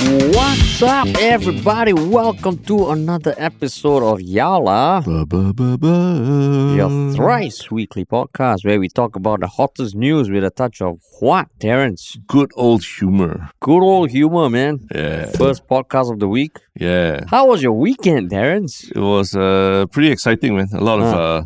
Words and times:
What's 0.00 0.80
up, 0.82 1.08
everybody? 1.20 1.92
Welcome 1.92 2.56
to 2.64 2.88
another 2.88 3.34
episode 3.36 4.02
of 4.02 4.18
Yala, 4.20 5.04
Ba, 5.04 5.26
ba, 5.52 5.76
ba, 5.76 6.74
your 6.74 7.12
thrice 7.12 7.70
weekly 7.70 8.06
podcast 8.06 8.64
where 8.64 8.80
we 8.80 8.88
talk 8.88 9.14
about 9.14 9.40
the 9.40 9.46
hottest 9.46 9.94
news 9.94 10.30
with 10.30 10.42
a 10.42 10.48
touch 10.48 10.80
of 10.80 11.00
what, 11.20 11.48
Terrence? 11.60 12.16
Good 12.26 12.50
old 12.56 12.82
humor. 12.82 13.50
Good 13.60 13.82
old 13.82 14.08
humor, 14.10 14.48
man. 14.48 14.80
Yeah. 14.94 15.26
First 15.32 15.66
podcast 15.68 16.10
of 16.10 16.18
the 16.18 16.28
week. 16.28 16.56
Yeah. 16.74 17.20
How 17.28 17.48
was 17.48 17.62
your 17.62 17.72
weekend, 17.74 18.30
Terrence? 18.30 18.84
It 18.84 18.98
was 19.00 19.36
uh, 19.36 19.84
pretty 19.92 20.10
exciting, 20.10 20.56
man. 20.56 20.68
A 20.72 20.80
lot 20.82 21.00
of, 21.00 21.12
uh, 21.12 21.44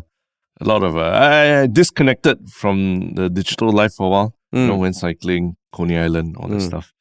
a 0.61 0.63
lot 0.65 0.81
of, 0.81 0.95
uh, 0.95 1.01
I, 1.01 1.67
disconnected 1.67 2.49
from 2.51 3.15
the 3.15 3.29
digital 3.29 3.73
life 3.73 3.95
for 3.95 4.07
a 4.07 4.09
while. 4.09 4.35
You 4.53 4.59
Mm. 4.61 4.67
know, 4.69 4.77
went 4.77 4.95
cycling, 4.95 5.57
Coney 5.73 5.97
Island, 5.97 6.37
all 6.39 6.47
that 6.47 6.59
Mm. 6.61 6.67
stuff. 6.67 6.93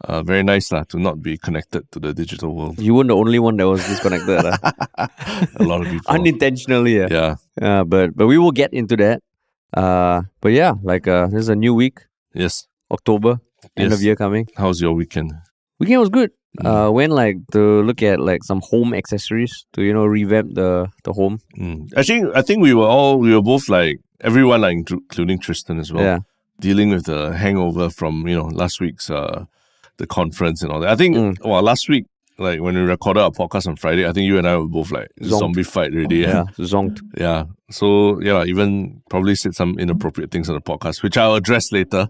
Uh, 0.00 0.22
very 0.22 0.42
nice 0.42 0.72
lah, 0.72 0.82
to 0.88 0.98
not 0.98 1.20
be 1.20 1.36
connected 1.36 1.84
to 1.92 2.00
the 2.00 2.14
digital 2.14 2.54
world. 2.56 2.80
You 2.80 2.94
weren't 2.94 3.08
the 3.08 3.16
only 3.16 3.38
one 3.38 3.56
that 3.60 3.68
was 3.68 3.84
disconnected. 3.84 4.40
ah. 4.48 4.56
A 5.60 5.64
lot 5.64 5.82
of 5.84 5.88
people. 5.92 6.08
Unintentionally, 6.08 6.96
yeah. 6.96 7.08
yeah. 7.10 7.34
Uh, 7.60 7.84
but 7.84 8.16
but 8.16 8.26
we 8.26 8.38
will 8.38 8.52
get 8.52 8.72
into 8.72 8.96
that. 8.96 9.20
Uh, 9.76 10.22
but 10.40 10.52
yeah, 10.56 10.72
like 10.82 11.06
uh, 11.06 11.26
this 11.28 11.40
is 11.40 11.48
a 11.52 11.54
new 11.54 11.74
week, 11.74 12.00
Yes. 12.32 12.66
October, 12.90 13.40
end 13.76 13.92
of 13.92 14.00
year 14.02 14.16
coming. 14.16 14.48
How's 14.56 14.80
your 14.80 14.94
weekend? 14.94 15.32
Weekend 15.78 16.00
was 16.00 16.08
good. 16.08 16.30
Mm. 16.58 16.66
Uh, 16.66 16.90
went 16.90 17.12
like 17.12 17.36
to 17.52 17.82
look 17.84 18.02
at 18.02 18.18
like 18.18 18.42
some 18.42 18.60
home 18.72 18.92
accessories 18.94 19.66
to 19.74 19.82
you 19.84 19.92
know 19.92 20.04
revamp 20.08 20.54
the 20.56 20.88
the 21.04 21.12
home. 21.12 21.38
Mm. 21.60 21.92
Actually, 21.94 22.32
I 22.34 22.42
think 22.42 22.62
we 22.62 22.72
were 22.74 22.88
all, 22.88 23.20
we 23.20 23.30
were 23.36 23.42
both 23.44 23.68
like, 23.68 24.00
everyone, 24.24 24.62
like, 24.62 24.74
including 24.74 25.38
Tristan 25.38 25.78
as 25.78 25.92
well. 25.92 26.02
Yeah, 26.02 26.18
dealing 26.58 26.90
with 26.90 27.04
the 27.04 27.36
hangover 27.36 27.90
from 27.90 28.26
you 28.26 28.34
know 28.34 28.48
last 28.48 28.80
week's 28.80 29.10
uh 29.10 29.44
the 30.00 30.06
conference 30.06 30.62
and 30.62 30.72
all 30.72 30.80
that. 30.82 30.90
I 30.90 30.96
think 30.96 31.12
Mm. 31.16 31.34
well 31.50 31.62
last 31.62 31.88
week 31.88 32.04
like 32.38 32.58
when 32.64 32.74
we 32.74 32.80
recorded 32.80 33.20
our 33.20 33.30
podcast 33.30 33.66
on 33.68 33.76
Friday, 33.76 34.04
I 34.08 34.12
think 34.14 34.24
you 34.30 34.38
and 34.40 34.46
I 34.48 34.56
were 34.56 34.66
both 34.78 34.90
like 34.90 35.08
Zonked. 35.20 35.38
zombie 35.42 35.62
fight 35.74 35.92
already. 35.94 36.20
yeah, 36.24 36.44
Yeah. 36.58 36.64
zonked. 36.72 37.00
Yeah. 37.18 37.44
So 37.70 37.86
yeah, 38.28 38.44
even 38.52 39.02
probably 39.12 39.34
said 39.36 39.54
some 39.54 39.78
inappropriate 39.78 40.30
things 40.32 40.48
on 40.48 40.54
the 40.56 40.64
podcast, 40.72 41.02
which 41.04 41.16
I'll 41.20 41.34
address 41.42 41.70
later. 41.70 42.08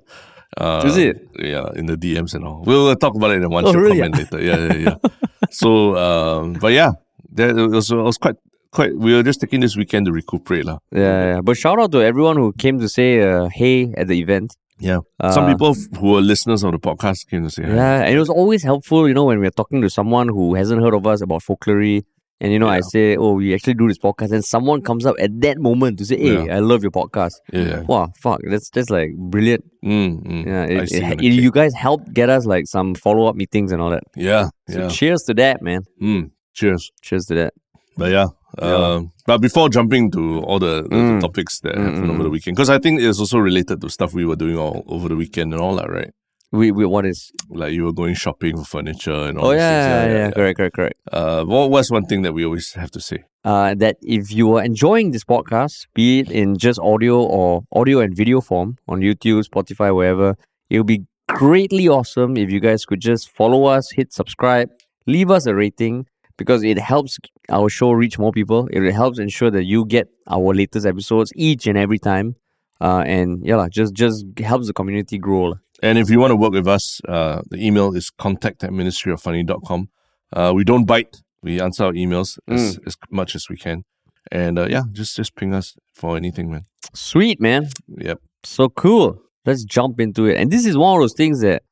Uh, 0.56 0.82
Is 0.86 0.96
it? 0.96 1.16
Yeah, 1.38 1.66
in 1.80 1.86
the 1.86 1.96
DMs 1.96 2.34
and 2.34 2.44
all. 2.44 2.62
We'll 2.66 2.94
talk 2.96 3.14
about 3.14 3.30
it 3.32 3.42
in 3.42 3.50
one 3.50 3.64
Oh, 3.66 3.72
really? 3.72 3.98
comment 4.00 4.16
later. 4.18 4.40
Yeah, 4.42 4.58
yeah, 4.66 4.78
yeah. 4.86 4.96
so 5.62 5.68
um 6.06 6.44
but 6.62 6.72
yeah, 6.78 6.90
that 7.34 7.54
was, 7.76 7.90
was 7.92 8.18
quite 8.18 8.36
quite 8.76 8.92
we 8.96 9.14
were 9.14 9.22
just 9.30 9.40
taking 9.40 9.60
this 9.66 9.74
weekend 9.76 10.06
to 10.06 10.12
recuperate. 10.12 10.64
lah. 10.64 10.78
Yeah, 10.94 11.18
yeah. 11.34 11.40
But 11.42 11.56
shout 11.56 11.78
out 11.82 11.90
to 11.92 12.00
everyone 12.10 12.36
who 12.36 12.52
came 12.64 12.78
to 12.78 12.88
say 12.88 13.10
uh, 13.20 13.48
hey 13.60 13.92
at 13.96 14.06
the 14.06 14.18
event. 14.20 14.54
Yeah. 14.80 14.98
Uh, 15.18 15.30
Some 15.32 15.46
people 15.52 15.74
who 15.98 16.12
were 16.12 16.20
listeners 16.20 16.62
of 16.64 16.72
the 16.72 16.78
podcast 16.78 17.28
came 17.28 17.42
to 17.44 17.50
say 17.50 17.62
hi. 17.64 17.74
Yeah, 17.74 18.00
and 18.04 18.14
it 18.14 18.18
was 18.18 18.30
always 18.30 18.62
helpful, 18.62 19.06
you 19.08 19.14
know, 19.14 19.24
when 19.24 19.38
we're 19.40 19.50
talking 19.50 19.80
to 19.82 19.90
someone 19.90 20.28
who 20.28 20.54
hasn't 20.54 20.80
heard 20.82 20.94
of 20.94 21.06
us 21.06 21.20
about 21.20 21.42
folklory. 21.42 22.02
And 22.42 22.50
you 22.54 22.58
know, 22.58 22.68
I 22.68 22.80
say, 22.80 23.16
oh, 23.18 23.34
we 23.34 23.52
actually 23.52 23.74
do 23.74 23.86
this 23.86 23.98
podcast, 23.98 24.32
and 24.32 24.42
someone 24.42 24.80
comes 24.80 25.04
up 25.04 25.14
at 25.20 25.38
that 25.42 25.58
moment 25.58 25.98
to 25.98 26.06
say, 26.06 26.16
hey, 26.16 26.46
Yeah. 26.46 26.56
I 26.56 26.60
love 26.60 26.80
your 26.82 26.90
podcast. 26.90 27.32
Yeah. 27.52 27.62
yeah. 27.62 27.80
Wow, 27.82 28.12
fuck, 28.22 28.40
that's 28.48 28.70
that's 28.70 28.88
like 28.88 29.10
brilliant. 29.14 29.62
Mm, 29.84 30.22
mm. 30.26 30.46
Yeah, 30.46 30.64
it, 30.64 30.90
it- 30.90 31.20
it- 31.22 31.22
you 31.34 31.50
guys 31.50 31.74
helped 31.74 32.14
get 32.14 32.30
us 32.30 32.46
like 32.46 32.66
some 32.66 32.94
follow 32.94 33.26
up 33.26 33.36
meetings 33.36 33.72
and 33.72 33.82
all 33.82 33.90
that. 33.90 34.04
Yeah, 34.16 34.48
So 34.70 34.78
yeah. 34.78 34.88
cheers 34.88 35.22
to 35.24 35.34
that, 35.34 35.60
man. 35.60 35.82
Mm, 36.00 36.30
cheers. 36.54 36.90
Cheers 37.02 37.26
to 37.26 37.34
that. 37.34 37.52
But 37.98 38.10
yeah, 38.12 38.28
um, 38.58 39.12
but 39.26 39.38
before 39.40 39.68
jumping 39.68 40.10
to 40.12 40.40
all 40.40 40.58
the, 40.58 40.82
the 40.82 40.88
Mm. 40.96 41.20
topics 41.20 41.60
that 41.60 41.74
Mm, 41.76 41.82
happened 41.84 42.10
mm, 42.10 42.14
over 42.14 42.22
the 42.24 42.30
weekend, 42.30 42.56
because 42.56 42.70
I 42.70 42.78
think 42.78 43.00
it's 43.00 43.18
also 43.20 43.38
related 43.38 43.80
to 43.80 43.88
stuff 43.88 44.12
we 44.12 44.24
were 44.24 44.36
doing 44.36 44.56
all 44.58 44.82
over 44.86 45.08
the 45.08 45.16
weekend 45.16 45.52
and 45.54 45.62
all 45.62 45.76
that, 45.76 45.88
right? 45.88 46.10
We, 46.52 46.72
we 46.72 46.84
what 46.84 47.06
is? 47.06 47.30
Like 47.48 47.72
you 47.72 47.84
were 47.84 47.92
going 47.92 48.14
shopping 48.14 48.56
for 48.56 48.64
furniture 48.64 49.12
and 49.28 49.38
all. 49.38 49.46
Oh 49.46 49.52
these 49.52 49.60
yeah, 49.60 49.86
yeah, 49.86 50.12
yeah, 50.12 50.30
correct, 50.32 50.56
correct, 50.56 50.74
correct. 50.74 51.00
Uh, 51.12 51.44
what 51.44 51.70
was 51.70 51.92
one 51.92 52.06
thing 52.06 52.22
that 52.22 52.32
we 52.32 52.44
always 52.44 52.72
have 52.72 52.90
to 52.90 53.00
say? 53.00 53.22
Uh, 53.44 53.74
that 53.76 53.96
if 54.02 54.32
you 54.32 54.56
are 54.56 54.64
enjoying 54.64 55.12
this 55.12 55.22
podcast, 55.22 55.86
be 55.94 56.18
it 56.20 56.30
in 56.30 56.58
just 56.58 56.80
audio 56.80 57.22
or 57.22 57.62
audio 57.72 58.00
and 58.00 58.16
video 58.16 58.40
form 58.40 58.76
on 58.88 59.00
YouTube, 59.00 59.44
Spotify, 59.48 59.94
wherever, 59.94 60.34
it 60.68 60.78
would 60.78 60.88
be 60.88 61.04
greatly 61.28 61.86
awesome 61.88 62.36
if 62.36 62.50
you 62.50 62.58
guys 62.58 62.84
could 62.84 63.00
just 63.00 63.30
follow 63.30 63.66
us, 63.66 63.92
hit 63.92 64.12
subscribe, 64.12 64.68
leave 65.06 65.30
us 65.30 65.46
a 65.46 65.54
rating 65.54 66.04
because 66.36 66.64
it 66.64 66.78
helps 66.78 67.16
our 67.50 67.68
show 67.68 67.90
reach 67.92 68.18
more 68.18 68.32
people. 68.32 68.68
It 68.72 68.92
helps 68.92 69.18
ensure 69.18 69.50
that 69.50 69.64
you 69.64 69.84
get 69.84 70.08
our 70.26 70.54
latest 70.54 70.86
episodes 70.86 71.32
each 71.36 71.66
and 71.66 71.76
every 71.78 71.98
time. 71.98 72.36
Uh, 72.80 73.02
and 73.06 73.44
yeah, 73.44 73.66
just 73.70 73.92
just 73.94 74.24
helps 74.38 74.66
the 74.66 74.72
community 74.72 75.18
grow. 75.18 75.54
And 75.82 75.98
if 75.98 76.08
you 76.10 76.18
want 76.20 76.30
to 76.30 76.36
work 76.36 76.52
with 76.52 76.68
us, 76.68 77.00
uh, 77.08 77.42
the 77.50 77.58
email 77.64 77.94
is 77.94 78.10
contact 78.10 78.64
at 78.64 78.70
ministryoffunny.com. 78.70 79.88
Uh, 80.32 80.52
we 80.54 80.64
don't 80.64 80.84
bite. 80.84 81.20
We 81.42 81.60
answer 81.60 81.84
our 81.86 81.92
emails 81.92 82.38
as, 82.48 82.76
Mm. 82.78 82.86
as 82.86 82.96
much 83.10 83.34
as 83.34 83.48
we 83.48 83.56
can. 83.56 83.84
And 84.30 84.58
uh, 84.58 84.66
yeah, 84.70 84.82
just 84.92 85.16
just 85.16 85.34
ping 85.36 85.54
us 85.54 85.74
for 85.94 86.16
anything, 86.16 86.50
man. 86.50 86.66
Sweet, 86.94 87.40
man. 87.40 87.68
Yep. 87.96 88.18
So 88.44 88.68
cool. 88.68 89.20
Let's 89.46 89.64
jump 89.64 90.00
into 90.00 90.26
it. 90.26 90.36
And 90.38 90.50
this 90.50 90.66
is 90.66 90.76
one 90.76 90.96
of 90.96 91.02
those 91.02 91.14
things 91.14 91.40
that 91.40 91.62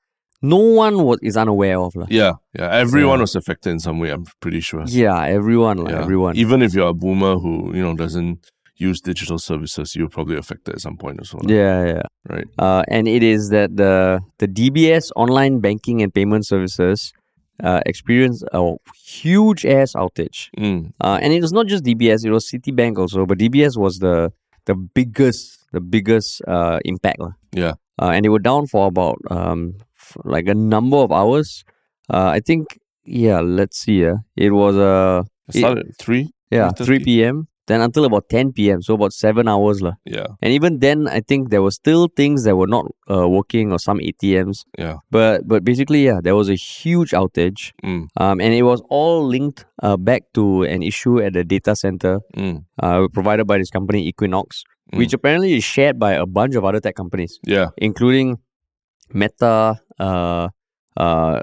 no 0.43 0.57
one 0.59 1.03
was, 1.05 1.19
is 1.23 1.37
unaware 1.37 1.79
of. 1.81 1.95
lah. 1.97 2.07
Yeah, 2.09 2.35
yeah. 2.59 2.71
Everyone 2.71 3.19
Yeah. 3.19 3.23
was 3.23 3.35
affected 3.37 3.71
in 3.71 3.79
some 3.81 3.99
way. 3.99 4.11
I'm 4.11 4.25
pretty 4.41 4.61
sure. 4.61 4.85
Yeah, 4.87 5.25
everyone, 5.27 5.79
like 5.79 5.95
Yeah. 5.95 6.03
everyone. 6.03 6.37
Even 6.37 6.63
if 6.63 6.75
you're 6.75 6.89
a 6.89 6.95
boomer 6.95 7.35
who 7.39 7.75
you 7.75 7.83
know 7.83 7.95
doesn't 7.97 8.39
use 8.77 9.01
digital 9.01 9.39
services, 9.39 9.97
you're 9.97 10.09
probably 10.09 10.37
affected 10.37 10.75
at 10.75 10.81
some 10.81 10.97
point 10.97 11.19
as 11.21 11.35
well. 11.35 11.43
yeah, 11.51 11.85
yeah. 11.87 12.03
Right. 12.29 12.47
Uh, 12.59 12.83
and 12.89 13.09
it 13.09 13.23
is 13.23 13.49
that 13.51 13.77
the 13.77 14.21
the 14.39 14.47
DBS 14.47 15.11
online 15.17 15.59
banking 15.61 16.03
and 16.03 16.15
payment 16.15 16.47
services 16.47 17.13
uh, 17.65 17.81
experienced 17.87 18.45
a 18.53 18.63
huge 19.05 19.67
ass 19.67 19.95
outage. 19.95 20.51
Mm. 20.57 20.93
Uh, 21.01 21.19
and 21.21 21.33
it 21.33 21.43
was 21.43 21.53
not 21.53 21.67
just 21.67 21.83
DBS; 21.85 22.25
it 22.25 22.31
was 22.31 22.47
Citibank 22.49 22.99
also. 22.99 23.27
But 23.27 23.39
DBS 23.39 23.77
was 23.77 23.99
the 23.99 24.31
the 24.67 24.75
biggest 24.77 25.67
the 25.73 25.81
biggest 25.81 26.41
uh, 26.47 26.79
impact. 26.85 27.19
Yeah. 27.53 27.73
Uh, 28.01 28.11
and 28.15 28.25
they 28.25 28.29
were 28.29 28.39
down 28.39 28.67
for 28.71 28.87
about 28.87 29.19
um 29.31 29.75
like 30.25 30.47
a 30.49 30.55
number 30.55 30.97
of 30.99 31.13
hours. 31.13 31.65
Uh, 32.11 32.29
I 32.37 32.41
think 32.41 32.79
yeah. 33.05 33.41
Let's 33.41 33.79
see. 33.79 34.03
Yeah, 34.03 34.17
it 34.37 34.51
was 34.53 34.77
uh 34.77 35.23
It 35.49 35.59
started 35.61 35.89
at 35.89 35.97
three. 35.99 36.31
yeah 36.51 36.71
three 36.71 36.99
p.m. 37.01 37.49
Then 37.69 37.83
until 37.85 38.07
about 38.09 38.31
ten 38.33 38.53
p.m. 38.57 38.81
So 38.81 38.95
about 38.95 39.13
seven 39.13 39.47
hours 39.47 39.83
lah. 39.85 39.93
Yeah. 40.09 40.29
And 40.41 40.55
even 40.57 40.79
then, 40.81 41.05
I 41.07 41.21
think 41.21 41.51
there 41.53 41.61
were 41.61 41.71
still 41.77 42.09
things 42.09 42.45
that 42.45 42.57
were 42.57 42.67
not 42.67 42.87
uh, 43.13 43.29
working 43.29 43.73
or 43.73 43.79
some 43.79 43.99
ATMs. 44.01 44.65
Yeah. 44.79 44.97
But 45.13 45.45
but 45.47 45.65
basically, 45.69 46.01
yeah, 46.09 46.21
there 46.25 46.33
was 46.35 46.49
a 46.49 46.57
huge 46.57 47.13
outage, 47.13 47.73
Mm. 47.85 48.09
um, 48.17 48.41
and 48.41 48.55
it 48.57 48.63
was 48.65 48.81
all 48.89 49.21
linked 49.29 49.67
uh, 49.85 49.99
back 50.01 50.23
to 50.33 50.63
an 50.65 50.81
issue 50.83 51.21
at 51.21 51.37
the 51.37 51.45
data 51.45 51.77
center 51.77 52.21
Mm. 52.33 52.65
uh, 52.81 53.05
provided 53.13 53.45
by 53.45 53.59
this 53.61 53.69
company 53.69 54.01
Equinix, 54.11 54.65
which 54.97 55.13
apparently 55.13 55.53
is 55.61 55.65
shared 55.65 55.99
by 56.01 56.13
a 56.17 56.25
bunch 56.25 56.57
of 56.57 56.65
other 56.65 56.81
tech 56.81 56.97
companies, 56.97 57.37
Yeah. 57.45 57.69
including 57.77 58.39
Meta. 59.13 59.81
Uh, 59.99 60.49
uh, 60.97 61.41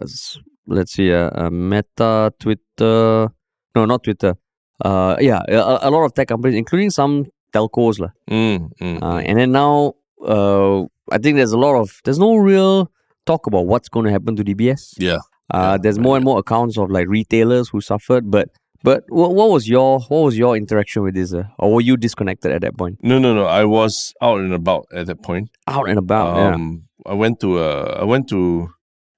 let's 0.67 0.93
see, 0.93 1.13
uh, 1.13 1.29
uh, 1.33 1.49
Meta, 1.49 2.33
Twitter. 2.39 3.29
No, 3.75 3.85
not 3.85 4.03
Twitter. 4.03 4.35
Uh, 4.83 5.15
yeah, 5.19 5.39
a, 5.47 5.87
a 5.87 5.89
lot 5.89 6.03
of 6.03 6.13
tech 6.13 6.27
companies, 6.27 6.55
including 6.57 6.89
some 6.89 7.25
telcos, 7.53 7.99
lah. 7.99 8.09
Mm. 8.29 8.69
Mm. 8.81 9.01
Uh, 9.01 9.17
and 9.17 9.39
then 9.39 9.51
now, 9.51 9.93
uh, 10.25 10.81
I 11.11 11.17
think 11.21 11.37
there's 11.37 11.51
a 11.53 11.57
lot 11.57 11.75
of 11.79 12.01
there's 12.03 12.19
no 12.19 12.35
real 12.35 12.91
talk 13.25 13.47
about 13.47 13.67
what's 13.67 13.89
going 13.89 14.05
to 14.05 14.11
happen 14.11 14.35
to 14.35 14.43
DBS. 14.43 14.93
yeah. 14.97 15.19
Uh, 15.53 15.59
Yeah, 15.59 15.77
there's 15.77 15.97
right, 15.97 16.03
more 16.03 16.15
and 16.15 16.25
more 16.25 16.39
accounts 16.39 16.77
of 16.77 16.89
like 16.89 17.07
retailers 17.07 17.69
who 17.69 17.79
suffered, 17.79 18.31
but 18.31 18.49
but 18.83 19.03
what, 19.09 19.33
what 19.33 19.49
was 19.49 19.67
your 19.69 19.99
what 20.09 20.21
was 20.25 20.37
your 20.37 20.57
interaction 20.57 21.03
with 21.03 21.13
this, 21.13 21.33
uh, 21.33 21.43
or 21.59 21.73
were 21.73 21.81
you 21.81 21.97
disconnected 21.97 22.51
at 22.51 22.61
that 22.61 22.77
point? 22.77 22.97
No, 23.01 23.19
no, 23.19 23.33
no. 23.33 23.45
I 23.45 23.63
was 23.65 24.13
out 24.21 24.39
and 24.39 24.53
about 24.53 24.87
at 24.93 25.05
that 25.07 25.21
point. 25.21 25.49
Out 25.67 25.87
and 25.87 25.99
about, 25.99 26.37
yeah. 26.37 26.57
I 27.05 27.13
went 27.13 27.39
to 27.41 27.59
uh, 27.59 27.97
I 28.01 28.03
went 28.03 28.27
to 28.29 28.69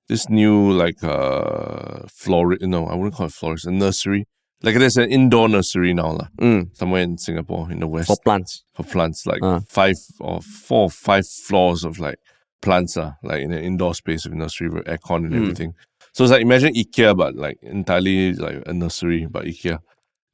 this 0.09 0.29
new 0.29 0.71
like 0.71 1.03
uh 1.03 2.01
florist. 2.09 2.61
No, 2.63 2.87
I 2.87 2.95
wouldn't 2.95 3.15
call 3.15 3.27
it 3.27 3.33
florist. 3.33 3.65
A 3.65 3.71
nursery. 3.71 4.25
Like 4.63 4.75
there's 4.75 4.97
an 4.97 5.09
indoor 5.11 5.47
nursery 5.49 5.93
now, 5.93 6.11
lah. 6.13 6.27
Mm, 6.41 6.75
Somewhere 6.75 7.03
in 7.03 7.17
Singapore, 7.17 7.71
in 7.71 7.79
the 7.79 7.87
west, 7.87 8.07
for 8.07 8.17
plants. 8.23 8.63
for 8.73 8.83
plants. 8.83 9.25
Like 9.25 9.39
Ah. 9.43 9.59
five 9.69 9.95
or 10.19 10.41
four 10.41 10.83
or 10.85 10.89
five 10.89 11.25
floors 11.27 11.83
of 11.83 11.99
like 11.99 12.17
plants, 12.61 12.97
uh, 12.97 13.11
like 13.23 13.41
in 13.43 13.51
an 13.51 13.63
indoor 13.63 13.93
space 13.93 14.25
with 14.25 14.33
nursery 14.33 14.69
with 14.69 14.85
aircon 14.85 15.25
and 15.25 15.33
Mm. 15.33 15.41
everything. 15.41 15.73
So 16.13 16.23
it's 16.23 16.31
like 16.31 16.41
imagine 16.41 16.73
IKEA, 16.73 17.15
but 17.15 17.35
like 17.35 17.57
entirely 17.61 18.33
like 18.33 18.63
a 18.65 18.73
nursery, 18.73 19.27
but 19.29 19.45
IKEA 19.45 19.77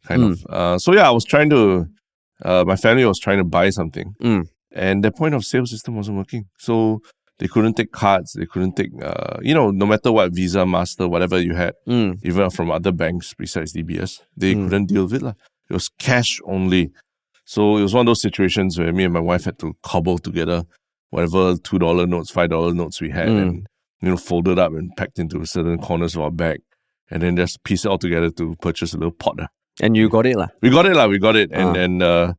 kind 0.08 0.22
Mm. 0.24 0.32
of. 0.32 0.46
Uh, 0.50 0.78
so 0.80 0.94
yeah, 0.94 1.08
I 1.08 1.12
was 1.12 1.26
trying 1.26 1.50
to. 1.50 1.88
Uh, 2.44 2.64
my 2.66 2.76
family 2.78 3.06
was 3.06 3.20
trying 3.20 3.38
to 3.40 3.44
buy 3.58 3.70
something, 3.70 4.14
Mm. 4.22 4.48
and 4.72 5.04
their 5.04 5.12
point 5.12 5.36
of 5.36 5.44
sale 5.44 5.66
system 5.66 5.96
wasn't 5.96 6.18
working. 6.18 6.46
So 6.60 7.02
they 7.40 7.48
couldn't 7.48 7.74
take 7.76 7.92
cards. 7.92 8.34
They 8.34 8.46
couldn't 8.46 8.76
take, 8.76 8.92
uh, 9.02 9.38
you 9.42 9.54
know, 9.54 9.72
no 9.72 9.86
matter 9.86 10.12
what 10.12 10.34
Visa, 10.34 10.66
Master, 10.66 11.08
whatever 11.08 11.40
you 11.40 11.56
had, 11.56 11.74
Mm. 11.88 12.20
even 12.24 12.50
from 12.50 12.72
other 12.72 12.92
banks 12.92 13.34
besides 13.38 13.74
DBS, 13.74 14.22
they 14.38 14.54
Mm. 14.56 14.64
couldn't 14.66 14.86
deal 14.88 15.04
with 15.06 15.16
it. 15.16 15.22
lah. 15.24 15.34
It 15.70 15.74
was 15.74 15.90
cash 16.00 16.40
only. 16.46 16.92
So 17.46 17.78
it 17.78 17.82
was 17.82 17.94
one 17.94 18.02
of 18.02 18.06
those 18.08 18.22
situations 18.22 18.78
where 18.80 18.94
me 18.94 19.04
and 19.04 19.14
my 19.14 19.20
wife 19.20 19.46
had 19.46 19.58
to 19.60 19.74
cobble 19.84 20.18
together 20.20 20.64
whatever 21.10 21.56
two 21.58 21.78
dollar 21.78 22.08
notes, 22.08 22.32
five 22.32 22.50
dollar 22.50 22.74
notes 22.74 23.00
we 23.02 23.10
had, 23.12 23.30
Mm. 23.30 23.42
and 23.42 23.68
you 24.02 24.10
know, 24.10 24.18
folded 24.18 24.58
up 24.60 24.74
and 24.74 24.92
packed 24.98 25.18
into 25.20 25.46
certain 25.46 25.78
corners 25.78 26.16
of 26.16 26.22
our 26.24 26.32
bag, 26.32 26.60
and 27.12 27.22
then 27.24 27.36
just 27.38 27.64
piece 27.64 27.86
it 27.86 27.90
all 27.90 27.98
together 27.98 28.30
to 28.32 28.56
purchase 28.62 28.94
a 28.94 28.98
little 28.98 29.12
pot. 29.12 29.38
lah. 29.38 29.48
And 29.82 29.96
you 29.96 30.10
got 30.10 30.26
it, 30.26 30.36
lah. 30.38 30.48
We 30.62 30.70
got 30.70 30.86
it, 30.86 30.96
lah. 30.96 31.08
We 31.08 31.20
got 31.20 31.36
it, 31.36 31.52
and 31.52 31.70
Ah. 31.78 31.80
and 31.84 32.04
uh, 32.04 32.34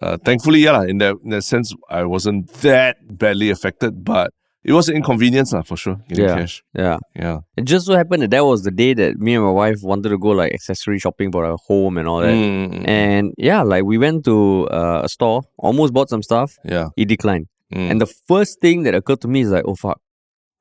uh, 0.00 0.16
thankfully, 0.24 0.60
yeah, 0.60 0.84
in 0.84 0.98
that 0.98 1.16
in 1.24 1.30
that 1.30 1.42
sense, 1.42 1.74
I 1.90 2.04
wasn't 2.04 2.48
that 2.62 2.96
badly 3.18 3.50
affected, 3.50 4.04
but 4.04 4.30
it 4.64 4.72
was 4.72 4.88
an 4.88 4.96
inconvenience, 4.96 5.52
lah, 5.52 5.62
for 5.62 5.76
sure. 5.76 5.96
Getting 6.08 6.24
Yeah. 6.24 6.34
cash, 6.36 6.62
Yeah. 6.74 6.98
yeah. 7.14 7.38
It 7.56 7.64
just 7.64 7.86
so 7.86 7.94
happened 7.96 8.22
that 8.22 8.30
that 8.32 8.44
was 8.44 8.62
the 8.62 8.70
day 8.70 8.92
that 8.94 9.16
me 9.18 9.34
and 9.34 9.44
my 9.44 9.50
wife 9.50 9.78
wanted 9.82 10.08
to 10.10 10.18
go 10.18 10.30
like 10.30 10.52
accessory 10.52 10.98
shopping 10.98 11.30
for 11.32 11.44
our 11.44 11.56
home 11.68 11.96
and 11.98 12.08
all 12.08 12.20
that. 12.20 12.34
Mm, 12.34 12.84
And 12.88 13.32
yeah, 13.38 13.62
like 13.62 13.84
we 13.84 13.98
went 13.98 14.24
to 14.24 14.66
uh, 14.70 15.02
a 15.04 15.08
store, 15.08 15.42
almost 15.58 15.92
bought 15.92 16.08
some 16.10 16.22
stuff. 16.22 16.56
yeah. 16.64 16.88
It 16.96 17.06
declined. 17.08 17.46
Mm, 17.72 17.90
And 17.90 18.00
the 18.00 18.06
first 18.26 18.60
thing 18.60 18.82
that 18.84 18.94
occurred 18.94 19.20
to 19.22 19.28
me 19.28 19.40
is 19.42 19.50
like, 19.50 19.64
oh 19.66 19.74
fuck, 19.76 20.00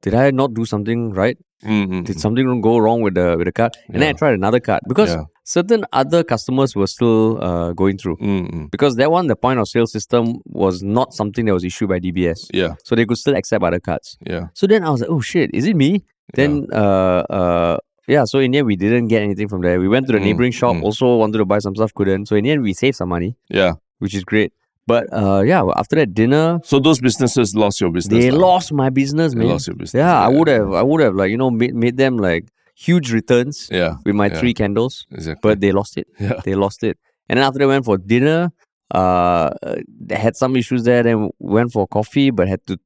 did 0.01 0.13
I 0.13 0.31
not 0.31 0.53
do 0.53 0.65
something 0.65 1.11
right? 1.13 1.37
mm, 1.63 1.87
mm, 1.87 2.05
Did 2.05 2.19
something 2.19 2.61
go 2.61 2.77
wrong 2.77 3.01
with 3.01 3.15
the 3.15 3.35
with 3.37 3.47
the 3.49 3.51
card? 3.51 3.73
And 3.89 4.01
then 4.01 4.09
I 4.09 4.13
tried 4.13 4.33
another 4.35 4.59
card 4.59 4.81
because 4.87 5.09
Yeah. 5.15 5.25
Certain 5.55 5.81
other 6.01 6.21
customers 6.33 6.75
were 6.79 6.87
still 6.95 7.23
uh, 7.47 7.71
going 7.81 7.97
through. 8.01 8.17
mm, 8.17 8.43
mm. 8.55 8.65
Because 8.75 8.93
that 9.01 9.09
one, 9.17 9.25
the 9.33 9.35
point 9.45 9.59
of 9.61 9.67
sale 9.75 9.87
system 9.87 10.23
was 10.63 10.83
not 10.97 11.13
something 11.19 11.45
that 11.47 11.53
was 11.59 11.63
issued 11.63 11.87
by 11.93 11.99
DBS. 12.05 12.39
yeah, 12.61 12.71
So 12.83 12.91
they 12.97 13.05
could 13.07 13.17
still 13.23 13.35
accept 13.41 13.63
other 13.63 13.79
cards. 13.79 14.17
yeah. 14.33 14.45
So 14.59 14.67
then 14.67 14.83
I 14.83 14.89
was 14.93 14.99
like, 15.01 15.09
oh 15.15 15.21
shit, 15.31 15.49
is 15.53 15.65
it 15.71 15.75
me? 15.83 15.91
Then 16.39 16.51
uh 16.73 17.23
uh 17.39 17.77
yeah, 18.15 18.23
so 18.31 18.39
in 18.39 18.51
the 18.51 18.57
end 18.59 18.67
we 18.67 18.75
didn't 18.75 19.07
get 19.13 19.21
anything 19.27 19.47
from 19.47 19.61
there. 19.65 19.79
We 19.79 19.87
went 19.87 20.03
to 20.07 20.13
the 20.15 20.19
Mm, 20.19 20.27
neighboring 20.27 20.51
shop, 20.59 20.75
mm. 20.75 20.83
also 20.87 21.15
wanted 21.21 21.37
to 21.43 21.45
buy 21.53 21.59
some 21.59 21.75
stuff, 21.79 21.93
couldn't. 21.93 22.25
So 22.27 22.35
in 22.35 22.43
the 22.45 22.51
end 22.51 22.61
we 22.67 22.73
saved 22.83 22.97
some 23.01 23.09
money, 23.15 23.31
Yeah. 23.59 23.73
which 24.03 24.13
is 24.19 24.23
great. 24.31 24.51
But 24.91 25.03
uh 25.21 25.41
yeah, 25.51 25.63
after 25.81 25.95
that 25.99 26.13
dinner, 26.13 26.59
So 26.63 26.79
those 26.87 26.99
businesses 27.07 27.55
lost 27.55 27.79
your 27.79 27.91
business. 27.91 28.19
they 28.23 28.31
lah. 28.31 28.39
lost 28.47 28.73
my 28.83 28.89
business, 29.01 29.33
They 29.33 29.43
lost 29.53 29.67
your 29.67 29.77
business. 29.79 29.99
yeah, 30.03 30.19
I 30.19 30.27
would 30.27 30.49
have 30.55 30.67
I 30.73 30.83
would 30.83 31.01
have 31.07 31.15
like, 31.15 31.31
you 31.31 31.37
know, 31.43 31.51
made 31.61 31.75
made 31.85 31.95
them 32.03 32.17
like 32.17 32.43
huge 32.85 33.11
returns 33.11 33.67
Yeah, 33.71 33.95
with 34.05 34.15
my 34.15 34.27
yeah. 34.27 34.39
three 34.39 34.53
candles. 34.53 35.05
exactly. 35.11 35.41
But 35.49 35.61
they 35.61 35.71
lost 35.71 35.97
it. 35.97 36.07
yeah, 36.19 36.39
They 36.45 36.55
lost 36.55 36.83
it. 36.83 36.97
And 37.29 37.37
then 37.37 37.45
after 37.47 37.59
they 37.59 37.65
went 37.65 37.85
for 37.85 37.97
dinner, 37.97 38.51
uh 38.93 39.49
they 40.09 40.15
had 40.15 40.35
some 40.35 40.55
issues 40.55 40.83
there, 40.83 41.03
then 41.03 41.29
went 41.39 41.71
for 41.73 41.87
coffee, 41.87 42.29
but 42.31 42.47
had 42.47 42.61
to 42.67 42.77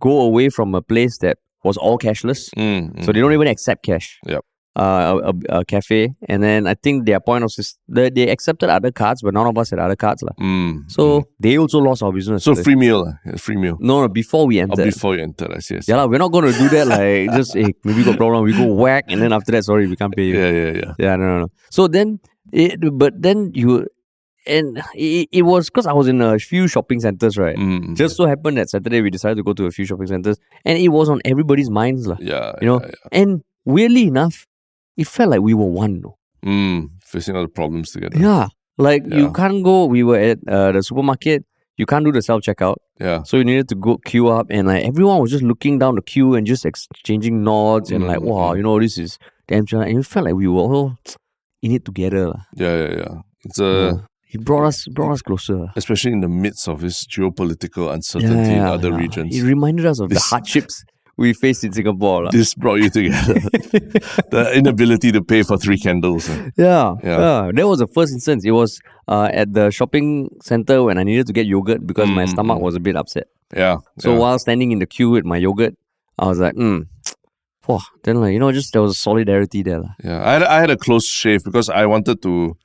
go 0.00 0.20
away 0.20 0.48
from 0.50 0.74
a 0.74 0.82
place 0.82 1.18
that 1.18 1.38
was 1.64 1.76
all 1.76 1.98
cashless. 1.98 2.50
Mm, 2.56 2.92
mm. 2.94 3.04
So 3.04 3.12
they 3.12 3.20
don't 3.20 3.32
even 3.32 3.48
accept 3.48 3.84
cash. 3.84 4.18
Yep. 4.26 4.44
Uh, 4.74 5.20
a, 5.50 5.58
a, 5.58 5.64
cafe, 5.66 6.14
and 6.30 6.42
then 6.42 6.66
I 6.66 6.72
think 6.72 7.04
their 7.04 7.20
point 7.20 7.44
of 7.44 7.50
sys- 7.50 7.76
they, 7.88 8.08
they 8.08 8.30
accepted 8.30 8.70
other 8.70 8.90
cards, 8.90 9.20
but 9.20 9.34
none 9.34 9.46
of 9.46 9.58
us 9.58 9.68
had 9.68 9.78
other 9.78 9.96
cards, 9.96 10.22
lah. 10.22 10.32
Mm, 10.40 10.88
So 10.90 11.02
mm. 11.20 11.24
they 11.38 11.58
also 11.58 11.76
lost 11.78 12.02
our 12.02 12.10
business. 12.10 12.42
so 12.42 12.54
free 12.54 12.74
meal. 12.74 13.04
Free 13.36 13.56
meal. 13.60 13.76
no, 13.80 14.00
no, 14.00 14.08
before 14.08 14.46
we 14.46 14.60
Or 14.60 14.62
entered. 14.62 14.86
before 14.88 15.14
you 15.14 15.24
entered, 15.28 15.52
I 15.52 15.58
see. 15.60 15.76
I 15.76 15.80
see. 15.80 15.92
yeah, 15.92 15.98
lah, 16.00 16.06
we're 16.08 16.16
not 16.16 16.32
going 16.32 16.48
to 16.50 16.56
do 16.56 16.70
that. 16.72 16.86
Like, 16.88 17.28
just 17.36 17.52
hey, 17.52 17.74
maybe 17.84 18.00
got 18.02 18.16
problem. 18.16 18.44
We 18.48 18.56
go 18.56 18.64
whack, 18.72 19.04
and 19.12 19.20
then 19.20 19.34
after 19.36 19.52
that, 19.52 19.62
sorry, 19.68 19.84
we 19.92 19.94
can't 19.94 20.16
pay 20.16 20.24
you. 20.32 20.40
yeah, 20.40 20.48
yeah, 20.50 20.72
yeah. 20.72 20.92
Yeah, 20.98 21.16
no, 21.20 21.24
no, 21.28 21.36
no. 21.44 21.48
So 21.68 21.84
then, 21.86 22.20
it, 22.50 22.80
but 22.96 23.12
then 23.20 23.52
you, 23.52 23.84
and 24.48 24.80
it, 24.96 25.28
it 25.32 25.42
was 25.42 25.68
because 25.68 25.84
I 25.86 25.92
was 25.92 26.08
in 26.08 26.22
a 26.22 26.38
few 26.38 26.64
shopping 26.66 27.00
centers, 27.04 27.36
right? 27.36 27.56
Mm, 27.60 27.92
Just 27.94 28.16
so 28.16 28.24
happened 28.24 28.56
that 28.56 28.70
Saturday 28.70 29.02
we 29.04 29.10
decided 29.10 29.36
to 29.36 29.42
go 29.44 29.52
to 29.52 29.66
a 29.66 29.70
few 29.70 29.84
shopping 29.84 30.06
centers, 30.08 30.38
and 30.64 30.78
it 30.80 30.88
was 30.88 31.10
on 31.12 31.20
everybody's 31.28 31.68
minds, 31.68 32.06
lah. 32.08 32.16
yeah, 32.20 32.56
you 32.62 32.66
know, 32.66 32.80
yeah, 32.80 33.20
And 33.20 33.44
weirdly 33.68 34.08
enough, 34.08 34.46
it 34.96 35.06
felt 35.06 35.30
like 35.30 35.40
we 35.40 35.54
were 35.54 35.66
one. 35.66 36.00
No? 36.00 36.16
yeah. 36.42 36.50
Mm, 36.50 36.88
facing 37.04 37.36
all 37.36 37.42
the 37.42 37.48
problems 37.48 37.92
together. 37.92 38.18
Yeah, 38.18 38.48
like 38.78 39.04
you 39.06 39.32
can't 39.32 39.62
go. 39.62 39.86
We 39.86 40.02
were 40.02 40.18
at 40.18 40.38
uh, 40.48 40.72
the 40.72 40.82
supermarket. 40.82 41.44
You 41.76 41.86
can't 41.86 42.04
do 42.04 42.12
the 42.12 42.20
self 42.22 42.42
checkout, 42.42 42.76
yeah. 43.00 43.22
so 43.24 43.38
you 43.38 43.44
needed 43.44 43.68
to 43.70 43.74
go 43.74 43.96
queue 43.96 44.28
up, 44.28 44.46
and 44.50 44.68
like 44.68 44.84
everyone 44.84 45.20
was 45.20 45.30
just 45.30 45.42
looking 45.42 45.78
down 45.78 45.94
the 45.94 46.02
queue 46.02 46.34
and 46.34 46.46
just 46.46 46.66
exchanging 46.66 47.42
nods 47.42 47.90
and 47.90 48.06
like, 48.06 48.18
Mm, 48.18 48.24
wow, 48.24 48.52
mm. 48.52 48.56
you 48.58 48.62
know, 48.62 48.78
this 48.78 48.98
is 48.98 49.18
damn. 49.48 49.64
chill." 49.66 49.80
And 49.80 49.98
it 49.98 50.06
felt 50.06 50.26
like 50.26 50.34
we 50.34 50.46
were 50.48 50.60
all 50.60 50.96
in 51.62 51.72
it 51.72 51.84
together. 51.84 52.32
Yeah, 52.54 52.76
yeah, 52.76 52.96
yeah. 52.98 53.14
It's 53.44 53.58
uh, 53.60 53.94
It 54.32 54.44
brought 54.44 54.66
us 54.66 54.86
brought 54.88 55.12
us 55.12 55.22
closer. 55.22 55.68
especially 55.76 56.12
in 56.12 56.20
the 56.20 56.28
midst 56.28 56.68
of 56.68 56.80
this 56.82 57.06
geopolitical 57.06 57.92
uncertainty 57.92 58.52
in 58.52 58.60
other 58.60 58.92
regions. 58.92 59.34
It 59.36 59.42
reminded 59.42 59.86
us 59.86 59.98
of 60.00 60.10
the 60.10 60.20
hardships 60.20 60.84
we 61.22 61.30
faced 61.32 61.62
in 61.62 61.72
Singapore. 61.72 62.24
lah. 62.26 62.30
This 62.34 62.52
brought 62.58 62.82
you 62.82 62.90
together. 62.90 63.38
the 64.34 64.50
inability 64.54 65.12
to 65.16 65.22
pay 65.22 65.42
for 65.46 65.56
three 65.56 65.78
candles. 65.78 66.28
Yeah, 66.58 66.98
Yeah. 67.02 67.18
yeah. 67.24 67.40
That 67.54 67.66
was 67.70 67.78
the 67.78 67.86
first 67.86 68.12
instance. 68.12 68.44
It 68.44 68.50
was 68.52 68.80
uh, 69.06 69.28
at 69.32 69.54
the 69.54 69.70
shopping 69.70 70.28
center 70.42 70.82
when 70.82 70.98
I 70.98 71.04
needed 71.04 71.26
to 71.30 71.32
get 71.32 71.46
yogurt 71.46 71.86
because 71.86 72.10
my 72.10 72.24
Mm, 72.26 72.34
stomach 72.34 72.58
mm. 72.58 72.66
was 72.66 72.74
a 72.74 72.82
bit 72.82 72.96
upset. 72.96 73.28
Yeah. 73.54 73.78
So 74.02 74.12
yeah. 74.12 74.18
while 74.18 74.38
standing 74.38 74.72
in 74.74 74.78
the 74.82 74.86
queue 74.86 75.10
with 75.10 75.24
my 75.24 75.36
yogurt, 75.38 75.74
I 76.18 76.26
was 76.26 76.38
like, 76.42 76.54
hmm. 76.54 76.90
Wow. 77.70 77.78
Then 78.02 78.18
like 78.20 78.32
you 78.34 78.40
know, 78.42 78.50
just 78.50 78.72
there 78.74 78.82
was 78.82 78.92
a 78.98 79.00
solidarity 79.08 79.62
there. 79.62 79.78
lah. 79.86 79.94
Yeah, 80.02 80.18
I 80.26 80.32
had, 80.34 80.42
I 80.42 80.58
had 80.66 80.70
a 80.74 80.76
close 80.76 81.06
shave 81.06 81.44
because 81.46 81.70
I 81.70 81.86
wanted 81.86 82.18
to, 82.26 82.56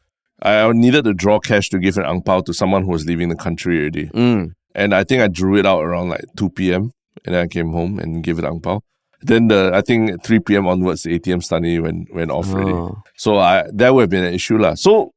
I 0.42 0.66
needed 0.74 1.06
to 1.06 1.14
draw 1.14 1.38
cash 1.40 1.70
to 1.70 1.78
give 1.78 1.98
an 2.02 2.06
ang 2.06 2.22
pao 2.26 2.42
to 2.42 2.54
someone 2.54 2.82
who 2.82 2.90
was 2.98 3.06
leaving 3.06 3.30
the 3.30 3.38
country 3.38 3.78
already. 3.78 4.10
Mm. 4.10 4.58
And 4.74 4.94
I 4.98 5.04
think 5.06 5.22
I 5.22 5.28
drew 5.30 5.54
it 5.58 5.66
out 5.70 5.82
around 5.86 6.10
like 6.10 6.26
2 6.38 6.50
p.m. 6.50 6.94
And 7.26 7.36
then 7.36 7.44
I 7.44 7.48
came 7.48 7.72
home 7.72 8.00
and 8.00 8.24
gave 8.24 8.40
it 8.40 8.46
ang 8.46 8.60
pao. 8.62 8.82
Then 9.22 9.48
the, 9.48 9.72
I 9.74 9.82
think 9.82 10.24
3 10.24 10.40
p.m. 10.40 10.68
onwards, 10.68 11.04
the 11.04 11.18
ATM 11.20 11.44
suddenly 11.44 11.80
went, 11.80 12.14
went 12.14 12.30
off 12.32 12.54
already. 12.54 12.72
Oh. 12.72 13.02
So 13.16 13.38
I, 13.38 13.66
that 13.74 13.94
would 13.94 14.02
have 14.02 14.10
been 14.10 14.24
an 14.26 14.34
issue. 14.34 14.58
lah. 14.58 14.76
So 14.76 15.12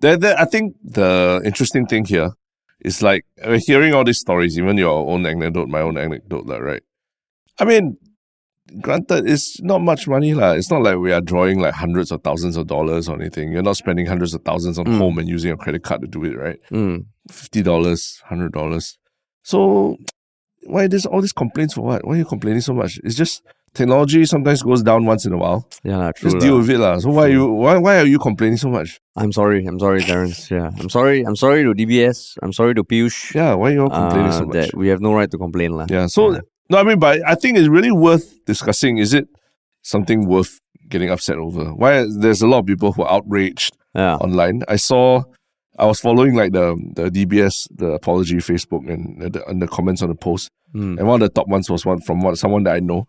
that, 0.00 0.20
that, 0.20 0.38
I 0.40 0.44
think 0.44 0.76
the 0.84 1.42
interesting 1.44 1.86
thing 1.86 2.04
here 2.04 2.30
is 2.80 3.02
like 3.02 3.24
we're 3.44 3.58
hearing 3.58 3.92
all 3.94 4.04
these 4.04 4.20
stories, 4.20 4.56
even 4.58 4.76
your 4.78 5.08
own 5.10 5.26
anecdote, 5.26 5.68
my 5.68 5.80
own 5.80 5.98
anecdote, 5.98 6.46
lah, 6.46 6.58
right? 6.58 6.82
I 7.58 7.64
mean, 7.64 7.96
granted, 8.80 9.28
it's 9.28 9.60
not 9.62 9.80
much 9.80 10.06
money. 10.06 10.34
lah. 10.34 10.52
It's 10.52 10.70
not 10.70 10.82
like 10.82 10.98
we 10.98 11.12
are 11.12 11.20
drawing 11.20 11.58
like 11.60 11.74
hundreds 11.74 12.12
of 12.12 12.22
thousands 12.22 12.56
of 12.56 12.66
dollars 12.68 13.08
or 13.08 13.16
anything. 13.20 13.50
You're 13.52 13.62
not 13.62 13.76
spending 13.76 14.06
hundreds 14.06 14.34
of 14.34 14.42
thousands 14.42 14.78
on 14.78 14.86
Mm. 14.86 14.98
home 14.98 15.18
and 15.18 15.28
using 15.28 15.50
a 15.50 15.56
credit 15.56 15.82
card 15.82 16.02
to 16.02 16.06
do 16.06 16.24
it, 16.24 16.36
right? 16.38 16.58
Mm. 16.70 17.06
Fifty 17.30 17.62
dollars, 17.62 18.22
hundred 18.28 18.52
dollars. 18.52 18.96
So 19.42 19.96
why 20.66 20.86
this 20.86 21.06
all 21.06 21.20
these 21.20 21.32
complaints 21.32 21.74
for 21.74 21.82
what? 21.82 22.04
Why 22.06 22.14
are 22.14 22.18
you 22.18 22.24
complaining 22.24 22.60
so 22.60 22.74
much? 22.74 22.98
It's 23.04 23.14
just 23.14 23.42
technology 23.74 24.24
sometimes 24.24 24.62
goes 24.62 24.82
down 24.82 25.04
once 25.04 25.26
in 25.26 25.32
a 25.32 25.36
while. 25.36 25.68
Yeah, 25.82 25.96
lah, 25.98 26.12
true. 26.12 26.30
Just 26.30 26.40
deal 26.42 26.58
with 26.58 26.70
it, 26.70 26.78
lah. 26.78 26.98
So 26.98 27.10
why 27.10 27.26
are 27.26 27.28
you 27.30 27.46
why 27.52 27.76
why 27.78 27.98
are 27.98 28.06
you 28.06 28.18
complaining 28.18 28.56
so 28.58 28.68
much? 28.70 29.00
I'm 29.16 29.32
sorry. 29.32 29.64
I'm 29.66 29.78
sorry, 29.78 30.00
Terence. 30.02 30.50
Yeah, 30.50 30.70
I'm 30.78 30.88
sorry. 30.88 31.22
I'm 31.22 31.36
sorry 31.36 31.64
to 31.64 31.74
DBS. 31.74 32.38
I'm 32.42 32.52
sorry 32.52 32.74
to 32.74 32.84
Piyush. 32.84 33.34
Yeah, 33.34 33.54
why 33.54 33.70
are 33.70 33.72
you 33.72 33.82
all 33.82 33.90
complaining 33.90 34.30
uh, 34.32 34.38
so 34.38 34.44
much? 34.46 34.54
that 34.54 34.74
we 34.74 34.88
have 34.88 35.00
no 35.00 35.12
right 35.14 35.30
to 35.30 35.38
complain, 35.38 35.72
lah. 35.76 35.86
Yeah. 35.88 36.06
So 36.06 36.32
Yeah. 36.32 36.40
no, 36.70 36.78
I 36.78 36.82
mean, 36.84 36.98
but 36.98 37.20
I 37.26 37.34
think 37.34 37.58
it's 37.58 37.68
really 37.68 37.92
worth 37.92 38.44
discussing. 38.46 38.98
Is 38.98 39.12
it 39.12 39.28
something 39.82 40.26
worth 40.26 40.58
getting 40.88 41.10
upset 41.10 41.36
over? 41.38 41.74
Why 41.74 42.06
there's 42.08 42.42
a 42.42 42.46
lot 42.46 42.60
of 42.60 42.66
people 42.66 42.92
who 42.92 43.02
are 43.02 43.12
outraged 43.20 43.76
Yeah. 43.94 44.16
online. 44.18 44.62
I 44.68 44.76
saw, 44.76 45.22
I 45.78 45.86
was 45.86 46.00
following 46.00 46.34
like 46.34 46.52
the 46.52 46.76
the 46.94 47.10
DBS 47.10 47.68
the 47.76 47.92
apology 47.92 48.36
Facebook 48.36 48.88
and 48.92 49.32
the, 49.32 49.44
and 49.46 49.60
the 49.60 49.66
comments 49.68 50.02
on 50.02 50.08
the 50.08 50.14
post, 50.14 50.50
Mm. 50.74 50.98
and 50.98 51.06
one 51.06 51.22
of 51.22 51.28
the 51.28 51.32
top 51.32 51.46
ones 51.46 51.70
was 51.70 51.86
one 51.86 52.00
from 52.00 52.20
one 52.20 52.34
someone 52.34 52.64
that 52.64 52.74
I 52.74 52.80
know 52.80 53.06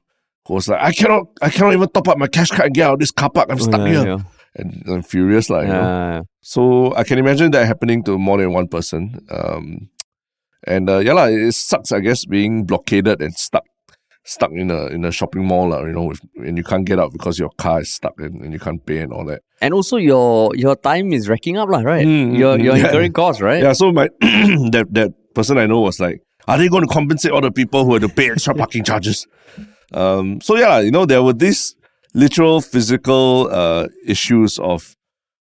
who 0.47 0.53
was 0.53 0.67
like, 0.67 0.79
I 0.79 0.91
cannot, 0.91 1.23
I 1.41 1.49
cannot 1.49 1.73
even 1.73 1.89
top 1.89 2.07
up 2.07 2.19
my 2.19 2.27
cash 2.27 2.49
card 2.49 2.67
and 2.67 2.75
get 2.75 2.85
out 2.85 2.93
of 2.93 2.99
this 2.99 3.09
car 3.09 3.31
park. 3.31 3.47
I'm 3.49 3.57
stuck 3.57 3.79
yeah, 3.81 3.87
here, 3.87 4.05
yeah. 4.05 4.19
and 4.55 4.83
I'm 4.87 5.01
furious 5.01 5.49
like. 5.49 5.65
You 5.65 5.73
know? 5.73 5.81
Yeah. 5.81 6.21
So 6.41 6.95
I 6.95 7.03
can 7.03 7.17
imagine 7.17 7.49
that 7.51 7.65
happening 7.65 8.03
to 8.03 8.19
more 8.19 8.37
than 8.37 8.53
one 8.53 8.67
person. 8.67 9.25
Um, 9.31 9.89
and 10.67 10.87
uh, 10.87 10.99
yeah, 10.99 11.13
lah, 11.13 11.25
it 11.25 11.51
sucks. 11.53 11.91
I 11.91 11.99
guess 11.99 12.25
being 12.25 12.65
blockaded 12.65 13.21
and 13.21 13.33
stuck, 13.33 13.65
stuck 14.25 14.51
in 14.51 14.71
a 14.71 14.87
in 14.87 15.05
a 15.05 15.11
shopping 15.11 15.45
mall, 15.45 15.69
lah, 15.69 15.85
you 15.85 15.93
know, 15.93 16.03
with, 16.03 16.19
and 16.35 16.57
you 16.57 16.63
can't 16.63 16.85
get 16.85 16.99
out 16.99 17.13
because 17.13 17.39
your 17.39 17.51
car 17.57 17.81
is 17.81 17.93
stuck 17.93 18.19
and, 18.19 18.41
and 18.41 18.51
you 18.51 18.59
can't 18.59 18.85
pay 18.85 18.99
and 18.99 19.13
all 19.13 19.23
that. 19.25 19.41
And 19.61 19.73
also 19.73 19.97
your 19.97 20.53
your 20.55 20.75
time 20.75 21.13
is 21.13 21.29
racking 21.29 21.57
up, 21.57 21.69
lah, 21.69 21.79
right? 21.79 22.05
Mm, 22.05 22.37
you're 22.37 22.57
mm, 22.57 22.63
you're 22.63 22.75
yeah. 22.75 22.85
incurring 22.87 23.13
costs, 23.13 23.41
right? 23.41 23.61
Yeah. 23.61 23.73
So 23.73 23.91
my 23.91 24.09
that 24.19 24.87
that 24.91 25.13
person 25.33 25.57
I 25.57 25.67
know 25.67 25.81
was 25.81 25.99
like, 25.99 26.21
are 26.47 26.57
they 26.57 26.67
going 26.67 26.83
to 26.85 26.93
compensate 26.93 27.31
all 27.31 27.41
the 27.41 27.51
people 27.51 27.85
who 27.85 27.93
had 27.93 28.01
to 28.01 28.09
pay 28.09 28.31
extra 28.31 28.53
parking 28.53 28.83
charges? 28.89 29.27
Um. 29.93 30.41
So 30.41 30.57
yeah, 30.57 30.79
you 30.79 30.91
know, 30.91 31.05
there 31.05 31.23
were 31.23 31.33
these 31.33 31.75
literal 32.13 32.61
physical 32.61 33.47
uh 33.51 33.87
issues 34.05 34.57
of 34.59 34.95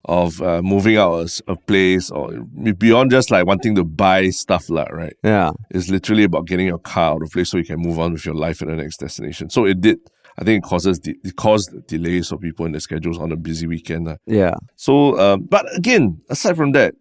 of 0.06 0.42
uh, 0.42 0.62
moving 0.64 0.98
out 0.98 1.14
a, 1.48 1.52
a 1.52 1.56
place 1.56 2.10
or 2.10 2.32
beyond 2.78 3.12
just 3.12 3.30
like 3.30 3.46
wanting 3.46 3.76
to 3.76 3.84
buy 3.84 4.30
stuff 4.30 4.70
lah, 4.70 4.86
right? 4.92 5.14
Yeah. 5.24 5.52
It's 5.70 5.90
literally 5.90 6.24
about 6.24 6.48
getting 6.48 6.68
your 6.68 6.80
car 6.80 7.14
out 7.14 7.24
of 7.24 7.32
place 7.32 7.50
so 7.52 7.58
you 7.58 7.66
can 7.66 7.80
move 7.80 8.00
on 8.00 8.14
with 8.14 8.26
your 8.26 8.36
life 8.36 8.62
at 8.62 8.68
the 8.68 8.76
next 8.76 8.98
destination. 8.98 9.50
So 9.50 9.66
it 9.66 9.82
did. 9.82 10.00
I 10.40 10.44
think 10.44 10.64
it 10.64 10.68
causes 10.68 10.98
de- 11.00 11.18
it 11.24 11.36
caused 11.36 11.86
delays 11.88 12.30
for 12.30 12.38
people 12.38 12.66
in 12.66 12.72
their 12.72 12.82
schedules 12.82 13.20
on 13.20 13.32
a 13.32 13.36
busy 13.36 13.68
weekend. 13.68 14.08
lah. 14.08 14.16
Yeah. 14.26 14.56
So, 14.76 15.20
um, 15.20 15.42
but 15.44 15.66
again, 15.76 16.22
aside 16.30 16.56
from 16.56 16.72
that, 16.72 16.96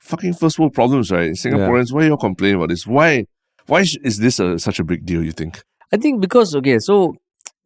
fucking 0.00 0.34
first 0.34 0.58
world 0.58 0.72
problems, 0.72 1.10
right? 1.10 1.30
Singaporeans, 1.32 1.92
why 1.92 2.02
are 2.02 2.04
you 2.06 2.10
all 2.12 2.16
complaining 2.16 2.56
about 2.56 2.70
this? 2.70 2.86
Why, 2.86 3.26
why 3.66 3.80
is 3.82 4.18
this 4.18 4.40
a, 4.40 4.58
such 4.58 4.80
a 4.80 4.84
big 4.84 5.04
deal? 5.04 5.22
You 5.22 5.32
think? 5.32 5.62
I 5.92 5.96
think 5.96 6.20
because 6.20 6.54
okay, 6.56 6.78
so 6.78 7.14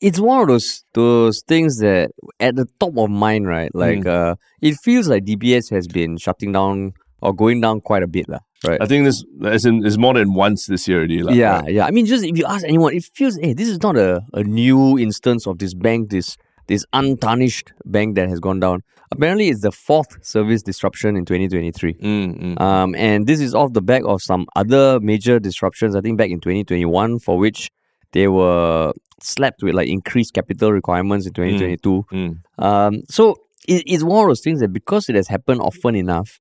it's 0.01 0.19
one 0.19 0.41
of 0.43 0.49
those 0.49 0.85
those 0.95 1.43
things 1.47 1.79
that 1.79 2.13
at 2.39 2.57
the 2.57 2.67
top 2.79 2.97
of 2.97 3.11
mind, 3.11 3.47
right? 3.47 3.75
Like 3.75 4.07
uh 4.07 4.37
it 4.61 4.77
feels 4.83 5.09
like 5.09 5.25
DBS 5.25 5.71
has 5.71 5.87
been 5.87 6.17
shutting 6.17 6.53
down 6.53 6.93
or 7.23 7.35
going 7.35 7.61
down 7.61 7.81
quite 7.81 8.03
a 8.03 8.07
bit, 8.07 8.29
lah. 8.29 8.41
Right. 8.67 8.81
I 8.81 8.87
think 8.87 9.05
this 9.05 9.25
as 9.45 9.65
in 9.65 9.85
is 9.87 9.99
more 9.99 10.15
than 10.15 10.35
once 10.35 10.67
this 10.67 10.87
year 10.87 10.99
already. 10.99 11.23
lah, 11.23 11.33
yeah, 11.33 11.61
right? 11.61 11.73
yeah. 11.73 11.87
I 11.87 11.91
mean, 11.91 12.07
just 12.07 12.25
if 12.25 12.37
you 12.37 12.45
ask 12.47 12.65
anyone, 12.65 12.95
it 12.95 13.05
feels, 13.15 13.39
hey, 13.41 13.55
this 13.55 13.69
is 13.69 13.83
not 13.83 13.97
a, 13.97 14.23
a 14.35 14.45
new 14.45 14.99
instance 14.99 15.47
of 15.47 15.59
this 15.59 15.75
bank, 15.75 16.11
this 16.11 16.37
this 16.67 16.85
untarnished 16.93 17.73
bank 17.85 18.15
that 18.17 18.29
has 18.29 18.39
gone 18.39 18.61
down. 18.61 18.83
Apparently, 19.13 19.49
it's 19.49 19.63
the 19.63 19.73
fourth 19.73 20.25
service 20.25 20.63
disruption 20.63 21.17
in 21.17 21.25
2023. 21.25 21.95
Mm, 21.95 22.57
mm. 22.57 22.61
Um, 22.61 22.95
and 22.95 23.27
this 23.27 23.41
is 23.41 23.55
off 23.55 23.73
the 23.73 23.83
back 23.83 24.03
of 24.05 24.23
some 24.23 24.47
other 24.55 25.01
major 25.01 25.41
disruptions, 25.41 25.97
I 25.97 26.01
think 26.01 26.17
back 26.17 26.31
in 26.31 26.39
2021, 26.39 27.19
for 27.19 27.37
which 27.39 27.71
they 28.13 28.29
were 28.29 28.93
slapped 29.23 29.63
with 29.63 29.75
like 29.75 29.89
increased 29.89 30.35
capital 30.35 30.73
requirements 30.73 31.27
in 31.27 31.33
2022. 31.33 32.07
mm. 32.13 32.37
Um, 32.59 33.03
so 33.09 33.37
it, 33.69 33.83
it's 33.87 34.03
one 34.03 34.25
of 34.25 34.29
those 34.31 34.41
things 34.41 34.61
that 34.61 34.73
because 34.73 35.09
it 35.09 35.15
has 35.17 35.29
happened 35.29 35.61
often 35.61 35.95
enough, 35.95 36.39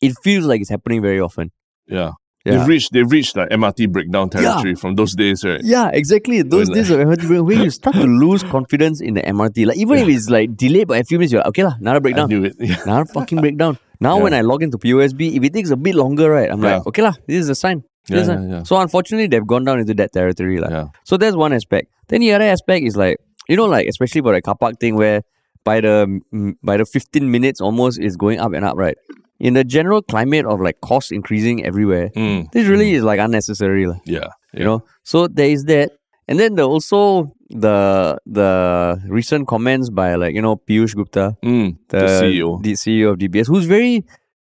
it 0.00 0.12
feels 0.22 0.44
like 0.46 0.60
it's 0.60 0.70
happening 0.70 1.02
very 1.02 1.20
often. 1.20 1.50
Yeah. 1.86 2.12
Yeah. 2.44 2.58
They've 2.58 2.66
reached 2.66 2.92
they've 2.92 3.08
reached 3.10 3.36
like 3.36 3.50
MRT 3.50 3.92
breakdown 3.92 4.28
territory 4.28 4.74
from 4.74 4.96
those 4.96 5.14
days, 5.14 5.44
right? 5.44 5.60
Yeah, 5.62 5.90
exactly. 5.92 6.42
Those 6.42 6.68
When, 6.70 6.76
days 6.78 6.90
of 6.90 6.98
MRT 6.98 7.44
when 7.44 7.60
you 7.62 7.70
start 7.70 7.94
to 7.94 8.02
lose 8.02 8.42
confidence 8.42 9.00
in 9.00 9.14
the 9.14 9.22
MRT, 9.22 9.66
like 9.66 9.76
even 9.76 9.98
if 9.98 10.08
it's 10.08 10.28
like 10.28 10.56
delayed 10.56 10.88
by 10.88 10.98
a 10.98 11.04
few 11.04 11.18
minutes, 11.18 11.32
you're 11.32 11.38
like, 11.40 11.48
okay 11.50 11.62
lah, 11.62 11.74
another 11.78 11.98
I 11.98 12.00
breakdown, 12.00 12.28
knew 12.28 12.44
it. 12.44 12.56
Yeah. 12.58 12.82
another 12.82 13.04
fucking 13.04 13.40
breakdown. 13.40 13.78
Now 14.00 14.16
Yeah. 14.16 14.22
when 14.24 14.34
I 14.34 14.40
log 14.40 14.64
into 14.64 14.76
POSB, 14.76 15.36
if 15.36 15.44
it 15.44 15.52
takes 15.52 15.70
a 15.70 15.76
bit 15.76 15.94
longer, 15.94 16.32
right, 16.32 16.50
I'm 16.50 16.60
Yeah. 16.64 16.78
like, 16.78 16.86
okay 16.88 17.02
lah, 17.02 17.14
this 17.28 17.38
is 17.44 17.48
a 17.48 17.54
sign. 17.54 17.84
This 18.08 18.22
is 18.22 18.28
a 18.28 18.32
Yeah, 18.34 18.40
yeah, 18.40 18.48
yeah. 18.56 18.62
So 18.64 18.76
unfortunately, 18.76 19.26
they've 19.28 19.46
gone 19.46 19.64
down 19.64 19.78
into 19.80 19.94
that 19.94 20.12
territory, 20.12 20.58
like. 20.60 20.70
Yeah. 20.70 20.86
So 21.04 21.16
that's 21.16 21.36
one 21.36 21.52
aspect. 21.52 21.88
Then 22.08 22.20
the 22.20 22.32
other 22.32 22.44
aspect 22.44 22.84
is 22.84 22.96
like 22.96 23.16
you 23.48 23.56
know, 23.56 23.66
like 23.66 23.86
especially 23.88 24.22
for 24.22 24.32
the 24.34 24.42
car 24.42 24.54
park 24.56 24.78
thing, 24.80 24.96
where 24.96 25.22
by 25.64 25.80
the 25.80 26.20
mm, 26.34 26.54
by 26.62 26.76
the 26.76 26.84
fifteen 26.84 27.30
minutes 27.30 27.60
almost 27.60 28.00
is 28.00 28.16
going 28.16 28.38
up 28.40 28.52
and 28.52 28.64
up, 28.64 28.76
right? 28.76 28.96
In 29.40 29.54
the 29.54 29.64
general 29.64 30.02
climate 30.02 30.46
of 30.46 30.60
like 30.60 30.80
costs 30.80 31.10
increasing 31.10 31.64
everywhere, 31.64 32.10
Mm. 32.14 32.50
this 32.52 32.66
really 32.68 32.92
is 32.94 33.02
like 33.02 33.18
unnecessary, 33.18 33.86
lah 33.86 33.98
Yeah. 34.06 34.28
you 34.52 34.62
know 34.64 34.84
so 35.02 35.26
there 35.26 35.48
is 35.50 35.64
that 35.64 35.90
and 36.28 36.38
then 36.38 36.54
the 36.54 36.62
also 36.62 37.32
the 37.50 38.18
the 38.26 39.00
recent 39.08 39.48
comments 39.48 39.90
by 39.90 40.14
like 40.14 40.34
you 40.34 40.42
know 40.42 40.56
Piyush 40.56 40.94
Gupta 40.94 41.36
Mm. 41.42 41.76
the, 41.88 41.98
The, 41.98 42.06
CEO. 42.22 42.62
the 42.62 42.72
CEO 42.74 43.10
of 43.12 43.18
DBS 43.18 43.46
who's 43.48 43.66
very 43.66 44.04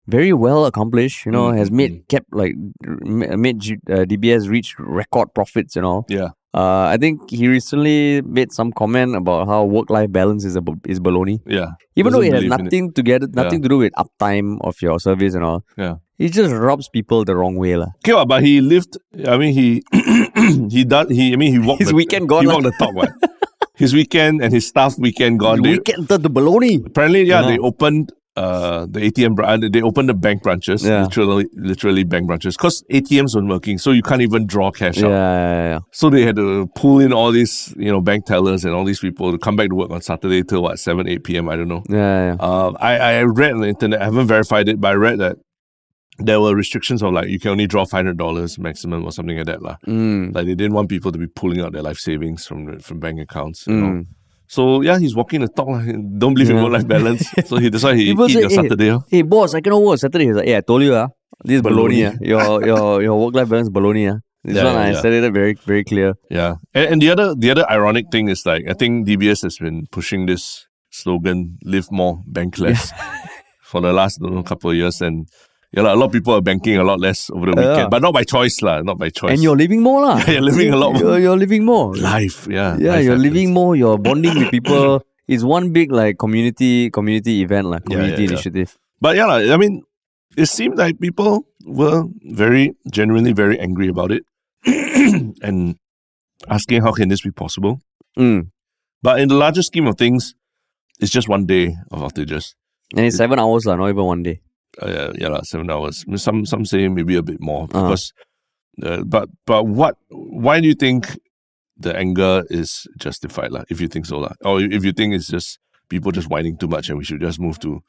very 0.07 0.33
well 0.33 0.65
accomplished 0.65 1.25
you 1.25 1.31
know 1.31 1.45
Mm, 1.51 1.57
has 1.57 1.69
made 1.71 2.07
kept 2.07 2.27
like 2.31 2.53
made 3.45 3.57
uh, 3.89 4.05
DBS 4.11 4.49
reach 4.49 4.75
record 4.79 5.33
profits 5.33 5.75
and 5.75 5.85
all 5.85 6.05
Yeah. 6.09 6.29
uh, 6.53 6.85
I 6.93 6.97
think 6.97 7.29
he 7.29 7.47
recently 7.47 8.21
made 8.21 8.51
some 8.51 8.71
comment 8.71 9.15
about 9.15 9.47
how 9.47 9.63
work 9.65 9.89
life 9.89 10.11
balance 10.11 10.45
is 10.45 10.55
a 10.55 10.63
is 10.87 10.99
baloney 10.99 11.39
Yeah. 11.47 11.71
even 11.95 12.13
though 12.13 12.21
it 12.21 12.31
Doesn't 12.31 12.51
has 12.51 12.59
it. 12.59 12.63
nothing 12.63 12.91
to 12.93 13.01
get 13.03 13.21
nothing 13.33 13.61
to 13.63 13.69
do 13.69 13.77
with 13.79 13.93
uptime 14.03 14.57
of 14.61 14.75
your 14.81 14.99
service 14.99 15.33
and 15.33 15.43
all 15.43 15.63
Yeah. 15.77 15.95
it 16.19 16.31
just 16.33 16.53
rubs 16.53 16.87
people 16.89 17.25
the 17.25 17.35
wrong 17.35 17.55
way 17.57 17.75
lah. 17.75 17.89
Okay, 17.99 18.15
but 18.25 18.39
he 18.47 18.61
lived. 18.61 18.95
I 19.27 19.35
mean, 19.41 19.51
he 19.53 19.83
he 20.75 20.83
done. 20.85 21.09
He 21.11 21.33
I 21.33 21.35
mean, 21.35 21.51
he 21.51 21.59
walked 21.59 21.81
His 21.83 21.89
the, 21.91 21.95
weekend 22.01 22.29
gone 22.31 22.43
He 22.43 22.47
walked 22.47 22.63
the 22.63 22.71
talk. 22.79 22.93
What? 22.95 23.11
his 23.83 23.91
weekend 23.93 24.39
and 24.41 24.53
his 24.53 24.65
staff 24.67 24.95
weekend 24.97 25.39
gone. 25.43 25.61
They, 25.61 25.71
weekend 25.75 26.07
the 26.07 26.31
baloney 26.37 26.85
apparently, 26.87 27.23
yeah, 27.23 27.41
Yeah. 27.41 27.47
they 27.51 27.57
opened 27.59 28.13
uh 28.35 28.85
the 28.89 28.99
ATM. 28.99 29.71
They 29.71 29.81
opened 29.81 30.09
the 30.09 30.13
bank 30.13 30.43
branches. 30.43 30.83
Yeah. 30.83 31.03
Literally, 31.03 31.47
literally 31.53 32.03
bank 32.03 32.27
branches 32.27 32.57
because 32.57 32.83
ATMs 32.91 33.35
weren't 33.35 33.47
working, 33.47 33.77
so 33.77 33.91
you 33.91 34.01
can't 34.01 34.21
even 34.21 34.45
draw 34.45 34.71
cash 34.71 34.97
yeah, 34.97 35.05
out. 35.05 35.11
yeah, 35.11 35.63
yeah. 35.69 35.79
So 35.91 36.09
they 36.09 36.23
had 36.23 36.35
to 36.35 36.67
pull 36.75 36.99
in 36.99 37.13
all 37.13 37.31
these, 37.31 37.73
you 37.77 37.91
know, 37.91 38.01
bank 38.01 38.25
tellers 38.25 38.65
and 38.65 38.73
all 38.73 38.83
these 38.83 38.99
people 38.99 39.31
to 39.31 39.37
come 39.37 39.55
back 39.55 39.69
to 39.69 39.75
work 39.75 39.91
on 39.91 40.01
Saturday 40.01 40.43
till 40.43 40.63
what 40.63 40.79
seven, 40.79 41.07
eight 41.07 41.23
p.m. 41.23 41.49
I 41.49 41.55
don't 41.55 41.67
know. 41.67 41.83
Yeah, 41.89 42.25
yeah. 42.25 42.35
Uh, 42.39 42.73
I, 42.79 42.97
I 42.97 43.23
read 43.23 43.53
on 43.53 43.61
the 43.61 43.67
internet, 43.69 44.01
I 44.01 44.05
haven't 44.05 44.27
verified 44.27 44.67
it, 44.69 44.81
but 44.81 44.89
I 44.89 44.93
read 44.95 45.19
that 45.19 45.37
there 46.17 46.39
were 46.39 46.55
restrictions 46.55 47.03
of 47.03 47.13
like 47.13 47.27
you 47.27 47.39
can 47.39 47.51
only 47.51 47.67
draw 47.67 47.85
five 47.85 47.99
hundred 47.99 48.17
dollars 48.17 48.57
maximum 48.57 49.05
or 49.05 49.11
something 49.11 49.37
like 49.37 49.47
that. 49.47 49.61
lah. 49.61 49.77
Mm. 49.87 50.33
Like 50.33 50.45
they 50.45 50.55
didn't 50.55 50.73
want 50.73 50.89
people 50.89 51.11
to 51.11 51.17
be 51.17 51.27
pulling 51.27 51.61
out 51.61 51.73
their 51.73 51.83
life 51.83 51.97
savings 51.97 52.45
from 52.45 52.79
from 52.79 52.99
bank 52.99 53.19
accounts. 53.19 53.67
You 53.67 53.73
know? 53.73 54.03
So 54.47 54.81
yeah, 54.81 54.99
he's 54.99 55.15
walking 55.15 55.41
the 55.41 55.47
talk. 55.47 55.67
lah. 55.67 55.81
Don't 56.19 56.33
believe 56.33 56.49
in 56.51 56.61
work 56.61 56.71
life 56.73 56.87
balance. 56.87 57.25
so 57.45 57.57
he, 57.57 57.69
that's 57.69 57.83
why 57.83 57.95
he 57.95 58.11
eat 58.11 58.17
say, 58.17 58.39
your 58.41 58.51
"Eh, 58.51 58.55
Saturday. 58.55 58.91
oh." 58.91 59.03
Hey, 59.09 59.21
boss, 59.23 59.53
I 59.55 59.61
cannot 59.61 59.81
work 59.81 59.99
Saturday. 59.99 60.25
He's 60.27 60.35
like, 60.35 60.47
yeah, 60.47 60.57
I 60.57 60.61
told 60.61 60.83
you, 60.83 60.93
ah, 60.95 61.07
this 61.43 61.55
is 61.57 61.61
baloney. 61.61 62.05
Baloney. 62.11 62.27
Your 62.27 62.65
your 62.65 63.01
your 63.01 63.15
work 63.19 63.33
life 63.35 63.49
balance 63.49 63.67
is 63.67 63.73
baloney. 63.73 64.11
ah. 64.13 64.19
This 64.43 64.57
Yeah, 64.57 64.63
one 64.65 64.73
yeah, 64.75 64.81
I 64.81 64.91
yeah. 64.91 65.01
said 65.01 65.13
it 65.13 65.33
very 65.33 65.53
very 65.65 65.83
clear. 65.83 66.13
Yeah, 66.29 66.55
and, 66.73 66.85
and 66.93 67.01
the 67.01 67.09
other 67.09 67.33
the 67.33 67.49
other 67.49 67.65
ironic 67.69 68.05
thing 68.11 68.29
is 68.29 68.45
like 68.45 68.63
I 68.69 68.73
think 68.73 69.07
DBS 69.07 69.41
has 69.41 69.57
been 69.57 69.87
pushing 69.91 70.27
this 70.27 70.67
slogan 70.91 71.57
"Live 71.65 71.89
more, 71.91 72.21
bank 72.27 72.59
less" 72.59 72.93
for 73.63 73.81
the 73.81 73.91
last 73.91 74.21
know, 74.21 74.43
couple 74.43 74.69
of 74.69 74.77
years, 74.77 75.01
and 75.01 75.25
yeah, 75.75 75.83
lah, 75.83 75.93
a 75.93 75.97
lot 75.99 76.05
of 76.07 76.11
people 76.13 76.33
are 76.33 76.41
banking 76.41 76.77
a 76.77 76.83
lot 76.83 76.99
less 76.99 77.29
over 77.29 77.47
the 77.51 77.55
weekend, 77.59 77.77
Yeah. 77.77 77.87
but 77.91 78.01
not 78.01 78.13
by 78.13 78.23
choice, 78.23 78.61
lah, 78.61 78.81
not 78.81 78.97
by 78.97 79.09
choice. 79.09 79.31
And 79.35 79.43
you're 79.43 79.57
living 79.57 79.81
more, 79.83 80.01
lah. 80.05 80.23
You're 80.27 80.41
living 80.41 80.71
a 80.71 80.77
lot 80.77 80.93
more. 80.93 81.01
You're, 81.03 81.19
you're 81.19 81.37
living 81.37 81.65
more. 81.65 81.93
life, 81.95 82.47
yeah, 82.47 82.77
Yeah, 82.79 82.95
life 82.95 83.03
you're 83.03 83.19
happens. 83.19 83.23
living 83.23 83.53
more. 83.53 83.75
You're 83.75 83.97
bonding 83.99 84.39
with 84.39 84.51
people. 84.51 85.03
It's 85.27 85.41
one 85.43 85.73
big 85.73 85.91
like 85.91 86.19
community 86.21 86.91
community 86.93 87.41
event, 87.41 87.65
like 87.65 87.83
community 87.89 88.23
yeah, 88.23 88.29
yeah. 88.29 88.33
initiative. 88.37 88.77
But 89.01 89.17
yeah, 89.17 89.25
I 89.25 89.57
mean, 89.57 89.81
it 90.37 90.45
seemed 90.45 90.77
like 90.77 90.99
people 91.01 91.49
were 91.65 92.05
very 92.21 92.77
genuinely 92.93 93.33
very 93.33 93.57
angry 93.59 93.89
about 93.89 94.13
it, 94.13 94.21
and 95.41 95.81
asking 96.47 96.85
how 96.85 96.93
can 96.93 97.09
this 97.09 97.25
be 97.25 97.31
possible. 97.33 97.81
Mm. 98.13 98.53
But 99.01 99.17
in 99.19 99.33
the 99.33 99.35
larger 99.35 99.65
scheme 99.65 99.87
of 99.89 99.97
things, 99.97 100.35
it's 101.01 101.09
just 101.09 101.27
one 101.27 101.45
day 101.49 101.73
of 101.89 102.05
outages. 102.05 102.53
And 102.95 103.09
it's 103.09 103.17
seven 103.17 103.39
hours, 103.41 103.65
lah, 103.65 103.81
not 103.81 103.89
even 103.89 104.05
one 104.05 104.21
day. 104.21 104.44
Uh, 104.81 104.87
yeah, 104.87 105.11
yeah, 105.19 105.27
lah, 105.29 105.41
seven 105.41 105.69
hours. 105.69 106.03
Some 106.15 106.45
some 106.45 106.65
say 106.65 106.87
maybe 106.87 107.15
a 107.15 107.23
bit 107.23 107.39
more 107.41 107.63
Uh-huh. 107.71 107.81
because, 107.89 108.13
uh, 108.83 109.03
but 109.03 109.29
but 109.45 109.63
what? 109.67 109.95
Why 110.09 110.59
do 110.61 110.67
you 110.67 110.75
think 110.75 111.17
the 111.77 111.95
anger 111.95 112.43
is 112.49 112.87
justified, 112.97 113.51
lah? 113.51 113.63
If 113.69 113.79
you 113.81 113.87
think 113.87 114.05
so, 114.05 114.19
lah, 114.19 114.33
or 114.43 114.61
if 114.61 114.83
you 114.83 114.91
think 114.91 115.13
it's 115.13 115.27
just 115.27 115.59
people 115.89 116.11
just 116.11 116.29
whining 116.29 116.57
too 116.57 116.67
much 116.67 116.89
and 116.89 116.97
we 116.97 117.03
should 117.05 117.21
just 117.21 117.39
move 117.39 117.59
to 117.59 117.81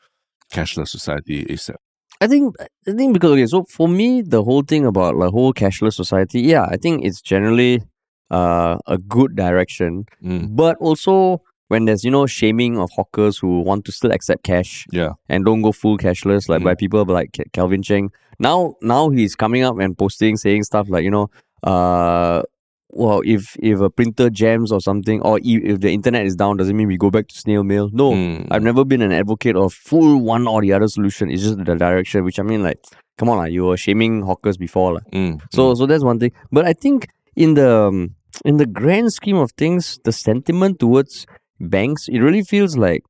cashless 0.53 0.89
society 0.89 1.45
ASAP. 1.47 1.77
I 2.21 2.27
think 2.29 2.55
I 2.61 2.93
think 2.93 3.13
because 3.13 3.33
okay, 3.33 3.47
so 3.47 3.65
for 3.69 3.89
me, 3.89 4.23
the 4.23 4.43
whole 4.43 4.63
thing 4.63 4.87
about 4.87 5.17
like 5.17 5.31
whole 5.31 5.53
cashless 5.53 5.95
society, 5.95 6.41
yeah, 6.41 6.65
I 6.71 6.77
think 6.77 7.05
it's 7.05 7.21
generally 7.21 7.83
uh, 8.31 8.79
a 8.87 8.97
good 8.99 9.37
direction. 9.37 10.07
Mm, 10.25 10.57
But 10.57 10.77
also 10.81 11.43
when 11.69 11.85
there's 11.87 12.05
you 12.05 12.11
know 12.11 12.27
shaming 12.27 12.79
of 12.79 12.91
hawkers 12.93 13.39
who 13.39 13.61
want 13.61 13.85
to 13.85 13.93
still 13.93 14.13
accept 14.13 14.43
cash 14.45 14.87
yeah, 14.93 15.13
and 15.29 15.45
don't 15.45 15.63
go 15.63 15.73
full 15.73 15.99
cashless, 15.99 16.49
like 16.49 16.63
by 16.63 16.75
people 16.75 17.05
like 17.05 17.33
Ke- 17.33 17.51
Kelvin 17.53 17.83
Cheng. 17.83 18.11
Now 18.39 18.75
now 18.83 19.09
he's 19.11 19.35
coming 19.35 19.63
up 19.65 19.79
and 19.79 19.97
posting 19.97 20.37
saying 20.37 20.65
stuff 20.65 20.89
like 20.89 21.05
you 21.05 21.11
know 21.11 21.29
uh. 21.63 22.43
Well, 22.91 23.21
if 23.27 23.57
if 23.59 23.81
a 23.81 23.91
printer 23.91 24.31
jams 24.31 24.73
or 24.73 24.81
something, 24.81 25.21
or 25.21 25.39
if, 25.43 25.63
if 25.65 25.81
the 25.81 25.91
internet 25.93 26.25
is 26.25 26.35
down, 26.37 26.57
doesn't 26.57 26.75
mean 26.75 26.89
we 26.89 26.97
go 26.97 27.11
back 27.11 27.27
to 27.29 27.35
snail 27.37 27.63
mail. 27.63 27.91
No, 27.93 28.13
Mm, 28.13 28.47
I've 28.51 28.63
never 28.63 28.85
been 28.87 29.03
an 29.03 29.13
advocate 29.13 29.55
of 29.57 29.75
full 29.75 30.19
one 30.23 30.47
or 30.47 30.63
the 30.63 30.73
other 30.73 30.89
solution. 30.89 31.31
It's 31.31 31.43
just 31.43 31.59
the 31.59 31.75
direction, 31.75 32.25
which 32.25 32.39
I 32.39 32.43
mean, 32.43 32.63
like, 32.63 32.79
come 33.19 33.29
on, 33.29 33.37
like, 33.39 33.53
you 33.53 33.65
were 33.67 33.77
shaming 33.77 34.23
hawkers 34.23 34.57
before. 34.57 34.95
Like. 34.95 35.11
mm, 35.13 35.43
So, 35.53 35.75
so 35.75 35.85
that's 35.85 36.05
one 36.05 36.19
thing. 36.21 36.33
But 36.51 36.65
I 36.65 36.73
think 36.73 37.09
in 37.35 37.53
the 37.55 37.71
um, 37.71 38.15
in 38.47 38.57
the 38.57 38.67
grand 38.67 39.13
scheme 39.13 39.37
of 39.37 39.51
things, 39.59 39.99
the 40.05 40.13
sentiment 40.13 40.79
towards 40.79 41.27
banks, 41.61 42.09
it 42.09 42.21
really 42.21 42.43
feels 42.43 42.77
like 42.77 43.03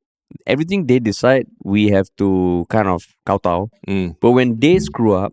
everything 0.46 0.86
they 0.86 0.98
decide, 0.98 1.46
we 1.64 1.88
have 1.88 2.08
to 2.18 2.66
kind 2.68 2.88
of 2.88 3.04
kowtow. 3.24 3.68
mm, 3.88 4.16
But 4.20 4.32
when 4.32 4.58
they 4.60 4.78
screw 4.78 5.12
up, 5.14 5.32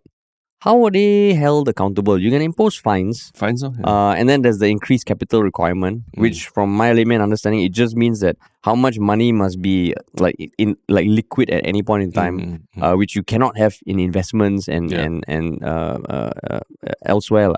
how 0.62 0.86
are 0.86 0.92
they 0.92 1.34
held 1.34 1.68
accountable? 1.68 2.18
You 2.18 2.32
can 2.32 2.42
impose 2.42 2.78
fines, 2.78 3.32
Fines, 3.36 3.64
yeah. 3.64 3.70
uh, 3.86 4.14
and 4.14 4.30
then 4.30 4.44
there's 4.44 4.60
the 4.60 4.68
increased 4.68 5.06
capital 5.06 5.44
requirement, 5.44 6.04
Mm. 6.16 6.22
which, 6.22 6.48
from 6.48 6.74
my 6.74 6.94
layman 6.94 7.22
understanding, 7.22 7.62
it 7.62 7.74
just 7.74 7.98
means 7.98 8.22
that 8.22 8.38
how 8.64 8.74
much 8.76 8.98
money 8.98 9.34
must 9.34 9.62
be 9.62 9.94
like 10.20 10.36
in 10.58 10.78
like 10.88 11.06
liquid 11.08 11.50
at 11.50 11.66
any 11.66 11.84
point 11.84 12.04
in 12.04 12.12
time, 12.14 12.40
Mm, 12.40 12.46
mm, 12.46 12.60
mm. 12.78 12.82
uh, 12.94 12.96
which 12.96 13.14
you 13.14 13.24
cannot 13.24 13.58
have 13.58 13.76
in 13.86 14.00
investments 14.00 14.70
and 14.70 14.90
Yeah. 14.90 15.02
and 15.04 15.26
and 15.28 15.64
uh, 15.66 16.00
uh, 16.08 16.32
uh, 16.50 16.60
elsewhere. 17.06 17.52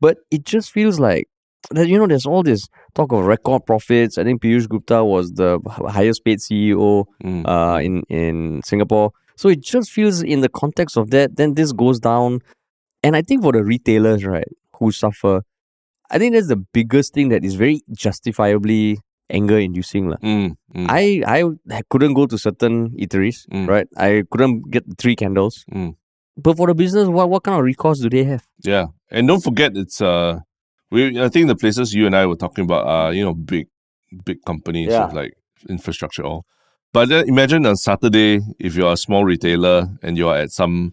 But 0.00 0.18
it 0.32 0.44
just 0.44 0.72
feels 0.72 0.98
like 0.98 1.28
that. 1.70 1.86
You 1.86 1.98
know, 1.98 2.08
there's 2.08 2.26
all 2.26 2.42
this 2.42 2.66
talk 2.94 3.12
of 3.12 3.24
record 3.24 3.64
profits. 3.66 4.18
I 4.18 4.24
think 4.24 4.42
Piyush 4.42 4.68
Gupta 4.68 5.04
was 5.04 5.32
the 5.32 5.58
highest 5.88 6.24
paid 6.24 6.38
CEO 6.40 7.04
Mm. 7.24 7.46
uh, 7.46 7.78
in 7.80 8.02
in 8.08 8.60
Singapore. 8.64 9.12
So 9.36 9.48
it 9.48 9.60
just 9.62 9.90
feels 9.90 10.22
in 10.22 10.40
the 10.42 10.48
context 10.48 10.96
of 10.96 11.10
that, 11.10 11.36
then 11.36 11.54
this 11.54 11.72
goes 11.72 11.98
down. 11.98 12.40
And 13.02 13.16
I 13.16 13.22
think 13.22 13.42
for 13.42 13.52
the 13.52 13.64
retailers, 13.64 14.24
right, 14.24 14.48
who 14.76 14.92
suffer, 14.92 15.42
I 16.10 16.18
think 16.18 16.34
that's 16.34 16.48
the 16.48 16.56
biggest 16.74 17.14
thing 17.14 17.30
that 17.30 17.44
is 17.44 17.54
very 17.54 17.80
justifiably 17.92 18.98
anger 19.30 19.58
inducing. 19.58 20.10
Mm, 20.22 20.56
mm, 20.74 20.86
I, 20.88 21.22
I 21.70 21.82
couldn't 21.88 22.14
go 22.14 22.26
to 22.26 22.36
certain 22.36 22.90
eateries, 22.98 23.46
Mm. 23.48 23.68
right? 23.68 23.86
I 23.96 24.24
couldn't 24.30 24.70
get 24.70 24.84
three 24.98 25.16
candles. 25.16 25.64
mm. 25.72 25.94
But 26.36 26.56
for 26.56 26.66
the 26.66 26.74
business, 26.74 27.08
what, 27.08 27.28
what 27.30 27.42
kind 27.42 27.58
of 27.58 27.64
recourse 27.64 28.00
do 28.00 28.08
they 28.10 28.24
have? 28.24 28.44
Yeah, 28.64 28.86
and 29.10 29.28
don't 29.28 29.42
forget 29.42 29.76
it's 29.76 30.00
uh, 30.00 30.40
we 30.90 31.20
I 31.20 31.28
think 31.28 31.48
the 31.48 31.56
places 31.56 31.94
you 31.94 32.06
and 32.06 32.16
I 32.16 32.26
were 32.26 32.36
talking 32.36 32.64
about 32.64 32.86
are 32.86 33.12
you 33.12 33.24
know 33.24 33.34
big, 33.34 33.66
big 34.24 34.38
companies 34.46 34.88
Yeah. 34.88 35.06
with 35.06 35.14
like 35.14 35.32
infrastructure 35.68 36.24
all. 36.24 36.44
But 36.92 37.08
then 37.08 37.28
imagine 37.28 37.66
on 37.66 37.76
Saturday, 37.76 38.40
if 38.58 38.74
you're 38.76 38.92
a 38.92 38.96
small 38.96 39.24
retailer 39.24 39.88
and 40.02 40.16
you're 40.18 40.34
at 40.36 40.50
some 40.50 40.92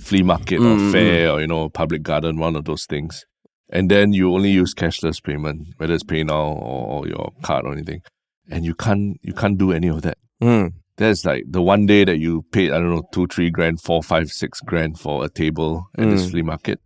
flea 0.00 0.22
market 0.22 0.58
or 0.60 0.76
Mm, 0.76 0.92
fair 0.92 1.30
or 1.30 1.40
you 1.40 1.46
know 1.48 1.68
public 1.68 2.02
garden, 2.02 2.38
one 2.38 2.54
of 2.56 2.64
those 2.64 2.86
things, 2.86 3.24
and 3.70 3.90
then 3.90 4.12
you 4.12 4.32
only 4.32 4.50
use 4.50 4.74
cashless 4.74 5.22
payment, 5.22 5.68
whether 5.78 5.94
it's 5.94 6.04
PayNow 6.04 6.30
or, 6.56 6.86
or 7.02 7.08
your 7.08 7.32
card 7.42 7.64
or 7.66 7.72
anything, 7.72 8.02
and 8.50 8.64
you 8.64 8.74
can't 8.74 9.18
you 9.22 9.32
can't 9.34 9.58
do 9.58 9.72
any 9.72 9.88
of 9.88 10.02
that. 10.02 10.18
Mm. 10.40 10.72
That's 10.98 11.24
like 11.24 11.44
the 11.48 11.62
one 11.62 11.86
day 11.86 12.04
that 12.04 12.18
you 12.18 12.42
paid, 12.52 12.70
I 12.70 12.78
don't 12.78 12.90
know, 12.90 13.02
two, 13.12 13.26
three 13.26 13.50
grand, 13.50 13.80
four, 13.80 14.02
five, 14.02 14.28
six 14.30 14.60
grand 14.60 15.00
for 15.00 15.24
a 15.24 15.28
table 15.28 15.86
at 15.98 16.08
this 16.10 16.26
Mm. 16.26 16.30
flea 16.30 16.42
market. 16.42 16.80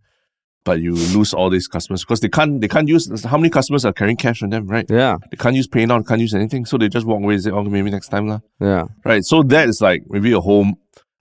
But 0.67 0.81
you 0.81 0.93
lose 1.15 1.33
all 1.33 1.49
these 1.49 1.65
customers 1.65 2.03
because 2.03 2.19
they 2.19 2.27
can't 2.27 2.59
they 2.59 2.67
can't 2.67 2.89
use 2.89 3.07
how 3.23 3.37
many 3.37 3.49
customers 3.49 3.85
are 3.85 3.93
carrying 3.93 4.17
cash 4.17 4.43
on 4.43 4.49
them, 4.49 4.67
right? 4.67 4.85
Yeah. 4.89 5.15
They 5.31 5.37
can't 5.37 5.55
use 5.55 5.65
PayNow, 5.65 6.05
can't 6.05 6.19
use 6.19 6.35
anything. 6.35 6.65
So 6.65 6.77
they 6.77 6.89
just 6.89 7.05
walk 7.07 7.23
away 7.23 7.35
and 7.35 7.43
say, 7.43 7.51
Oh, 7.51 7.63
maybe 7.63 7.89
next 7.89 8.09
time 8.09 8.27
lah. 8.27 8.39
Yeah. 8.59 8.91
Right. 9.05 9.23
So 9.23 9.43
that 9.43 9.69
is 9.69 9.79
like 9.79 10.03
maybe 10.11 10.33
a 10.33 10.41
home 10.41 10.75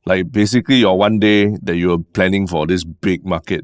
like 0.05 0.33
basically 0.33 0.83
your 0.83 0.99
one 0.99 1.21
day 1.21 1.55
that 1.62 1.76
you're 1.76 2.03
planning 2.19 2.49
for 2.49 2.67
this 2.67 2.83
big 2.83 3.25
market 3.25 3.62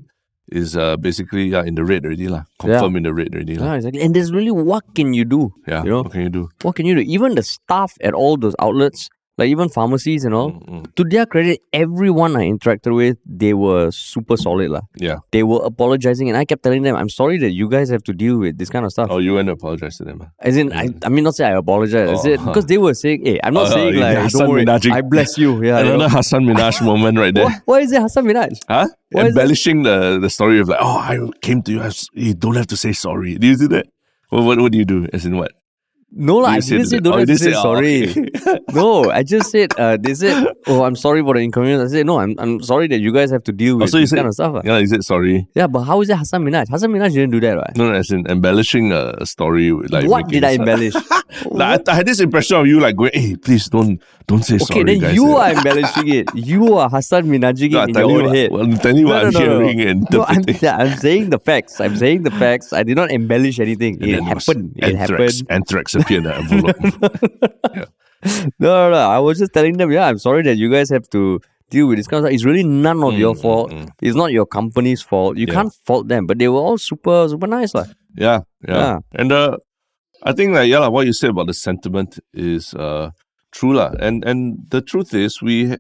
is 0.50 0.76
uh 0.76 0.96
basically 0.98 1.46
yeah, 1.46 1.64
in 1.64 1.74
the 1.74 1.84
red 1.84 2.04
already 2.04 2.28
lah. 2.28 2.44
Confirm 2.60 2.94
in 2.96 3.02
the 3.02 3.14
red 3.14 3.34
already 3.34 3.56
lah. 3.56 3.66
Yeah, 3.66 3.74
exactly. 3.74 4.02
And 4.02 4.14
there's 4.14 4.30
really 4.30 4.54
what 4.54 4.84
can 4.94 5.14
you 5.14 5.24
do? 5.24 5.50
Yeah. 5.66 5.82
You 5.82 5.90
know, 5.90 6.02
what 6.02 6.12
can 6.12 6.22
you 6.22 6.30
do? 6.30 6.48
what 6.62 6.76
can 6.76 6.86
you 6.86 6.94
do? 6.94 7.02
Even 7.02 7.34
the 7.34 7.42
staff 7.42 7.94
at 8.02 8.14
all 8.14 8.36
those 8.36 8.54
outlets, 8.58 9.10
like 9.38 9.48
even 9.48 9.68
pharmacies 9.70 10.24
and 10.26 10.34
all, 10.34 10.50
Mm, 10.52 10.68
mm. 10.68 10.94
to 10.96 11.04
their 11.04 11.24
credit, 11.26 11.60
everyone 11.72 12.36
I 12.36 12.44
interacted 12.50 12.94
with, 12.94 13.16
they 13.24 13.54
were 13.54 13.90
super 13.90 14.36
solid. 14.36 14.70
lah. 14.70 14.82
Yeah. 14.96 15.18
They 15.30 15.42
were 15.42 15.60
apologizing, 15.64 16.28
and 16.28 16.36
I 16.36 16.44
kept 16.44 16.62
telling 16.62 16.82
them, 16.82 16.94
I'm 16.96 17.08
sorry 17.08 17.38
that 17.38 17.50
you 17.52 17.68
guys 17.68 17.88
have 17.88 18.02
to 18.04 18.12
deal 18.12 18.36
with 18.38 18.58
this 18.58 18.68
kind 18.68 18.84
of 18.84 18.92
stuff. 18.92 19.08
Oh, 19.10 19.18
you 19.18 19.34
went 19.34 19.46
to 19.48 19.52
apologize 19.52 19.96
to 19.98 20.04
them. 20.04 20.20
ah? 20.22 20.28
As 20.38 20.56
in, 20.56 20.70
I, 20.72 20.88
I 21.02 21.08
mean, 21.08 21.24
not 21.24 21.34
say 21.34 21.46
I 21.46 21.56
apologize. 21.56 22.08
I 22.10 22.12
Oh. 22.12 22.22
said, 22.22 22.44
because 22.44 22.66
they 22.66 22.76
were 22.76 22.92
saying, 22.94 23.24
hey, 23.24 23.40
I'm 23.42 23.54
not 23.54 23.68
Oh, 23.68 23.74
saying 23.74 23.94
like, 23.96 24.18
Hassan 24.18 24.40
don't 24.40 24.50
worry, 24.50 24.64
Minajing. 24.66 24.92
I 24.92 25.00
bless 25.00 25.38
you. 25.38 25.64
Yeah. 25.64 25.80
you 25.86 25.96
know. 25.96 26.08
Hasan 26.08 26.44
Minhaj 26.44 26.84
moment 26.90 27.18
right 27.18 27.34
there. 27.34 27.46
Why, 27.46 27.56
why 27.64 27.78
is 27.80 27.92
it 27.92 28.02
Hasan 28.02 28.26
Minhaj? 28.26 28.58
Huh? 28.68 28.88
Why 29.10 29.26
Embellishing 29.28 29.82
the, 29.82 30.18
the 30.20 30.28
story 30.28 30.60
of 30.60 30.68
like, 30.68 30.78
oh, 30.80 30.98
I 30.98 31.18
came 31.40 31.62
to 31.62 31.72
you. 31.72 31.80
I 31.80 31.90
you 32.12 32.34
don't 32.34 32.56
have 32.56 32.66
to 32.68 32.76
say 32.76 32.92
sorry. 32.92 33.36
Do 33.36 33.46
you 33.46 33.56
do 33.56 33.68
that? 33.68 33.86
What, 34.28 34.44
what, 34.44 34.60
what 34.60 34.72
do 34.72 34.78
you 34.78 34.84
do? 34.84 35.08
As 35.12 35.24
in 35.24 35.36
what? 35.36 35.52
No, 36.14 36.36
lah, 36.38 36.50
I 36.50 36.60
didn't 36.60 36.86
say 36.86 36.98
don't 36.98 37.20
Oh, 37.20 37.24
say 37.24 37.36
say, 37.36 37.54
oh, 37.56 37.62
sorry. 37.62 38.12
no, 38.74 39.10
I 39.10 39.22
just 39.22 39.50
said, 39.50 39.72
uh, 39.78 39.96
they 39.98 40.12
said, 40.14 40.46
oh, 40.66 40.84
I'm 40.84 40.94
sorry 40.94 41.22
for 41.22 41.32
the 41.34 41.40
inconvenience. 41.40 41.90
I 41.90 41.96
said, 41.96 42.06
no, 42.06 42.18
I'm, 42.20 42.34
I'm 42.38 42.62
sorry 42.62 42.86
that 42.88 43.00
you 43.00 43.12
guys 43.14 43.30
have 43.30 43.42
to 43.44 43.52
deal 43.52 43.76
with 43.78 43.84
Oh, 43.84 43.86
so 43.86 43.98
this 43.98 44.10
said- 44.10 44.16
kind 44.16 44.28
of 44.28 44.34
stuff. 44.34 44.54
ah. 44.56 44.60
Yeah, 44.62 44.76
you 44.78 44.86
said 44.88 45.04
sorry. 45.04 45.48
Yeah, 45.54 45.68
but 45.68 45.84
how 45.84 46.02
is 46.02 46.10
it 46.10 46.18
Hasan 46.18 46.44
Minhaj? 46.44 46.68
Hasan 46.68 46.90
Minhaj 46.92 47.12
didn't 47.14 47.30
do 47.30 47.40
that, 47.40 47.56
right? 47.56 47.76
No, 47.76 47.88
no, 47.88 47.94
as 47.94 48.10
in 48.10 48.26
embellishing 48.28 48.92
a, 48.92 49.24
story. 49.24 49.72
Like 49.72 50.06
what 50.06 50.28
did 50.28 50.44
I 50.44 50.52
embellish? 50.52 50.94
Like, 51.50 51.88
I, 51.88 51.92
I 51.92 51.94
had 51.94 52.06
this 52.06 52.20
impression 52.20 52.58
of 52.58 52.66
you 52.66 52.78
like 52.78 52.94
going, 52.94 53.10
hey, 53.14 53.36
please 53.36 53.66
don't 53.70 54.02
don't 54.26 54.42
say 54.44 54.56
okay, 54.56 54.64
sorry. 54.64 54.84
then 54.84 54.98
guys. 55.00 55.14
you 55.14 55.34
are 55.40 55.50
embellishing 55.50 56.08
it. 56.12 56.28
You 56.34 56.76
are 56.76 56.90
Hasan 56.90 57.24
Minhajing 57.24 57.70
No, 57.72 57.82
it 57.84 57.88
in 57.88 57.94
your 57.94 58.04
own 58.04 58.24
what- 58.26 58.36
head. 58.36 58.52
well, 58.52 58.62
I'm 58.64 58.76
telling 58.76 58.98
you 58.98 59.06
what 59.06 59.24
I'm 59.24 59.32
hearing 59.32 59.80
and 59.80 60.06
No, 60.12 60.24
I'm, 60.28 60.42
yeah, 60.60 60.76
I'm 60.76 60.98
saying 60.98 61.30
the 61.30 61.38
facts. 61.38 61.80
I'm 61.80 61.96
saying 61.96 62.24
the 62.24 62.30
facts. 62.32 62.74
I 62.74 62.82
did 62.82 62.96
not 62.96 63.10
embellish 63.10 63.58
anything. 63.60 63.94
And 63.94 64.02
it 64.04 64.12
then 64.16 64.24
there 64.26 64.34
was 64.34 64.46
happened. 64.46 64.72
It 64.76 64.94
happened. 64.94 65.42
Anthrax 65.48 65.94
the 66.08 66.34
envelope. 66.36 67.88
No, 68.60 68.68
no, 68.68 68.90
no. 68.90 68.96
I 69.10 69.18
was 69.18 69.38
just 69.38 69.52
telling 69.52 69.76
them, 69.78 69.90
yeah, 69.90 70.06
I'm 70.06 70.18
sorry 70.18 70.42
that 70.44 70.56
you 70.56 70.70
guys 70.70 70.90
have 70.90 71.08
to 71.10 71.40
deal 71.70 71.88
with 71.88 71.98
this 71.98 72.06
kind 72.06 72.20
of 72.24 72.28
stuff. 72.28 72.34
It's 72.34 72.44
really 72.44 72.62
none 72.62 73.02
of 73.02 73.18
your 73.18 73.34
Mm, 73.34 73.38
mm, 73.38 73.42
fault. 73.42 73.70
mm. 73.72 73.88
It's 74.00 74.14
not 74.14 74.30
your 74.30 74.46
company's 74.46 75.02
fault. 75.02 75.36
You 75.36 75.46
Yeah. 75.48 75.54
can't 75.54 75.74
fault 75.86 76.06
them. 76.06 76.26
But 76.26 76.38
they 76.38 76.46
were 76.48 76.60
all 76.60 76.78
super, 76.78 77.26
super 77.28 77.48
nice. 77.48 77.74
lah. 77.74 77.86
Yeah, 78.14 78.42
yeah. 78.68 78.74
Yeah. 78.78 78.98
And 79.18 79.32
uh, 79.32 79.56
I 80.22 80.32
think 80.34 80.54
like 80.54 80.68
yeah, 80.68 80.78
like, 80.78 80.92
what 80.92 81.06
you 81.06 81.12
said 81.12 81.30
about 81.30 81.46
the 81.48 81.54
sentiment 81.54 82.20
is 82.32 82.74
uh 82.74 83.10
true 83.50 83.74
lah. 83.74 83.90
And 83.98 84.22
and 84.24 84.70
the 84.70 84.80
truth 84.82 85.14
is 85.14 85.42
we 85.42 85.74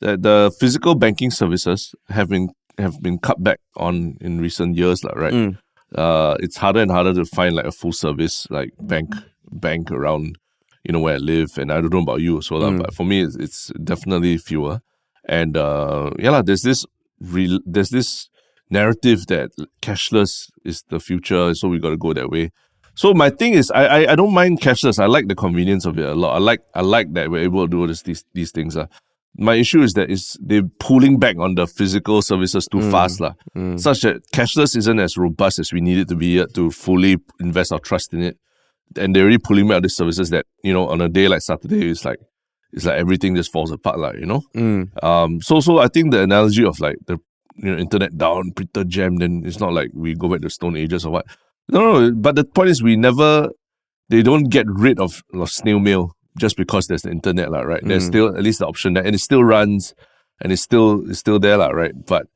that 0.00 0.22
the 0.22 0.52
physical 0.60 0.94
banking 0.94 1.32
services 1.32 1.90
have 2.08 2.28
been 2.28 2.50
have 2.78 3.02
been 3.02 3.18
cut 3.18 3.42
back 3.42 3.58
on 3.76 4.14
in 4.20 4.38
recent 4.40 4.76
years, 4.76 5.02
lah, 5.02 5.12
right? 5.18 5.34
Mm. 5.34 5.58
Uh, 5.90 6.36
it's 6.38 6.56
harder 6.56 6.78
and 6.80 6.90
harder 6.92 7.12
to 7.14 7.24
find 7.26 7.56
like 7.56 7.66
a 7.66 7.72
full 7.74 7.90
service 7.92 8.46
like 8.48 8.70
bank 8.78 9.10
bank 9.52 9.90
around 9.90 10.38
you 10.84 10.92
know 10.92 11.00
where 11.00 11.14
I 11.16 11.18
live, 11.18 11.58
and 11.58 11.70
I 11.70 11.80
don't 11.80 11.92
know 11.92 12.00
about 12.00 12.20
you 12.20 12.40
so 12.40 12.54
Mm. 12.56 12.78
but 12.78 12.94
for 12.94 13.04
me 13.04 13.22
it's, 13.22 13.36
it's 13.36 13.70
definitely 13.84 14.38
fewer. 14.38 14.80
And 15.28 15.56
uh, 15.56 16.10
yeah, 16.18 16.42
there's 16.42 16.62
this 16.62 16.86
real 17.20 17.60
there's 17.66 17.90
this 17.90 18.28
narrative 18.70 19.26
that 19.26 19.50
cashless 19.82 20.48
is 20.64 20.82
the 20.88 20.98
future, 21.00 21.54
so 21.54 21.68
we 21.68 21.78
got 21.78 21.90
to 21.90 21.96
go 21.98 22.12
that 22.14 22.30
way. 22.30 22.50
So 22.94 23.14
my 23.14 23.30
thing 23.30 23.54
is, 23.54 23.70
I, 23.70 23.84
I 23.86 24.12
I 24.12 24.14
don't 24.16 24.32
mind 24.32 24.60
cashless. 24.60 24.98
I 24.98 25.06
like 25.06 25.28
the 25.28 25.34
convenience 25.34 25.84
of 25.86 25.98
it 25.98 26.06
a 26.06 26.14
lot. 26.14 26.34
I 26.34 26.38
like 26.38 26.60
I 26.74 26.80
like 26.80 27.12
that 27.14 27.30
we're 27.30 27.44
able 27.44 27.66
to 27.66 27.70
do 27.70 27.86
this, 27.86 28.02
these 28.02 28.24
these 28.34 28.50
things. 28.50 28.76
Uh. 28.76 28.86
My 29.38 29.54
issue 29.54 29.80
is 29.82 29.92
that 29.92 30.10
is 30.10 30.36
they're 30.40 30.68
pulling 30.80 31.18
back 31.20 31.36
on 31.38 31.54
the 31.54 31.66
physical 31.66 32.20
services 32.20 32.66
too 32.66 32.80
fast, 32.90 33.20
lah. 33.20 33.34
Such 33.76 34.00
that 34.02 34.22
cashless 34.34 34.76
isn't 34.76 34.98
as 34.98 35.16
robust 35.16 35.60
as 35.60 35.72
we 35.72 35.80
need 35.80 35.98
it 35.98 36.08
to 36.08 36.16
be 36.16 36.34
yet 36.38 36.52
to 36.54 36.70
fully 36.72 37.16
invest 37.38 37.72
our 37.72 37.78
trust 37.78 38.12
in 38.12 38.22
it. 38.22 38.38
And 38.98 39.14
they're 39.14 39.22
already 39.22 39.38
pulling 39.38 39.68
back 39.68 39.76
on 39.76 39.82
these 39.82 39.96
services 39.96 40.30
that 40.30 40.46
you 40.64 40.72
know 40.72 40.88
on 40.88 41.00
a 41.00 41.08
day 41.08 41.28
like 41.28 41.42
Saturday, 41.42 41.90
it's 41.90 42.04
like 42.04 42.18
it's 42.72 42.84
like 42.84 42.98
everything 42.98 43.34
just 43.36 43.52
falls 43.52 43.70
apart, 43.70 43.98
like 43.98 44.16
you 44.18 44.26
know. 44.26 44.42
Mm. 44.54 45.02
Um, 45.04 45.40
so 45.40 45.60
so 45.60 45.78
I 45.78 45.88
think 45.88 46.10
the 46.10 46.22
analogy 46.22 46.64
of 46.64 46.80
like 46.80 46.96
the 47.06 47.18
you 47.56 47.70
know 47.70 47.78
internet 47.78 48.16
down, 48.18 48.52
printer 48.52 48.84
jam, 48.84 49.16
then 49.18 49.42
it's 49.44 49.60
not 49.60 49.72
like 49.72 49.90
we 49.94 50.14
go 50.14 50.28
back 50.28 50.40
to 50.42 50.50
Stone 50.50 50.76
Ages 50.76 51.04
or 51.04 51.12
what. 51.12 51.26
No, 51.68 52.00
no. 52.00 52.12
But 52.12 52.34
the 52.34 52.44
point 52.44 52.70
is, 52.70 52.82
we 52.82 52.96
never 52.96 53.50
they 54.08 54.22
don't 54.22 54.44
get 54.50 54.66
rid 54.66 54.98
of, 54.98 55.22
of 55.32 55.50
snail 55.50 55.78
mail 55.78 56.16
just 56.36 56.56
because 56.56 56.86
there's 56.88 57.02
the 57.02 57.10
internet, 57.10 57.50
lah, 57.50 57.60
right? 57.60 57.82
There's 57.84 58.04
Mm. 58.04 58.12
still 58.12 58.36
at 58.36 58.42
least 58.42 58.58
the 58.58 58.66
option 58.66 58.94
there, 58.94 59.04
and 59.04 59.14
it 59.14 59.20
still 59.20 59.44
runs, 59.44 59.94
and 60.40 60.50
it's 60.52 60.62
still 60.62 61.08
it's 61.08 61.20
still 61.20 61.38
there, 61.38 61.56
lah, 61.56 61.68
right? 61.68 61.94
But 62.06 62.26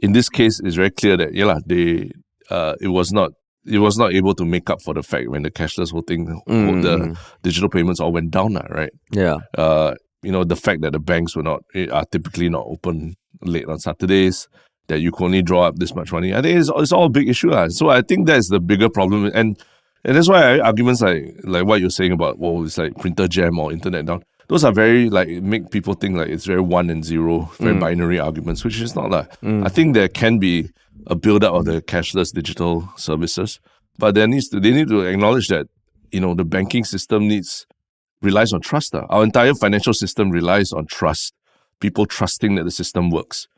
in 0.00 0.12
this 0.12 0.28
case, 0.28 0.60
it's 0.60 0.76
very 0.76 0.90
clear 0.90 1.16
that 1.16 1.32
yeah, 1.34 1.46
lah, 1.46 1.60
they 1.64 2.10
uh, 2.50 2.74
it 2.82 2.88
was 2.88 3.12
not. 3.12 3.32
It 3.66 3.78
was 3.78 3.96
not 3.98 4.12
able 4.12 4.34
to 4.34 4.44
make 4.44 4.68
up 4.70 4.82
for 4.82 4.94
the 4.94 5.02
fact 5.02 5.28
when 5.28 5.42
the 5.42 5.50
cashless 5.50 5.92
whole 5.92 6.02
thing, 6.02 6.26
Mm, 6.48 6.82
the 6.82 6.96
mm. 6.98 7.18
digital 7.42 7.68
payments 7.68 8.00
all 8.00 8.12
went 8.12 8.30
down, 8.30 8.54
right? 8.70 8.90
Yeah. 9.12 9.38
uh, 9.56 9.94
you 10.22 10.30
know, 10.30 10.44
the 10.44 10.56
fact 10.56 10.82
that 10.82 10.92
the 10.92 11.00
banks 11.00 11.34
were 11.36 11.42
not 11.42 11.62
eh, 11.74 11.88
are 11.90 12.04
typically 12.04 12.48
not 12.48 12.64
open 12.66 13.14
late 13.42 13.66
on 13.66 13.78
Saturdays, 13.78 14.48
that 14.88 15.00
you 15.00 15.10
can 15.10 15.26
only 15.26 15.42
draw 15.42 15.62
up 15.64 15.76
this 15.76 15.94
much 15.94 16.12
money. 16.12 16.32
I 16.34 16.40
think 16.42 16.58
it's, 16.60 16.70
it's 16.76 16.92
all 16.92 17.06
a 17.06 17.10
big 17.10 17.28
issue. 17.28 17.50
lah. 17.50 17.68
So 17.68 17.88
I 17.88 18.02
think 18.02 18.26
that's 18.26 18.48
the 18.48 18.60
bigger 18.60 18.88
problem. 18.88 19.26
And 19.34 19.58
and 20.04 20.16
that's 20.16 20.28
why 20.28 20.54
I, 20.54 20.60
arguments 20.60 21.00
like 21.00 21.34
like 21.44 21.64
what 21.66 21.80
you're 21.80 21.90
saying 21.90 22.12
about, 22.12 22.38
well, 22.38 22.64
it's 22.64 22.78
like 22.78 22.96
printer 22.98 23.28
jam 23.28 23.58
or 23.58 23.72
internet 23.72 24.06
down. 24.06 24.22
Those 24.48 24.64
are 24.64 24.72
very 24.72 25.08
like 25.10 25.28
make 25.28 25.70
people 25.70 25.94
think 25.94 26.16
like 26.16 26.28
it's 26.28 26.46
very 26.46 26.60
one 26.60 26.90
and 26.90 27.04
zero, 27.04 27.50
very 27.58 27.74
binary 27.80 28.18
arguments, 28.20 28.64
which 28.64 28.80
is 28.80 28.94
not 28.94 29.10
like. 29.10 29.28
I 29.64 29.68
think 29.68 29.94
there 29.94 30.08
can 30.08 30.38
be 30.38 30.70
a 31.06 31.14
build 31.14 31.44
up 31.44 31.54
of 31.54 31.64
the 31.64 31.82
cashless 31.82 32.32
digital 32.32 32.88
services, 32.96 33.60
but 33.98 34.14
there 34.14 34.26
needs 34.26 34.48
to 34.50 34.60
they 34.60 34.70
need 34.70 34.88
to 34.88 35.02
acknowledge 35.02 35.48
that 35.48 35.66
you 36.10 36.20
know 36.20 36.34
the 36.34 36.44
banking 36.44 36.84
system 36.84 37.28
needs 37.28 37.66
relies 38.20 38.52
on 38.52 38.60
trust. 38.60 38.94
ah. 38.94 39.06
Our 39.10 39.24
entire 39.24 39.54
financial 39.54 39.94
system 39.94 40.30
relies 40.30 40.72
on 40.72 40.86
trust. 40.86 41.34
People 41.80 42.06
trusting 42.06 42.54
that 42.54 42.64
the 42.64 42.70
system 42.70 43.10
works, 43.10 43.48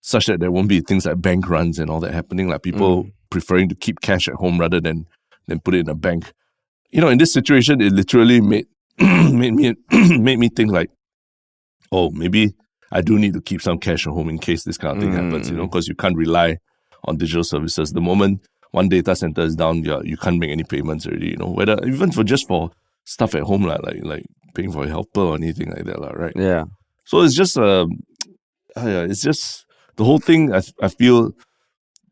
such 0.00 0.26
that 0.26 0.38
there 0.38 0.52
won't 0.52 0.68
be 0.68 0.80
things 0.80 1.04
like 1.06 1.20
bank 1.20 1.48
runs 1.48 1.78
and 1.78 1.90
all 1.90 2.00
that 2.00 2.14
happening. 2.14 2.48
Like 2.48 2.62
people 2.62 3.06
preferring 3.30 3.68
to 3.70 3.74
keep 3.74 4.00
cash 4.00 4.28
at 4.28 4.34
home 4.34 4.58
rather 4.58 4.80
than 4.80 5.06
than 5.48 5.58
put 5.60 5.74
it 5.74 5.80
in 5.80 5.88
a 5.88 5.94
bank. 5.94 6.32
You 6.90 7.00
know, 7.00 7.08
in 7.08 7.18
this 7.18 7.32
situation, 7.32 7.80
it 7.80 7.92
literally 7.92 8.40
made 8.40 8.66
made 9.00 9.54
me 9.54 9.74
made 9.90 10.38
me 10.38 10.48
think 10.48 10.70
like, 10.70 10.90
oh, 11.90 12.10
maybe 12.10 12.54
I 12.92 13.00
do 13.00 13.18
need 13.18 13.32
to 13.34 13.40
keep 13.40 13.60
some 13.62 13.78
cash 13.78 14.06
at 14.06 14.12
home 14.12 14.28
in 14.28 14.38
case 14.38 14.62
this 14.64 14.78
kind 14.78 14.96
of 14.96 15.02
thing 15.02 15.12
happens. 15.12 15.50
You 15.50 15.56
know, 15.56 15.66
because 15.66 15.88
you 15.88 15.94
can't 15.96 16.16
rely 16.16 16.58
on 17.04 17.16
digital 17.16 17.44
services. 17.44 17.92
The 17.92 18.00
moment 18.00 18.42
one 18.72 18.88
data 18.88 19.14
center 19.14 19.42
is 19.42 19.54
down, 19.54 19.84
yeah, 19.84 20.00
you 20.02 20.16
can't 20.16 20.38
make 20.38 20.50
any 20.50 20.64
payments 20.64 21.06
already. 21.06 21.30
You 21.30 21.36
know, 21.36 21.50
whether 21.50 21.78
even 21.86 22.10
for 22.10 22.24
just 22.24 22.48
for 22.48 22.70
stuff 23.04 23.34
at 23.34 23.42
home, 23.42 23.62
like 23.64 23.82
like 23.82 24.02
like 24.02 24.24
paying 24.54 24.72
for 24.72 24.84
a 24.84 24.88
helper 24.88 25.20
or 25.20 25.34
anything 25.34 25.70
like 25.70 25.84
that, 25.84 26.16
right? 26.16 26.32
Yeah. 26.34 26.64
So 27.04 27.20
it's 27.22 27.34
just 27.34 27.56
um, 27.58 28.00
uh, 28.76 28.80
yeah, 28.86 29.02
it's 29.02 29.22
just 29.22 29.66
the 29.96 30.04
whole 30.04 30.18
thing. 30.18 30.54
I 30.54 30.62
I 30.80 30.88
feel 30.88 31.32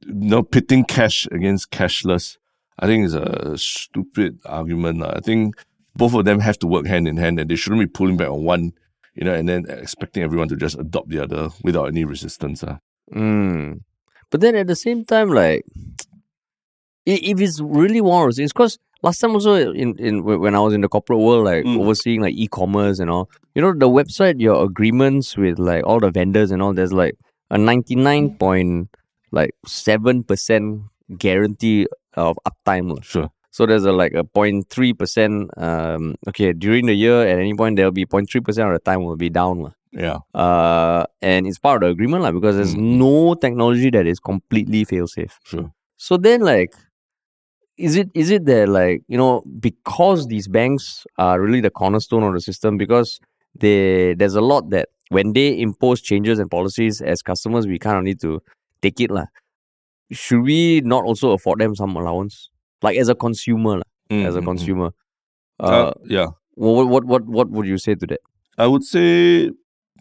you 0.06 0.14
know 0.14 0.42
pitting 0.42 0.84
cash 0.84 1.26
against 1.32 1.70
cashless. 1.70 2.36
I 2.78 2.86
think 2.86 3.04
is 3.04 3.14
a 3.14 3.56
stupid 3.58 4.38
argument. 4.46 5.02
I 5.02 5.20
think 5.20 5.54
both 5.96 6.14
of 6.14 6.24
them 6.24 6.40
have 6.40 6.58
to 6.60 6.66
work 6.66 6.86
hand 6.86 7.08
in 7.08 7.16
hand, 7.16 7.38
and 7.38 7.50
they 7.50 7.56
shouldn't 7.56 7.80
be 7.80 7.86
pulling 7.86 8.16
back 8.16 8.28
on 8.28 8.44
one, 8.44 8.72
you 9.14 9.24
know, 9.24 9.34
and 9.34 9.48
then 9.48 9.66
expecting 9.68 10.22
everyone 10.22 10.48
to 10.48 10.56
just 10.56 10.78
adopt 10.78 11.10
the 11.10 11.22
other 11.22 11.50
without 11.62 11.88
any 11.88 12.04
resistance. 12.04 12.64
ah. 12.64 12.78
Mm. 13.12 13.80
But 14.30 14.40
then 14.40 14.54
at 14.56 14.66
the 14.66 14.76
same 14.76 15.04
time, 15.04 15.30
like, 15.30 15.64
if 17.06 17.40
it's 17.40 17.60
really 17.60 18.00
one 18.00 18.22
of 18.22 18.26
those 18.28 18.36
things, 18.36 18.52
because 18.52 18.78
last 19.02 19.18
time 19.18 19.32
also 19.32 19.54
in, 19.54 19.96
in 19.98 20.22
when 20.24 20.54
I 20.54 20.60
was 20.60 20.74
in 20.74 20.82
the 20.82 20.88
corporate 20.88 21.18
world, 21.18 21.44
like 21.44 21.64
Mm. 21.64 21.80
overseeing 21.80 22.20
like 22.20 22.34
e-commerce 22.34 22.98
and 22.98 23.10
all, 23.10 23.28
you 23.54 23.62
know, 23.62 23.72
the 23.72 23.88
website, 23.88 24.40
your 24.40 24.62
agreements 24.64 25.36
with 25.36 25.58
like 25.58 25.84
all 25.86 25.98
the 26.00 26.10
vendors 26.10 26.50
and 26.50 26.62
all, 26.62 26.72
there's 26.74 26.92
like 26.92 27.14
a 27.50 27.58
ninety 27.58 27.96
nine 27.96 28.36
point 28.36 28.88
like 29.32 29.50
seven 29.66 30.22
percent 30.22 30.82
guarantee 31.18 31.86
of 32.14 32.38
uptime. 32.46 33.02
Sure. 33.02 33.30
So 33.50 33.66
there's 33.66 33.84
a 33.84 33.90
like 33.92 34.12
a 34.12 34.22
0.3 34.22 34.96
percent. 34.96 35.50
Um, 35.56 36.14
okay, 36.28 36.52
during 36.52 36.86
the 36.86 36.94
year 36.94 37.22
at 37.26 37.38
any 37.38 37.54
point 37.54 37.76
there'll 37.76 37.90
be 37.90 38.06
0.3 38.06 38.44
percent 38.44 38.68
of 38.68 38.74
the 38.74 38.78
time 38.78 39.02
will 39.02 39.16
be 39.16 39.30
down. 39.30 39.74
Yeah. 39.92 40.18
Uh, 40.34 41.04
and 41.20 41.46
it's 41.46 41.58
part 41.58 41.82
of 41.82 41.88
the 41.88 41.92
agreement 41.92 42.22
lah 42.22 42.30
because 42.32 42.56
there's 42.56 42.74
Mm. 42.74 42.98
no 42.98 43.34
technology 43.34 43.90
that 43.90 44.06
is 44.06 44.20
completely 44.20 44.84
fail 44.84 45.06
safe. 45.08 45.38
Sure. 45.44 45.72
So 45.96 46.16
then, 46.16 46.40
like, 46.42 46.72
is 47.76 47.96
it 47.96 48.08
is 48.14 48.30
it 48.30 48.44
that 48.44 48.68
like 48.68 49.02
you 49.08 49.16
know 49.16 49.42
because 49.58 50.26
these 50.28 50.46
banks 50.48 51.06
are 51.18 51.40
really 51.40 51.60
the 51.60 51.70
cornerstone 51.70 52.22
of 52.22 52.34
the 52.34 52.40
system 52.40 52.76
because 52.76 53.18
they 53.58 54.14
there's 54.14 54.34
a 54.34 54.40
lot 54.40 54.70
that 54.70 54.88
when 55.08 55.32
they 55.32 55.58
impose 55.58 56.00
changes 56.00 56.38
and 56.38 56.50
policies 56.50 57.00
as 57.00 57.22
customers 57.22 57.66
we 57.66 57.78
kind 57.78 57.96
of 57.98 58.04
need 58.04 58.20
to 58.20 58.40
take 58.82 59.00
it 59.00 59.10
lah. 59.10 59.26
Should 60.12 60.42
we 60.42 60.80
not 60.82 61.04
also 61.04 61.30
afford 61.32 61.60
them 61.60 61.74
some 61.74 61.94
allowance, 61.96 62.50
like 62.82 62.96
as 62.98 63.08
a 63.08 63.14
consumer, 63.14 63.76
lah, 63.78 63.88
Mm, 64.10 64.26
as 64.26 64.34
a 64.36 64.40
mm, 64.40 64.42
mm. 64.42 64.46
consumer? 64.46 64.90
Uh, 65.60 65.66
Uh, 65.66 65.92
yeah. 66.06 66.26
what 66.54 66.88
what 66.88 67.04
what 67.04 67.26
what 67.26 67.50
would 67.50 67.66
you 67.66 67.78
say 67.78 67.94
to 67.94 68.06
that? 68.06 68.20
I 68.58 68.66
would 68.66 68.82
say 68.84 69.50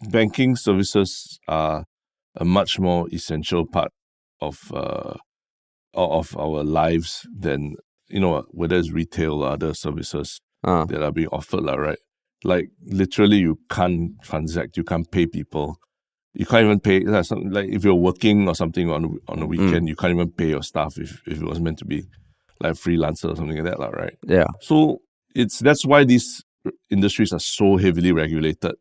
banking 0.08 0.56
services 0.56 1.38
are 1.48 1.84
a 2.36 2.44
much 2.44 2.78
more 2.78 3.08
essential 3.12 3.66
part 3.66 3.92
of 4.40 4.72
uh, 4.72 5.14
of 5.94 6.36
our 6.36 6.62
lives 6.64 7.26
than 7.36 7.74
you 8.08 8.20
know 8.20 8.44
whether 8.50 8.76
it's 8.76 8.92
retail 8.92 9.42
or 9.42 9.50
other 9.52 9.74
services 9.74 10.40
Uh, 10.62 10.84
that 10.84 11.02
are 11.02 11.10
being 11.12 11.32
offered, 11.32 11.64
lah, 11.64 11.74
right? 11.74 11.98
Like 12.44 12.68
literally, 12.84 13.38
you 13.38 13.56
can't 13.70 14.12
transact, 14.22 14.76
you 14.76 14.84
can't 14.84 15.10
pay 15.10 15.24
people, 15.26 15.80
you 16.34 16.44
can't 16.44 16.64
even 16.66 16.80
pay. 16.80 17.00
Like, 17.00 17.24
some, 17.24 17.48
like 17.48 17.72
if 17.72 17.82
you're 17.82 17.94
working 17.96 18.46
or 18.46 18.54
something 18.54 18.90
on 18.92 19.16
on 19.26 19.40
a 19.40 19.46
weekend, 19.46 19.88
you 19.88 19.96
can't 19.96 20.12
even 20.12 20.30
pay 20.30 20.48
your 20.52 20.62
staff 20.62 20.98
if, 20.98 21.22
if 21.26 21.40
it 21.40 21.48
was 21.48 21.60
meant 21.60 21.78
to 21.78 21.86
be 21.86 22.04
like 22.60 22.76
freelancer 22.76 23.32
or 23.32 23.36
something 23.36 23.56
like 23.56 23.64
that, 23.72 23.80
lah, 23.80 23.88
right? 23.88 24.16
yeah. 24.28 24.52
So 24.60 25.00
it's 25.34 25.60
that's 25.64 25.86
why 25.86 26.04
these 26.04 26.44
industries 26.90 27.32
are 27.32 27.40
so 27.40 27.78
heavily 27.80 28.12
regulated 28.12 28.76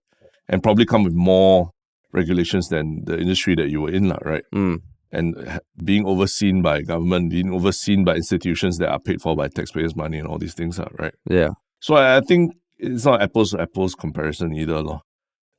and 0.50 0.64
probably 0.64 0.86
come 0.86 1.04
with 1.04 1.14
more 1.14 1.72
regulations 2.12 2.70
than 2.70 3.04
the 3.06 3.18
industry 3.20 3.56
that 3.56 3.70
you 3.70 3.82
were 3.82 3.92
in, 3.92 4.10
right? 4.26 4.44
Mm, 4.54 4.82
And 5.12 5.60
being 5.84 6.06
overseen 6.06 6.62
by 6.62 6.82
government, 6.82 7.30
being 7.32 7.52
overseen 7.54 8.04
by 8.04 8.16
institutions 8.16 8.78
that 8.80 8.90
are 8.90 9.00
paid 9.00 9.22
for 9.22 9.36
by 9.36 9.48
taxpayers' 9.48 9.96
money 9.96 10.18
and 10.18 10.28
all 10.28 10.38
these 10.40 10.56
things, 10.56 10.80
right? 10.98 11.14
yeah. 11.30 11.50
So 11.82 11.96
I, 11.96 12.20
think 12.22 12.54
it's 12.78 13.06
not 13.06 13.22
apples 13.22 13.52
to 13.52 13.62
apples 13.62 13.96
comparison 13.96 14.54
either, 14.54 14.82
lor. 14.82 15.02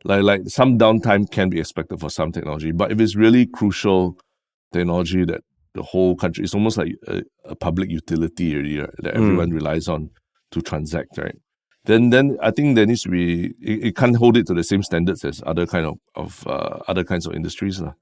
Like 0.05 0.23
like 0.23 0.41
some 0.49 0.79
downtime 0.79 1.31
can 1.31 1.49
be 1.51 1.61
expected 1.61 2.01
for 2.01 2.11
some 2.11 2.33
technology, 2.33 2.73
but 2.73 2.91
if 2.93 2.99
it's 3.01 3.15
really 3.17 3.47
crucial 3.47 4.17
technology 4.73 5.25
that 5.27 5.43
the 5.75 5.83
whole 5.83 6.17
country, 6.17 6.43
it's 6.45 6.55
almost 6.55 6.79
like 6.79 6.93
a, 7.07 7.23
a 7.45 7.55
public 7.55 7.91
utility 7.91 8.57
right, 8.81 8.91
that 9.03 9.15
Mm. 9.15 9.19
everyone 9.19 9.51
relies 9.51 9.89
on 9.89 10.11
to 10.53 10.61
transact, 10.63 11.17
right? 11.19 11.37
Then 11.85 12.11
then 12.11 12.37
I 12.43 12.51
think 12.51 12.77
there 12.77 12.87
needs 12.87 13.03
to 13.05 13.09
be 13.09 13.55
it, 13.61 13.85
it 13.89 13.97
can't 13.97 14.17
hold 14.17 14.37
it 14.37 14.47
to 14.49 14.55
the 14.55 14.65
same 14.65 14.83
standards 14.83 15.25
as 15.25 15.43
other 15.47 15.67
kind 15.67 15.87
of 15.87 15.99
of 16.15 16.47
uh, 16.47 16.79
other 16.89 17.05
kinds 17.05 17.27
of 17.27 17.35
industries, 17.35 17.81
lah. 17.81 17.95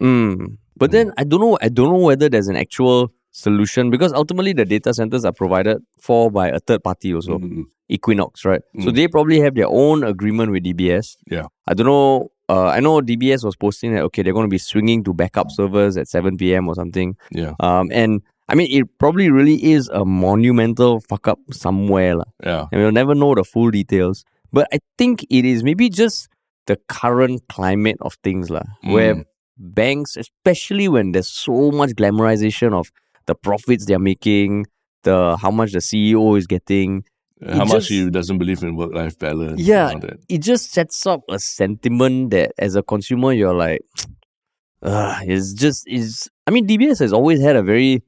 Mm. 0.00 0.56
But 0.76 0.90
then 0.92 1.12
I 1.16 1.24
don't 1.24 1.40
know. 1.40 1.58
I 1.60 1.68
don't 1.68 1.90
know 1.92 1.98
whether 2.06 2.28
there's 2.28 2.48
an 2.48 2.56
actual 2.56 3.12
solution 3.32 3.90
because 3.90 4.12
ultimately 4.12 4.52
the 4.54 4.64
data 4.64 4.94
centers 4.94 5.24
are 5.24 5.32
provided 5.32 5.82
for 6.00 6.30
by 6.30 6.48
a 6.48 6.58
third 6.58 6.82
party 6.82 7.14
also, 7.14 7.38
Mm, 7.38 7.64
Equinix, 7.90 8.44
right? 8.44 8.62
So 8.80 8.88
Mm. 8.90 8.94
they 8.94 9.08
probably 9.08 9.40
have 9.40 9.54
their 9.54 9.68
own 9.68 10.02
agreement 10.04 10.52
with 10.52 10.64
DBS. 10.64 11.16
Yeah. 11.30 11.46
I 11.66 11.74
don't 11.74 11.86
know. 11.86 12.30
Uh, 12.48 12.66
I 12.68 12.80
know 12.80 13.00
DBS 13.02 13.44
was 13.44 13.56
posting 13.56 13.92
that 13.94 14.02
okay, 14.04 14.22
they're 14.22 14.32
going 14.32 14.46
to 14.48 14.50
be 14.50 14.58
swinging 14.58 15.02
to 15.04 15.12
backup 15.12 15.50
servers 15.50 15.96
at 15.96 16.08
7 16.08 16.36
p.m. 16.38 16.68
or 16.68 16.74
something. 16.74 17.16
Yeah, 17.30 17.52
Um, 17.60 17.90
and 17.92 18.22
I 18.48 18.54
mean, 18.54 18.68
it 18.70 18.86
probably 18.98 19.30
really 19.30 19.62
is 19.72 19.88
a 19.88 20.04
monumental 20.04 21.00
fuck 21.00 21.26
up 21.28 21.38
somewhere, 21.52 22.16
lah. 22.16 22.24
yeah, 22.44 22.66
and 22.70 22.80
we'll 22.80 22.92
never 22.92 23.14
know 23.14 23.34
the 23.34 23.44
full 23.44 23.70
details. 23.70 24.24
But 24.52 24.68
I 24.72 24.78
think 24.98 25.24
it 25.30 25.44
is 25.44 25.62
maybe 25.64 25.88
just 25.90 26.28
the 26.66 26.76
current 26.88 27.42
climate 27.48 27.96
of 28.00 28.14
things, 28.22 28.50
where 28.50 29.14
Mm. 29.16 29.24
banks, 29.58 30.16
especially 30.16 30.86
when 30.88 31.12
there's 31.12 31.28
so 31.30 31.70
much 31.70 31.90
glamorization 31.90 32.72
of 32.72 32.90
the 33.26 33.34
profits 33.34 33.86
they're 33.86 33.98
making, 33.98 34.66
the 35.02 35.36
how 35.36 35.50
much 35.50 35.72
the 35.72 35.80
CEO 35.80 36.36
is 36.38 36.46
getting, 36.46 37.02
how 37.44 37.62
It 37.62 37.68
much 37.68 37.70
just- 37.70 37.88
he 37.90 38.10
doesn't 38.10 38.38
believe 38.38 38.62
in 38.62 38.76
work 38.76 38.92
life 38.94 39.18
balance? 39.18 39.60
Yeah. 39.60 39.92
that. 40.00 40.18
it 40.28 40.38
just 40.38 40.72
sets 40.72 41.04
up 41.06 41.22
a 41.28 41.38
sentiment 41.38 42.30
that 42.30 42.52
as 42.58 42.76
a 42.76 42.82
consumer 42.82 43.32
you're 43.32 43.54
like, 43.54 43.80
uh, 44.82 45.18
it's 45.22 45.52
just 45.52 45.86
is. 45.88 46.28
I 46.46 46.50
mean, 46.52 46.66
DBS 46.66 46.98
has 47.00 47.12
always 47.12 47.40
had 47.40 47.56
a 47.56 47.62
very, 47.62 48.02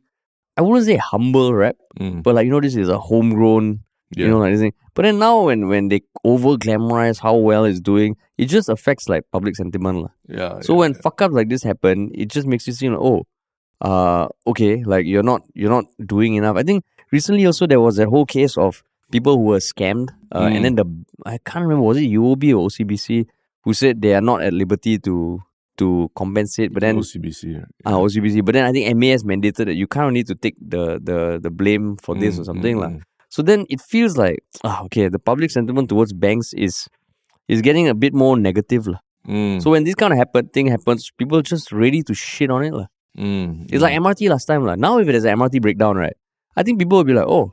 I 0.59 0.62
wouldn't 0.62 0.87
say 0.87 0.97
humble 0.99 1.55
rep, 1.55 1.77
Mm, 1.99 2.23
but 2.23 2.35
like 2.35 2.44
you 2.44 2.51
know, 2.51 2.61
this 2.61 2.77
is 2.77 2.88
a 2.88 2.99
homegrown 2.99 3.81
yeah. 4.16 4.25
you 4.27 4.31
know 4.31 4.38
like 4.38 4.53
this 4.53 4.61
thing. 4.61 4.75
But 4.94 5.03
then 5.07 5.18
now 5.18 5.47
when 5.47 5.68
when 5.68 5.88
they 5.88 6.03
over 6.25 6.57
glamorize 6.59 7.18
how 7.23 7.37
well 7.37 7.64
it's 7.64 7.81
doing, 7.81 8.16
it 8.37 8.47
just 8.47 8.68
affects 8.68 9.09
like 9.09 9.25
public 9.33 9.55
sentiment. 9.57 10.03
lah. 10.03 10.12
yeah. 10.29 10.61
So 10.61 10.75
yeah, 10.75 10.79
when 10.81 10.94
fuck 10.94 11.23
ups 11.23 11.35
like 11.35 11.49
this 11.49 11.62
happen, 11.62 12.11
it 12.14 12.29
just 12.31 12.47
makes 12.47 12.66
you 12.66 12.73
see 12.75 12.88
like, 12.90 12.99
oh, 13.01 13.23
uh 13.81 14.27
okay, 14.47 14.83
like 14.85 15.07
you're 15.07 15.23
not 15.23 15.42
you're 15.55 15.71
not 15.71 15.87
doing 16.05 16.35
enough. 16.35 16.57
I 16.57 16.62
think 16.66 16.85
recently 17.12 17.47
also 17.47 17.66
there 17.66 17.81
was 17.81 17.99
a 17.99 18.07
whole 18.11 18.27
case 18.27 18.59
of 18.59 18.83
people 19.11 19.37
who 19.38 19.44
were 19.55 19.62
scammed, 19.62 20.11
uh, 20.33 20.47
Mm. 20.51 20.55
and 20.57 20.64
then 20.64 20.75
the 20.77 20.87
I 21.27 21.38
can't 21.38 21.62
remember 21.62 21.83
was 21.87 21.97
it 21.99 22.11
UOB 22.11 22.51
or 22.55 22.66
OCBC 22.68 23.27
who 23.62 23.73
said 23.75 24.03
they 24.03 24.14
are 24.14 24.21
not 24.23 24.42
at 24.42 24.53
liberty 24.53 24.99
to 25.07 25.42
to 25.79 26.11
compensate, 26.14 26.73
but 26.75 26.81
then 26.83 26.99
OCBC. 26.99 27.55
right? 27.57 27.64
uh, 27.87 27.97
OCBC, 27.99 28.45
but 28.45 28.53
then 28.55 28.64
I 28.67 28.73
think 28.73 28.91
MAS 28.97 29.23
mandated 29.25 29.67
that 29.67 29.75
you 29.75 29.87
kind 29.87 30.07
of 30.07 30.12
need 30.12 30.27
to 30.27 30.35
take 30.35 30.57
the 30.61 30.99
the 31.03 31.38
the 31.43 31.51
blame 31.51 31.97
for 32.03 32.14
this 32.14 32.37
Mm, 32.37 32.41
or 32.41 32.45
something 32.45 32.77
mm, 32.77 32.83
mm. 32.99 33.03
So 33.31 33.43
then 33.43 33.67
it 33.69 33.81
feels 33.81 34.17
like 34.17 34.41
ah 34.64 34.83
okay, 34.87 35.09
the 35.09 35.19
public 35.19 35.51
sentiment 35.51 35.88
towards 35.88 36.12
banks 36.12 36.53
is 36.53 36.88
is 37.49 37.62
getting 37.62 37.88
a 37.88 37.95
bit 37.95 38.12
more 38.12 38.37
negative 38.37 38.87
lah. 38.88 39.01
Mm, 39.29 39.61
So 39.62 39.71
when 39.77 39.85
this 39.85 39.95
kind 39.95 40.12
of 40.12 40.19
happen 40.19 40.49
thing 40.49 40.67
happens, 40.73 41.11
people 41.17 41.43
just 41.43 41.73
ready 41.73 42.03
to 42.09 42.14
shit 42.14 42.51
on 42.51 42.64
it 42.64 42.73
lah. 42.73 42.88
mm, 43.17 43.69
It's 43.73 43.83
like 43.85 43.95
MRT 43.95 44.29
last 44.33 44.47
time 44.49 44.64
lah. 44.64 44.75
Now 44.77 44.99
if 44.99 45.09
it 45.09 45.14
is 45.14 45.25
an 45.25 45.37
MRT 45.38 45.61
breakdown, 45.61 45.97
right, 46.01 46.17
I 46.57 46.62
think 46.64 46.79
people 46.81 46.97
will 46.99 47.05
be 47.09 47.14
like, 47.14 47.29
oh, 47.29 47.53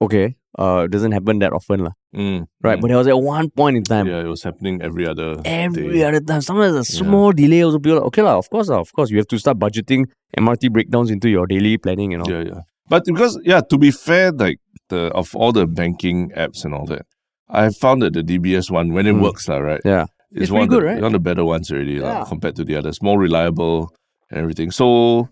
okay, 0.00 0.36
uh, 0.58 0.82
it 0.86 0.90
doesn't 0.90 1.12
happen 1.12 1.38
that 1.38 1.52
often 1.52 1.84
lah, 1.86 1.92
mm, 2.14 2.46
right? 2.62 2.78
mm. 2.78 2.80
But 2.82 2.88
there 2.88 2.98
was 2.98 3.06
at 3.06 3.20
one 3.20 3.48
point 3.50 3.76
in 3.76 3.84
time. 3.84 4.06
yeah, 4.06 4.20
it 4.20 4.26
was 4.26 4.42
happening 4.42 4.82
every 4.82 5.06
other 5.06 5.40
Every 5.44 5.98
day. 5.98 6.04
other 6.04 6.20
time, 6.20 6.40
sometimes 6.42 6.74
a 6.74 6.84
small 6.84 7.30
delay 7.32 7.62
also 7.62 7.78
be 7.78 7.92
like, 7.92 8.02
okay 8.10 8.22
lah, 8.22 8.36
of 8.38 8.50
course 8.50 8.68
lah, 8.68 8.80
of 8.80 8.92
course 8.92 9.10
you 9.10 9.18
have 9.18 9.28
to 9.28 9.38
start 9.38 9.58
budgeting 9.58 10.06
MRT 10.36 10.72
breakdowns 10.72 11.10
into 11.10 11.28
your 11.30 11.46
daily 11.46 11.78
planning 11.78 12.12
and 12.14 12.22
all. 12.22 12.30
Yeah, 12.30 12.42
yeah. 12.42 12.60
But 12.88 13.04
because 13.04 13.38
yeah, 13.44 13.60
to 13.70 13.78
be 13.78 13.90
fair, 13.90 14.32
like 14.32 14.58
the 14.88 15.12
of 15.14 15.30
all 15.36 15.52
the 15.52 15.66
banking 15.66 16.30
apps 16.34 16.64
and 16.64 16.74
all 16.74 16.86
that, 16.86 17.06
I 17.48 17.70
found 17.70 18.02
that 18.02 18.12
the 18.12 18.22
DBS 18.24 18.70
one 18.70 18.92
when 18.92 19.06
it 19.06 19.14
Mm. 19.14 19.22
works, 19.22 19.48
lah, 19.48 19.58
right, 19.60 19.80
Yeah. 19.84 20.06
is 20.32 20.48
It's 20.48 20.50
one 20.50 20.62
of 20.64 20.68
pretty 20.68 20.74
the, 20.74 20.80
good, 20.80 20.86
right? 20.90 21.02
one 21.02 21.12
of 21.14 21.16
the 21.20 21.24
better 21.30 21.44
ones 21.44 21.70
already, 21.70 22.00
Yeah. 22.02 22.24
compared 22.26 22.56
to 22.56 22.64
the 22.64 22.76
others. 22.76 23.00
More 23.00 23.18
reliable 23.20 23.92
and 24.30 24.40
everything. 24.40 24.70
So 24.72 25.28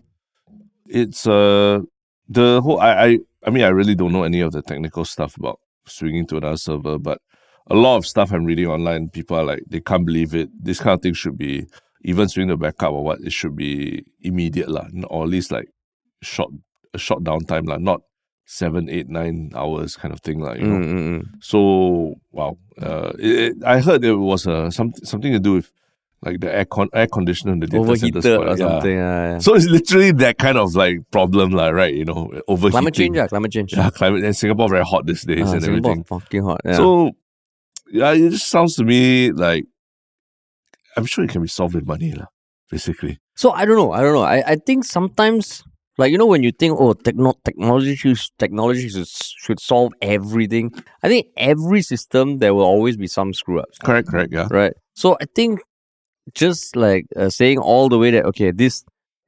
it's 0.87 1.27
uh 1.27 1.81
the 2.29 2.61
whole 2.61 2.79
I 2.79 2.91
I 3.05 3.09
I 3.47 3.49
mean 3.49 3.63
I 3.63 3.69
really 3.69 3.95
don't 3.95 4.11
know 4.11 4.23
any 4.23 4.41
of 4.41 4.51
the 4.51 4.61
technical 4.61 5.05
stuff 5.05 5.37
about 5.37 5.59
swinging 5.87 6.27
to 6.27 6.37
another 6.37 6.57
server, 6.57 6.99
but 6.99 7.19
a 7.71 7.75
lot 7.75 7.95
of 7.97 8.05
stuff 8.05 8.31
I'm 8.33 8.43
reading 8.45 8.67
online, 8.67 9.09
people 9.09 9.37
are 9.37 9.43
like 9.45 9.63
they 9.69 9.79
can't 9.79 10.05
believe 10.05 10.35
it. 10.35 10.49
This 10.61 10.79
kind 10.79 10.93
of 10.95 11.01
thing 11.01 11.13
should 11.13 11.37
be 11.37 11.65
even 12.03 12.27
swing 12.27 12.49
the 12.49 12.57
backup 12.57 12.91
or 12.91 13.03
what, 13.03 13.19
it 13.21 13.31
should 13.31 13.55
be 13.55 14.03
immediate 14.21 14.69
lah, 14.69 14.87
or 15.09 15.23
at 15.23 15.29
least 15.29 15.51
like 15.51 15.67
short 16.21 16.51
a 16.93 16.97
short 16.97 17.23
downtime 17.23 17.67
lah, 17.67 17.77
not 17.77 18.01
seven, 18.45 18.89
eight, 18.89 19.07
nine 19.09 19.51
hours 19.55 19.95
kind 19.95 20.13
of 20.13 20.19
thing 20.21 20.39
lah. 20.39 20.53
You 20.53 20.67
know. 20.67 20.79
Mm, 20.79 20.91
mm, 20.93 21.21
mm. 21.21 21.23
So 21.41 22.15
wow, 22.31 22.57
uh, 22.81 23.11
it, 23.19 23.33
it- 23.39 23.63
I 23.65 23.79
heard 23.79 24.03
it 24.03 24.13
was 24.15 24.45
uh, 24.45 24.69
some, 24.71 24.91
something 25.03 25.31
to 25.31 25.39
do 25.39 25.53
with 25.53 25.71
like 26.23 26.39
the 26.39 26.53
air 26.53 26.65
con- 26.65 26.89
air 26.93 27.07
conditioner 27.07 27.53
in 27.53 27.59
the 27.59 27.67
data 27.67 27.79
Overheated 27.81 28.23
center 28.23 28.47
or 28.47 28.57
something. 28.57 28.91
Yeah, 28.91 29.31
yeah. 29.33 29.37
So 29.39 29.55
it's 29.55 29.65
literally 29.65 30.11
that 30.13 30.37
kind 30.37 30.57
of 30.57 30.75
like 30.75 30.99
problem 31.11 31.51
lah, 31.51 31.69
right? 31.69 31.93
You 31.93 32.05
know, 32.05 32.31
overheating. 32.47 32.71
Climate 32.71 32.93
change, 32.93 33.15
yeah, 33.17 33.27
climate 33.27 33.51
change. 33.51 33.73
Yeah, 33.73 33.89
climate 33.89 34.23
and 34.23 34.35
Singapore 34.35 34.69
very 34.69 34.83
hot 34.83 35.05
these 35.05 35.23
days 35.23 35.47
Ah, 35.47 35.53
and 35.53 35.63
Singapore 35.63 35.91
everything. 35.91 36.03
fucking 36.05 36.43
hot. 36.43 36.61
Yeah. 36.65 36.73
So 36.77 37.11
yeah, 37.91 38.11
it 38.13 38.29
just 38.29 38.49
sounds 38.49 38.75
to 38.77 38.83
me 38.83 39.31
like 39.31 39.65
I'm 40.95 41.05
sure 41.05 41.23
it 41.23 41.29
can 41.29 41.41
be 41.41 41.47
solved 41.47 41.75
with 41.75 41.87
money 41.87 42.13
lah. 42.13 42.25
Basically, 42.69 43.19
So 43.35 43.51
I 43.51 43.63
don't 43.63 43.77
know. 43.77 43.93
I 43.93 44.01
don't 44.01 44.13
know. 44.13 44.23
I, 44.23 44.43
I 44.45 44.55
think 44.57 44.83
sometimes, 44.83 45.63
like 45.97 46.11
you 46.11 46.17
know, 46.17 46.25
when 46.25 46.43
you 46.43 46.51
think, 46.51 46.75
oh, 46.77 46.91
techno- 46.91 47.39
technology 47.45 47.95
should, 47.95 48.19
technology 48.37 48.89
should, 48.89 49.07
should 49.07 49.61
solve 49.61 49.93
everything. 50.01 50.73
I 51.01 51.07
think 51.07 51.27
every 51.37 51.81
system 51.81 52.39
there 52.39 52.53
will 52.53 52.65
always 52.65 52.97
be 52.97 53.07
some 53.07 53.33
screw 53.33 53.61
ups, 53.61 53.77
correct, 53.77 54.09
correct, 54.09 54.33
yeah. 54.33 54.49
right? 54.51 54.73
So 54.95 55.15
I 55.21 55.25
think 55.33 55.61
just 56.33 56.75
like 56.75 57.05
uh, 57.15 57.29
saying 57.29 57.57
all 57.59 57.89
the 57.89 57.97
way 57.97 58.11
that 58.11 58.25
okay, 58.25 58.51
this 58.51 58.83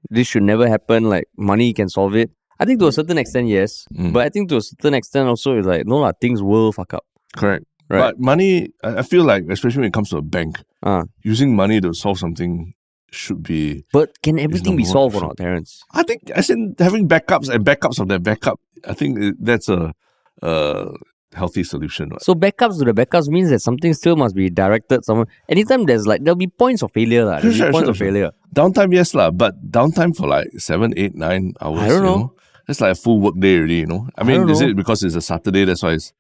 this 0.09 0.27
should 0.27 0.43
never 0.43 0.67
happen. 0.67 1.09
Like 1.09 1.25
money 1.37 1.73
can 1.73 1.89
solve 1.89 2.15
it. 2.15 2.31
I 2.59 2.65
think 2.65 2.79
to 2.79 2.87
a 2.87 2.91
certain 2.91 3.17
extent, 3.17 3.47
yes. 3.47 3.85
Mm. 3.93 4.11
But 4.13 4.25
I 4.25 4.29
think 4.29 4.49
to 4.49 4.57
a 4.57 4.61
certain 4.61 4.93
extent 4.93 5.27
also, 5.29 5.57
it's 5.57 5.67
like 5.67 5.85
no 5.85 5.97
lah, 5.97 6.11
things 6.19 6.41
will 6.43 6.71
fuck 6.71 6.93
up. 6.93 7.05
Correct. 7.35 7.65
Right. 7.89 7.99
But 7.99 8.19
money, 8.19 8.69
I 8.83 8.97
I 8.99 9.01
feel 9.01 9.23
like, 9.23 9.45
especially 9.49 9.79
when 9.81 9.87
it 9.87 9.93
comes 9.93 10.09
to 10.11 10.17
a 10.17 10.21
bank, 10.21 10.61
Ah. 10.83 11.03
using 11.23 11.55
money 11.55 11.81
to 11.81 11.93
solve 11.93 12.19
something 12.19 12.73
should 13.11 13.41
be. 13.41 13.83
But 13.91 14.21
can 14.21 14.37
everything 14.37 14.75
be 14.75 14.85
solved 14.85 15.15
or 15.15 15.21
not, 15.21 15.37
Terence? 15.37 15.81
I 15.93 16.03
think 16.03 16.29
as 16.31 16.49
in 16.49 16.75
having 16.77 17.07
backups 17.07 17.49
and 17.49 17.65
backups 17.65 17.99
of 17.99 18.07
that 18.09 18.21
backup. 18.23 18.59
I 18.87 18.93
think 18.93 19.35
that's 19.39 19.67
a, 19.67 19.93
a 20.41 20.91
healthy 21.33 21.63
solution. 21.63 22.09
right? 22.09 22.21
So 22.21 22.33
backups 22.35 22.79
to 22.79 22.85
the 22.85 22.93
backups 22.93 23.27
means 23.27 23.49
that 23.49 23.59
something 23.59 23.93
still 23.93 24.15
must 24.15 24.35
be 24.35 24.49
directed 24.49 25.05
somewhere. 25.05 25.27
Anytime 25.47 25.85
there's 25.85 26.07
like 26.07 26.23
there'll 26.23 26.35
be 26.35 26.47
points 26.47 26.81
of 26.81 26.91
failure, 26.91 27.25
lah. 27.25 27.39
There'll 27.39 27.51
be 27.53 27.57
Sure, 27.57 27.71
points 27.71 27.85
sure, 27.85 27.89
of 27.91 27.97
sure. 27.97 28.07
failure. 28.07 28.31
Downtime, 28.55 28.93
yes, 28.93 29.13
lah, 29.13 29.31
but 29.31 29.53
downtime 29.71 30.15
for 30.15 30.27
like 30.27 30.47
seven, 30.57 30.93
eight, 30.97 31.15
nine 31.15 31.53
hours. 31.61 31.79
I 31.81 31.87
don't 31.89 31.97
you 32.03 32.09
know. 32.09 32.33
That's 32.67 32.81
like 32.81 32.91
a 32.91 32.95
full 32.95 33.19
work 33.19 33.33
day 33.39 33.57
already, 33.57 33.75
you 33.77 33.87
know. 33.87 34.07
I 34.15 34.21
I 34.21 34.23
mean, 34.23 34.41
don't 34.41 34.49
is 34.51 34.61
know. 34.61 34.67
it 34.69 34.75
because 34.75 35.01
it's 35.03 35.15
a 35.15 35.21
Saturday? 35.21 35.65
That's 35.65 35.81
why 35.81 35.93
it's 35.93 36.13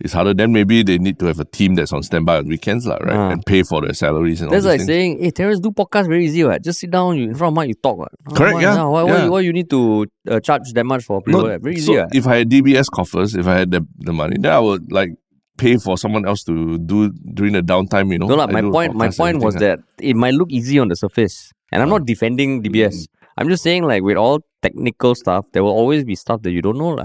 it's 0.00 0.12
harder. 0.12 0.34
Then 0.34 0.52
maybe 0.52 0.82
they 0.82 0.98
need 0.98 1.18
to 1.20 1.26
have 1.26 1.40
a 1.40 1.44
team 1.44 1.74
that's 1.74 1.92
on 1.92 2.02
standby 2.02 2.38
on 2.38 2.48
weekends, 2.48 2.86
lah, 2.86 2.96
right? 2.96 3.16
Ah. 3.16 3.30
And 3.30 3.44
pay 3.44 3.62
for 3.62 3.80
their 3.80 3.94
salaries 3.94 4.40
and 4.42 4.50
That's 4.50 4.64
all 4.64 4.72
like 4.72 4.80
things. 4.80 4.88
saying, 4.88 5.22
hey 5.22 5.30
Terence, 5.30 5.60
do 5.60 5.70
podcast 5.70 6.06
very 6.08 6.24
easy, 6.26 6.42
right? 6.44 6.62
Just 6.62 6.80
sit 6.80 6.90
down, 6.90 7.16
you 7.16 7.24
in 7.24 7.34
front 7.34 7.56
of 7.56 7.62
mic, 7.62 7.68
you 7.68 7.74
talk. 7.74 7.98
What? 7.98 8.12
Correct, 8.34 8.54
why, 8.54 8.62
yeah, 8.62 8.82
Why, 8.84 9.02
why, 9.02 9.16
yeah. 9.16 9.28
why 9.28 9.40
you 9.40 9.52
need 9.52 9.70
to 9.70 10.06
uh, 10.28 10.40
charge 10.40 10.72
that 10.74 10.84
much 10.84 11.04
for 11.04 11.22
people? 11.22 11.42
No, 11.42 11.58
Very 11.58 11.76
easy, 11.76 11.86
so 11.86 11.96
right? 12.00 12.08
if 12.14 12.26
I 12.26 12.36
had 12.36 12.50
DBS 12.50 12.86
coffers, 12.92 13.34
if 13.34 13.46
I 13.46 13.56
had 13.56 13.70
the, 13.70 13.86
the 13.98 14.12
money, 14.12 14.36
then 14.38 14.52
I 14.52 14.58
would 14.58 14.92
like 14.92 15.10
pay 15.56 15.78
for 15.78 15.96
someone 15.96 16.26
else 16.26 16.44
to 16.44 16.78
do 16.78 17.10
during 17.32 17.54
the 17.54 17.62
downtime, 17.62 18.12
you 18.12 18.18
know. 18.18 18.26
No, 18.26 18.36
lah. 18.36 18.46
My 18.46 18.60
point, 18.60 18.94
my 18.94 19.08
point 19.08 19.38
was 19.40 19.54
that 19.56 19.80
it 19.98 20.14
might 20.14 20.34
look 20.34 20.52
easy 20.52 20.78
on 20.78 20.88
the 20.88 20.96
surface, 20.96 21.52
and 21.72 21.82
I'm 21.82 21.88
not 21.88 22.04
defending 22.04 22.62
DBS. 22.62 22.94
Mm. 22.94 23.06
I'm 23.38 23.48
just 23.48 23.62
saying, 23.62 23.84
like 23.84 24.02
with 24.02 24.16
all 24.16 24.40
technical 24.62 25.14
stuff, 25.14 25.46
there 25.52 25.62
will 25.64 25.72
always 25.72 26.04
be 26.04 26.14
stuff 26.14 26.42
that 26.42 26.52
you 26.52 26.60
don't 26.62 26.76
know, 26.78 26.96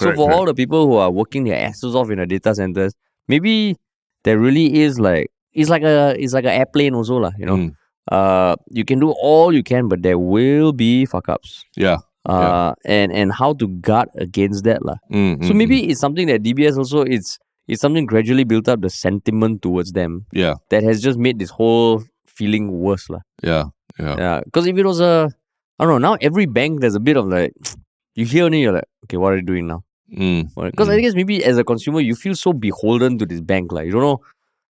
lah. 0.00 0.12
So 0.12 0.16
for 0.16 0.26
correct. 0.26 0.38
all 0.38 0.44
the 0.46 0.54
people 0.54 0.86
who 0.86 0.96
are 0.96 1.10
working 1.10 1.44
their 1.44 1.58
asses 1.58 1.94
off 1.94 2.10
in 2.10 2.18
the 2.18 2.26
data 2.26 2.54
centers, 2.54 2.92
maybe 3.28 3.76
there 4.24 4.38
really 4.38 4.80
is 4.80 4.98
like 4.98 5.30
it's 5.52 5.70
like 5.70 5.82
a 5.82 6.14
it's 6.18 6.32
like 6.32 6.44
an 6.44 6.50
airplane 6.54 6.94
also, 6.94 7.16
lah. 7.18 7.32
You 7.38 7.46
know, 7.46 7.56
Mm. 7.56 7.72
uh, 8.12 8.56
you 8.70 8.84
can 8.84 8.98
do 9.00 9.10
all 9.22 9.52
you 9.52 9.62
can, 9.62 9.88
but 9.88 10.02
there 10.02 10.18
will 10.18 10.72
be 10.72 11.04
fuck 11.06 11.28
ups. 11.28 11.64
Yeah. 11.76 11.98
Uh, 12.28 12.74
and 12.84 13.10
and 13.12 13.32
how 13.32 13.54
to 13.54 13.66
guard 13.80 14.08
against 14.16 14.64
that, 14.64 14.84
lah. 14.84 14.96
Mm, 15.10 15.40
So 15.46 15.52
mm, 15.52 15.56
maybe 15.56 15.80
mm. 15.82 15.90
it's 15.90 16.00
something 16.00 16.26
that 16.28 16.42
DBS 16.42 16.76
also 16.76 17.00
it's 17.02 17.38
it's 17.66 17.80
something 17.80 18.04
gradually 18.04 18.44
built 18.44 18.68
up 18.68 18.80
the 18.84 18.90
sentiment 18.90 19.62
towards 19.62 19.92
them 19.92 20.26
Yeah. 20.32 20.54
that 20.68 20.82
has 20.84 21.00
just 21.00 21.16
made 21.18 21.38
this 21.38 21.48
whole 21.48 22.04
feeling 22.26 22.68
worse, 22.84 23.08
lah. 23.08 23.20
Yeah. 23.42 23.72
Yeah. 23.98 24.14
Yeah, 24.18 24.36
because 24.44 24.66
if 24.68 24.76
it 24.76 24.84
was 24.86 25.00
a, 25.00 25.32
I 25.80 25.84
don't 25.84 26.00
know. 26.00 26.12
Now 26.12 26.18
every 26.20 26.44
bank 26.46 26.80
there's 26.80 26.94
a 26.94 27.00
bit 27.00 27.16
of 27.16 27.26
like, 27.26 27.52
you 28.14 28.24
hear 28.28 28.44
only 28.44 28.60
you're 28.60 28.72
like, 28.76 28.88
okay, 29.04 29.16
what 29.16 29.32
are 29.32 29.36
you 29.40 29.42
doing 29.42 29.66
now? 29.66 29.82
Mm, 30.16 30.48
Because 30.70 30.88
I 30.88 31.00
guess 31.00 31.14
maybe 31.14 31.44
as 31.44 31.58
a 31.58 31.64
consumer 31.64 32.00
you 32.00 32.14
feel 32.14 32.34
so 32.34 32.52
beholden 32.52 33.18
to 33.18 33.26
this 33.26 33.40
bank, 33.40 33.72
like 33.72 33.86
you 33.86 33.92
don't 33.92 34.00
know, 34.02 34.20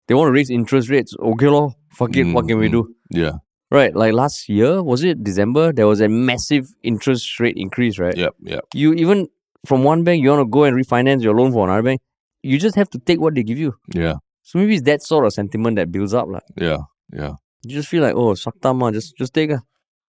they 0.07 0.15
want 0.15 0.29
to 0.29 0.33
raise 0.33 0.51
interest 0.51 0.89
rates. 0.89 1.15
Okay, 1.19 1.49
lor, 1.49 1.75
fuck 1.91 2.17
it, 2.17 2.25
what 2.33 2.45
Mm, 2.45 2.49
can 2.49 2.59
we 2.59 2.69
mm. 2.69 2.73
do? 2.73 2.95
Yeah. 3.11 3.33
Right, 3.71 3.95
like 3.95 4.15
last 4.15 4.49
year 4.49 4.83
was 4.83 5.05
it 5.05 5.23
December? 5.23 5.73
There 5.73 5.87
was 5.87 6.01
a 6.01 6.09
massive 6.09 6.69
interest 6.83 7.39
rate 7.39 7.57
increase, 7.59 7.99
right? 7.99 8.17
Yep. 8.17 8.35
Yep. 8.41 8.65
You 8.75 8.95
even 8.95 9.29
from 9.67 9.85
one 9.85 10.05
bank 10.05 10.23
you 10.23 10.31
want 10.31 10.41
to 10.41 10.47
go 10.51 10.65
and 10.65 10.75
refinance 10.75 11.23
your 11.23 11.35
loan 11.35 11.53
for 11.53 11.65
another 11.69 11.83
bank, 11.83 12.01
you 12.43 12.59
just 12.59 12.77
have 12.77 12.89
to 12.91 12.99
take 12.99 13.21
what 13.21 13.35
they 13.35 13.43
give 13.43 13.59
you. 13.59 13.75
Yeah. 13.93 14.15
So 14.43 14.59
maybe 14.59 14.75
it's 14.75 14.85
that 14.85 15.03
sort 15.03 15.27
of 15.27 15.35
sentiment 15.35 15.77
that 15.77 15.93
builds 15.93 16.15
up, 16.15 16.29
like 16.29 16.43
Yeah. 16.57 16.79
Yeah. 17.13 17.35
you 17.65 17.77
just 17.77 17.89
feel 17.89 18.03
like 18.03 18.15
oh, 18.15 18.35
sakta 18.35 18.73
just 18.93 19.15
just 19.19 19.35
take 19.35 19.51
a. 19.51 19.61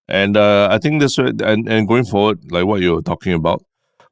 And 0.07 0.37
uh, 0.37 0.69
I 0.71 0.77
think 0.79 1.01
this 1.01 1.17
way, 1.17 1.33
and, 1.43 1.67
and 1.67 1.87
going 1.87 2.05
forward, 2.05 2.39
like 2.51 2.65
what 2.65 2.79
you're 2.81 3.01
talking 3.01 3.33
about, 3.33 3.61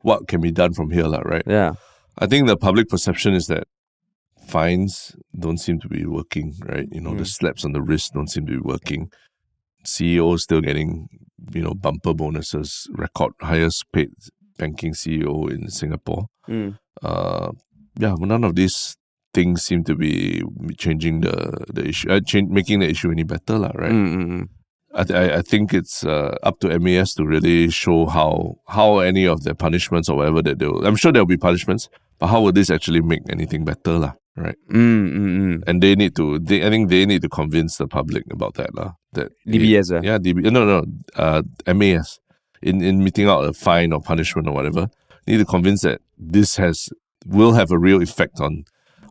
what 0.08 0.28
can 0.32 0.40
be 0.40 0.52
done 0.52 0.74
from 0.74 0.90
here, 0.96 1.08
lah, 1.14 1.20
right? 1.34 1.44
Yeah. 1.46 1.74
I 2.18 2.26
think 2.32 2.48
the 2.48 2.56
public 2.56 2.88
perception 2.88 3.34
is 3.36 3.48
that 3.48 3.66
fines 4.48 5.16
don't 5.38 5.58
seem 5.60 5.80
to 5.84 5.90
be 5.90 6.06
working, 6.06 6.54
right? 6.66 6.88
You 6.96 7.02
know, 7.02 7.14
the 7.14 7.28
Mm. 7.28 7.36
slaps 7.38 7.66
on 7.66 7.72
the 7.76 7.82
wrist 7.82 8.14
don't 8.16 8.32
seem 8.32 8.46
to 8.48 8.54
be 8.54 8.64
working. 8.74 9.12
CEO 9.84 10.38
still 10.40 10.62
getting, 10.62 11.08
you 11.54 11.62
know, 11.62 11.74
bumper 11.76 12.14
bonuses, 12.14 12.88
record 12.96 13.34
highest 13.42 13.84
paid 13.92 14.12
banking 14.58 14.94
CEO 14.94 15.48
in 15.52 15.70
Singapore. 15.70 16.28
Mm. 16.48 16.80
Uh, 17.04 17.52
yeah, 18.00 18.16
none 18.20 18.44
of 18.44 18.56
these 18.56 18.96
things 19.34 19.62
seem 19.68 19.84
to 19.84 19.96
be 19.96 20.42
changing 20.80 21.22
the 21.22 21.36
the 21.74 21.84
issue, 21.92 22.10
uh, 22.10 22.20
change, 22.26 22.50
making 22.50 22.80
the 22.80 22.90
issue 22.90 23.12
any 23.12 23.24
better, 23.24 23.60
lah, 23.60 23.72
right? 23.76 23.92
Mm, 23.92 24.08
mm, 24.16 24.28
mm. 24.32 24.46
I, 24.98 25.04
th- 25.04 25.18
I 25.18 25.38
I 25.38 25.42
think 25.42 25.74
it's 25.74 26.04
uh, 26.04 26.38
up 26.44 26.60
to 26.62 26.80
MAS 26.80 27.14
to 27.16 27.26
really 27.26 27.70
show 27.70 28.08
how 28.08 28.58
how 28.68 29.00
any 29.00 29.28
of 29.28 29.44
the 29.44 29.54
punishments 29.54 30.10
or 30.10 30.18
whatever 30.18 30.42
that 30.42 30.60
they'll. 30.60 30.86
I'm 30.86 30.96
sure 30.96 31.12
there'll 31.12 31.28
be 31.28 31.38
punishments, 31.38 31.88
but 32.20 32.28
how 32.28 32.42
will 32.42 32.52
this 32.52 32.70
actually 32.70 33.02
make 33.02 33.22
anything 33.30 33.64
better, 33.64 34.00
lah? 34.00 34.14
Right? 34.36 34.58
Mm, 34.72 35.14
mm, 35.14 35.38
mm. 35.40 35.64
And 35.68 35.82
they 35.82 35.96
need 35.96 36.16
to. 36.16 36.40
They, 36.40 36.66
I 36.66 36.70
think 36.70 36.90
they 36.90 37.06
need 37.06 37.22
to 37.22 37.30
convince 37.30 37.78
the 37.78 37.88
public 37.88 38.24
about 38.32 38.56
that, 38.56 38.74
lah. 38.76 38.94
That 39.14 39.32
DBS, 39.48 39.98
ah? 39.98 40.02
yeah, 40.04 40.18
DB. 40.18 40.52
No, 40.52 40.66
no, 40.66 40.86
uh, 41.16 41.44
MAS 41.68 42.20
in 42.62 42.82
in 42.82 43.04
meeting 43.04 43.28
out 43.28 43.46
a 43.46 43.54
fine 43.54 43.94
or 43.94 44.02
punishment 44.02 44.48
or 44.48 44.54
whatever. 44.54 44.90
Need 45.28 45.38
to 45.38 45.46
convince 45.46 45.82
that 45.82 46.02
this 46.18 46.56
has 46.58 46.90
will 47.26 47.54
have 47.54 47.72
a 47.72 47.78
real 47.78 48.02
effect 48.02 48.40
on 48.40 48.64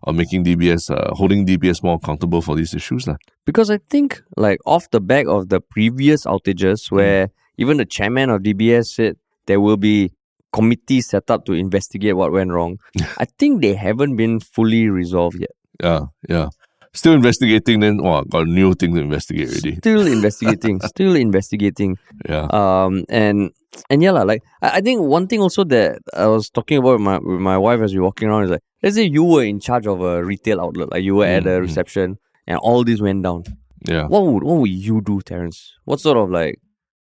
on 0.06 0.16
making 0.16 0.44
DBS 0.44 0.90
uh, 0.90 1.14
holding 1.14 1.46
DBS 1.46 1.82
more 1.82 1.96
accountable 1.96 2.40
for 2.40 2.54
these 2.54 2.74
issues, 2.74 3.06
lah. 3.06 3.16
Because 3.44 3.70
I 3.70 3.78
think, 3.90 4.22
like, 4.36 4.60
off 4.64 4.90
the 4.90 5.00
back 5.00 5.26
of 5.26 5.48
the 5.48 5.60
previous 5.60 6.24
outages, 6.24 6.90
where 6.90 7.30
even 7.58 7.76
the 7.76 7.84
chairman 7.84 8.30
of 8.30 8.42
DBS 8.42 8.86
said 8.94 9.16
there 9.46 9.60
will 9.60 9.76
be 9.76 10.12
committees 10.52 11.08
set 11.08 11.30
up 11.30 11.44
to 11.46 11.52
investigate 11.52 12.16
what 12.16 12.32
went 12.32 12.52
wrong, 12.52 12.78
I 13.18 13.26
think 13.38 13.62
they 13.62 13.74
haven't 13.74 14.16
been 14.16 14.40
fully 14.40 14.88
resolved 14.88 15.40
yet. 15.40 15.50
Yeah, 15.82 16.06
yeah. 16.28 16.48
Still 16.94 17.12
investigating, 17.12 17.80
then 17.80 18.02
wow, 18.02 18.22
got 18.22 18.46
a 18.46 18.50
new 18.50 18.72
thing 18.72 18.94
to 18.94 19.00
investigate 19.00 19.48
already. 19.50 19.76
Still 19.76 20.06
investigating, 20.18 20.80
still 20.80 21.14
investigating. 21.14 21.98
Yeah. 22.26 22.46
Um, 22.48 23.04
and 23.10 23.50
and 23.90 24.02
yeah, 24.02 24.10
like 24.12 24.42
I, 24.62 24.78
I 24.78 24.80
think 24.80 25.00
one 25.00 25.26
thing 25.26 25.40
also 25.40 25.64
that 25.64 25.98
I 26.14 26.26
was 26.26 26.50
talking 26.50 26.78
about 26.78 26.92
with 26.92 27.00
my 27.02 27.18
with 27.18 27.40
my 27.40 27.58
wife 27.58 27.80
as 27.80 27.92
we 27.92 28.00
were 28.00 28.06
walking 28.06 28.28
around 28.28 28.44
is 28.44 28.50
like, 28.50 28.62
let's 28.82 28.96
say 28.96 29.04
you 29.04 29.24
were 29.24 29.44
in 29.44 29.60
charge 29.60 29.86
of 29.86 30.00
a 30.00 30.24
retail 30.24 30.60
outlet, 30.60 30.90
like 30.90 31.02
you 31.04 31.14
were 31.16 31.26
at 31.26 31.46
a 31.46 31.50
Mm, 31.50 31.58
mm. 31.58 31.60
reception, 31.62 32.18
and 32.46 32.58
all 32.58 32.84
this 32.84 33.00
went 33.00 33.22
down. 33.22 33.44
Yeah. 33.88 34.06
What 34.06 34.26
would 34.26 34.42
what 34.42 34.56
would 34.60 34.70
you 34.70 35.00
do, 35.00 35.20
Terence? 35.20 35.72
What 35.84 36.00
sort 36.00 36.16
of 36.18 36.30
like 36.30 36.58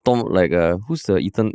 Tom 0.04 0.20
like 0.20 0.52
uh 0.52 0.76
who's 0.88 1.02
the 1.02 1.16
Ethan 1.18 1.52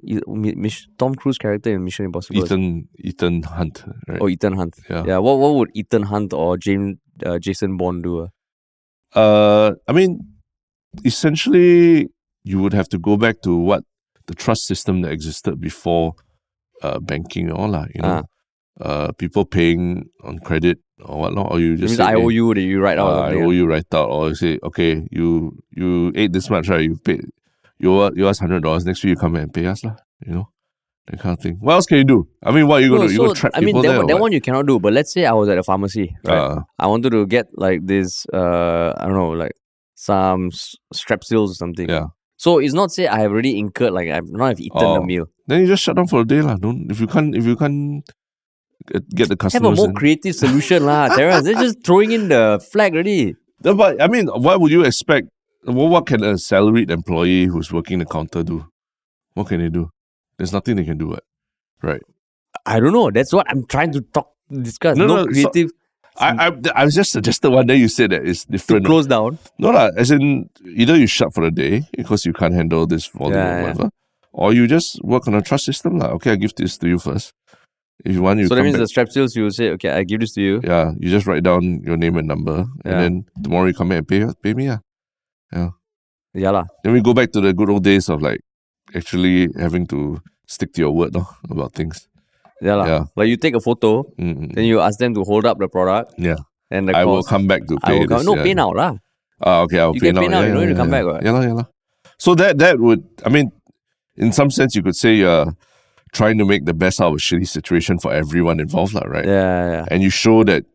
Tom 0.98 1.16
Cruise 1.16 1.38
character 1.38 1.72
in 1.72 1.84
Mission 1.84 2.06
Impossible? 2.06 2.44
Ethan 2.44 2.88
Ethan 3.00 3.44
Hunt, 3.44 3.84
right? 4.08 4.20
Oh, 4.22 4.30
Ethan 4.30 4.54
Hunt. 4.54 4.76
Yeah. 4.90 5.04
Yeah. 5.06 5.18
What 5.18 5.40
what 5.40 5.56
would 5.56 5.70
Ethan 5.74 6.04
Hunt 6.04 6.34
or 6.34 6.58
James 6.58 6.98
uh, 7.26 7.38
Jason 7.40 7.78
Bond 7.78 8.04
do? 8.04 8.22
ah? 8.24 8.30
Uh, 9.20 9.74
I 9.88 9.92
mean, 9.94 10.20
essentially, 11.06 12.10
you 12.44 12.62
would 12.62 12.74
have 12.74 12.90
to 12.90 13.00
go 13.00 13.18
back 13.18 13.42
to 13.44 13.56
what 13.56 13.84
the 14.30 14.36
trust 14.36 14.68
system 14.68 15.02
that 15.02 15.12
existed 15.12 15.60
before 15.60 16.14
uh, 16.84 17.00
banking 17.00 17.50
and 17.50 17.58
all. 17.58 17.74
You 17.94 18.02
know, 18.02 18.24
uh, 18.80 19.12
people 19.14 19.44
paying 19.44 20.10
on 20.24 20.40
credit 20.40 20.78
or 21.04 21.20
whatnot, 21.20 21.52
or 21.52 21.60
you 21.60 21.76
just 21.76 21.98
say, 21.98 22.04
IOU 22.04 22.54
that 22.54 22.62
you 22.62 22.80
write 22.80 23.00
out. 23.00 23.08
or 23.08 23.12
uh, 23.12 23.22
I 23.22 23.30
something, 23.30 23.44
owe 23.44 23.50
ah? 23.50 23.52
you 23.52 23.66
right 23.66 23.94
out, 23.94 24.10
or 24.10 24.30
you 24.30 24.36
say, 24.36 24.60
okay, 24.64 25.08
you 25.12 25.58
you 25.72 26.12
ate 26.16 26.32
this 26.32 26.50
much, 26.50 26.70
right? 26.70 26.82
You 26.82 26.98
paid, 26.98 27.26
you 27.80 27.92
owe, 27.92 28.12
you 28.16 28.28
owe 28.28 28.30
us 28.30 28.40
hundred 28.40 28.64
dollars. 28.64 28.86
Next 28.86 29.04
week 29.04 29.10
you 29.10 29.16
come 29.16 29.36
and 29.36 29.54
pay 29.54 29.66
us 29.66 29.84
lah. 29.84 29.96
You 30.26 30.34
know, 30.34 30.50
that 31.08 31.20
kind 31.20 31.38
of 31.38 31.44
thing. 31.44 31.58
What 31.60 31.74
else 31.74 31.88
can 31.88 31.98
you 31.98 32.04
do? 32.04 32.28
I 32.44 32.52
mean, 32.52 32.68
what 32.68 32.82
are 32.82 32.86
you 32.86 32.92
gonna 32.92 33.08
do? 33.08 33.14
You 33.14 33.18
so, 33.18 33.24
gonna 33.26 33.36
trap 33.36 33.52
I 33.56 33.60
mean 33.62 33.70
people 33.70 33.82
that, 33.82 33.88
there? 33.90 33.98
one, 33.98 34.08
that 34.08 34.20
one 34.20 34.32
you 34.32 34.42
cannot 34.42 34.68
do. 34.68 34.80
But 34.80 34.94
let's 34.94 35.12
say 35.12 35.26
I 35.26 35.34
was 35.34 35.50
at 35.50 35.58
a 35.58 35.64
pharmacy, 35.64 36.16
right? 36.24 36.38
Uh, 36.38 36.62
I 36.78 36.86
wanted 36.86 37.10
to 37.18 37.26
get 37.26 37.48
like 37.56 37.86
this, 37.86 38.28
uh, 38.32 38.94
I 38.96 39.06
don't 39.06 39.16
know, 39.16 39.32
like 39.32 39.54
some 39.96 40.52
strepsils 40.94 41.50
or 41.50 41.56
something. 41.56 41.90
yeah. 41.90 42.08
So 42.40 42.60
it's 42.64 42.74
not 42.74 42.90
say 42.96 43.04
I 43.12 43.20
have 43.20 43.32
already 43.36 43.60
incurred, 43.60 43.92
like 43.92 44.08
I've 44.10 44.32
not 44.32 44.48
have 44.56 44.60
eaten 44.64 44.80
the 44.80 44.86
Oh. 44.86 45.04
meal. 45.04 45.26
Then 45.46 45.60
you 45.62 45.68
just 45.68 45.84
shut 45.84 45.98
down 46.00 46.08
for 46.08 46.22
a 46.22 46.26
day 46.26 46.40
lah. 46.42 46.56
Don't 46.56 46.88
if 46.90 47.00
you 47.04 47.08
can't 47.08 47.36
if 47.36 47.44
you 47.46 47.56
can't 47.60 48.00
get, 49.14 49.28
the 49.28 49.36
Have 49.52 49.64
a 49.64 49.72
more 49.76 49.90
in- 49.92 49.94
creative 49.94 50.34
solution, 50.36 50.86
lah, 50.88 51.10
Terence. 51.16 51.44
They're 51.44 51.60
just 51.60 51.84
throwing 51.84 52.12
in 52.16 52.30
the 52.30 52.64
flag 52.72 52.94
already. 52.96 53.36
No, 53.64 53.76
but 53.76 54.02
I 54.02 54.08
mean, 54.08 54.28
what 54.32 54.62
would 54.62 54.72
you 54.72 54.86
expect? 54.86 55.28
What, 55.66 55.90
what 55.92 56.06
can 56.08 56.24
a 56.24 56.38
salaried 56.38 56.90
employee 56.90 57.46
who's 57.46 57.74
working 57.76 58.00
the 58.00 58.06
counter 58.06 58.42
do? 58.44 58.66
What 59.36 59.48
can 59.52 59.60
they 59.60 59.68
do? 59.70 59.90
There's 60.38 60.54
nothing 60.54 60.78
they 60.78 60.86
can 60.86 60.98
do. 60.98 61.18
Right. 61.84 62.02
I 62.66 62.80
don't 62.80 62.94
know. 62.94 63.12
That's 63.12 63.34
what 63.34 63.46
I'm 63.52 63.66
trying 63.68 63.92
to 63.94 64.02
talk 64.16 64.32
discuss. 64.50 64.96
No, 64.98 65.08
No, 65.08 65.16
no, 65.16 65.22
so- 65.34 65.50
creative 65.52 65.72
I, 66.20 66.48
I 66.48 66.52
I 66.76 66.86
was 66.86 66.96
just 66.96 67.12
suggested 67.12 67.50
one 67.50 67.66
day 67.68 67.76
you 67.78 67.88
said 67.88 68.12
that 68.12 68.26
it's 68.26 68.46
to 68.46 68.82
close 68.82 69.08
down. 69.08 69.40
No, 69.58 69.70
lah, 69.72 69.90
as 69.96 70.12
in 70.12 70.50
either 70.66 70.98
you 70.98 71.08
shut 71.08 71.34
for 71.34 71.44
a 71.44 71.52
day 71.52 71.84
because 71.96 72.26
you 72.26 72.34
can't 72.34 72.54
handle 72.54 72.86
this 72.86 73.08
volume 73.08 73.38
Yeah, 73.40 73.48
or 73.48 73.56
yeah. 73.56 73.62
whatever, 73.64 73.90
or 74.34 74.54
you 74.54 74.68
just 74.68 75.00
work 75.04 75.28
on 75.28 75.34
a 75.36 75.42
trust 75.42 75.66
system. 75.66 75.98
lah. 76.00 76.08
Okay, 76.20 76.32
I 76.32 76.36
give 76.36 76.54
this 76.56 76.78
to 76.80 76.88
you 76.88 77.00
first. 77.00 77.32
If 78.06 78.16
you 78.16 78.22
want, 78.22 78.40
you 78.40 78.48
so 78.48 78.56
that 78.56 78.64
means 78.64 78.78
back. 78.78 78.88
the 78.88 78.92
strepsils, 78.92 79.36
you 79.36 79.44
will 79.44 79.52
say, 79.52 79.72
okay, 79.76 79.90
I 79.92 80.04
give 80.04 80.20
this 80.22 80.34
to 80.36 80.42
you. 80.42 80.62
yeah, 80.64 80.92
you 81.00 81.10
just 81.10 81.28
write 81.28 81.44
down 81.44 81.84
your 81.84 81.98
name 81.98 82.16
and 82.18 82.28
number, 82.28 82.66
Yeah. 82.86 82.92
and 82.92 82.98
then 83.00 83.14
tomorrow 83.44 83.68
you 83.68 83.74
come 83.74 83.90
back 83.90 84.00
and 84.04 84.08
pay 84.08 84.24
pay 84.44 84.54
me. 84.54 84.66
Yeah. 84.72 84.80
Yeah, 86.34 86.52
lah. 86.52 86.66
Then 86.84 86.94
we 86.94 87.02
go 87.02 87.14
back 87.14 87.32
to 87.34 87.42
the 87.42 87.54
good 87.54 87.70
old 87.70 87.84
days 87.84 88.08
of 88.08 88.22
like 88.22 88.40
actually 88.96 89.50
having 89.58 89.88
to 89.88 90.22
stick 90.48 90.74
to 90.74 90.82
your 90.82 90.92
word 90.92 91.14
no, 91.14 91.28
about 91.50 91.74
things. 91.74 92.08
Yeah, 92.62 92.76
lah. 92.76 92.86
Yeah. 92.88 93.04
Like 93.16 93.30
you 93.30 93.38
take 93.38 93.56
a 93.56 93.62
photo, 93.64 94.04
Mm-mm. 94.20 94.54
then 94.54 94.66
you 94.66 94.80
ask 94.82 95.00
them 95.00 95.14
to 95.16 95.24
hold 95.24 95.46
up 95.46 95.58
the 95.60 95.68
product 95.70 96.14
Yeah. 96.18 96.36
and 96.72 96.90
the 96.90 96.96
I 96.98 97.06
will 97.06 97.24
come 97.24 97.48
back 97.48 97.66
to 97.68 97.78
I 97.84 97.88
pay 97.88 98.00
will 98.00 98.08
come. 98.08 98.18
this. 98.20 98.26
No, 98.28 98.36
yeah. 98.36 98.44
pay 98.44 98.54
now, 98.54 98.72
lah. 98.76 98.94
Ah, 99.42 99.62
okay, 99.64 99.80
I'll 99.80 99.96
You 99.96 100.02
pay 100.02 100.08
can 100.12 100.16
now. 100.16 100.22
pay 100.22 100.28
now, 100.28 100.42
you 100.44 100.52
don't 100.54 100.68
need 100.68 100.76
to 100.76 100.80
come 100.80 100.92
back, 100.92 101.06
Yeah, 101.24 101.32
lah, 101.32 101.42
yeah, 101.48 101.54
lah. 101.64 101.68
So 102.20 102.36
that 102.36 102.60
that 102.60 102.80
would, 102.84 103.08
I 103.24 103.30
mean, 103.32 103.52
in 104.20 104.32
some 104.36 104.52
sense, 104.52 104.76
you 104.76 104.84
could 104.84 104.96
say 105.00 105.16
you're 105.16 105.56
trying 106.12 106.38
to 106.40 106.46
make 106.46 106.66
the 106.68 106.74
best 106.76 107.00
out 107.00 107.16
of 107.16 107.16
a 107.16 107.24
shitty 107.24 107.48
situation 107.48 107.96
for 108.00 108.12
everyone 108.12 108.60
involved, 108.60 108.92
lah, 108.94 109.08
right? 109.08 109.24
Yeah, 109.24 109.72
yeah. 109.72 109.86
And 109.88 110.04
you 110.04 110.10
show 110.12 110.44
that, 110.44 110.68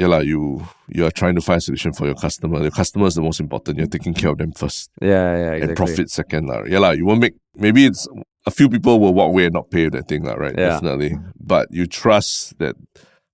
yeah, 0.00 0.08
lah, 0.08 0.24
you 0.24 0.64
you 0.88 1.04
are 1.04 1.12
trying 1.12 1.34
to 1.36 1.44
find 1.44 1.58
a 1.58 1.60
solution 1.60 1.92
for 1.92 2.06
your 2.08 2.16
customer. 2.16 2.62
Your 2.64 2.72
customer 2.72 3.04
is 3.12 3.14
the 3.16 3.20
most 3.20 3.40
important. 3.40 3.76
You're 3.76 3.92
taking 3.92 4.14
care 4.16 4.30
of 4.32 4.38
them 4.40 4.52
first, 4.56 4.88
Yeah, 5.04 5.12
yeah, 5.36 5.52
exactly. 5.60 5.68
and 5.68 5.76
profit 5.76 6.08
second, 6.08 6.48
lah. 6.48 6.64
Yeah, 6.64 6.80
lah. 6.80 6.96
You 6.96 7.04
won't 7.04 7.20
make. 7.20 7.36
Maybe 7.52 7.84
it's 7.84 8.08
a 8.46 8.50
few 8.50 8.68
people 8.68 9.00
will 9.00 9.14
walk 9.14 9.28
away 9.28 9.44
and 9.46 9.54
not 9.54 9.70
pay 9.70 9.88
that 9.88 10.08
thing, 10.08 10.24
lah, 10.24 10.34
right? 10.34 10.54
Yeah. 10.56 10.68
Definitely. 10.78 11.16
But 11.40 11.68
you 11.72 11.86
trust 11.86 12.58
that. 12.58 12.76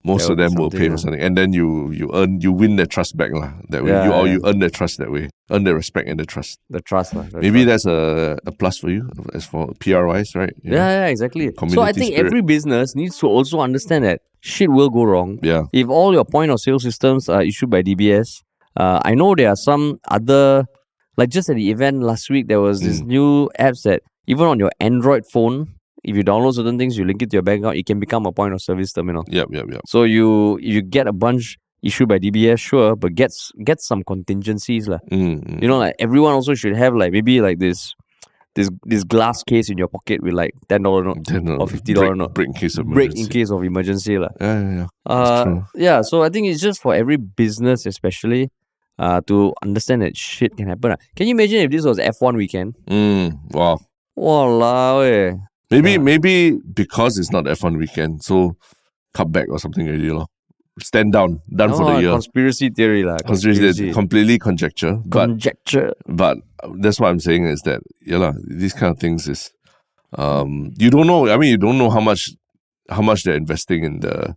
Most 0.05 0.29
of 0.29 0.37
them 0.37 0.55
will 0.57 0.69
pay 0.69 0.89
for 0.89 0.97
something, 0.99 1.21
and 1.23 1.39
then 1.39 1.53
you 1.53 1.93
you 1.93 2.11
earn 2.13 2.41
you 2.41 2.51
win 2.51 2.75
their 2.75 2.87
trust 2.91 3.17
back 3.17 3.31
lah. 3.31 3.53
That 3.71 3.85
way, 3.85 3.91
Yeah, 3.95 4.05
you 4.07 4.13
or 4.13 4.27
yeah. 4.27 4.33
you 4.35 4.41
earn 4.45 4.59
their 4.59 4.69
trust 4.69 4.99
that 4.99 5.13
way, 5.13 5.31
earn 5.49 5.63
their 5.63 5.77
respect 5.77 6.09
and 6.11 6.19
the 6.19 6.27
trust. 6.27 6.59
The 6.75 6.81
trust, 6.83 7.15
lah. 7.15 7.23
the 7.31 7.39
Maybe 7.39 7.63
trust. 7.63 7.87
that's 7.87 7.87
a, 7.87 8.37
a 8.45 8.51
plus 8.51 8.79
for 8.83 8.91
you 8.91 9.07
as 9.33 9.47
for 9.47 9.71
PR 9.79 10.07
wise, 10.11 10.35
right? 10.35 10.51
Know? 10.65 10.75
Yeah, 10.75 10.89
yeah, 10.91 11.07
exactly. 11.07 11.53
So 11.69 11.83
I 11.87 11.93
think 11.93 12.15
spirit. 12.19 12.27
every 12.27 12.43
business 12.43 12.97
needs 12.99 13.15
to 13.23 13.29
also 13.31 13.61
understand 13.63 14.03
that 14.03 14.23
shit 14.43 14.73
will 14.75 14.91
go 14.91 15.05
wrong. 15.07 15.39
Yeah. 15.41 15.71
If 15.73 15.87
all 15.89 16.11
your 16.13 16.25
point 16.27 16.51
of 16.51 16.59
sale 16.59 16.81
systems 16.83 17.29
are 17.29 17.43
issued 17.47 17.71
by 17.71 17.85
DBS, 17.87 18.43
uh, 18.75 18.99
I 19.05 19.15
know 19.15 19.37
there 19.37 19.51
are 19.55 19.61
some 19.71 20.01
other, 20.11 20.67
like 21.17 21.29
just 21.31 21.47
at 21.49 21.55
the 21.55 21.71
event 21.71 22.03
last 22.03 22.27
week, 22.29 22.49
there 22.51 22.59
was 22.61 22.81
this 22.83 22.99
Mm. 23.03 23.07
new 23.07 23.51
apps 23.55 23.83
that 23.87 24.03
even 24.27 24.47
on 24.47 24.59
your 24.59 24.71
Android 24.81 25.25
phone, 25.27 25.75
if 26.05 26.17
you 26.17 26.23
download 26.25 26.55
certain 26.55 26.79
things, 26.79 26.99
you 26.99 27.05
link 27.05 27.23
it 27.23 27.31
to 27.31 27.37
your 27.37 27.43
bank 27.43 27.63
account, 27.63 27.77
it 27.77 27.87
can 27.87 28.01
become 28.01 28.27
a 28.27 28.33
point 28.33 28.55
of 28.55 28.63
service 28.63 28.93
terminal. 28.93 29.25
Yep, 29.29 29.49
yep, 29.51 29.67
yep. 29.71 29.81
So 29.87 30.03
you 30.05 30.59
you 30.59 30.83
get 30.83 31.07
a 31.07 31.13
bunch 31.13 31.59
issued 31.83 32.09
by 32.09 32.19
DBS, 32.19 32.59
sure, 32.59 32.97
but 32.97 33.15
get 33.15 33.33
get 33.65 33.81
some 33.81 34.03
contingencies 34.05 34.89
lah. 34.89 34.99
Mm, 35.11 35.45
mm. 35.45 35.63
You 35.63 35.69
know, 35.69 35.79
like 35.79 35.95
everyone 35.99 36.33
also 36.33 36.55
should 36.55 36.77
have 36.77 36.95
like 36.95 37.13
maybe 37.13 37.41
like 37.41 37.59
this 37.59 37.95
this 38.55 38.71
this 38.85 39.03
glass 39.05 39.43
case 39.43 39.71
in 39.71 39.79
your 39.79 39.89
pocket 39.89 40.23
with 40.23 40.35
like 40.35 40.55
ten 40.69 40.83
dollar 40.83 41.05
note 41.05 41.25
Then, 41.27 41.49
uh, 41.49 41.57
or 41.57 41.67
$50 41.67 41.95
break, 41.95 42.17
note. 42.17 42.35
break 42.35 42.47
in 42.49 42.55
case 42.55 42.79
of 42.79 42.87
break 42.87 43.11
in 43.11 43.19
emergency. 43.19 43.33
case 43.33 43.51
of 43.51 43.65
emergency. 43.65 44.13
Yeah, 44.15 44.29
yeah, 44.41 44.75
yeah. 44.75 44.87
Uh, 45.07 45.61
yeah, 45.75 46.03
so 46.03 46.23
I 46.23 46.29
think 46.29 46.47
it's 46.49 46.61
just 46.61 46.81
for 46.83 46.95
every 46.95 47.17
business, 47.17 47.87
especially, 47.87 48.51
uh, 48.99 49.21
to 49.27 49.55
understand 49.63 50.03
that 50.03 50.17
shit 50.17 50.57
can 50.57 50.69
happen. 50.69 50.97
Can 51.17 51.27
you 51.27 51.35
imagine 51.35 51.61
if 51.61 51.71
this 51.71 51.85
was 51.85 51.99
F1 51.99 52.37
weekend? 52.37 52.75
Mm, 52.87 53.39
wow. 53.53 53.79
Walao 54.17 55.05
eh. 55.07 55.35
Maybe 55.71 55.93
Yeah. 55.93 55.99
maybe 55.99 56.59
because 56.75 57.19
it's 57.19 57.33
not 57.33 57.45
F1 57.45 57.79
weekend, 57.79 58.23
so 58.23 58.57
cut 59.15 59.33
back 59.33 59.47
or 59.51 59.59
something 59.59 59.87
already, 59.89 60.11
lor. 60.11 60.27
Stand 60.81 61.13
down, 61.13 61.41
done 61.55 61.71
for 61.73 61.85
the 61.85 62.01
year. 62.01 62.13
Conspiracy 62.13 62.71
theory 62.71 63.05
lah. 63.05 63.19
Conspiracy, 63.27 63.93
completely 63.93 64.39
conjecture, 64.39 64.97
but 65.05 65.27
Conjecture. 65.29 65.93
but 66.09 66.39
that's 66.81 66.99
what 66.99 67.09
I'm 67.11 67.21
saying 67.21 67.45
is 67.45 67.61
that 67.63 67.81
yeah, 68.07 68.17
lah, 68.19 68.33
these 68.49 68.73
kind 68.73 68.91
of 68.95 68.99
things 68.99 69.29
is 69.29 69.51
um 70.17 70.73
you 70.79 70.89
don't 70.91 71.07
know. 71.07 71.29
I 71.29 71.37
mean, 71.37 71.51
you 71.51 71.59
don't 71.59 71.77
know 71.79 71.91
how 71.91 72.01
much 72.01 72.31
how 72.89 73.03
much 73.03 73.25
they're 73.25 73.37
investing 73.37 73.85
in 73.85 74.01
the 74.01 74.35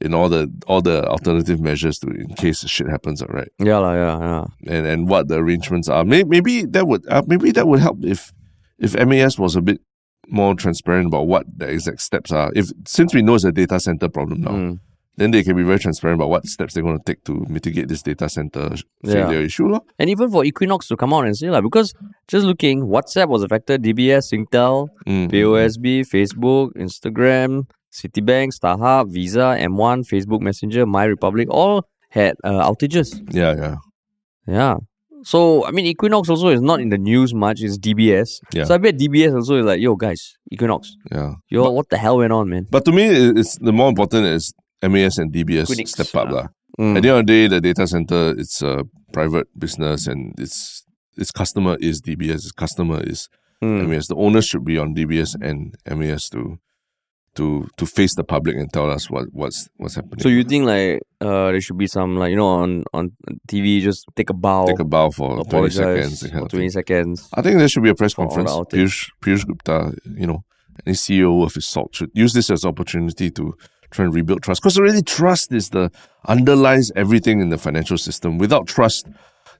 in 0.00 0.12
all 0.14 0.28
the 0.28 0.48
all 0.66 0.80
the 0.82 1.04
alternative 1.08 1.60
measures 1.60 1.98
to 2.00 2.08
in 2.08 2.34
case 2.34 2.60
shit 2.68 2.88
happens, 2.88 3.22
right? 3.28 3.48
Yeah, 3.58 3.78
lah, 3.78 3.92
yeah, 3.94 4.18
yeah. 4.20 4.44
and 4.76 4.86
and 4.86 5.08
what 5.08 5.28
the 5.28 5.36
arrangements 5.36 5.88
are. 5.88 6.04
Maybe, 6.04 6.28
maybe 6.28 6.64
that 6.66 6.86
would 6.86 7.04
uh, 7.08 7.22
maybe 7.26 7.50
that 7.52 7.66
would 7.66 7.80
help 7.80 8.04
if 8.04 8.30
if 8.82 8.94
MAS 9.08 9.38
was 9.38 9.56
a 9.56 9.62
bit 9.62 9.80
more 10.28 10.54
transparent 10.54 11.06
about 11.08 11.26
what 11.26 11.44
the 11.56 11.66
exact 11.68 12.00
steps 12.00 12.30
are. 12.32 12.50
If 12.54 12.66
since 12.86 13.14
we 13.14 13.22
know 13.22 13.34
it's 13.34 13.44
a 13.44 13.52
data 13.52 13.78
center 13.80 14.08
problem 14.08 14.40
now, 14.42 14.50
Mm. 14.52 14.78
then 15.16 15.30
they 15.32 15.42
can 15.42 15.56
be 15.56 15.62
very 15.64 15.78
transparent 15.78 16.18
about 16.20 16.30
what 16.30 16.46
steps 16.46 16.72
they're 16.74 16.82
going 16.82 16.96
to 16.98 17.04
take 17.04 17.22
to 17.24 17.44
mitigate 17.48 17.88
this 17.88 18.02
data 18.02 18.28
center 18.28 18.76
sh- 18.76 18.84
Yeah. 19.02 19.12
failure 19.12 19.40
issue. 19.40 19.78
And 19.98 20.08
even 20.08 20.30
for 20.30 20.42
Equinix 20.44 20.86
to 20.88 20.96
come 20.96 21.12
out 21.12 21.26
and 21.26 21.36
say 21.36 21.50
like 21.50 21.64
because 21.64 21.92
just 22.28 22.46
looking, 22.46 22.82
WhatsApp 22.94 23.28
was 23.28 23.42
affected, 23.42 23.82
DBS, 23.82 24.30
Singtel, 24.32 24.88
Mm, 25.06 25.28
POSB, 25.30 26.04
Facebook, 26.14 26.66
Instagram, 26.76 27.66
Citibank, 27.92 28.48
StarHub, 28.58 29.10
Visa, 29.12 29.56
M1, 29.58 29.98
Facebook 30.12 30.40
Messenger, 30.40 30.86
My 30.86 31.04
Republic, 31.04 31.48
all 31.50 31.84
had 32.10 32.36
uh, 32.44 32.62
outages. 32.70 33.08
Yeah, 33.34 33.54
yeah, 33.62 33.76
Yeah. 34.46 34.76
So 35.24 35.64
I 35.66 35.70
mean, 35.70 35.86
Equinix 35.94 36.28
also 36.28 36.48
is 36.48 36.60
not 36.60 36.80
in 36.80 36.88
the 36.90 36.98
news 36.98 37.32
much. 37.34 37.60
It's 37.62 37.78
DBS. 37.78 38.40
Yeah. 38.52 38.64
So 38.64 38.74
I 38.74 38.78
bet 38.78 38.96
DBS 38.98 39.34
also 39.34 39.56
is 39.58 39.64
like, 39.64 39.80
yo 39.80 39.94
guys, 39.96 40.36
Equinix, 40.52 40.88
yeah. 41.10 41.34
yo, 41.48 41.70
what 41.70 41.88
the 41.90 41.98
hell 41.98 42.18
went 42.18 42.32
on, 42.32 42.48
man? 42.48 42.66
But 42.70 42.84
to 42.86 42.92
me, 42.92 43.04
it's 43.06 43.56
the 43.58 43.72
more 43.72 43.88
important 43.88 44.26
is 44.26 44.52
MAS 44.82 45.18
and 45.18 45.32
DBS 45.32 45.70
Equinix, 45.70 45.88
step 45.88 46.14
up. 46.14 46.28
ah. 46.28 46.32
lah. 46.34 46.46
Mm. 46.80 46.96
At 46.96 47.02
the 47.02 47.08
end 47.10 47.18
of 47.20 47.26
the 47.26 47.32
day, 47.32 47.46
the 47.48 47.60
data 47.60 47.86
center 47.86 48.34
it's 48.38 48.62
a 48.62 48.84
private 49.12 49.46
business 49.58 50.06
and 50.06 50.34
its 50.40 50.84
its 51.16 51.30
customer 51.30 51.76
is 51.80 52.00
DBS. 52.00 52.34
Its 52.46 52.52
customer 52.52 53.00
is 53.02 53.28
Mm. 53.62 53.86
MAS. 53.88 54.08
The 54.08 54.16
onus 54.16 54.44
should 54.46 54.64
be 54.64 54.76
on 54.76 54.92
DBS 54.92 55.36
and 55.40 55.76
MAS 55.86 56.28
to 56.30 56.58
to 57.34 57.66
to 57.78 57.86
face 57.86 58.14
the 58.14 58.24
public 58.24 58.56
and 58.56 58.70
tell 58.72 58.90
us 58.90 59.08
what 59.10 59.24
what's 59.32 59.68
what's 59.76 59.94
happening. 59.94 60.20
So 60.20 60.28
you 60.28 60.44
think 60.44 60.66
like 60.66 61.00
uh 61.20 61.50
there 61.52 61.60
should 61.60 61.78
be 61.78 61.86
some 61.86 62.16
like 62.16 62.30
you 62.30 62.36
know 62.36 62.48
on 62.48 62.84
on 62.92 63.12
TV 63.48 63.80
just 63.80 64.04
take 64.16 64.30
a 64.30 64.34
bow, 64.34 64.66
take 64.66 64.80
a 64.80 64.84
bow 64.84 65.10
for 65.10 65.42
twenty 65.44 65.70
seconds. 65.70 66.28
for 66.30 66.48
twenty 66.48 66.68
seconds. 66.68 67.28
I 67.34 67.40
think 67.42 67.58
there 67.58 67.68
should 67.68 67.82
be 67.82 67.88
a 67.90 67.94
press 67.94 68.12
for 68.12 68.26
all 68.26 68.36
the 68.36 68.44
conference. 68.44 68.72
Piyush, 68.72 69.08
Piyush 69.22 69.46
Gupta, 69.46 69.94
you 70.16 70.26
know, 70.26 70.44
any 70.86 70.94
CEO 70.94 71.42
of 71.44 71.54
his 71.54 71.66
sort 71.66 71.94
should 71.94 72.10
use 72.14 72.32
this 72.34 72.50
as 72.50 72.64
opportunity 72.64 73.30
to 73.30 73.54
try 73.90 74.04
and 74.04 74.14
rebuild 74.14 74.42
trust. 74.42 74.62
Because 74.62 74.78
really, 74.78 75.02
trust 75.02 75.52
is 75.52 75.70
the 75.70 75.90
underlies 76.28 76.90
everything 76.96 77.40
in 77.40 77.48
the 77.48 77.58
financial 77.58 77.96
system. 77.98 78.38
Without 78.38 78.66
trust, 78.66 79.06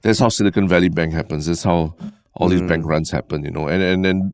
that's 0.01 0.19
how 0.19 0.29
Silicon 0.29 0.67
Valley 0.67 0.89
Bank 0.89 1.13
happens. 1.13 1.45
That's 1.47 1.63
how 1.63 1.95
all 2.35 2.49
these 2.49 2.61
Mm. 2.61 2.67
bank 2.67 2.85
runs 2.85 3.09
happen. 3.11 3.43
You 3.43 3.51
know, 3.51 3.67
and 3.67 3.81
and 3.81 4.03
then 4.05 4.33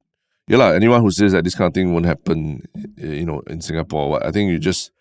yeah, 0.50 0.58
lah, 0.58 0.70
anyone 0.72 1.02
who 1.02 1.12
says 1.12 1.32
that 1.34 1.44
this 1.44 1.56
kind 1.56 1.68
of 1.70 1.74
thing 1.74 1.94
won't 1.94 2.06
happen, 2.06 2.64
eh, 3.00 3.22
you 3.22 3.26
know, 3.26 3.42
in 3.48 3.62
Singapore, 3.62 4.10
what, 4.10 4.26
I 4.26 4.32
think 4.32 4.52
you 4.52 4.60
just 4.60 4.92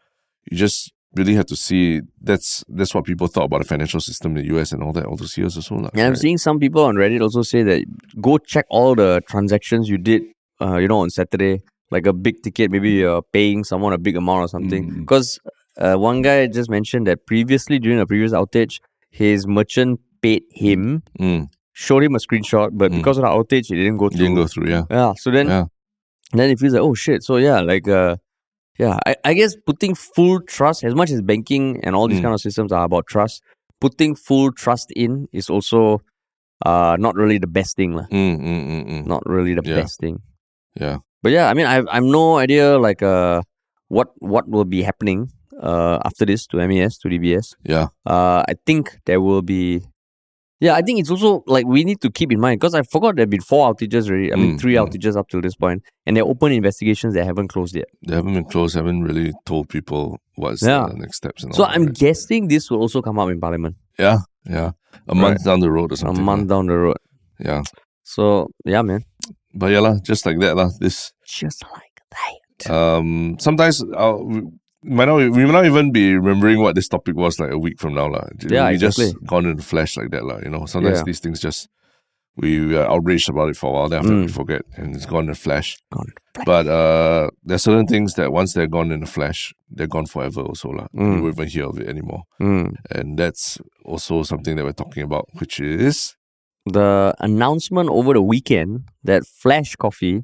you 0.50 0.56
just 0.56 0.92
really 1.16 1.34
have 1.34 1.46
to 1.46 1.56
see 1.56 2.02
that's 2.20 2.62
that's 2.68 2.94
what 2.94 3.04
people 3.04 3.26
thought 3.26 3.44
about 3.48 3.60
the 3.62 3.68
financial 3.68 3.98
system 4.00 4.36
in 4.36 4.42
the 4.46 4.54
US 4.56 4.72
and 4.72 4.82
all 4.84 4.92
that 4.92 5.06
all 5.06 5.16
those 5.16 5.36
years 5.40 5.56
or 5.58 5.62
so. 5.62 5.74
lah, 5.76 5.90
And 5.94 6.02
I'm 6.02 6.10
right? 6.12 6.18
seeing 6.18 6.38
some 6.38 6.58
people 6.60 6.84
on 6.84 6.94
Reddit 6.96 7.22
also 7.22 7.42
say 7.42 7.62
that 7.64 7.82
go 8.20 8.36
check 8.38 8.66
all 8.68 8.94
the 8.94 9.22
transactions 9.26 9.88
you 9.88 9.96
did, 9.98 10.22
uh, 10.60 10.76
you 10.76 10.86
know, 10.86 11.00
on 11.00 11.10
Saturday, 11.10 11.62
like 11.90 12.06
a 12.06 12.12
big 12.12 12.42
ticket, 12.42 12.70
maybe 12.70 12.90
you're 13.00 13.22
paying 13.32 13.64
someone 13.64 13.92
a 13.94 13.98
big 13.98 14.16
amount 14.16 14.40
or 14.44 14.48
something. 14.48 14.90
Mm. 14.90 15.00
Because 15.00 15.40
uh, 15.80 15.96
one 15.96 16.20
guy 16.22 16.46
just 16.46 16.68
mentioned 16.68 17.06
that 17.06 17.24
previously 17.26 17.78
during 17.78 17.98
a 18.00 18.06
previous 18.06 18.32
outage, 18.32 18.80
his 19.10 19.46
merchant 19.46 20.00
paid 20.20 20.42
him, 20.52 21.02
Mm, 21.18 21.48
showed 21.86 22.02
him 22.02 22.14
a 22.18 22.18
screenshot, 22.26 22.70
but 22.80 22.90
Mm. 22.90 22.96
because 22.98 23.18
of 23.18 23.22
the 23.26 23.30
outage, 23.38 23.70
it 23.70 23.78
didn't 23.82 23.98
go 24.02 24.08
through. 24.08 24.18
didn't 24.26 24.34
go 24.42 24.46
through, 24.52 24.68
yeah. 24.74 24.84
Yeah. 24.90 25.12
So 25.22 25.30
then, 25.30 25.46
Yeah. 25.46 25.64
then 26.38 26.50
it 26.50 26.58
feels 26.58 26.72
like, 26.74 26.82
oh 26.82 26.94
shit. 26.94 27.22
So 27.22 27.36
yeah, 27.38 27.60
like, 27.72 27.86
uh, 27.86 28.16
yeah, 28.82 28.98
I, 29.06 29.14
I 29.30 29.32
guess 29.38 29.54
putting 29.70 29.94
full 29.94 30.40
trust, 30.54 30.82
as 30.82 30.94
much 30.94 31.10
as 31.14 31.22
banking 31.22 31.78
and 31.84 31.94
all 31.94 32.08
these 32.10 32.18
Mm. 32.18 32.26
kind 32.26 32.34
of 32.34 32.40
systems 32.42 32.72
are 32.72 32.84
about 32.84 33.06
trust, 33.06 33.42
putting 33.80 34.16
full 34.18 34.50
trust 34.50 34.90
in 35.04 35.28
is 35.32 35.48
also 35.50 36.00
uh 36.66 36.96
not 36.98 37.14
really 37.14 37.38
the 37.38 37.46
best 37.58 37.76
thing, 37.78 37.94
lah. 37.94 38.06
Mm, 38.10 38.34
mm, 38.42 38.62
mm, 38.70 38.82
mm. 38.90 39.02
Not 39.06 39.22
really 39.34 39.54
the 39.54 39.62
Yeah. 39.64 39.78
best 39.78 40.00
thing. 40.02 40.18
Yeah. 40.74 40.98
But 41.22 41.30
yeah, 41.30 41.46
I 41.50 41.54
mean, 41.54 41.66
I've 41.70 41.86
I've 41.94 42.02
no 42.20 42.38
idea 42.42 42.74
like 42.82 43.02
uh 43.06 43.42
what 43.86 44.08
what 44.18 44.50
will 44.50 44.66
be 44.66 44.82
happening 44.82 45.30
uh 45.62 45.98
after 46.08 46.26
this 46.26 46.46
to 46.50 46.58
MAS 46.58 46.98
to 47.02 47.06
DBS. 47.08 47.54
Yeah. 47.62 47.94
Uh, 48.14 48.42
I 48.50 48.54
think 48.66 48.98
there 49.06 49.20
will 49.22 49.42
be. 49.42 49.86
Yeah, 50.60 50.74
I 50.74 50.82
think 50.82 50.98
it's 50.98 51.10
also 51.10 51.44
like 51.46 51.66
we 51.66 51.84
need 51.84 52.00
to 52.00 52.10
keep 52.10 52.32
in 52.32 52.40
mind 52.40 52.58
because 52.60 52.74
I 52.74 52.82
forgot 52.82 53.14
there 53.14 53.22
have 53.22 53.30
been 53.30 53.40
four 53.40 53.72
outages 53.72 54.08
already. 54.10 54.32
I 54.32 54.36
mean, 54.36 54.56
Mm, 54.56 54.60
three 54.60 54.74
mm. 54.74 54.82
outages 54.88 55.16
up 55.16 55.28
till 55.28 55.40
this 55.40 55.54
point, 55.54 55.82
and 56.04 56.16
they're 56.16 56.24
open 56.24 56.50
investigations 56.50 57.14
that 57.14 57.24
haven't 57.24 57.48
closed 57.48 57.76
yet. 57.76 57.86
They 58.06 58.16
haven't 58.16 58.34
been 58.34 58.44
closed, 58.44 58.74
haven't 58.74 59.04
really 59.04 59.32
told 59.46 59.68
people 59.68 60.18
what's 60.34 60.62
Yeah. 60.62 60.86
the 60.90 60.98
next 60.98 61.16
steps 61.18 61.44
and 61.44 61.54
So 61.54 61.64
I'm 61.64 61.86
right? 61.86 61.94
guessing 61.94 62.48
this 62.48 62.70
will 62.70 62.80
also 62.80 63.00
come 63.02 63.18
up 63.20 63.30
in 63.30 63.38
Parliament 63.40 63.76
Yeah, 63.98 64.18
yeah. 64.50 64.72
A 65.06 65.14
month 65.14 65.44
down 65.44 65.60
the 65.60 65.70
road 65.70 65.92
or 65.92 65.96
something. 65.96 66.18
a 66.18 66.24
month 66.24 66.48
down 66.48 66.66
the 66.66 66.76
road. 66.76 66.98
Yeah. 67.38 67.62
So 68.02 68.48
yeah, 68.64 68.82
man, 68.82 69.04
But 69.54 69.70
yeah, 69.70 69.80
lah, 69.80 69.94
just 70.02 70.26
like 70.26 70.40
that. 70.40 70.56
lah. 70.56 70.70
This 70.80 71.12
just 71.22 71.62
like 71.70 71.94
that. 72.10 72.70
um 72.74 73.36
sometimes 73.38 73.78
uh, 73.94 74.16
we 74.18 74.42
might 74.84 75.06
not 75.06 75.16
we 75.16 75.44
might 75.44 75.52
not 75.52 75.66
even 75.66 75.90
be 75.92 76.14
remembering 76.14 76.60
what 76.62 76.74
this 76.74 76.88
topic 76.88 77.16
was 77.16 77.38
like 77.40 77.50
a 77.50 77.58
week 77.58 77.78
from 77.80 77.94
now. 77.94 78.08
lah. 78.08 78.26
Yeah, 78.48 78.68
we 78.68 78.74
exactly. 78.74 79.12
just 79.12 79.26
gone 79.26 79.46
in 79.46 79.56
the 79.56 79.62
flash 79.62 79.96
like 79.96 80.10
that. 80.10 80.24
lah. 80.24 80.38
You 80.44 80.50
know, 80.50 80.66
sometimes 80.66 80.98
Yeah. 80.98 81.04
these 81.04 81.20
things 81.20 81.40
just 81.40 81.68
we 82.36 82.64
we 82.66 82.76
are 82.76 82.86
outraged 82.88 83.28
about 83.28 83.48
it 83.50 83.56
for 83.56 83.70
a 83.70 83.72
while, 83.72 83.88
then 83.88 83.98
after 84.00 84.14
we 84.14 84.26
Mm. 84.26 84.30
forget 84.30 84.62
and 84.76 84.94
it's 84.94 85.06
gone 85.06 85.24
in 85.24 85.30
a 85.30 85.34
flash. 85.34 85.76
Gone. 85.92 86.12
But 86.46 86.66
uh 86.68 87.30
there's 87.42 87.64
certain 87.64 87.86
things 87.86 88.14
that 88.14 88.30
once 88.32 88.52
they're 88.54 88.68
gone 88.70 88.92
in 88.92 89.02
a 89.02 89.06
flash, 89.10 89.52
they're 89.70 89.90
gone 89.90 90.06
forever 90.06 90.42
also. 90.42 90.68
lah. 90.70 90.86
Mm. 90.94 91.14
We 91.14 91.20
won't 91.22 91.34
even 91.34 91.48
hear 91.48 91.66
of 91.66 91.78
it 91.80 91.88
anymore. 91.88 92.22
Mm. 92.40 92.76
And 92.94 93.18
that's 93.18 93.58
also 93.84 94.22
something 94.22 94.54
that 94.56 94.64
we're 94.64 94.72
talking 94.84 95.02
about, 95.02 95.26
which 95.40 95.58
is 95.58 96.14
The 96.68 97.14
announcement 97.18 97.88
over 97.88 98.12
the 98.12 98.20
weekend 98.20 98.84
that 99.02 99.24
Flash 99.26 99.74
Coffee, 99.74 100.22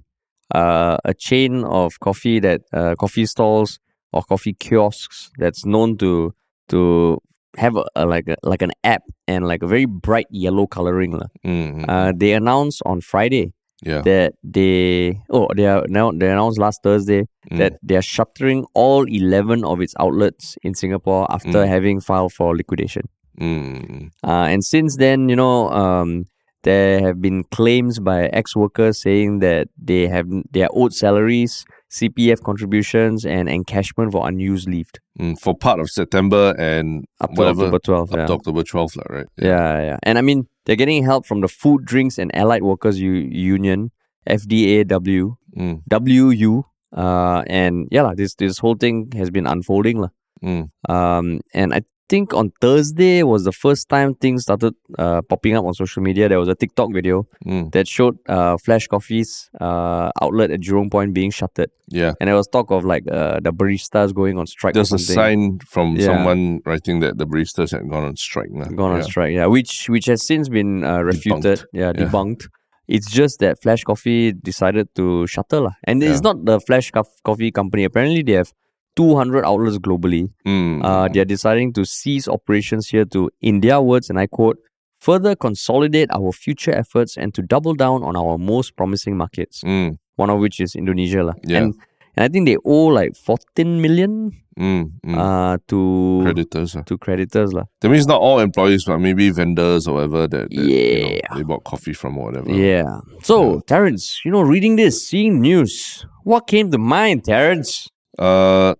uh, 0.54 0.98
a 1.02 1.14
chain 1.16 1.64
of 1.64 1.98
coffee 2.04 2.38
that 2.46 2.60
uh, 2.70 2.94
coffee 3.00 3.24
stalls 3.24 3.80
or 4.14 4.22
coffee 4.22 4.54
kiosks 4.54 5.30
that's 5.42 5.66
known 5.66 5.98
to 5.98 6.32
to 6.70 7.18
have 7.58 7.74
a, 7.76 7.84
a 7.94 8.06
like 8.06 8.26
a, 8.30 8.36
like 8.42 8.62
an 8.62 8.72
app 8.82 9.02
and 9.28 9.46
like 9.46 9.62
a 9.62 9.66
very 9.74 9.84
bright 9.86 10.26
yellow 10.30 10.66
coloring. 10.66 11.12
lah. 11.18 11.28
Mm, 11.46 11.84
Uh, 11.90 12.10
they 12.16 12.32
announced 12.34 12.80
on 12.86 13.00
Friday 13.02 13.52
yeah. 13.82 14.00
that 14.06 14.34
they 14.42 15.18
oh 15.30 15.46
they 15.58 15.66
are 15.66 15.84
now 15.90 16.10
they 16.10 16.30
announced 16.30 16.58
last 16.58 16.80
Thursday 16.86 17.26
Mm. 17.52 17.58
that 17.60 17.72
they 17.84 17.96
are 18.00 18.06
shuttering 18.16 18.64
all 18.72 19.04
eleven 19.04 19.60
of 19.68 19.76
its 19.84 19.92
outlets 20.00 20.56
in 20.64 20.72
Singapore 20.74 21.28
after 21.28 21.60
Mm. 21.60 21.68
having 21.68 21.96
filed 22.00 22.32
for 22.32 22.56
liquidation. 22.56 23.04
Mm, 23.36 24.08
Uh, 24.22 24.46
and 24.52 24.62
since 24.64 24.96
then, 24.96 25.28
you 25.28 25.36
know, 25.36 25.68
um, 25.68 26.24
there 26.64 27.00
have 27.04 27.20
been 27.20 27.44
claims 27.52 28.00
by 28.00 28.32
ex-workers 28.32 28.96
saying 29.04 29.44
that 29.44 29.68
they 29.76 30.08
have 30.08 30.24
they 30.54 30.62
are 30.64 30.72
owed 30.72 30.94
salaries, 30.96 31.66
CPF 31.94 32.42
contributions, 32.42 33.24
and 33.24 33.48
encashment 33.48 34.10
for 34.12 34.26
unused 34.26 34.68
leave 34.68 34.90
mm, 35.18 35.38
for 35.38 35.54
part 35.54 35.78
of 35.78 35.88
September 35.88 36.54
and 36.58 37.04
up 37.20 37.30
to 37.30 37.38
whatever 37.38 37.64
October 37.66 37.78
12th. 37.78 38.12
up 38.12 38.18
yeah. 38.18 38.26
to 38.26 38.32
October 38.34 38.62
12th, 38.62 38.96
lah, 38.98 39.08
right? 39.16 39.26
yeah, 39.38 39.80
yeah. 39.88 39.98
And 40.02 40.18
I 40.18 40.22
mean, 40.22 40.48
they're 40.64 40.80
getting 40.80 41.04
help 41.04 41.24
from 41.24 41.40
the 41.40 41.48
Food, 41.48 41.84
Drinks, 41.84 42.18
and 42.18 42.34
Allied 42.34 42.62
Workers 42.62 42.98
U- 42.98 43.30
Union, 43.54 43.90
FDAW, 44.26 45.36
Mm, 45.56 45.82
WU, 45.86 46.64
uh, 46.96 47.44
and 47.46 47.86
yeah, 47.94 48.12
this 48.16 48.34
this 48.34 48.58
whole 48.58 48.74
thing 48.74 49.12
has 49.14 49.30
been 49.30 49.46
unfolding, 49.46 50.02
mm, 50.42 50.66
Um, 50.88 51.40
and 51.54 51.72
I 51.72 51.82
think 52.08 52.34
on 52.34 52.52
Thursday 52.60 53.22
was 53.22 53.44
the 53.44 53.52
first 53.52 53.88
time 53.88 54.14
things 54.14 54.42
started 54.42 54.74
uh, 54.98 55.22
popping 55.22 55.56
up 55.56 55.64
on 55.64 55.74
social 55.74 56.02
media. 56.02 56.28
There 56.28 56.38
was 56.38 56.48
a 56.48 56.54
TikTok 56.54 56.92
video 56.92 57.26
mm, 57.44 57.72
that 57.72 57.88
showed 57.88 58.18
uh, 58.28 58.56
Flash 58.58 58.86
Coffee's 58.86 59.50
uh, 59.60 60.10
outlet 60.20 60.50
at 60.50 60.60
Jurong 60.60 60.90
Point 60.90 61.14
being 61.14 61.30
shuttered, 61.30 61.70
yeah. 61.88 62.12
and 62.20 62.28
there 62.28 62.34
was 62.36 62.46
talk 62.48 62.70
of 62.70 62.84
like 62.84 63.04
uh, 63.10 63.40
the 63.40 63.52
baristas 63.52 64.14
going 64.14 64.38
on 64.38 64.46
strike. 64.46 64.74
There's 64.74 64.92
a 64.92 64.98
sign 64.98 65.58
from 65.66 65.96
Yeah. 65.96 66.06
someone 66.06 66.60
writing 66.66 67.00
that 67.00 67.18
the 67.18 67.26
baristas 67.26 67.70
had 67.72 67.88
gone 67.88 68.04
on 68.04 68.16
strike. 68.16 68.50
lah. 68.52 68.66
gone 68.66 68.92
on 68.92 68.98
yeah. 68.98 69.02
strike. 69.04 69.34
Yeah, 69.34 69.46
which 69.46 69.88
which 69.88 70.06
has 70.06 70.26
since 70.26 70.48
been 70.48 70.84
uh, 70.84 71.00
refuted. 71.00 71.64
Yeah, 71.72 71.92
Yeah. 71.94 72.04
debunked. 72.04 72.48
It's 72.86 73.10
just 73.10 73.40
that 73.40 73.62
Flash 73.62 73.82
Coffee 73.82 74.32
decided 74.32 74.94
to 74.96 75.26
shutter 75.26 75.60
lah, 75.60 75.72
and 75.84 76.02
it's 76.02 76.20
not 76.20 76.44
the 76.44 76.60
Flash 76.60 76.92
Cof- 76.92 77.16
Coffee 77.24 77.50
company. 77.50 77.84
Apparently, 77.84 78.22
they 78.22 78.32
have 78.32 78.52
200 78.96 79.44
outlets 79.44 79.78
globally. 79.78 80.30
Mm, 80.46 80.82
Uh, 80.84 81.08
they 81.12 81.20
are 81.20 81.24
deciding 81.24 81.72
to 81.74 81.84
cease 81.84 82.28
operations 82.28 82.88
here 82.88 83.04
to, 83.06 83.30
in 83.40 83.60
their 83.60 83.80
words, 83.80 84.08
and 84.10 84.18
I 84.18 84.26
quote, 84.26 84.58
further 85.00 85.34
consolidate 85.36 86.08
our 86.14 86.32
future 86.32 86.72
efforts 86.72 87.16
and 87.16 87.34
to 87.34 87.42
double 87.42 87.74
down 87.74 88.02
on 88.02 88.16
our 88.16 88.38
most 88.38 88.76
promising 88.76 89.16
markets. 89.16 89.62
mm, 89.64 89.98
One 90.16 90.30
of 90.30 90.38
which 90.38 90.60
is 90.60 90.74
Indonesia. 90.76 91.34
Yeah. 91.44 91.58
And, 91.58 91.74
and 92.16 92.24
I 92.24 92.28
think 92.28 92.46
they 92.46 92.56
owe 92.64 92.86
like 92.86 93.16
14 93.16 93.82
million 93.82 94.30
mm, 94.56 94.90
mm. 95.04 95.18
uh, 95.18 95.58
to 95.66 96.20
Creditors. 96.22 96.76
ah. 96.76 96.82
to 96.86 96.96
creditors 96.96 97.52
lah. 97.52 97.64
That 97.82 97.90
means 97.90 98.06
not 98.06 98.20
all 98.22 98.38
employees, 98.38 98.84
but 98.86 98.98
maybe 98.98 99.28
vendors 99.30 99.88
or 99.88 99.94
whatever 99.98 100.28
that, 100.28 100.48
that, 100.48 100.52
you 100.54 101.02
know, 101.02 101.36
they 101.36 101.42
bought 101.42 101.64
coffee 101.64 101.92
from 101.92 102.16
or 102.16 102.30
whatever. 102.30 102.48
Yeah. 102.54 103.00
So, 103.26 103.60
Terence, 103.66 104.22
you 104.24 104.30
know, 104.30 104.40
reading 104.46 104.76
this, 104.76 105.02
seeing 105.08 105.40
news, 105.42 106.06
what 106.22 106.46
came 106.46 106.70
to 106.70 106.78
mind, 106.78 107.24
Terence? 107.26 107.90
Uh, 108.16 108.74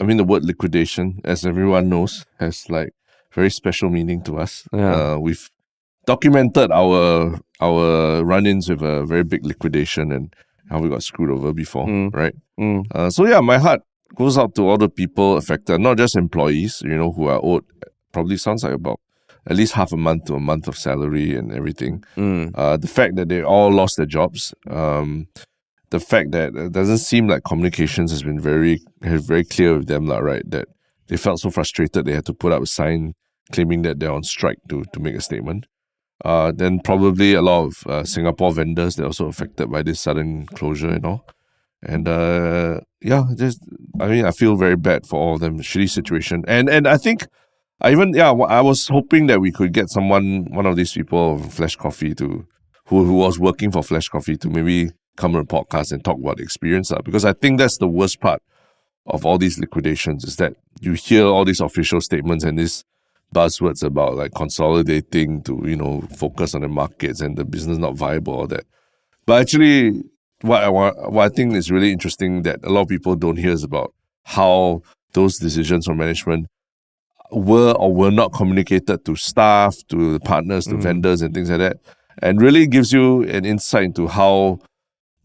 I 0.00 0.04
mean, 0.04 0.16
the 0.16 0.24
word 0.24 0.44
liquidation, 0.44 1.20
as 1.24 1.44
everyone 1.44 1.88
knows, 1.88 2.24
has 2.38 2.68
like 2.70 2.92
very 3.32 3.50
special 3.50 3.90
meaning 3.90 4.22
to 4.24 4.38
us. 4.38 4.66
Yeah. 4.72 4.94
Uh, 5.14 5.18
we've 5.18 5.50
documented 6.06 6.70
our 6.72 7.38
our 7.60 8.24
run-ins 8.24 8.68
with 8.70 8.82
a 8.82 9.04
very 9.04 9.22
big 9.24 9.44
liquidation 9.44 10.10
and 10.12 10.34
how 10.70 10.80
we 10.80 10.88
got 10.88 11.02
screwed 11.02 11.30
over 11.30 11.52
before, 11.52 11.86
Mm. 11.86 12.14
right? 12.14 12.34
Mm. 12.58 12.84
Uh, 12.94 13.10
so 13.10 13.26
yeah, 13.26 13.40
my 13.40 13.58
heart 13.58 13.82
goes 14.14 14.38
out 14.38 14.54
to 14.54 14.66
all 14.68 14.78
the 14.78 14.88
people 14.88 15.36
affected, 15.36 15.80
not 15.80 15.98
just 15.98 16.16
employees, 16.16 16.80
you 16.82 16.96
know, 16.96 17.12
who 17.12 17.26
are 17.28 17.40
owed 17.42 17.64
probably 18.12 18.36
sounds 18.36 18.64
like 18.64 18.72
about 18.72 18.98
at 19.46 19.56
least 19.56 19.72
half 19.74 19.92
a 19.92 19.96
month 19.96 20.24
to 20.24 20.34
a 20.34 20.40
month 20.40 20.66
of 20.68 20.76
salary 20.76 21.36
and 21.36 21.52
everything. 21.52 22.02
Mm. 22.16 22.52
Uh, 22.54 22.76
the 22.76 22.88
fact 22.88 23.16
that 23.16 23.28
they 23.28 23.42
all 23.42 23.70
lost 23.72 23.96
their 23.98 24.06
jobs, 24.06 24.54
um, 24.68 25.28
the 25.90 26.00
fact 26.00 26.30
that 26.32 26.54
it 26.54 26.72
doesn't 26.72 26.98
seem 26.98 27.28
like 27.28 27.44
communications 27.44 28.10
has 28.10 28.22
been 28.22 28.40
very 28.40 28.80
very 29.00 29.44
clear 29.44 29.76
with 29.78 29.86
them, 29.86 30.06
lah, 30.06 30.18
right? 30.18 30.48
That 30.50 30.68
they 31.08 31.16
felt 31.16 31.40
so 31.40 31.50
frustrated 31.50 32.04
they 32.04 32.14
had 32.14 32.26
to 32.26 32.34
put 32.34 32.52
up 32.52 32.62
a 32.62 32.66
sign 32.66 33.14
claiming 33.52 33.82
that 33.82 33.98
they're 33.98 34.12
on 34.12 34.22
strike 34.22 34.58
to 34.68 34.84
to 34.92 35.00
make 35.00 35.16
a 35.16 35.20
statement. 35.20 35.66
Uh, 36.24 36.52
then 36.54 36.80
probably 36.80 37.32
a 37.32 37.42
lot 37.42 37.64
of 37.64 37.86
uh, 37.86 38.04
Singapore 38.04 38.52
vendors 38.52 38.96
that 38.96 39.04
are 39.04 39.06
also 39.06 39.26
affected 39.26 39.70
by 39.70 39.82
this 39.82 40.00
sudden 40.00 40.46
closure 40.46 40.90
and 40.90 41.06
all. 41.06 41.26
And 41.82 42.06
uh, 42.06 42.80
yeah, 43.00 43.24
just 43.36 43.60
I 43.98 44.08
mean, 44.08 44.24
I 44.26 44.30
feel 44.30 44.56
very 44.56 44.76
bad 44.76 45.06
for 45.06 45.18
all 45.18 45.34
of 45.34 45.40
them. 45.40 45.60
Shitty 45.60 45.88
situation, 45.88 46.44
and 46.46 46.68
and 46.68 46.86
I 46.86 46.98
think 46.98 47.26
I 47.80 47.92
even 47.92 48.12
yeah, 48.14 48.30
I 48.30 48.60
was 48.60 48.86
hoping 48.88 49.26
that 49.28 49.40
we 49.40 49.50
could 49.50 49.72
get 49.72 49.88
someone, 49.88 50.44
one 50.52 50.66
of 50.66 50.76
these 50.76 50.92
people, 50.92 51.38
Flash 51.38 51.76
Coffee, 51.76 52.14
to 52.16 52.46
who 52.86 53.04
who 53.04 53.14
was 53.14 53.38
working 53.38 53.70
for 53.72 53.82
Flash 53.82 54.08
Coffee, 54.08 54.36
to 54.36 54.50
maybe 54.50 54.90
come 55.20 55.36
on 55.36 55.42
a 55.42 55.44
podcast 55.44 55.92
and 55.92 56.04
talk 56.04 56.18
about 56.18 56.38
the 56.38 56.42
experience, 56.42 56.90
uh, 56.90 57.00
because 57.04 57.24
I 57.24 57.34
think 57.34 57.58
that's 57.58 57.78
the 57.78 57.88
worst 57.88 58.20
part 58.20 58.42
of 59.06 59.26
all 59.26 59.38
these 59.38 59.58
liquidations 59.58 60.24
is 60.24 60.36
that 60.36 60.54
you 60.80 60.92
hear 60.94 61.26
all 61.26 61.44
these 61.44 61.60
official 61.60 62.00
statements 62.00 62.44
and 62.44 62.58
these 62.58 62.84
buzzwords 63.34 63.82
about 63.84 64.16
like 64.16 64.32
consolidating 64.34 65.42
to 65.42 65.62
you 65.64 65.76
know 65.76 66.00
focus 66.16 66.54
on 66.54 66.62
the 66.62 66.68
markets 66.68 67.20
and 67.20 67.36
the 67.36 67.44
business 67.44 67.78
not 67.78 67.94
viable 67.94 68.34
all 68.34 68.46
that. 68.46 68.64
But 69.26 69.42
actually 69.42 70.02
what 70.42 70.64
I 70.64 70.68
want, 70.68 71.12
what 71.12 71.30
I 71.30 71.34
think 71.34 71.54
is 71.54 71.70
really 71.70 71.92
interesting 71.92 72.42
that 72.42 72.60
a 72.64 72.70
lot 72.70 72.82
of 72.82 72.88
people 72.88 73.14
don't 73.14 73.36
hear 73.36 73.52
is 73.52 73.62
about 73.62 73.92
how 74.24 74.82
those 75.12 75.38
decisions 75.38 75.86
from 75.86 75.98
management 75.98 76.46
were 77.30 77.72
or 77.72 77.94
were 77.94 78.10
not 78.10 78.32
communicated 78.32 79.04
to 79.04 79.16
staff, 79.16 79.76
to 79.88 80.14
the 80.14 80.20
partners, 80.20 80.64
to 80.66 80.76
vendors, 80.76 81.22
and 81.22 81.34
things 81.34 81.50
like 81.50 81.58
that, 81.58 81.76
and 82.22 82.40
really 82.40 82.66
gives 82.66 82.92
you 82.92 83.22
an 83.24 83.44
insight 83.44 83.84
into 83.84 84.08
how 84.08 84.58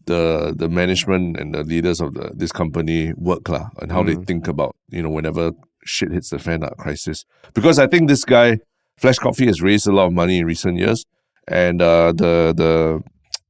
the 0.06 0.54
the 0.56 0.68
management 0.68 1.36
and 1.36 1.54
the 1.54 1.62
leaders 1.62 2.00
of 2.00 2.14
the 2.14 2.30
this 2.34 2.52
company 2.52 3.12
work 3.16 3.48
lah, 3.48 3.68
and 3.80 3.92
how 3.92 4.02
they 4.02 4.14
think 4.14 4.48
about 4.48 4.74
you 4.88 5.02
know 5.02 5.10
whenever 5.10 5.52
shit 5.84 6.12
hits 6.12 6.30
the 6.30 6.38
fan, 6.38 6.60
that 6.60 6.76
crisis. 6.76 7.24
Because 7.54 7.78
I 7.78 7.86
think 7.86 8.08
this 8.08 8.24
guy, 8.24 8.58
Flash 8.98 9.18
Coffee, 9.18 9.46
has 9.46 9.62
raised 9.62 9.86
a 9.86 9.92
lot 9.92 10.06
of 10.06 10.12
money 10.12 10.38
in 10.38 10.46
recent 10.46 10.78
years, 10.78 11.04
and 11.48 11.82
uh, 11.82 12.12
the 12.12 12.54
the 12.56 13.02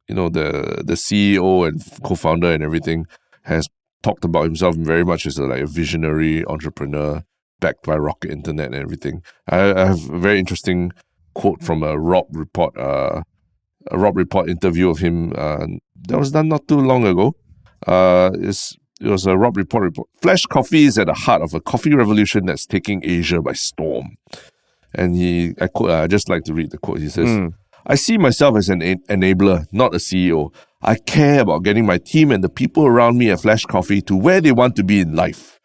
you 0.08 0.14
know 0.14 0.28
the 0.28 0.82
the 0.84 0.94
CEO 0.94 1.66
and 1.66 1.82
co-founder 2.02 2.52
and 2.52 2.62
everything 2.62 3.06
has 3.44 3.68
talked 4.02 4.24
about 4.24 4.44
himself 4.44 4.76
very 4.76 5.04
much 5.04 5.26
as 5.26 5.38
a, 5.38 5.44
like 5.44 5.62
a 5.62 5.66
visionary 5.66 6.44
entrepreneur 6.46 7.22
backed 7.60 7.84
by 7.84 7.96
Rocket 7.96 8.30
Internet 8.30 8.66
and 8.66 8.74
everything. 8.74 9.22
I, 9.48 9.72
I 9.72 9.86
have 9.86 10.10
a 10.10 10.18
very 10.18 10.38
interesting 10.38 10.92
quote 11.34 11.62
from 11.62 11.82
a 11.82 11.98
Robb 11.98 12.26
Report, 12.30 12.76
uh, 12.78 13.22
a 13.90 13.98
Robb 13.98 14.16
Report 14.16 14.48
interview 14.48 14.90
of 14.90 14.98
him 14.98 15.32
uh, 15.36 15.66
that 16.08 16.18
was 16.18 16.30
done 16.32 16.48
not 16.48 16.66
too 16.68 16.80
long 16.80 17.06
ago. 17.06 17.34
Uh, 17.86 18.30
it's, 18.34 18.76
it 19.00 19.08
was 19.08 19.26
a 19.26 19.36
Robb 19.36 19.56
Report 19.56 19.84
report. 19.84 20.08
Flash 20.22 20.44
Coffee 20.46 20.84
is 20.84 20.98
at 20.98 21.06
the 21.06 21.14
heart 21.14 21.42
of 21.42 21.54
a 21.54 21.60
coffee 21.60 21.94
revolution 21.94 22.46
that's 22.46 22.66
taking 22.66 23.02
Asia 23.04 23.40
by 23.42 23.52
storm. 23.52 24.16
And 24.94 25.14
he, 25.14 25.54
I 25.60 25.66
quote, 25.66 25.90
I 25.90 26.06
just 26.06 26.28
like 26.28 26.44
to 26.44 26.54
read 26.54 26.70
the 26.70 26.78
quote. 26.78 27.00
He 27.00 27.08
says, 27.08 27.28
I 27.86 27.94
see 27.94 28.18
myself 28.18 28.56
as 28.56 28.68
an 28.68 28.82
en- 28.82 29.02
enabler, 29.08 29.66
not 29.72 29.94
a 29.94 29.98
CEO. 29.98 30.52
I 30.82 30.96
care 30.96 31.40
about 31.40 31.62
getting 31.62 31.86
my 31.86 31.98
team 31.98 32.30
and 32.32 32.42
the 32.42 32.48
people 32.48 32.86
around 32.86 33.18
me 33.18 33.30
at 33.30 33.40
Flash 33.40 33.64
Coffee 33.64 34.00
to 34.02 34.16
where 34.16 34.40
they 34.40 34.52
want 34.52 34.76
to 34.76 34.84
be 34.84 35.00
in 35.00 35.14
life. 35.14 35.60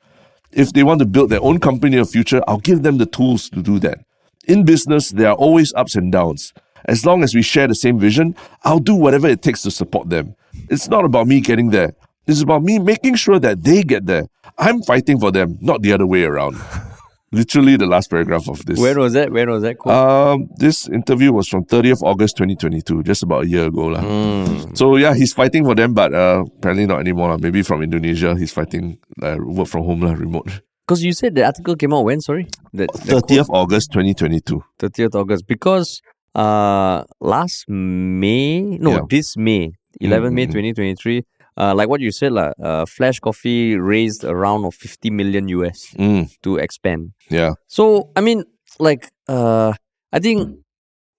If 0.51 0.73
they 0.73 0.83
want 0.83 0.99
to 0.99 1.05
build 1.05 1.29
their 1.29 1.41
own 1.41 1.59
company 1.59 1.95
in 1.95 2.03
the 2.03 2.09
future, 2.09 2.41
I'll 2.47 2.59
give 2.59 2.83
them 2.83 2.97
the 2.97 3.05
tools 3.05 3.49
to 3.51 3.61
do 3.61 3.79
that. 3.79 3.99
In 4.47 4.65
business, 4.65 5.11
there 5.11 5.29
are 5.29 5.35
always 5.35 5.73
ups 5.73 5.95
and 5.95 6.11
downs. 6.11 6.53
As 6.85 7.05
long 7.05 7.23
as 7.23 7.33
we 7.35 7.41
share 7.41 7.67
the 7.67 7.75
same 7.75 7.99
vision, 7.99 8.35
I'll 8.63 8.79
do 8.79 8.95
whatever 8.95 9.27
it 9.27 9.41
takes 9.41 9.61
to 9.63 9.71
support 9.71 10.09
them. 10.09 10.35
It's 10.69 10.87
not 10.87 11.05
about 11.05 11.27
me 11.27 11.41
getting 11.41 11.69
there. 11.69 11.93
It's 12.27 12.41
about 12.41 12.63
me 12.63 12.79
making 12.79 13.15
sure 13.15 13.39
that 13.39 13.63
they 13.63 13.83
get 13.83 14.05
there. 14.05 14.27
I'm 14.57 14.81
fighting 14.83 15.19
for 15.19 15.31
them, 15.31 15.57
not 15.61 15.81
the 15.81 15.93
other 15.93 16.05
way 16.05 16.23
around. 16.23 16.57
Literally 17.33 17.77
the 17.77 17.87
last 17.87 18.09
paragraph 18.09 18.49
of 18.49 18.65
this. 18.65 18.77
Where 18.77 18.99
was 18.99 19.13
that? 19.13 19.31
Where 19.31 19.47
was 19.47 19.63
that 19.63 19.77
quote? 19.77 19.95
Um, 19.95 20.49
this 20.57 20.89
interview 20.89 21.31
was 21.31 21.47
from 21.47 21.63
30th 21.63 22.01
August 22.03 22.35
2022, 22.35 23.03
just 23.03 23.23
about 23.23 23.43
a 23.45 23.47
year 23.47 23.67
ago. 23.67 23.95
Hmm. 23.95 24.75
So 24.75 24.97
yeah, 24.97 25.13
he's 25.15 25.31
fighting 25.31 25.63
for 25.63 25.73
them, 25.73 25.93
but 25.93 26.13
uh, 26.13 26.43
apparently 26.57 26.85
not 26.85 26.99
anymore. 26.99 27.29
lah. 27.29 27.37
Maybe 27.37 27.63
from 27.63 27.83
Indonesia, 27.83 28.35
he's 28.37 28.51
fighting 28.51 28.97
uh, 29.23 29.37
work 29.39 29.67
from 29.67 29.85
home, 29.85 30.01
lah, 30.01 30.11
remote. 30.11 30.61
Because 30.85 31.05
you 31.05 31.13
said 31.13 31.35
the 31.35 31.45
article 31.45 31.77
came 31.77 31.93
out 31.93 32.03
when, 32.03 32.19
sorry? 32.19 32.47
That, 32.73 32.91
that 32.91 33.23
30th 33.23 33.47
August 33.49 33.93
2022. 33.93 34.61
30th 34.79 35.15
August. 35.15 35.47
Because 35.47 36.01
uh, 36.35 37.03
last 37.19 37.65
May, 37.67 38.61
no, 38.79 38.91
Yeah. 38.91 39.01
this 39.09 39.35
May, 39.37 39.71
11 39.99 40.33
May 40.33 40.45
Mm, 40.47 40.49
mm, 40.49 40.73
2023, 40.73 41.23
uh, 41.57 41.73
like 41.75 41.89
what 41.89 41.99
you 42.01 42.11
said, 42.11 42.31
lah, 42.31 42.51
uh, 42.63 42.85
Flash 42.85 43.19
Coffee 43.19 43.75
raised 43.75 44.23
a 44.23 44.33
round 44.35 44.65
of 44.65 44.73
50 44.73 45.09
million 45.11 45.47
US 45.49 45.93
Mm, 45.97 46.29
to 46.43 46.57
expand. 46.57 47.11
yeah. 47.29 47.53
So, 47.67 48.09
I 48.15 48.21
mean, 48.21 48.43
like, 48.79 49.09
uh, 49.27 49.73
I 50.13 50.19
think 50.19 50.57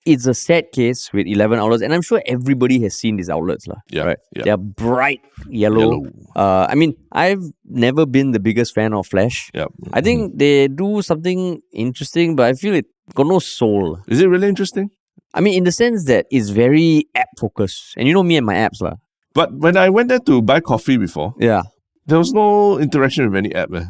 it's 0.05 0.27
a 0.27 0.35
sad 0.35 0.73
case 0.73 1.13
with 1.13 1.27
11 1.29 1.61
outlets, 1.61 1.83
and 1.83 1.95
I'm 1.95 2.03
sure 2.03 2.21
everybody 2.27 2.81
has 2.83 2.97
seen 2.99 3.17
these 3.17 3.31
outlets. 3.31 3.69
lah. 3.69 3.77
Yeah, 3.93 4.03
right? 4.03 4.19
yeah. 4.35 4.43
They're 4.45 4.57
bright 4.59 5.21
yellow. 5.49 5.79
Yellow. 5.79 6.11
Uh, 6.35 6.67
I 6.69 6.75
mean, 6.75 6.95
I've 7.13 7.45
never 7.69 8.05
been 8.05 8.33
the 8.33 8.41
biggest 8.41 8.75
fan 8.75 8.95
of 8.95 9.07
Flash. 9.07 9.51
Yeah. 9.55 9.67
I 9.93 10.01
think 10.01 10.39
they 10.39 10.67
do 10.67 11.03
something 11.03 11.61
interesting, 11.73 12.35
but 12.35 12.47
I 12.51 12.55
feel 12.55 12.75
it 12.75 12.87
got 13.15 13.27
no 13.29 13.39
soul. 13.39 14.01
Is 14.09 14.19
it 14.21 14.27
really 14.27 14.49
interesting? 14.49 14.91
I 15.35 15.41
mean, 15.41 15.55
in 15.55 15.65
the 15.65 15.73
sense 15.73 16.05
that 16.07 16.27
it's 16.31 16.51
very 16.51 17.07
app 17.15 17.29
focused. 17.39 17.95
And 17.97 18.07
you 18.07 18.15
know 18.15 18.23
me 18.23 18.37
and 18.37 18.45
my 18.47 18.55
apps, 18.55 18.81
lah. 18.83 18.97
But 19.35 19.53
when 19.55 19.77
I 19.77 19.89
went 19.89 20.09
there 20.09 20.21
to 20.21 20.43
buy 20.43 20.61
coffee 20.61 20.97
before, 20.99 21.35
Yeah. 21.39 21.63
there 22.07 22.19
was 22.19 22.33
no 22.33 22.79
interaction 22.79 23.31
with 23.31 23.37
any 23.39 23.55
app. 23.55 23.73
Eh. 23.73 23.85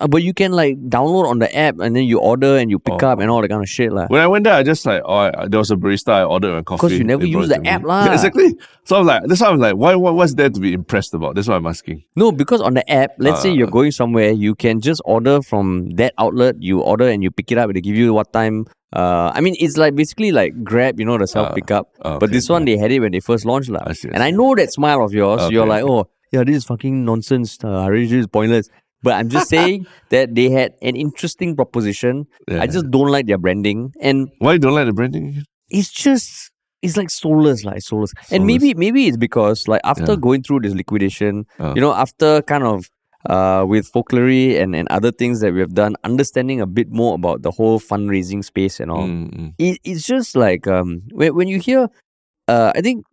Uh, 0.00 0.06
but 0.06 0.22
you 0.22 0.32
can 0.32 0.52
like 0.52 0.76
download 0.88 1.26
on 1.26 1.38
the 1.40 1.50
app 1.56 1.78
and 1.80 1.94
then 1.96 2.04
you 2.04 2.18
order 2.20 2.56
and 2.56 2.70
you 2.70 2.78
pick 2.78 3.02
Oh. 3.02 3.08
up 3.08 3.18
and 3.20 3.30
all 3.30 3.42
that 3.42 3.48
kind 3.48 3.62
of 3.62 3.68
shit. 3.68 3.92
lah. 3.92 4.06
When 4.06 4.20
I 4.20 4.26
went 4.26 4.44
there, 4.44 4.54
I 4.54 4.62
just 4.62 4.86
like, 4.86 5.02
oh, 5.04 5.14
I, 5.14 5.48
there 5.48 5.58
was 5.58 5.70
a 5.70 5.76
barista. 5.76 6.12
I 6.12 6.24
ordered 6.24 6.54
my 6.54 6.62
coffee. 6.62 6.86
Because 6.86 6.98
you 6.98 7.04
never 7.04 7.26
use 7.26 7.48
the 7.48 7.60
app 7.66 7.82
lah. 7.90 8.04
Yeah, 8.06 8.12
exactly. 8.14 8.54
So 8.84 8.96
I'm 9.00 9.06
like, 9.06 9.22
that's 9.26 9.40
why 9.40 9.48
I'm 9.48 9.58
like, 9.58 9.74
why, 9.76 9.94
what, 9.94 10.14
what's 10.14 10.34
there 10.34 10.50
to 10.50 10.60
be 10.60 10.72
impressed 10.72 11.12
about? 11.14 11.34
That's 11.34 11.48
why 11.48 11.56
I'm 11.56 11.66
asking. 11.66 12.04
No, 12.16 12.30
because 12.32 12.60
on 12.60 12.74
the 12.74 12.84
app, 12.90 13.12
let's 13.18 13.42
say 13.42 13.50
Uh. 13.50 13.54
you're 13.54 13.70
going 13.74 13.90
somewhere, 13.90 14.30
you 14.30 14.54
can 14.54 14.80
just 14.80 15.02
order 15.04 15.42
from 15.42 15.90
that 15.98 16.14
outlet. 16.18 16.56
You 16.62 16.80
order 16.80 17.08
and 17.08 17.22
you 17.22 17.30
pick 17.30 17.50
it 17.52 17.58
up. 17.58 17.72
They 17.72 17.80
give 17.80 17.96
you 17.96 18.14
what 18.14 18.32
time. 18.32 18.66
Uh, 18.94 19.30
I 19.34 19.40
mean, 19.42 19.54
it's 19.60 19.76
like 19.76 19.94
basically 19.94 20.32
like 20.32 20.64
Grab, 20.64 20.98
you 20.98 21.04
know, 21.04 21.18
the 21.18 21.26
self 21.26 21.54
pickup. 21.54 21.90
uh, 22.00 22.18
but 22.18 22.30
this 22.32 22.48
one, 22.48 22.64
they 22.64 22.78
had 22.78 22.90
it 22.90 23.00
when 23.00 23.12
they 23.12 23.20
first 23.20 23.44
launched, 23.44 23.68
lah. 23.68 23.82
I 23.84 23.92
see, 23.92 24.08
I 24.08 24.12
And 24.14 24.22
I 24.22 24.30
know 24.30 24.54
that 24.54 24.72
smile 24.72 25.04
of 25.04 25.12
yours. 25.12 25.50
You're 25.50 25.66
like, 25.66 25.84
oh, 25.84 26.08
yeah, 26.32 26.44
this 26.44 26.56
is 26.56 26.64
fucking 26.64 27.04
nonsense. 27.04 27.58
Uh, 27.62 27.88
this 27.90 28.12
is 28.12 28.26
pointless. 28.26 28.70
But 29.02 29.14
I'm 29.14 29.28
just 29.28 29.48
saying 29.48 29.86
that 30.10 30.34
they 30.34 30.50
had 30.50 30.74
an 30.82 30.96
interesting 30.96 31.54
proposition. 31.54 32.26
Yeah. 32.48 32.62
I 32.62 32.66
just 32.66 32.90
don't 32.90 33.08
like 33.08 33.26
their 33.26 33.38
branding, 33.38 33.92
and 34.00 34.28
Why 34.38 34.54
you 34.54 34.58
don't 34.58 34.74
like 34.74 34.86
the 34.86 34.92
branding? 34.92 35.44
it's 35.70 35.90
just 35.90 36.50
it's 36.82 36.96
like 36.96 37.10
soulless, 37.10 37.64
like 37.64 37.82
soulless. 37.82 38.12
And 38.30 38.46
maybe 38.46 38.74
maybe 38.74 39.06
it's 39.06 39.16
because 39.16 39.68
like 39.68 39.80
after 39.84 40.12
Yeah. 40.12 40.16
going 40.20 40.42
through 40.42 40.60
this 40.60 40.74
liquidation, 40.74 41.46
Uh. 41.58 41.72
you 41.74 41.80
know, 41.80 41.92
after 41.92 42.42
kind 42.42 42.64
of 42.64 42.86
uh 43.28 43.64
with 43.68 43.86
folklore 43.88 44.28
and, 44.62 44.74
and 44.76 44.86
other 44.90 45.10
things 45.10 45.40
that 45.40 45.52
we 45.52 45.60
have 45.60 45.74
done, 45.74 45.96
understanding 46.04 46.60
a 46.60 46.66
bit 46.66 46.88
more 46.90 47.14
about 47.14 47.42
the 47.42 47.50
whole 47.50 47.78
fundraising 47.80 48.44
space 48.44 48.78
and 48.80 48.90
all. 48.90 49.06
Mm, 49.08 49.30
mm. 49.34 49.52
It, 49.58 49.78
it's 49.84 50.06
just 50.06 50.36
like 50.36 50.66
um 50.66 51.02
when 51.12 51.34
when 51.34 51.48
you 51.48 51.58
hear 51.58 51.88
uh 52.46 52.72
I 52.74 52.80
think 52.80 53.04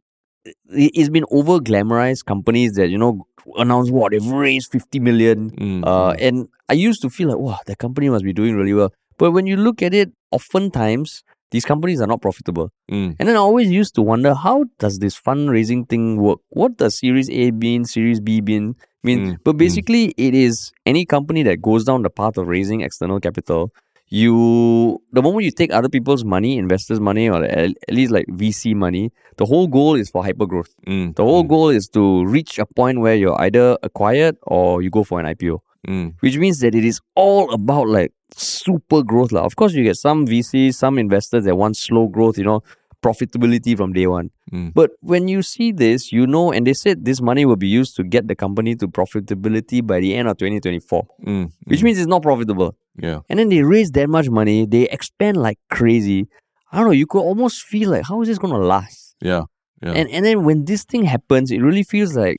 it's 0.70 1.10
been 1.10 1.26
over 1.32 1.60
glamorized 1.60 2.26
companies 2.26 2.74
that 2.74 2.90
you 2.90 2.98
know 2.98 3.26
announce 3.58 3.90
what 3.92 4.12
they've 4.12 4.26
raised 4.26 4.72
50 4.72 5.00
million 5.00 5.52
Mm, 5.52 5.84
uh, 5.86 6.14
mm. 6.14 6.28
and 6.28 6.48
I 6.68 6.74
used 6.74 7.02
to 7.04 7.10
feel 7.12 7.30
like, 7.30 7.38
wow, 7.38 7.60
the 7.68 7.76
company 7.76 8.10
must 8.10 8.24
be 8.26 8.34
doing 8.34 8.56
really 8.56 8.74
well. 8.74 8.92
But 9.20 9.32
when 9.32 9.46
you 9.46 9.56
look 9.56 9.84
at 9.84 9.94
it, 9.94 10.12
oftentimes 10.32 11.24
these 11.52 11.64
companies 11.64 12.02
are 12.02 12.08
not 12.08 12.22
profitable. 12.22 12.72
Mm. 12.92 13.16
And 13.20 13.30
then 13.30 13.36
I 13.36 13.40
always 13.40 13.70
used 13.72 13.94
to 13.96 14.02
wonder, 14.02 14.34
how 14.34 14.66
does 14.80 14.98
this 14.98 15.20
fundraising 15.20 15.88
thing 15.88 16.18
work? 16.18 16.40
What 16.50 16.78
does 16.78 16.98
Series 17.00 17.30
A 17.30 17.52
mean? 17.52 17.86
Series 17.86 18.20
B 18.20 18.42
mean? 18.42 18.76
mean? 19.04 19.34
Mm, 19.34 19.38
But 19.44 19.58
basically, 19.58 20.14
it 20.18 20.34
is 20.34 20.72
any 20.86 21.06
company 21.06 21.44
that 21.44 21.62
goes 21.62 21.84
down 21.86 22.02
the 22.02 22.10
path 22.10 22.38
of 22.38 22.48
raising 22.48 22.82
external 22.82 23.20
capital. 23.20 23.72
You, 24.10 25.02
the 25.12 25.22
moment 25.22 25.46
you 25.46 25.52
take 25.52 25.74
other 25.74 25.90
people's 25.90 26.24
money, 26.24 26.58
investors' 26.58 27.00
money, 27.00 27.30
or 27.30 27.44
at, 27.44 27.72
least 27.90 28.12
like 28.12 28.28
VC 28.28 28.76
money, 28.76 29.12
the 29.38 29.46
whole 29.46 29.68
goal 29.68 29.96
is 29.96 30.10
for 30.10 30.24
hypergrowth. 30.24 30.70
Mm, 30.88 31.16
The 31.16 31.24
whole 31.24 31.44
goal 31.44 31.70
is 31.70 31.88
to 31.90 32.26
reach 32.26 32.60
a 32.60 32.66
point 32.66 33.00
where 33.00 33.16
you're 33.16 33.40
either 33.42 33.78
acquired 33.84 34.38
or 34.44 34.82
you 34.82 34.90
go 34.90 35.04
for 35.04 35.20
an 35.20 35.26
IPO 35.26 35.60
mm, 35.88 36.14
which 36.20 36.38
means 36.38 36.60
that 36.60 36.76
it 36.76 36.86
is 36.86 37.00
all 37.16 37.52
about 37.54 37.88
like 37.88 38.12
super 38.36 39.04
growth. 39.04 39.32
lah. 39.32 39.44
Of 39.44 39.56
course, 39.56 39.74
you 39.74 39.84
get 39.84 39.98
some 39.98 40.26
VCs, 40.26 40.76
some 40.76 40.98
investors 41.00 41.46
that 41.46 41.56
want 41.56 41.78
slow 41.78 42.08
growth, 42.08 42.38
you 42.38 42.44
know, 42.44 42.62
profitability 43.04 43.78
from 43.78 43.94
day 43.94 44.08
one. 44.08 44.32
Mm. 44.52 44.74
But 44.74 44.92
when 45.02 45.28
you 45.28 45.42
see 45.42 45.72
this, 45.72 46.12
you 46.12 46.26
know, 46.28 46.52
and 46.52 46.66
they 46.66 46.74
said 46.74 47.06
this 47.06 47.22
money 47.22 47.46
will 47.46 47.56
be 47.56 47.68
used 47.68 47.96
to 47.98 48.04
get 48.04 48.28
the 48.28 48.36
company 48.36 48.76
to 48.78 48.88
profitability 48.88 49.86
by 49.86 50.00
the 50.00 50.16
end 50.16 50.28
of 50.28 50.38
2024, 50.38 51.08
mm, 51.26 51.52
which 51.66 51.84
means 51.84 51.98
it's 52.00 52.08
not 52.08 52.24
profitable. 52.24 52.76
Yeah. 52.98 53.20
And 53.30 53.40
then 53.40 53.50
they 53.50 53.62
raise 53.64 53.92
that 53.92 54.10
much 54.10 54.30
money, 54.30 54.66
they 54.66 54.88
expand 54.90 55.38
like 55.38 55.58
crazy. 55.70 56.28
I 56.72 56.78
don't 56.78 56.88
know, 56.88 56.92
you 56.92 57.08
could 57.08 57.22
almost 57.22 57.62
feel 57.64 57.90
like, 57.92 58.06
how 58.08 58.22
is 58.22 58.28
this 58.28 58.38
going 58.38 58.54
to 58.54 58.60
last? 58.60 59.16
Yeah. 59.22 59.44
Yeah. 59.84 59.94
And 59.94 60.10
and 60.10 60.26
then 60.26 60.44
when 60.46 60.66
this 60.66 60.84
thing 60.84 61.04
happens, 61.04 61.52
it 61.52 61.62
really 61.62 61.84
feels 61.84 62.16
like, 62.16 62.38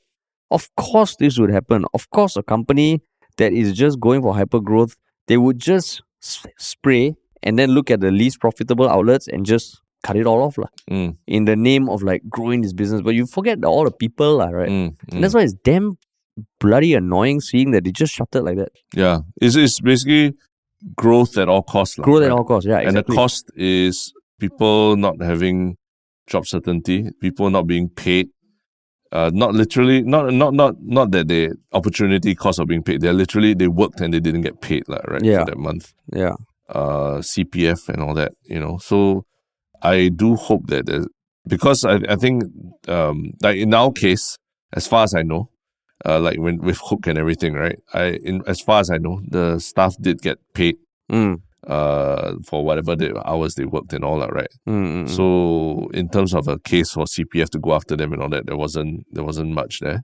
of 0.51 0.67
course 0.75 1.15
this 1.17 1.37
would 1.39 1.51
happen. 1.51 1.85
Of 1.93 2.09
course, 2.09 2.35
a 2.35 2.43
company 2.43 3.01
that 3.37 3.53
is 3.53 3.73
just 3.73 3.99
going 3.99 4.21
for 4.21 4.33
hyper 4.35 4.59
growth, 4.59 4.95
they 5.27 5.37
would 5.37 5.59
just 5.59 6.01
spray 6.57 7.15
and 7.43 7.57
then 7.59 7.71
look 7.71 7.91
at 7.91 7.99
the 8.01 8.11
least 8.11 8.39
profitable 8.39 8.89
outlets 8.89 9.27
and 9.27 9.45
just 9.45 9.79
cut 10.03 10.15
it 10.15 10.25
all 10.25 10.41
off 10.43 10.57
lah, 10.57 10.67
Mm, 10.89 11.17
in 11.27 11.45
the 11.45 11.55
name 11.55 11.89
of 11.89 12.01
like 12.03 12.21
growing 12.29 12.61
this 12.61 12.73
business. 12.73 13.01
But 13.01 13.15
you 13.15 13.25
forget 13.25 13.63
all 13.63 13.83
the 13.85 13.91
people, 13.91 14.37
lah, 14.37 14.49
right? 14.49 14.69
mm, 14.69 14.95
And 15.11 15.23
that's 15.23 15.33
why 15.33 15.41
it's 15.41 15.53
damn 15.63 15.97
bloody 16.59 16.93
annoying 16.93 17.41
seeing 17.41 17.71
that 17.71 17.83
they 17.83 17.91
just 17.91 18.13
shut 18.13 18.29
it 18.33 18.41
like 18.43 18.57
that. 18.57 18.69
Yeah. 18.95 19.19
It's, 19.41 19.55
it's 19.55 19.79
basically 19.79 20.33
growth 20.95 21.37
at 21.37 21.49
all 21.49 21.63
costs. 21.63 21.95
Growth 21.95 22.23
at 22.23 22.31
all 22.31 22.43
costs. 22.43 22.67
Yeah, 22.67 22.79
And 22.79 22.95
the 22.97 23.03
cost 23.03 23.49
is 23.55 24.13
people 24.39 24.95
not 24.97 25.21
having 25.21 25.77
job 26.27 26.45
certainty, 26.45 27.09
people 27.21 27.49
not 27.49 27.67
being 27.67 27.89
paid. 27.89 28.29
Uh, 29.09 29.31
not 29.33 29.53
literally, 29.53 30.01
not 30.03 30.33
not 30.33 30.53
not 30.53 30.75
not 30.81 31.11
that 31.11 31.29
they 31.29 31.49
opportunity 31.71 32.35
cost 32.35 32.59
of 32.59 32.67
being 32.67 32.83
paid. 32.83 32.99
They're 32.99 33.13
literally 33.13 33.53
they 33.53 33.69
worked 33.69 34.01
and 34.01 34.13
they 34.13 34.19
didn't 34.19 34.41
get 34.41 34.59
paid, 34.59 34.83
like 34.89 35.01
right 35.07 35.23
Yeah. 35.23 35.39
for 35.39 35.45
that 35.51 35.57
month. 35.57 35.93
yeah. 36.13 36.33
Uh, 36.69 37.19
CPF 37.21 37.87
and 37.87 38.03
all 38.03 38.13
that, 38.15 38.33
you 38.43 38.59
know. 38.59 38.77
So 38.79 39.23
I 39.81 40.09
do 40.09 40.35
hope 40.35 40.67
that 40.67 41.07
because 41.47 41.85
I 41.85 41.99
I 42.09 42.17
think 42.17 42.43
um 42.89 43.31
like 43.41 43.55
in 43.55 43.73
our 43.73 43.93
case, 43.93 44.37
as 44.73 44.85
far 44.87 45.03
as 45.05 45.13
I 45.15 45.21
know, 45.23 45.49
uh 46.05 46.19
like 46.19 46.37
when 46.39 46.57
with 46.59 46.79
Hook 46.83 47.07
and 47.07 47.17
everything, 47.17 47.53
right? 47.53 47.79
I 47.93 48.19
in 48.23 48.41
as 48.47 48.61
far 48.61 48.79
as 48.81 48.89
I 48.89 48.97
know, 48.97 49.21
the 49.27 49.59
staff 49.59 49.95
did 50.01 50.21
get 50.21 50.37
paid 50.53 50.75
Mm, 51.11 51.37
uh 51.65 52.33
for 52.45 52.63
whatever 52.65 52.95
the 52.95 53.15
hours 53.27 53.55
they 53.55 53.65
worked 53.65 53.93
and 53.93 54.03
all 54.03 54.19
that, 54.19 54.33
right? 54.33 54.51
mm, 54.67 54.73
mm, 54.73 55.03
mm. 55.05 55.09
So 55.09 55.87
in 55.93 56.09
terms 56.09 56.33
of 56.33 56.47
a 56.47 56.59
case 56.59 56.91
for 56.91 57.05
CPF 57.05 57.49
to 57.51 57.59
go 57.59 57.73
after 57.73 57.95
them 57.95 58.13
and 58.13 58.21
all 58.21 58.29
that, 58.29 58.45
there 58.45 58.57
wasn't 58.57 59.05
there 59.11 59.23
wasn't 59.23 59.51
much 59.51 59.79
there. 59.79 60.03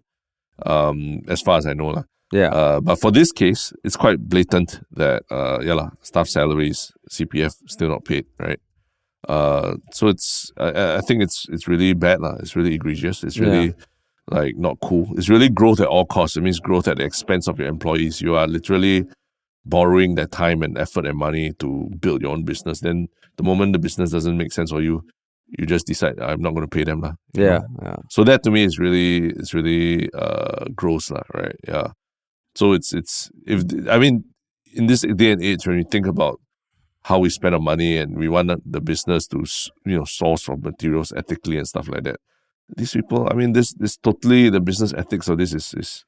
Um, 0.65 1.21
as 1.27 1.41
far 1.41 1.57
as 1.57 1.65
I 1.65 1.73
know, 1.73 1.87
lah. 1.89 2.03
yeah. 2.31 2.49
Uh, 2.49 2.79
but 2.79 3.01
for 3.01 3.11
this 3.11 3.31
case, 3.31 3.73
it's 3.83 3.95
quite 3.97 4.19
blatant 4.29 4.79
that 4.91 5.23
uh, 5.31 5.59
yeah, 5.61 5.89
staff 6.01 6.27
salaries, 6.27 6.91
CPF 7.11 7.53
still 7.67 7.89
not 7.89 8.05
paid, 8.05 8.25
right? 8.39 8.59
Uh, 9.27 9.75
so 9.91 10.07
it's 10.07 10.51
I- 10.57 10.97
I, 10.97 11.01
think 11.01 11.23
it's 11.23 11.45
it's 11.49 11.67
really 11.67 11.93
bad, 11.93 12.19
lah. 12.21 12.35
It's 12.39 12.55
really 12.55 12.75
egregious. 12.75 13.23
It's 13.23 13.39
really 13.39 13.73
like 14.29 14.55
not 14.55 14.79
cool. 14.81 15.07
It's 15.17 15.29
really 15.29 15.49
growth 15.49 15.79
at 15.79 15.87
all 15.87 16.05
costs. 16.05 16.37
It 16.37 16.41
means 16.41 16.59
growth 16.59 16.87
at 16.87 16.97
the 16.97 17.03
expense 17.03 17.47
of 17.47 17.59
your 17.59 17.67
employees. 17.67 18.21
You 18.21 18.35
are 18.35 18.47
literally 18.47 19.05
borrowing 19.65 20.15
their 20.15 20.27
time 20.27 20.61
and 20.61 20.77
effort 20.77 21.05
and 21.05 21.17
money 21.17 21.53
to 21.59 21.89
build 21.99 22.21
your 22.21 22.31
own 22.31 22.43
business. 22.43 22.79
Then 22.81 23.07
the 23.37 23.43
moment 23.43 23.73
the 23.73 23.79
business 23.79 24.11
doesn't 24.11 24.37
make 24.37 24.51
sense 24.51 24.71
for 24.71 24.81
you, 24.81 25.03
you 25.57 25.65
just 25.65 25.85
decide 25.87 26.19
I'm 26.19 26.41
not 26.41 26.51
going 26.51 26.67
to 26.67 26.75
pay 26.75 26.83
them, 26.83 27.01
lah. 27.01 27.13
yeah. 27.33 27.61
Yeah. 27.81 27.97
So 28.09 28.23
that 28.23 28.43
to 28.43 28.51
me 28.51 28.63
is 28.63 28.79
really 28.79 29.27
it's 29.31 29.53
really 29.53 30.09
uh 30.13 30.65
gross, 30.75 31.11
lah, 31.11 31.23
right? 31.33 31.55
Yeah. 31.67 31.87
So 32.55 32.73
it's 32.73 32.93
it's 32.93 33.29
if 33.45 33.63
I 33.89 33.97
mean 33.99 34.25
in 34.73 34.87
this 34.87 35.01
day 35.01 35.31
and 35.31 35.43
age 35.43 35.67
when 35.67 35.77
you 35.77 35.85
think 35.89 36.07
about 36.07 36.39
how 37.03 37.19
we 37.19 37.29
spend 37.29 37.53
our 37.53 37.61
money 37.61 37.97
and 37.97 38.17
we 38.17 38.29
want 38.29 38.49
the 38.65 38.81
business 38.81 39.27
to 39.27 39.43
you 39.85 39.97
know 39.97 40.05
source 40.05 40.47
raw 40.47 40.55
materials 40.55 41.11
ethically 41.15 41.57
and 41.57 41.67
stuff 41.67 41.87
like 41.87 42.03
that. 42.03 42.17
These 42.75 42.93
people, 42.93 43.27
I 43.29 43.33
mean, 43.35 43.53
this 43.53 43.73
this 43.73 43.97
totally 43.97 44.49
the 44.49 44.61
business 44.61 44.93
ethics 44.93 45.27
of 45.27 45.37
this 45.37 45.53
is 45.53 45.73
is 45.75 46.05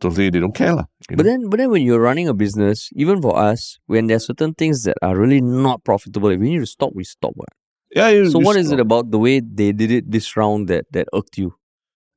totally 0.00 0.30
they 0.30 0.40
don't 0.40 0.54
care, 0.54 0.74
lah. 0.74 0.84
But 1.08 1.18
know? 1.18 1.22
then, 1.24 1.48
but 1.48 1.56
then 1.58 1.70
when 1.70 1.82
you're 1.82 2.00
running 2.00 2.28
a 2.28 2.34
business, 2.34 2.90
even 2.94 3.22
for 3.22 3.38
us, 3.38 3.78
when 3.86 4.06
there 4.08 4.16
are 4.16 4.20
certain 4.20 4.52
things 4.54 4.82
that 4.82 4.96
are 5.02 5.16
really 5.16 5.40
not 5.40 5.84
profitable, 5.84 6.28
if 6.30 6.40
we 6.40 6.50
need 6.50 6.58
to 6.58 6.66
stop, 6.66 6.90
we 6.94 7.04
stop. 7.04 7.32
what? 7.34 7.48
yeah. 7.94 8.08
You, 8.08 8.28
So 8.30 8.40
you 8.40 8.44
what 8.44 8.56
is 8.56 8.66
stop. 8.68 8.78
it 8.78 8.82
about 8.82 9.10
the 9.10 9.18
way 9.18 9.40
they 9.40 9.72
did 9.72 9.90
it 9.90 10.10
this 10.10 10.36
round 10.36 10.68
that 10.68 10.86
that 10.92 11.08
irked 11.14 11.38
you? 11.38 11.54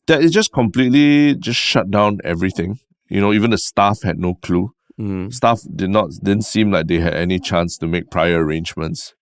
that 0.08 0.22
it 0.24 0.30
just 0.30 0.52
completely 0.54 1.34
just 1.36 1.60
shut 1.60 1.90
down 1.90 2.20
everything. 2.24 2.78
You 3.10 3.22
know, 3.22 3.34
even 3.34 3.50
the 3.52 3.58
staff 3.58 4.02
had 4.04 4.20
no 4.20 4.36
clue. 4.36 4.72
Mm. 5.00 5.34
staff 5.34 5.60
did 5.76 5.90
not 5.90 6.12
didn't 6.24 6.46
seem 6.46 6.72
like 6.72 6.88
they 6.88 7.00
had 7.00 7.14
any 7.14 7.38
chance 7.38 7.78
to 7.80 7.86
make 7.86 8.10
prior 8.10 8.40
arrangements 8.46 9.14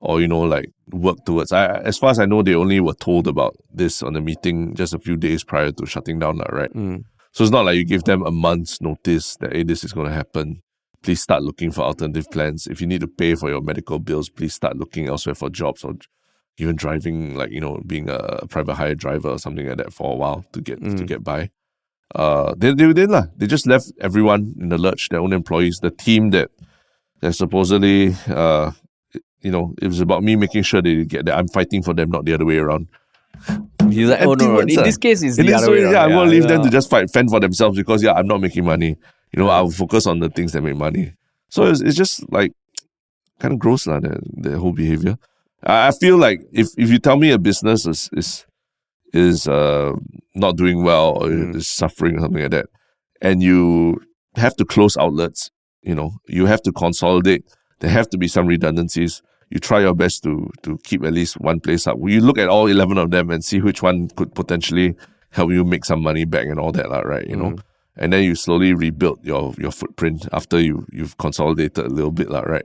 or 0.00 0.20
you 0.20 0.28
know 0.28 0.40
like 0.40 0.66
work 0.92 1.18
towards 1.26 1.52
I 1.52 1.78
as 1.82 1.98
far 1.98 2.10
as 2.10 2.18
I 2.18 2.26
know 2.26 2.42
they 2.42 2.54
only 2.54 2.80
were 2.80 2.94
told 2.94 3.26
about 3.28 3.54
this 3.72 4.02
on 4.02 4.12
the 4.14 4.20
meeting 4.20 4.74
just 4.74 4.94
a 4.94 4.98
few 4.98 5.16
days 5.16 5.44
prior 5.44 5.72
to 5.72 5.86
shutting 5.86 6.18
down 6.18 6.38
lah, 6.38 6.46
right 6.50 6.72
Mm. 6.74 7.04
so 7.32 7.44
it's 7.44 7.52
not 7.52 7.64
like 7.64 7.76
you 7.76 7.84
give 7.84 8.04
them 8.04 8.22
a 8.26 8.30
month's 8.30 8.80
notice 8.80 9.36
that 9.40 9.52
hey 9.52 9.62
this 9.62 9.84
is 9.84 9.92
going 9.92 10.08
to 10.08 10.12
happen 10.14 10.62
please 11.02 11.20
start 11.22 11.42
looking 11.42 11.70
for 11.70 11.82
alternative 11.82 12.30
plans 12.30 12.66
if 12.66 12.80
you 12.80 12.86
need 12.86 13.00
to 13.00 13.08
pay 13.08 13.34
for 13.34 13.48
your 13.48 13.60
medical 13.62 13.98
bills 13.98 14.28
please 14.28 14.54
start 14.54 14.76
looking 14.76 15.06
elsewhere 15.08 15.34
for 15.34 15.48
jobs 15.50 15.84
or 15.84 15.94
even 16.58 16.76
driving 16.76 17.34
like 17.36 17.50
you 17.50 17.60
know 17.60 17.80
being 17.86 18.08
a 18.10 18.46
private 18.48 18.74
hire 18.74 18.94
driver 18.94 19.30
or 19.30 19.38
something 19.38 19.66
like 19.66 19.78
that 19.78 19.92
for 19.92 20.12
a 20.12 20.16
while 20.16 20.44
to 20.52 20.60
get 20.60 20.80
to 20.80 21.04
Mm. 21.04 21.06
get 21.06 21.22
by 21.24 21.50
uh, 22.14 22.54
they 22.58 22.74
they 22.74 22.92
did 22.92 23.08
lah. 23.08 23.26
They 23.36 23.46
just 23.46 23.66
left 23.68 23.92
everyone 24.00 24.54
in 24.58 24.68
the 24.68 24.78
lurch. 24.78 25.08
Their 25.10 25.20
own 25.20 25.32
employees, 25.32 25.78
the 25.80 25.92
team 25.92 26.30
that 26.30 26.50
that 27.20 27.34
supposedly 27.34 28.16
uh, 28.26 28.72
you 29.42 29.50
know, 29.50 29.74
it 29.80 29.86
was 29.88 30.00
about 30.00 30.22
me 30.22 30.36
making 30.36 30.62
sure 30.62 30.82
they 30.82 31.04
get 31.04 31.24
that 31.26 31.38
I'm 31.38 31.48
fighting 31.48 31.82
for 31.82 31.94
them, 31.94 32.10
not 32.10 32.24
the 32.24 32.34
other 32.34 32.44
way 32.44 32.58
around. 32.58 32.88
He's 33.88 34.08
like, 34.10 34.20
oh 34.22 34.34
no, 34.34 34.60
In 34.60 34.78
ah. 34.78 34.82
this 34.82 34.98
case, 34.98 35.22
it's 35.22 35.38
In 35.38 35.46
the 35.46 35.54
other 35.54 35.70
way 35.70 35.78
way, 35.78 35.82
around. 35.84 35.92
yeah, 35.94 36.04
I'm 36.04 36.10
gonna 36.10 36.30
leave 36.30 36.46
them 36.48 36.62
to 36.62 36.70
just 36.70 36.90
fight, 36.90 37.10
fend 37.10 37.30
for 37.30 37.40
themselves 37.40 37.76
because 37.76 38.02
yeah, 38.02 38.12
I'm 38.12 38.26
not 38.26 38.40
making 38.40 38.64
money. 38.64 38.96
You 39.32 39.38
know, 39.42 39.48
I'll 39.48 39.70
focus 39.70 40.06
on 40.06 40.18
the 40.20 40.28
things 40.28 40.52
that 40.52 40.62
make 40.62 40.76
money. 40.76 41.14
So 41.48 41.64
it's, 41.66 41.80
it's 41.80 41.96
just 41.96 42.30
like 42.32 42.52
kind 43.38 43.54
of 43.54 43.58
gross, 43.60 43.86
lah, 43.86 44.00
the, 44.00 44.58
whole 44.58 44.72
behavior. 44.72 45.16
I, 45.64 45.88
I 45.88 45.90
feel 45.92 46.16
like 46.18 46.42
if, 46.52 46.68
if 46.76 46.90
you 46.90 46.98
tell 46.98 47.16
me 47.16 47.30
a 47.30 47.38
business 47.38 47.86
is 47.86 48.10
is 48.12 48.46
is 49.12 49.48
uh, 49.48 49.92
not 50.34 50.56
doing 50.56 50.84
well 50.84 51.10
or 51.20 51.28
Mm. 51.28 51.56
is 51.56 51.66
suffering 51.68 52.16
or 52.16 52.20
something 52.20 52.42
like 52.42 52.50
that, 52.52 52.66
and 53.22 53.42
you 53.42 54.00
have 54.36 54.54
to 54.56 54.64
close 54.64 54.96
outlets, 54.96 55.50
you 55.82 55.94
know, 55.94 56.18
you 56.28 56.46
have 56.46 56.62
to 56.62 56.72
consolidate. 56.72 57.44
There 57.80 57.90
have 57.90 58.08
to 58.10 58.18
be 58.18 58.28
some 58.28 58.46
redundancies. 58.46 59.22
You 59.50 59.58
try 59.58 59.80
your 59.80 59.94
best 59.94 60.22
to 60.22 60.48
to 60.62 60.78
keep 60.84 61.04
at 61.04 61.12
least 61.12 61.40
one 61.40 61.58
place 61.58 61.86
up. 61.86 61.98
You 62.00 62.20
look 62.20 62.38
at 62.38 62.48
all 62.48 62.66
eleven 62.66 62.98
of 62.98 63.10
them 63.10 63.30
and 63.30 63.44
see 63.44 63.60
which 63.60 63.82
one 63.82 64.08
could 64.14 64.34
potentially 64.34 64.94
help 65.30 65.50
you 65.50 65.64
make 65.64 65.84
some 65.84 66.02
money 66.02 66.24
back 66.24 66.46
and 66.46 66.58
all 66.58 66.72
that, 66.72 66.88
lah, 66.88 67.00
right? 67.00 67.26
You 67.26 67.36
know, 67.36 67.50
mm. 67.50 67.60
and 67.96 68.12
then 68.12 68.24
you 68.24 68.34
slowly 68.34 68.74
rebuild 68.74 69.24
your 69.24 69.54
your 69.58 69.72
footprint 69.72 70.28
after 70.32 70.60
you 70.60 70.86
you've 70.92 71.18
consolidated 71.18 71.86
a 71.86 71.88
little 71.88 72.12
bit, 72.12 72.30
lah, 72.30 72.40
right? 72.40 72.64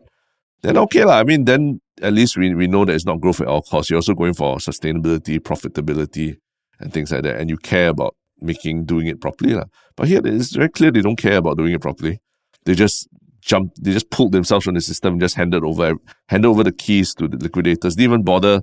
Then 0.61 0.77
okay, 0.77 1.05
lah. 1.05 1.19
I 1.19 1.23
mean, 1.23 1.45
then 1.45 1.81
at 2.01 2.13
least 2.13 2.37
we 2.37 2.53
we 2.53 2.67
know 2.67 2.85
that 2.85 2.93
it's 2.93 3.05
not 3.05 3.19
growth 3.19 3.41
at 3.41 3.47
all 3.47 3.61
costs. 3.61 3.89
You're 3.89 3.97
also 3.97 4.13
going 4.13 4.33
for 4.33 4.57
sustainability, 4.57 5.39
profitability, 5.39 6.37
and 6.79 6.93
things 6.93 7.11
like 7.11 7.23
that, 7.23 7.37
and 7.41 7.49
you 7.49 7.57
care 7.57 7.89
about 7.89 8.15
making 8.41 8.85
doing 8.85 9.07
it 9.07 9.21
properly, 9.21 9.53
lah. 9.53 9.65
But 9.95 10.07
here 10.07 10.21
it's 10.23 10.55
very 10.55 10.69
clear 10.69 10.91
they 10.91 11.01
don't 11.01 11.17
care 11.17 11.37
about 11.37 11.57
doing 11.57 11.73
it 11.73 11.81
properly. 11.81 12.19
They 12.65 12.73
just 12.73 13.07
jump, 13.45 13.73
they 13.81 13.91
just 13.93 14.09
pulled 14.09 14.31
themselves 14.31 14.65
from 14.65 14.75
the 14.75 14.81
system, 14.81 15.13
and 15.13 15.21
just 15.21 15.35
handed 15.35 15.63
over 15.63 15.93
handed 16.29 16.47
over 16.47 16.63
the 16.63 16.71
keys 16.71 17.13
to 17.15 17.27
the 17.27 17.37
liquidators. 17.37 17.95
Didn't 17.95 18.11
even 18.11 18.23
bother 18.23 18.61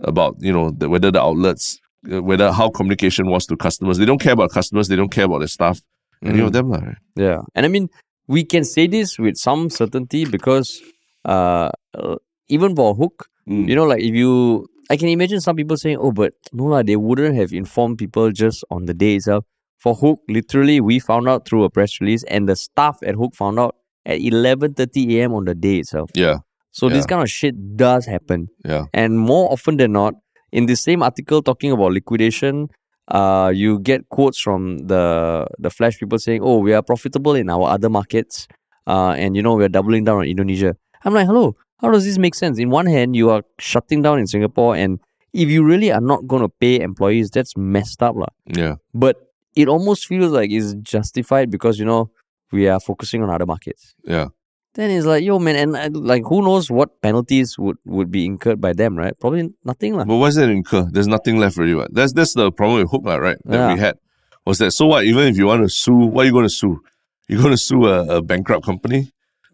about 0.00 0.36
you 0.40 0.52
know 0.52 0.70
the, 0.70 0.88
whether 0.88 1.10
the 1.10 1.22
outlets, 1.22 1.78
uh, 2.12 2.22
whether 2.22 2.50
how 2.52 2.68
communication 2.70 3.26
was 3.26 3.46
to 3.46 3.56
customers. 3.56 3.98
They 3.98 4.06
don't 4.06 4.20
care 4.20 4.32
about 4.32 4.50
customers. 4.50 4.88
They 4.88 4.96
don't 4.96 5.12
care 5.12 5.26
about 5.26 5.38
their 5.38 5.48
staff. 5.48 5.80
Any 6.22 6.40
of 6.40 6.52
them, 6.52 6.70
lah. 6.70 6.78
right? 6.78 6.96
Yeah, 7.16 7.40
and 7.54 7.66
I 7.66 7.68
mean, 7.68 7.88
we 8.26 8.44
can 8.44 8.64
say 8.64 8.86
this 8.86 9.18
with 9.18 9.36
some 9.36 9.68
certainty 9.68 10.24
because 10.24 10.80
uh, 11.26 11.68
uh, 11.94 12.16
even 12.48 12.74
for 12.74 12.94
Hook, 12.94 13.28
Mm. 13.46 13.68
you 13.68 13.76
know, 13.76 13.84
like 13.84 14.00
if 14.00 14.14
you, 14.14 14.66
I 14.88 14.96
can 14.96 15.08
imagine 15.08 15.38
some 15.38 15.54
people 15.54 15.76
saying, 15.76 15.98
"Oh, 16.00 16.12
but 16.12 16.32
no 16.52 16.64
lah, 16.64 16.82
they 16.82 16.96
wouldn't 16.96 17.36
have 17.36 17.52
informed 17.52 17.98
people 17.98 18.32
just 18.32 18.64
on 18.70 18.86
the 18.86 18.94
day 18.94 19.16
itself." 19.16 19.44
For 19.76 19.94
Hook, 19.94 20.20
literally, 20.30 20.80
we 20.80 20.98
found 20.98 21.28
out 21.28 21.46
through 21.46 21.64
a 21.64 21.68
press 21.68 22.00
release, 22.00 22.24
and 22.24 22.48
the 22.48 22.56
staff 22.56 22.96
at 23.04 23.16
Hook 23.16 23.34
found 23.36 23.58
out 23.60 23.76
at 24.06 24.20
eleven 24.20 24.74
thirty 24.74 25.18
a.m. 25.20 25.32
on 25.34 25.44
the 25.44 25.54
day 25.54 25.78
itself. 25.78 26.10
Yeah, 26.14 26.38
So 26.72 26.88
this 26.88 27.06
kind 27.06 27.22
of 27.22 27.30
shit 27.30 27.54
does 27.76 28.06
happen, 28.06 28.48
yeah, 28.64 28.84
and 28.92 29.18
more 29.18 29.50
often 29.52 29.76
than 29.78 29.92
not, 29.92 30.14
in 30.52 30.66
the 30.66 30.76
same 30.76 31.02
article 31.02 31.42
talking 31.42 31.70
about 31.72 31.92
liquidation. 31.92 32.68
Uh, 33.06 33.52
you 33.54 33.78
get 33.80 34.08
quotes 34.08 34.40
from 34.40 34.78
the 34.88 35.46
the 35.58 35.68
flash 35.70 35.98
people 36.00 36.18
saying, 36.18 36.40
"Oh, 36.42 36.58
we 36.58 36.72
are 36.72 36.82
profitable 36.82 37.34
in 37.36 37.50
our 37.50 37.68
other 37.68 37.90
markets, 37.92 38.48
uh, 38.86 39.12
and 39.16 39.36
you 39.36 39.42
know 39.44 39.54
we 39.54 39.64
are 39.64 39.68
doubling 39.68 40.04
down 40.04 40.18
on 40.24 40.26
Indonesia." 40.26 40.72
I'm 41.04 41.12
like, 41.12 41.26
"Hello, 41.28 41.52
how 41.84 41.90
does 41.92 42.04
this 42.08 42.16
make 42.16 42.34
sense?" 42.34 42.58
In 42.58 42.70
one 42.72 42.86
hand, 42.88 43.14
you 43.14 43.28
are 43.28 43.42
shutting 43.60 44.00
down 44.00 44.18
in 44.18 44.26
Singapore, 44.26 44.72
and 44.74 45.00
if 45.36 45.50
you 45.52 45.64
really 45.68 45.92
are 45.92 46.00
not 46.00 46.24
going 46.26 46.40
to 46.40 46.48
pay 46.48 46.80
employees, 46.80 47.28
that's 47.28 47.52
messed 47.60 48.00
up, 48.02 48.16
lah. 48.16 48.32
yeah. 48.48 48.76
But 48.94 49.16
it 49.54 49.68
almost 49.68 50.06
feels 50.08 50.32
like 50.32 50.50
it's 50.50 50.72
justified 50.80 51.50
because 51.52 51.78
you 51.78 51.84
know 51.84 52.08
we 52.52 52.68
are 52.68 52.80
focusing 52.80 53.22
on 53.22 53.30
other 53.30 53.46
markets. 53.46 53.94
Yeah. 54.04 54.28
Then 54.74 54.90
it's 54.90 55.06
like, 55.06 55.22
yo, 55.22 55.38
man, 55.38 55.54
and 55.54 55.76
uh, 55.76 56.00
like, 56.00 56.24
who 56.26 56.42
knows 56.42 56.68
what 56.68 57.00
penalties 57.00 57.56
would, 57.58 57.76
would 57.84 58.10
be 58.10 58.26
incurred 58.26 58.60
by 58.60 58.72
them, 58.72 58.96
right? 58.96 59.18
Probably 59.20 59.54
nothing, 59.64 59.94
lah. 59.96 60.04
But 60.04 60.16
what's 60.16 60.34
that 60.34 60.48
incur? 60.50 60.88
There's 60.90 61.06
nothing 61.06 61.38
left 61.38 61.56
really. 61.56 61.76
What? 61.76 61.94
That's 61.94 62.12
that's 62.12 62.34
the 62.34 62.50
problem 62.50 62.80
with 62.80 62.90
Hook, 62.90 63.02
lah, 63.04 63.16
right? 63.16 63.38
That 63.44 63.72
we 63.72 63.78
had 63.80 63.98
was 64.44 64.58
that 64.58 64.72
so 64.72 64.86
what? 64.86 65.04
Even 65.04 65.28
if 65.28 65.36
you 65.36 65.46
want 65.46 65.62
to 65.62 65.68
sue, 65.68 65.94
what 65.94 66.22
are 66.22 66.26
you 66.26 66.32
going 66.32 66.44
to 66.44 66.50
sue? 66.50 66.82
You're 67.28 67.40
going 67.40 67.52
to 67.52 67.58
sue 67.58 67.86
a, 67.86 68.16
a 68.16 68.22
bankrupt 68.22 68.64
company. 68.64 69.12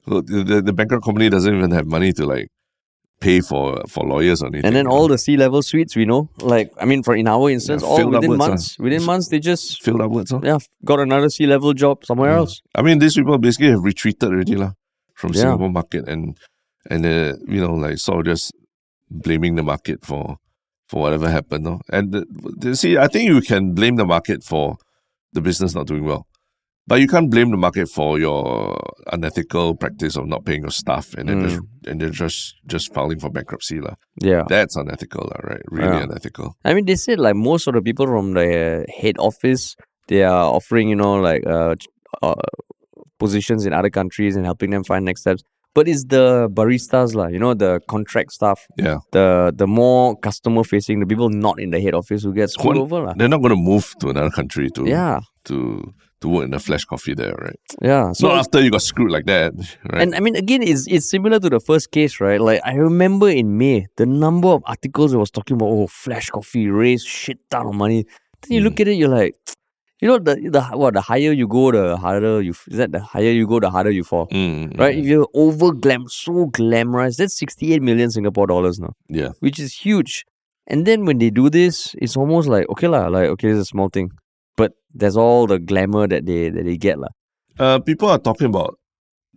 So 0.09 0.23
the, 0.23 0.43
the, 0.43 0.63
the 0.63 0.73
bankrupt 0.73 1.05
company 1.05 1.29
doesn't 1.29 1.55
even 1.55 1.71
have 1.73 1.87
money 1.87 2.13
to 2.15 2.27
like 2.27 2.49
pay 3.21 3.41
for 3.41 3.83
for 3.87 4.05
lawyers 4.05 4.43
or 4.43 4.47
anything. 4.47 4.65
And 4.67 4.75
then 4.75 4.87
all 4.87 5.07
the 5.09 5.19
C 5.19 5.37
level 5.37 5.63
suites, 5.63 5.95
we 5.95 6.05
know, 6.07 6.31
like 6.41 6.73
I 6.81 6.85
mean, 6.87 7.03
for 7.03 7.15
in 7.15 7.29
our 7.29 7.51
instance, 7.51 7.83
Yeah, 7.83 7.89
all 7.89 7.97
within 8.09 8.33
upwards, 8.33 8.39
months, 8.39 8.79
within 8.79 9.05
months, 9.05 9.29
they 9.29 9.39
just 9.41 9.83
filled 9.83 10.01
upwards. 10.01 10.31
Huh? 10.31 10.41
yeah 10.43 10.59
got 10.85 11.01
another 11.01 11.29
C 11.29 11.47
level 11.47 11.73
job 11.75 12.05
somewhere 12.05 12.31
else. 12.31 12.61
I 12.75 12.83
mean, 12.83 12.99
these 12.99 13.15
people 13.15 13.37
basically 13.39 13.71
have 13.71 13.85
retreated 13.85 14.25
already, 14.31 14.57
lah, 14.57 14.73
from 15.15 15.33
Yeah. 15.35 15.41
Singapore 15.43 15.71
market 15.71 16.09
and 16.09 16.37
and 16.89 17.05
uh, 17.05 17.37
you 17.47 17.61
know 17.61 17.75
like 17.75 17.99
sort 17.99 18.21
of 18.21 18.25
just 18.33 18.53
blaming 19.11 19.57
the 19.57 19.63
market 19.63 20.05
for 20.05 20.39
for 20.89 21.03
whatever 21.03 21.29
happened. 21.31 21.65
No? 21.65 21.81
And 21.91 22.13
the, 22.13 22.27
the- 22.57 22.75
see, 22.75 22.97
I 22.97 23.07
think 23.07 23.29
you 23.29 23.41
can 23.43 23.75
blame 23.75 23.97
the 23.97 24.05
market 24.07 24.43
for 24.43 24.77
the 25.33 25.41
business 25.41 25.75
not 25.75 25.87
doing 25.87 26.05
well, 26.05 26.27
but 26.87 27.01
you 27.01 27.07
can't 27.07 27.31
blame 27.31 27.51
the 27.51 27.57
market 27.57 27.89
for 27.89 28.19
your 28.19 28.77
unethical 29.13 29.75
practice 29.77 30.17
of 30.17 30.27
not 30.27 30.45
paying 30.45 30.63
your 30.63 30.71
staff 30.71 31.15
and 31.15 31.29
then 31.29 31.41
just 31.43 31.61
and 31.87 32.01
then 32.01 32.13
just 32.13 32.55
just 32.67 32.93
filing 32.95 33.19
for 33.21 33.31
bankruptcy, 33.31 33.81
lah. 33.81 33.95
Yeah, 34.21 34.45
That's 34.49 34.77
unethical, 34.77 35.25
lah, 35.31 35.41
right? 35.51 35.63
Really 35.71 35.97
Yeah. 35.99 36.05
unethical. 36.05 36.57
I 36.65 36.75
mean, 36.75 36.87
they 36.87 36.97
said 36.97 37.19
like 37.21 37.37
most 37.37 37.67
of 37.69 37.75
the 37.75 37.83
people 37.83 38.07
from 38.07 38.35
the 38.35 38.85
head 39.01 39.17
office, 39.19 39.77
they 40.09 40.23
are 40.25 40.51
offering 40.53 40.89
you 40.89 40.97
know 40.97 41.15
like 41.15 41.47
uh, 41.47 41.75
uh 42.23 42.35
positions 43.19 43.67
in 43.67 43.73
other 43.73 43.91
countries 43.91 44.37
and 44.37 44.45
helping 44.45 44.71
them 44.71 44.83
find 44.85 45.05
next 45.05 45.21
steps. 45.23 45.43
But 45.73 45.87
it's 45.87 46.05
the 46.05 46.49
baristas 46.51 47.15
lah, 47.15 47.29
you 47.29 47.39
know, 47.39 47.55
the 47.55 47.79
contract 47.87 48.33
staff, 48.33 48.67
Yeah, 48.77 48.99
the 49.13 49.53
the 49.55 49.69
more 49.69 50.19
customer 50.19 50.65
facing, 50.65 50.99
the 50.99 51.07
people 51.07 51.31
not 51.31 51.61
in 51.61 51.71
the 51.71 51.79
head 51.81 51.95
office 51.95 52.25
who 52.25 52.35
get 52.35 52.51
screwed 52.51 52.77
over 52.77 52.99
lah. 53.07 53.15
they're 53.15 53.29
not 53.31 53.39
going 53.41 53.55
to 53.55 53.63
move 53.71 53.95
to 54.01 54.11
another 54.11 54.31
country 54.35 54.67
to 54.75 54.83
Yeah, 54.89 55.21
to 55.47 55.95
to 56.21 56.29
work 56.29 56.45
in 56.45 56.51
the 56.51 56.59
flash 56.59 56.85
coffee 56.85 57.15
there, 57.15 57.35
right? 57.35 57.59
yeah. 57.83 58.13
So 58.13 58.29
Not 58.29 58.39
after 58.39 58.61
you 58.61 58.71
got 58.71 58.83
screwed 58.83 59.11
like 59.11 59.27
that, 59.27 59.55
right? 59.93 60.03
And 60.03 60.15
I 60.15 60.21
mean, 60.21 60.37
again, 60.37 60.63
it's 60.63 60.87
it's 60.87 61.09
similar 61.09 61.41
to 61.41 61.49
the 61.49 61.61
first 61.61 61.91
case, 61.91 62.21
right? 62.21 62.41
Like 62.41 62.61
I 62.65 62.75
remember 62.75 63.29
in 63.29 63.59
May, 63.59 63.87
the 63.97 64.07
number 64.07 64.49
of 64.49 64.63
articles 64.67 65.13
that 65.13 65.19
was 65.19 65.31
talking 65.31 65.57
about 65.57 65.69
oh, 65.69 65.87
Flash 65.87 66.31
Coffee 66.31 66.69
raised 66.69 67.07
shit 67.07 67.39
ton 67.51 67.67
of 67.67 67.75
money. 67.75 68.05
Then 68.43 68.57
you 68.57 68.61
look 68.63 68.79
hmm. 68.79 68.83
at 68.83 68.89
it, 68.89 68.95
you're 68.95 69.09
like, 69.09 69.35
you 70.01 70.09
know, 70.09 70.19
the 70.19 70.37
the 70.51 70.63
what 70.77 70.95
the 70.95 71.01
higher 71.01 71.33
you 71.33 71.47
go, 71.47 71.73
the 71.73 71.97
harder 71.97 72.41
you 72.41 72.53
is 72.69 72.79
that 72.79 72.93
the 72.93 73.01
higher 73.01 73.31
you 73.31 73.47
go, 73.47 73.61
the 73.61 73.71
harder 73.71 73.91
you 73.91 74.05
fall, 74.05 74.27
Mm, 74.29 74.79
right? 74.79 74.95
Hmm. 74.95 75.01
If 75.01 75.07
you're 75.07 75.29
over 75.35 75.73
glam, 75.73 76.09
so 76.09 76.47
glamorized, 76.47 77.17
that's 77.17 77.37
sixty 77.37 77.75
eight 77.75 77.83
million 77.83 78.11
Singapore 78.11 78.47
dollars 78.47 78.79
now, 78.79 78.95
Yeah. 79.09 79.31
which 79.41 79.59
is 79.59 79.75
huge. 79.75 80.25
And 80.67 80.87
then 80.87 81.05
when 81.05 81.19
they 81.19 81.31
do 81.31 81.51
this, 81.51 81.95
it's 81.99 82.17
almost 82.17 82.49
like 82.49 82.69
okay 82.71 82.89
lah, 82.89 83.09
like 83.09 83.29
okay, 83.31 83.49
it's 83.49 83.61
a 83.61 83.65
small 83.65 83.89
thing, 83.89 84.11
there's 84.95 85.17
all 85.17 85.47
the 85.47 85.59
glamour 85.59 86.07
that 86.09 86.27
they 86.27 86.51
that 86.51 86.65
they 86.65 86.77
get 86.77 86.99
lah. 86.99 87.09
Uh, 87.59 87.79
people 87.79 88.09
are 88.09 88.19
talking 88.19 88.47
about 88.49 88.77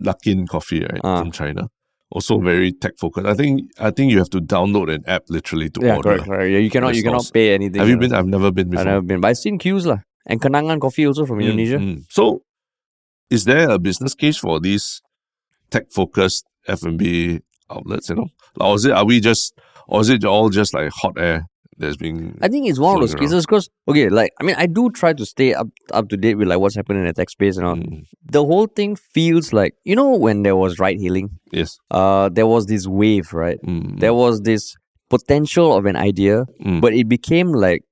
Luckin 0.01 0.47
coffee, 0.47 0.81
right, 0.81 1.01
Ah. 1.03 1.19
from 1.19 1.31
China. 1.31 1.69
Also 2.09 2.37
very 2.39 2.71
tech 2.71 2.93
focused. 2.97 3.25
I 3.25 3.33
think 3.33 3.71
I 3.79 3.89
think 3.89 4.11
you 4.11 4.19
have 4.19 4.29
to 4.31 4.41
download 4.41 4.93
an 4.93 5.01
app 5.07 5.23
literally 5.29 5.69
to 5.71 5.81
Yeah, 5.81 5.97
order. 5.97 6.09
correct, 6.21 6.25
correct. 6.29 6.49
Yeah, 6.51 6.59
you 6.61 6.69
cannot 6.69 6.95
you 6.95 7.01
cannot 7.03 7.25
pay 7.33 7.53
anything. 7.53 7.79
Have 7.81 7.89
you 7.89 7.97
been? 7.97 8.13
I've 8.13 8.27
never 8.29 8.51
been 8.51 8.69
before. 8.69 8.81
I've 8.81 9.01
never 9.01 9.01
been, 9.01 9.21
but 9.21 9.29
I've 9.33 9.37
seen 9.41 9.57
queues 9.57 9.85
lah. 9.85 10.05
And 10.29 10.39
Kenangan 10.39 10.79
coffee 10.79 11.05
also 11.09 11.25
from 11.25 11.39
Mm, 11.39 11.43
Indonesia. 11.49 11.79
mm. 11.81 12.05
So, 12.09 12.43
is 13.29 13.45
there 13.45 13.69
a 13.69 13.79
business 13.79 14.13
case 14.13 14.37
for 14.37 14.59
these 14.61 15.01
tech 15.71 15.89
focused 15.91 16.45
F 16.67 16.83
and 16.83 16.97
B 17.01 17.41
outlets? 17.69 18.09
You 18.09 18.15
know, 18.15 18.27
or 18.61 18.75
is 18.77 18.85
it? 18.85 18.93
Are 18.93 19.05
we 19.05 19.19
just? 19.19 19.57
Or 19.89 19.99
is 20.01 20.09
it 20.09 20.23
all 20.23 20.49
just 20.49 20.73
like 20.73 20.91
hot 20.93 21.17
air 21.17 21.49
that's 21.77 21.97
being? 21.97 22.37
I 22.41 22.47
think 22.47 22.67
it's 22.69 22.79
one 22.79 22.95
of 22.95 23.01
those 23.01 23.15
cases 23.15 23.45
because 23.45 23.69
okay, 23.87 24.09
like 24.09 24.31
I 24.39 24.43
mean, 24.43 24.55
I 24.57 24.65
do 24.67 24.89
try 24.89 25.13
to 25.13 25.25
stay 25.25 25.53
up 25.53 25.67
up 25.91 26.09
to 26.09 26.17
date 26.17 26.35
with 26.35 26.47
like 26.47 26.59
what's 26.59 26.75
happening 26.75 27.01
in 27.01 27.07
the 27.07 27.13
tech 27.13 27.29
space 27.29 27.57
and 27.57 27.65
all. 27.67 27.75
Mm, 27.75 28.03
The 28.25 28.43
whole 28.45 28.67
thing 28.67 28.95
feels 28.95 29.53
like 29.53 29.75
you 29.83 29.95
know 29.95 30.15
when 30.15 30.43
there 30.43 30.55
was 30.55 30.79
ride 30.79 30.99
hailing, 30.99 31.29
yes. 31.51 31.77
uh, 31.91 32.29
there 32.29 32.47
was 32.47 32.65
this 32.67 32.87
wave, 32.87 33.33
right? 33.33 33.59
Mm, 33.65 33.99
There 33.99 34.13
was 34.13 34.41
this 34.41 34.75
potential 35.09 35.75
of 35.77 35.85
an 35.85 35.95
idea, 35.95 36.45
Mm. 36.65 36.81
but 36.81 36.93
it 36.93 37.07
became 37.07 37.51
like 37.53 37.83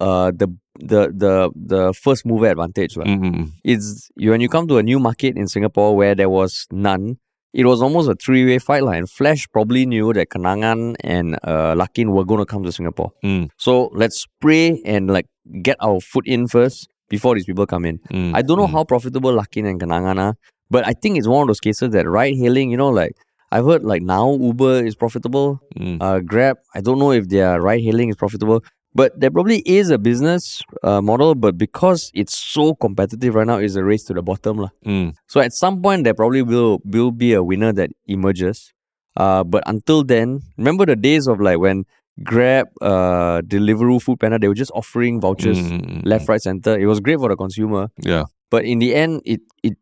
uh 0.00 0.30
the 0.34 0.48
the 0.78 1.10
the 1.10 1.50
the 1.54 1.92
first 1.92 2.24
mover 2.26 2.46
advantage. 2.50 2.96
lah. 2.96 3.04
mm, 3.04 3.18
mm, 3.18 3.34
mm. 3.34 3.46
it's 3.64 4.10
you 4.16 4.30
when 4.30 4.40
you 4.40 4.48
come 4.48 4.68
to 4.68 4.76
a 4.78 4.82
new 4.82 4.98
market 5.00 5.36
in 5.36 5.48
Singapore 5.48 5.96
where 5.96 6.14
there 6.14 6.28
was 6.30 6.66
none, 6.70 7.18
it 7.52 7.64
was 7.64 7.82
almost 7.82 8.08
a 8.08 8.14
three 8.14 8.44
way 8.44 8.58
fight 8.58 8.82
line. 8.82 9.06
Flash 9.06 9.46
probably 9.52 9.86
knew 9.86 10.12
that 10.12 10.28
Kenangan 10.28 10.96
and 11.00 11.34
uh, 11.44 11.74
Luckin 11.74 12.10
were 12.10 12.24
going 12.24 12.38
to 12.40 12.46
come 12.46 12.62
to 12.64 12.72
Singapore. 12.72 13.12
Mm. 13.24 13.50
So 13.56 13.90
let's 13.94 14.26
pray 14.40 14.80
and 14.84 15.10
like 15.10 15.26
get 15.62 15.76
our 15.80 16.00
foot 16.00 16.26
in 16.26 16.46
first 16.46 16.88
before 17.08 17.34
these 17.34 17.46
people 17.46 17.66
come 17.66 17.84
in. 17.84 17.98
Mm, 18.10 18.34
I 18.34 18.42
don't 18.42 18.58
know 18.58 18.66
mm. 18.66 18.72
how 18.72 18.84
profitable 18.84 19.32
Luckin 19.32 19.68
and 19.68 19.80
Kenangan 19.80 20.18
are, 20.18 20.34
but 20.70 20.86
I 20.86 20.92
think 20.92 21.16
it's 21.16 21.26
one 21.26 21.42
of 21.42 21.46
those 21.48 21.60
cases 21.60 21.90
that 21.90 22.06
ride 22.06 22.34
hailing, 22.36 22.70
you 22.70 22.76
know, 22.76 22.90
like 22.90 23.12
I've 23.50 23.64
heard 23.64 23.82
like 23.82 24.02
now 24.02 24.32
Uber 24.34 24.84
is 24.84 24.94
profitable, 24.94 25.60
Mm. 25.76 26.02
uh, 26.02 26.20
Grab. 26.20 26.58
I 26.74 26.80
don't 26.82 26.98
know 26.98 27.12
if 27.12 27.28
their 27.28 27.60
ride 27.60 27.82
hailing 27.82 28.10
is 28.10 28.16
profitable, 28.16 28.62
but 28.94 29.18
there 29.18 29.30
probably 29.30 29.60
is 29.66 29.90
a 29.90 29.98
business 29.98 30.62
uh, 30.82 31.00
model. 31.00 31.34
But 31.34 31.56
because 31.58 32.10
it's 32.14 32.34
so 32.36 32.74
competitive 32.74 33.34
right 33.34 33.46
now, 33.46 33.58
it's 33.58 33.76
a 33.76 33.84
race 33.84 34.04
to 34.04 34.14
the 34.14 34.22
bottom, 34.22 34.58
lah. 34.58 34.70
Mm. 34.84 35.14
So 35.26 35.40
at 35.40 35.52
some 35.52 35.82
point, 35.82 36.04
there 36.04 36.14
probably 36.14 36.42
will 36.42 36.80
will 36.84 37.10
be 37.10 37.32
a 37.34 37.42
winner 37.42 37.72
that 37.72 37.90
emerges. 38.06 38.72
Uh, 39.16 39.42
but 39.44 39.62
until 39.66 40.04
then, 40.04 40.40
remember 40.56 40.86
the 40.86 40.96
days 40.96 41.26
of 41.26 41.40
like 41.40 41.58
when 41.58 41.84
Grab, 42.22 42.66
uh, 42.82 43.40
Deliveroo, 43.42 44.02
Food 44.02 44.18
Panda, 44.20 44.38
they 44.38 44.48
were 44.48 44.54
just 44.54 44.72
offering 44.74 45.20
vouchers 45.20 45.58
Mm, 45.58 46.02
left, 46.04 46.28
right, 46.28 46.40
center. 46.42 46.76
It 46.78 46.86
was 46.86 46.98
great 47.00 47.18
for 47.18 47.28
the 47.28 47.36
consumer, 47.36 47.90
Yeah. 48.02 48.24
but 48.50 48.64
in 48.64 48.78
the 48.80 48.94
end, 48.94 49.22
it 49.24 49.40
it 49.62 49.78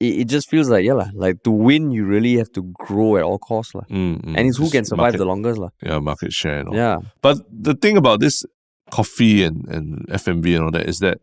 it, 0.00 0.20
it 0.20 0.24
just 0.28 0.48
feels 0.50 0.68
like 0.68 0.84
yeah, 0.84 0.94
lah, 0.94 1.10
like 1.14 1.42
to 1.44 1.50
win, 1.50 1.90
you 1.90 2.04
really 2.04 2.36
have 2.36 2.50
to 2.52 2.62
grow 2.74 3.16
at 3.16 3.22
all 3.24 3.38
costs, 3.38 3.74
lah. 3.74 3.84
Mm, 3.90 4.20
mm. 4.22 4.36
And 4.36 4.48
it's 4.48 4.58
who 4.58 4.70
can 4.70 4.84
survive 4.84 5.12
market, 5.14 5.18
the 5.18 5.24
longest, 5.24 5.58
lah. 5.58 5.70
Yeah, 5.82 5.98
market 5.98 6.32
share 6.32 6.58
and 6.60 6.68
all. 6.68 6.74
Yeah, 6.76 6.98
But 7.22 7.38
the 7.50 7.74
thing 7.74 7.96
about 7.96 8.20
this 8.20 8.44
coffee 8.90 9.42
and, 9.42 9.66
and 9.68 10.04
F&B 10.10 10.58
all 10.58 10.70
that 10.70 10.86
is 10.88 10.98
that 11.00 11.18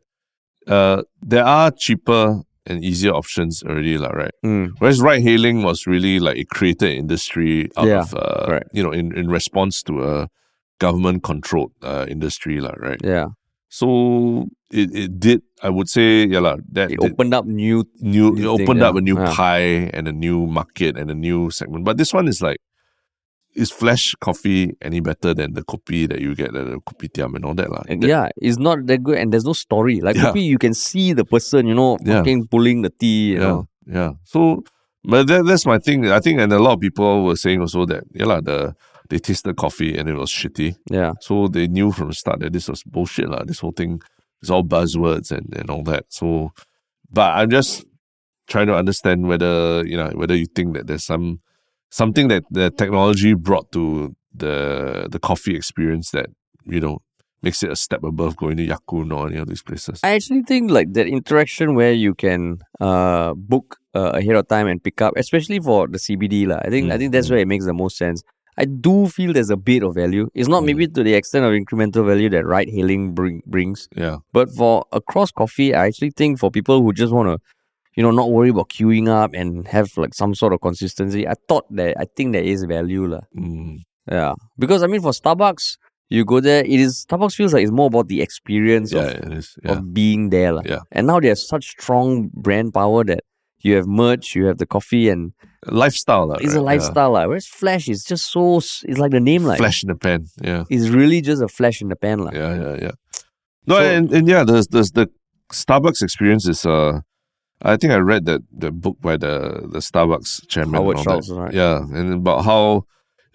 uh, 0.68 1.04
there 1.22 1.46
are 1.46 1.72
cheaper 1.72 2.42
and 2.66 2.84
easier 2.84 3.12
options 3.14 3.64
already, 3.64 3.98
lah, 3.98 4.10
right? 4.10 4.34
Mm. 4.46 4.74
Whereas 4.80 5.02
ride 5.02 5.22
hailing 5.22 5.64
was 5.64 5.86
really 5.88 6.20
like 6.20 6.38
it 6.38 6.50
created 6.50 6.90
an 6.92 6.98
industry 6.98 7.70
out 7.78 7.88
Yeah, 7.88 8.02
of, 8.02 8.14
uh, 8.14 8.46
correct. 8.46 8.70
you 8.74 8.84
know, 8.84 8.92
in, 8.92 9.14
in 9.16 9.30
response 9.30 9.82
to 9.84 10.04
a 10.06 10.28
government 10.80 11.24
controlled 11.24 11.72
uh, 11.84 12.06
industry, 12.10 12.62
lah, 12.62 12.74
right? 12.78 13.00
yeah. 13.04 13.28
So 13.70 14.50
it, 14.72 14.90
it 14.94 15.20
did, 15.20 15.42
I 15.62 15.70
would 15.70 15.88
say, 15.90 16.26
yeah, 16.26 16.40
lah, 16.40 16.58
that 16.74 16.92
It 16.92 17.00
did 17.00 17.12
opened 17.14 17.34
up 17.34 17.46
new. 17.46 17.86
new, 18.02 18.30
it 18.34 18.42
new 18.42 18.58
thing, 18.58 18.66
opened 18.66 18.82
up 18.82 18.96
yeah, 18.96 19.00
a 19.00 19.02
new 19.02 19.18
yeah. 19.18 19.34
pie 19.34 19.90
and 19.94 20.08
a 20.08 20.12
new 20.12 20.48
market 20.48 20.98
and 20.98 21.10
a 21.12 21.16
new 21.16 21.52
segment. 21.52 21.86
But 21.86 21.98
this 21.98 22.12
one 22.12 22.28
is 22.28 22.42
like, 22.42 22.58
is 23.56 23.72
Flash 23.72 24.16
coffee 24.22 24.74
any 24.82 25.00
better 25.02 25.34
than 25.34 25.54
the 25.54 25.64
kopi 25.64 26.10
that 26.10 26.20
you 26.20 26.34
get 26.34 26.56
at 26.56 26.66
the 26.66 26.80
kopitiam 26.82 27.36
and 27.36 27.46
all 27.46 27.54
that? 27.54 27.70
lah? 27.70 27.82
That- 27.88 28.02
yeah, 28.02 28.30
it's 28.38 28.58
not 28.58 28.86
that 28.88 29.04
good, 29.04 29.18
and 29.18 29.32
there's 29.32 29.46
no 29.46 29.54
story. 29.54 30.02
Like 30.02 30.16
Yeah. 30.16 30.34
kopi, 30.34 30.44
you 30.46 30.58
can 30.58 30.74
see 30.74 31.14
the 31.14 31.26
person, 31.26 31.68
you 31.68 31.76
know, 31.76 31.98
Yeah. 32.04 32.20
fucking 32.20 32.48
pulling 32.48 32.82
the 32.82 32.90
tea. 32.90 33.34
You 33.34 33.34
yeah, 33.34 33.40
know, 33.40 33.68
yeah. 33.86 34.12
So, 34.24 34.64
but 35.04 35.28
that, 35.28 35.46
that's 35.46 35.66
my 35.66 35.78
thing. 35.78 36.10
I 36.10 36.20
think, 36.20 36.40
and 36.40 36.52
a 36.54 36.60
lot 36.60 36.74
of 36.74 36.80
people 36.82 37.26
were 37.26 37.36
saying 37.38 37.62
also 37.62 37.86
that, 37.86 38.04
yeah, 38.14 38.26
lah, 38.26 38.42
the 38.42 38.74
they 39.10 39.20
tasted 39.20 39.56
coffee 39.58 39.98
and 39.98 40.08
it 40.10 40.16
was 40.16 40.30
shitty. 40.32 40.76
yeah, 40.90 41.14
So 41.22 41.48
they 41.48 41.68
knew 41.68 41.92
from 41.92 42.10
the 42.10 42.14
start 42.16 42.40
that 42.42 42.54
this 42.54 42.68
was 42.70 42.84
bullshit, 42.84 43.30
lah. 43.30 43.44
This 43.46 43.60
whole 43.60 43.72
thing 43.74 44.02
is 44.42 44.50
all 44.50 44.64
buzzwords 44.64 45.32
and, 45.32 45.54
and 45.56 45.70
all 45.70 45.84
that. 45.84 46.06
So, 46.10 46.52
but 47.12 47.34
I'm 47.36 47.50
just 47.50 47.86
trying 48.48 48.68
to 48.68 48.76
understand 48.76 49.28
whether 49.28 49.84
you 49.86 49.98
know 49.98 50.10
whether 50.16 50.36
you 50.36 50.46
think 50.46 50.74
that 50.76 50.88
there's 50.88 51.06
some 51.06 51.40
something 51.92 52.28
that 52.30 52.44
the 52.52 52.70
technology 52.72 53.34
brought 53.34 53.72
to 53.74 54.16
the 54.34 55.08
the 55.12 55.20
coffee 55.20 55.56
experience 55.56 56.12
that 56.12 56.28
you 56.66 56.80
know 56.80 57.00
makes 57.42 57.64
it 57.64 57.72
a 57.72 57.76
step 57.76 58.04
above 58.04 58.36
going 58.36 58.58
to 58.58 58.64
Ya 58.64 58.78
Kun 58.90 59.12
or 59.12 59.28
any 59.28 59.38
of 59.38 59.48
these 59.48 59.64
places. 59.64 60.02
I 60.04 60.12
actually 60.12 60.44
think 60.44 60.72
like 60.72 60.94
that 60.94 61.08
interaction 61.08 61.74
where 61.74 61.94
you 61.94 62.14
can 62.14 62.60
uh 62.80 63.34
book 63.34 63.78
uh, 63.96 64.12
ahead 64.14 64.36
of 64.36 64.48
time 64.48 64.68
and 64.68 64.84
pick 64.84 65.02
up, 65.02 65.14
especially 65.18 65.60
for 65.60 65.88
the 65.88 65.98
CBD 65.98 66.46
lah. 66.48 66.60
I 66.64 66.70
think 66.70 66.92
I 66.92 66.96
Mm, 66.96 67.00
think 67.00 67.12
that's 67.14 67.30
where 67.30 67.40
it 67.40 67.48
makes 67.48 67.66
the 67.66 67.74
most 67.74 67.98
sense. 67.98 68.22
I 68.60 68.66
do 68.66 69.08
feel 69.08 69.32
there's 69.34 69.50
a 69.50 69.58
bit 69.58 69.84
of 69.84 69.96
value. 69.96 70.28
It's 70.36 70.50
not 70.50 70.64
Mm. 70.64 70.66
maybe 70.68 70.88
to 70.88 71.04
the 71.04 71.14
extent 71.16 71.46
of 71.46 71.52
incremental 71.54 72.06
value 72.06 72.30
that 72.36 72.46
ride 72.46 72.70
hailing 72.70 73.14
bring, 73.16 73.42
brings, 73.48 73.88
yeah, 73.96 74.18
but 74.34 74.50
for 74.58 74.84
across 74.92 75.32
coffee, 75.32 75.74
I 75.74 75.88
actually 75.88 76.12
think 76.12 76.40
for 76.40 76.52
people 76.52 76.82
who 76.84 76.92
just 76.94 77.14
want 77.14 77.30
to, 77.30 77.38
you 77.96 78.04
know, 78.04 78.12
not 78.12 78.30
worry 78.32 78.50
about 78.50 78.70
queuing 78.70 79.08
up 79.08 79.32
and 79.34 79.68
have 79.68 79.88
like 79.98 80.14
some 80.14 80.36
sort 80.36 80.52
of 80.54 80.60
consistency, 80.62 81.28
I 81.28 81.36
thought 81.48 81.66
that 81.76 81.96
I 81.98 82.06
think 82.16 82.34
there 82.34 82.44
is 82.44 82.64
value 82.66 83.08
lah. 83.08 83.22
mm, 83.36 83.80
Yeah, 84.12 84.34
because 84.58 84.84
I 84.84 84.88
mean 84.88 85.02
for 85.02 85.12
Starbucks, 85.12 85.78
you 86.10 86.26
go 86.26 86.40
there, 86.42 86.64
it 86.66 86.80
is 86.80 87.06
Starbucks 87.08 87.36
feels 87.36 87.54
like 87.54 87.64
it's 87.64 87.72
more 87.72 87.88
about 87.88 88.08
the 88.10 88.22
experience 88.22 88.92
yeah, 88.92 89.14
of 89.24 89.32
is. 89.34 89.56
Yeah, 89.64 89.72
of 89.74 89.94
being 89.94 90.30
there. 90.36 90.52
lah. 90.54 90.64
Yeah. 90.66 90.82
And 90.92 91.08
now 91.08 91.20
there's 91.20 91.48
such 91.48 91.66
strong 91.78 92.30
brand 92.34 92.74
power 92.74 93.04
that 93.06 93.22
you 93.62 93.76
have 93.76 93.88
merch, 93.88 94.36
you 94.36 94.46
have 94.46 94.58
the 94.58 94.66
coffee, 94.66 95.10
and 95.10 95.34
lifestyle, 95.68 96.32
it's 96.34 96.42
a 96.44 96.48
right? 96.48 96.54
Yeah. 96.54 96.60
lifestyle. 96.62 97.12
lah. 97.12 97.28
Whereas 97.28 97.48
Flash 97.48 97.88
is 97.90 98.04
just 98.04 98.32
so 98.32 98.58
it's 98.58 98.98
like 98.98 99.12
the 99.12 99.20
name, 99.20 99.44
like, 99.44 99.58
Flash 99.58 99.84
in 99.84 99.90
the 99.90 99.96
pan. 99.96 100.26
Yeah. 100.42 100.64
it's 100.70 100.88
really 100.90 101.22
just 101.22 101.42
a 101.42 101.48
flash 101.48 101.82
in 101.82 101.90
the 101.90 101.96
pan. 101.96 102.20
lah. 102.20 102.32
Yeah, 102.34 102.54
yeah, 102.56 102.76
yeah. 102.82 102.92
No, 103.68 103.76
So- 103.76 103.84
and, 103.86 104.12
and 104.14 104.28
yeah, 104.28 104.44
there's 104.44 104.68
there's 104.68 104.92
the 104.92 105.10
Starbucks 105.52 106.02
experience 106.04 106.48
is 106.48 106.66
uh 106.66 107.02
I 107.62 107.76
think 107.76 107.92
I 107.92 107.98
read 107.98 108.24
that 108.26 108.42
the 108.52 108.72
book 108.72 108.98
by 109.02 109.18
the 109.18 109.68
the 109.68 109.80
Starbucks 109.80 110.48
chairman 110.48 110.76
Howard. 110.80 111.00
Schultz, 111.00 111.30
right? 111.30 111.54
Yeah, 111.54 111.84
and 111.92 112.14
about 112.14 112.46
how 112.46 112.86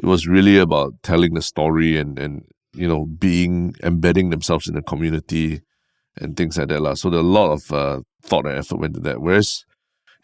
it 0.03 0.07
was 0.07 0.27
really 0.27 0.57
about 0.59 0.95
telling 1.03 1.35
the 1.35 1.43
story 1.43 1.99
and 1.99 2.18
and 2.18 2.43
you 2.72 2.89
know 2.89 3.05
being 3.05 3.75
embedding 3.83 4.31
themselves 4.31 4.66
in 4.66 4.75
the 4.75 4.83
community 4.83 5.61
and 6.16 6.37
things 6.37 6.57
like 6.57 6.68
that 6.68 6.81
lah. 6.81 6.95
So 6.95 7.11
there 7.11 7.20
a 7.20 7.22
lot 7.22 7.53
of 7.53 7.62
uh, 7.72 8.01
thought 8.22 8.47
and 8.47 8.57
effort 8.59 8.79
went 8.81 8.95
to 8.95 9.01
that. 9.01 9.20
Whereas, 9.20 9.64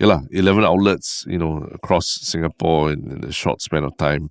yeah 0.01 0.07
lah, 0.07 0.21
eleven 0.33 0.65
outlets, 0.65 1.25
you 1.29 1.39
know, 1.39 1.69
across 1.73 2.07
Singapore 2.23 2.91
in, 2.93 3.11
in 3.13 3.25
a 3.25 3.33
short 3.33 3.61
span 3.63 3.85
of 3.85 3.97
time. 3.97 4.31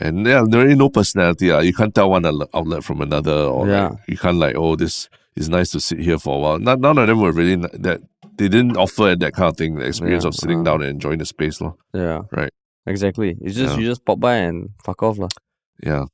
And 0.00 0.26
yeah, 0.26 0.44
there 0.46 0.62
really 0.62 0.76
no 0.76 0.90
personality. 0.90 1.50
Uh. 1.50 1.60
You 1.60 1.72
can't 1.74 1.94
tell 1.94 2.10
one 2.10 2.24
outlet- 2.24 2.84
from 2.84 3.00
another, 3.00 3.32
or 3.50 3.66
Yeah. 3.66 3.88
like, 3.88 3.98
you 4.06 4.16
can't 4.16 4.38
like, 4.38 4.54
oh, 4.56 4.76
this 4.76 5.08
is 5.34 5.48
nice 5.48 5.70
to 5.72 5.80
sit 5.80 5.98
here 5.98 6.18
for 6.18 6.36
a 6.36 6.38
while. 6.38 6.58
None, 6.60 6.80
none 6.80 6.98
of 6.98 7.06
them 7.08 7.20
were 7.20 7.32
really 7.32 7.56
that. 7.56 8.00
They 8.38 8.46
didn't 8.48 8.76
offer 8.76 9.16
that 9.18 9.32
kind 9.34 9.50
of 9.50 9.56
thing, 9.56 9.74
the 9.74 9.86
experience 9.86 10.22
Yeah, 10.22 10.28
of 10.28 10.34
sitting 10.36 10.60
uh. 10.60 10.62
down 10.62 10.82
and 10.82 10.90
enjoying 10.90 11.18
the 11.18 11.26
space, 11.26 11.60
lor. 11.60 11.74
Yeah. 11.92 12.22
Right. 12.30 12.52
Exactly. 12.86 13.34
It's 13.42 13.56
just, 13.56 13.74
Yeah. 13.74 13.80
you 13.82 13.86
just 13.90 14.04
pop 14.04 14.20
by 14.20 14.36
and 14.46 14.70
fuck 14.84 15.02
off. 15.02 15.18
lah. 15.18 15.28
Yeah, 15.82 16.04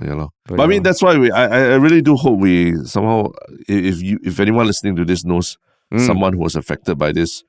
yeah, 0.00 0.14
lor. 0.14 0.28
But, 0.46 0.56
But 0.58 0.64
I 0.64 0.66
mean, 0.68 0.82
that's 0.86 1.02
why 1.02 1.18
we. 1.18 1.32
I, 1.32 1.44
I- 1.50 1.68
I 1.74 1.76
really 1.82 2.02
do 2.02 2.14
hope 2.14 2.38
we 2.38 2.76
somehow, 2.86 3.32
if 3.66 3.98
you, 4.00 4.20
if 4.22 4.38
anyone 4.38 4.66
listening 4.70 4.94
to 4.96 5.04
this 5.04 5.24
knows 5.24 5.58
Mm. 5.92 6.06
someone 6.06 6.32
who 6.32 6.40
was 6.40 6.54
affected 6.56 6.96
by 6.96 7.12
this 7.12 7.42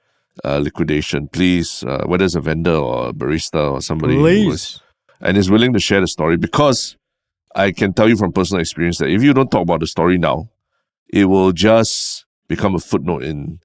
uh, 0.44 0.58
liquidation, 0.60 1.28
please, 1.30 1.84
uh, 1.88 2.04
whether 2.06 2.26
it's 2.26 2.36
a 2.36 2.42
vendor 2.42 2.76
or 2.76 3.10
a 3.10 3.14
barista 3.14 3.72
or 3.72 3.82
somebody 3.82 4.16
Please. 4.16 4.82
and 5.22 5.38
is 5.38 5.50
willing 5.50 5.74
to 5.74 5.80
share 5.80 6.02
the 6.02 6.08
story, 6.08 6.38
because 6.38 6.98
I 7.56 7.72
can 7.72 7.94
tell 7.94 8.10
you 8.10 8.18
from 8.18 8.34
personal 8.34 8.60
experience 8.62 8.98
that 8.98 9.10
if 9.10 9.24
you 9.24 9.34
don't 9.34 9.50
talk 9.50 9.62
about 9.62 9.80
the 9.80 9.88
story 9.88 10.18
now, 10.18 10.50
it 11.08 11.26
will 11.26 11.52
just 11.54 12.26
become 12.48 12.76
a 12.76 12.80
footnote 12.80 13.24
in 13.24 13.60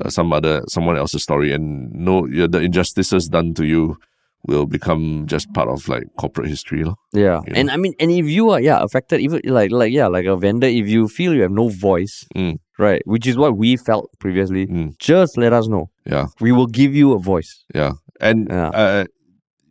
uh, 0.00 0.08
some 0.10 0.32
other 0.32 0.62
someone 0.68 0.96
else's 0.96 1.22
story, 1.22 1.52
and 1.52 1.92
no, 1.92 2.26
the 2.26 2.60
injustices 2.60 3.28
done 3.28 3.52
to 3.54 3.64
you 3.66 3.98
will 4.46 4.64
become 4.66 5.26
just 5.26 5.52
part 5.52 5.68
of 5.68 5.88
like 5.88 6.04
corporate 6.18 6.48
history. 6.48 6.84
Yeah. 7.12 7.40
you 7.46 7.52
And 7.56 7.70
I 7.70 7.76
mean, 7.76 7.94
and 7.98 8.10
if 8.12 8.26
you 8.26 8.50
are, 8.50 8.60
yeah, 8.60 8.80
affected, 8.80 9.20
even 9.20 9.40
like, 9.44 9.72
like, 9.72 9.92
yeah, 9.92 10.06
like 10.06 10.24
a 10.26 10.36
vendor, 10.36 10.68
if 10.68 10.86
you 10.88 11.08
feel 11.08 11.34
you 11.34 11.42
have 11.42 11.50
no 11.50 11.68
voice, 11.68 12.24
Mm. 12.34 12.58
right, 12.78 13.02
which 13.06 13.26
is 13.26 13.36
what 13.36 13.56
we 13.56 13.76
felt 13.76 14.08
previously, 14.20 14.66
Mm. 14.66 14.96
just 14.98 15.36
let 15.36 15.52
us 15.52 15.66
know. 15.66 15.90
Yeah. 16.06 16.26
We 16.40 16.52
will 16.52 16.66
give 16.66 16.94
you 16.94 17.12
a 17.12 17.18
voice. 17.18 17.64
Yeah. 17.74 17.92
And, 18.20 18.48
Yeah. 18.48 18.68
uh, 18.68 19.04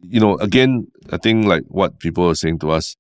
you 0.02 0.20
know, 0.20 0.38
again, 0.38 0.88
I 1.12 1.18
think 1.18 1.48
like 1.48 1.64
what 1.68 2.00
people 2.00 2.30
are 2.30 2.36
saying 2.36 2.60
to 2.60 2.72
us, 2.72 2.96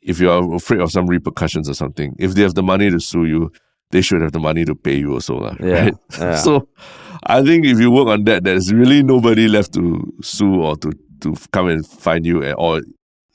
if 0.00 0.18
you 0.20 0.30
are 0.30 0.54
afraid 0.54 0.80
of 0.80 0.90
some 0.90 1.06
repercussions 1.06 1.68
or 1.68 1.74
something, 1.74 2.14
if 2.18 2.34
they 2.34 2.42
have 2.42 2.54
the 2.54 2.62
money 2.62 2.90
to 2.90 2.98
sue 2.98 3.24
you, 3.24 3.52
they 3.90 4.00
should 4.02 4.20
have 4.22 4.32
the 4.32 4.40
money 4.40 4.64
to 4.64 4.74
pay 4.74 4.96
you 4.96 5.12
also, 5.12 5.36
lah, 5.38 5.54
Yeah, 5.60 5.84
right? 5.84 5.94
yeah. 6.18 6.36
So 6.42 6.66
I 7.22 7.42
think 7.44 7.66
if 7.66 7.78
you 7.78 7.90
work 7.90 8.08
on 8.08 8.24
that, 8.24 8.42
there's 8.42 8.72
really 8.72 9.02
nobody 9.02 9.46
left 9.46 9.74
to 9.74 10.02
sue 10.22 10.60
or 10.62 10.76
to, 10.78 10.90
to 11.20 11.36
come 11.52 11.68
and 11.68 11.86
find 11.86 12.26
you, 12.26 12.42
and, 12.42 12.54
or 12.58 12.80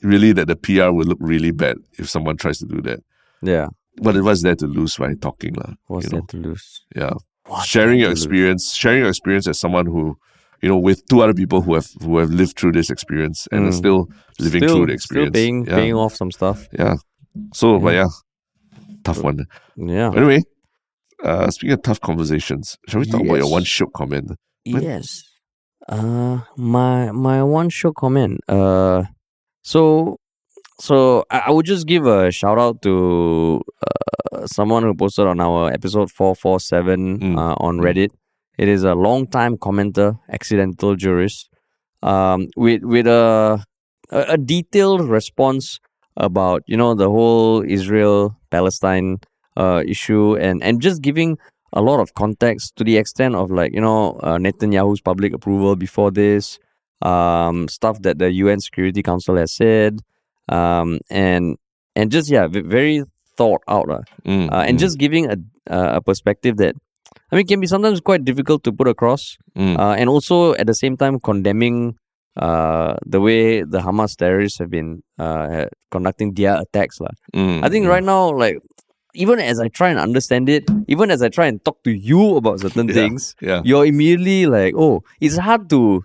really 0.03 0.33
that 0.33 0.47
the 0.47 0.55
PR 0.57 0.91
will 0.91 1.05
look 1.05 1.19
really 1.21 1.51
bad 1.51 1.77
if 1.97 2.09
someone 2.09 2.35
tries 2.37 2.57
to 2.57 2.65
do 2.65 2.81
that. 2.81 2.99
Yeah. 3.41 3.67
What 3.99 4.21
what's 4.23 4.43
there 4.43 4.55
to 4.55 4.67
lose 4.67 4.97
by 4.97 5.13
talking, 5.13 5.53
lah? 5.53 5.73
What's 5.87 6.09
there 6.09 6.19
know? 6.19 6.25
to 6.27 6.37
lose? 6.37 6.81
Yeah 6.95 7.13
What's 7.47 7.65
sharing 7.67 7.99
your 7.99 8.11
experience, 8.11 8.73
sharing 8.75 8.99
your 8.99 9.09
experience 9.09 9.47
as 9.47 9.59
someone 9.59 9.85
who, 9.85 10.17
you 10.61 10.69
know, 10.69 10.77
with 10.77 11.05
two 11.07 11.21
other 11.21 11.33
people 11.33 11.61
who 11.61 11.73
have 11.75 11.87
who 12.01 12.17
have 12.17 12.29
lived 12.29 12.57
through 12.57 12.73
this 12.73 12.89
experience 12.89 13.47
and 13.51 13.65
are 13.65 13.69
Mm. 13.71 13.73
still 13.83 14.09
living 14.39 14.63
still, 14.63 14.75
through 14.75 14.85
the 14.87 14.93
experience. 14.93 15.29
Still 15.29 15.41
paying, 15.41 15.65
yeah. 15.65 15.75
paying 15.75 15.93
off 15.93 16.13
some 16.15 16.31
stuff. 16.31 16.67
yeah. 16.77 16.95
So, 17.53 17.79
but 17.79 17.93
Yeah. 17.93 18.07
yeah, 18.73 18.89
tough 19.03 19.21
one. 19.23 19.45
Yeah. 19.75 20.11
Anyway, 20.15 20.41
uh, 21.23 21.49
speaking 21.51 21.73
of 21.73 21.81
tough 21.83 22.01
conversations, 22.01 22.77
shall 22.87 22.99
we 22.99 23.05
talk 23.05 23.21
about 23.21 23.35
your 23.37 23.51
one 23.51 23.63
shook 23.63 23.93
comment? 23.93 24.31
When- 24.65 24.83
Yes. 24.83 25.23
Uh, 25.87 26.39
my 26.57 27.11
my 27.11 27.43
one 27.43 27.69
show 27.69 27.91
comment. 27.93 28.39
Uh, 28.49 29.03
so 29.63 30.17
so 30.81 31.23
I, 31.31 31.37
I 31.47 31.51
would 31.51 31.65
just 31.65 31.87
give 31.87 32.05
a 32.05 32.29
shout 32.31 32.57
out 32.59 32.81
to 32.81 33.61
uh, 33.87 34.06
someone 34.45 34.83
who 34.83 34.93
posted 34.95 35.27
on 35.27 35.39
our 35.39 35.71
episode 35.71 36.11
four 36.11 36.35
four 36.35 36.59
seven 36.59 37.19
Mm. 37.19 37.37
uh, 37.37 37.55
on 37.59 37.77
Mm. 37.77 37.83
Reddit. 37.85 38.09
It 38.57 38.67
is 38.67 38.83
a 38.83 38.95
long 38.95 39.27
time 39.27 39.57
commenter, 39.57 40.17
accidental 40.29 40.95
jurist, 40.95 41.49
um, 42.03 42.47
with 42.55 42.83
with 42.83 43.07
a 43.07 43.63
a, 44.11 44.19
a 44.35 44.37
detailed 44.37 45.01
response 45.09 45.79
about 46.15 46.63
you 46.67 46.77
know 46.77 46.93
the 46.95 47.09
whole 47.09 47.63
Israel 47.67 48.35
Palestine 48.49 49.17
uh, 49.57 49.83
issue 49.87 50.35
and 50.37 50.63
and 50.63 50.81
just 50.81 51.01
giving 51.01 51.37
a 51.73 51.81
lot 51.81 51.99
of 51.99 52.13
context 52.15 52.75
to 52.77 52.83
the 52.83 52.97
extent 52.97 53.35
of 53.35 53.51
like 53.51 53.73
you 53.73 53.81
know 53.81 54.13
uh, 54.23 54.37
Netanyahu's 54.37 55.01
public 55.01 55.33
approval 55.33 55.75
before 55.75 56.09
this, 56.11 56.57
um, 57.01 57.67
stuff 57.67 58.01
that 58.01 58.17
the 58.19 58.31
UN 58.43 58.59
Security 58.59 59.03
Council 59.03 59.35
has 59.37 59.51
said, 59.51 59.99
um, 60.49 60.99
and 61.11 61.57
and 61.95 62.11
just 62.11 62.29
yeah, 62.31 62.47
very 62.47 63.03
thought 63.37 63.61
out, 63.67 63.89
uh, 63.89 64.01
Mm, 64.25 64.51
uh, 64.51 64.63
and 64.67 64.77
mm, 64.77 64.81
just 64.81 64.97
giving 64.97 65.29
a 65.29 65.37
uh, 65.69 65.97
a 65.97 66.01
perspective 66.01 66.57
that 66.57 66.75
I 67.31 67.35
mean 67.35 67.47
can 67.47 67.59
be 67.59 67.67
sometimes 67.67 68.01
quite 68.01 68.25
difficult 68.25 68.63
to 68.65 68.71
put 68.73 68.87
across, 68.87 69.37
mm, 69.55 69.77
uh, 69.77 69.93
and 69.93 70.09
also 70.09 70.53
at 70.55 70.67
the 70.67 70.73
same 70.75 70.97
time 70.97 71.19
condemning 71.19 71.95
uh, 72.37 72.95
the 73.05 73.19
way 73.19 73.63
the 73.63 73.79
Hamas 73.79 74.15
terrorists 74.15 74.59
have 74.59 74.69
been 74.69 75.01
uh, 75.17 75.65
conducting 75.91 76.33
their 76.33 76.61
attacks. 76.61 76.99
lah. 77.01 77.13
Mm, 77.33 77.63
I 77.65 77.69
think 77.69 77.85
mm. 77.85 77.89
right 77.89 78.03
now, 78.03 78.29
like, 78.31 78.59
even 79.15 79.39
as 79.39 79.59
I 79.59 79.67
try 79.69 79.89
and 79.89 79.97
understand 79.99 80.47
it, 80.49 80.69
even 80.87 81.09
as 81.09 81.21
I 81.25 81.29
try 81.29 81.47
and 81.47 81.63
talk 81.65 81.81
to 81.83 81.91
you 81.91 82.37
about 82.37 82.59
certain 82.61 82.87
Yeah, 82.87 82.93
things, 82.93 83.33
yeah. 83.41 83.61
you're 83.65 83.85
immediately 83.85 84.45
like, 84.45 84.75
oh, 84.77 85.01
it's 85.19 85.37
hard 85.37 85.69
to 85.73 86.03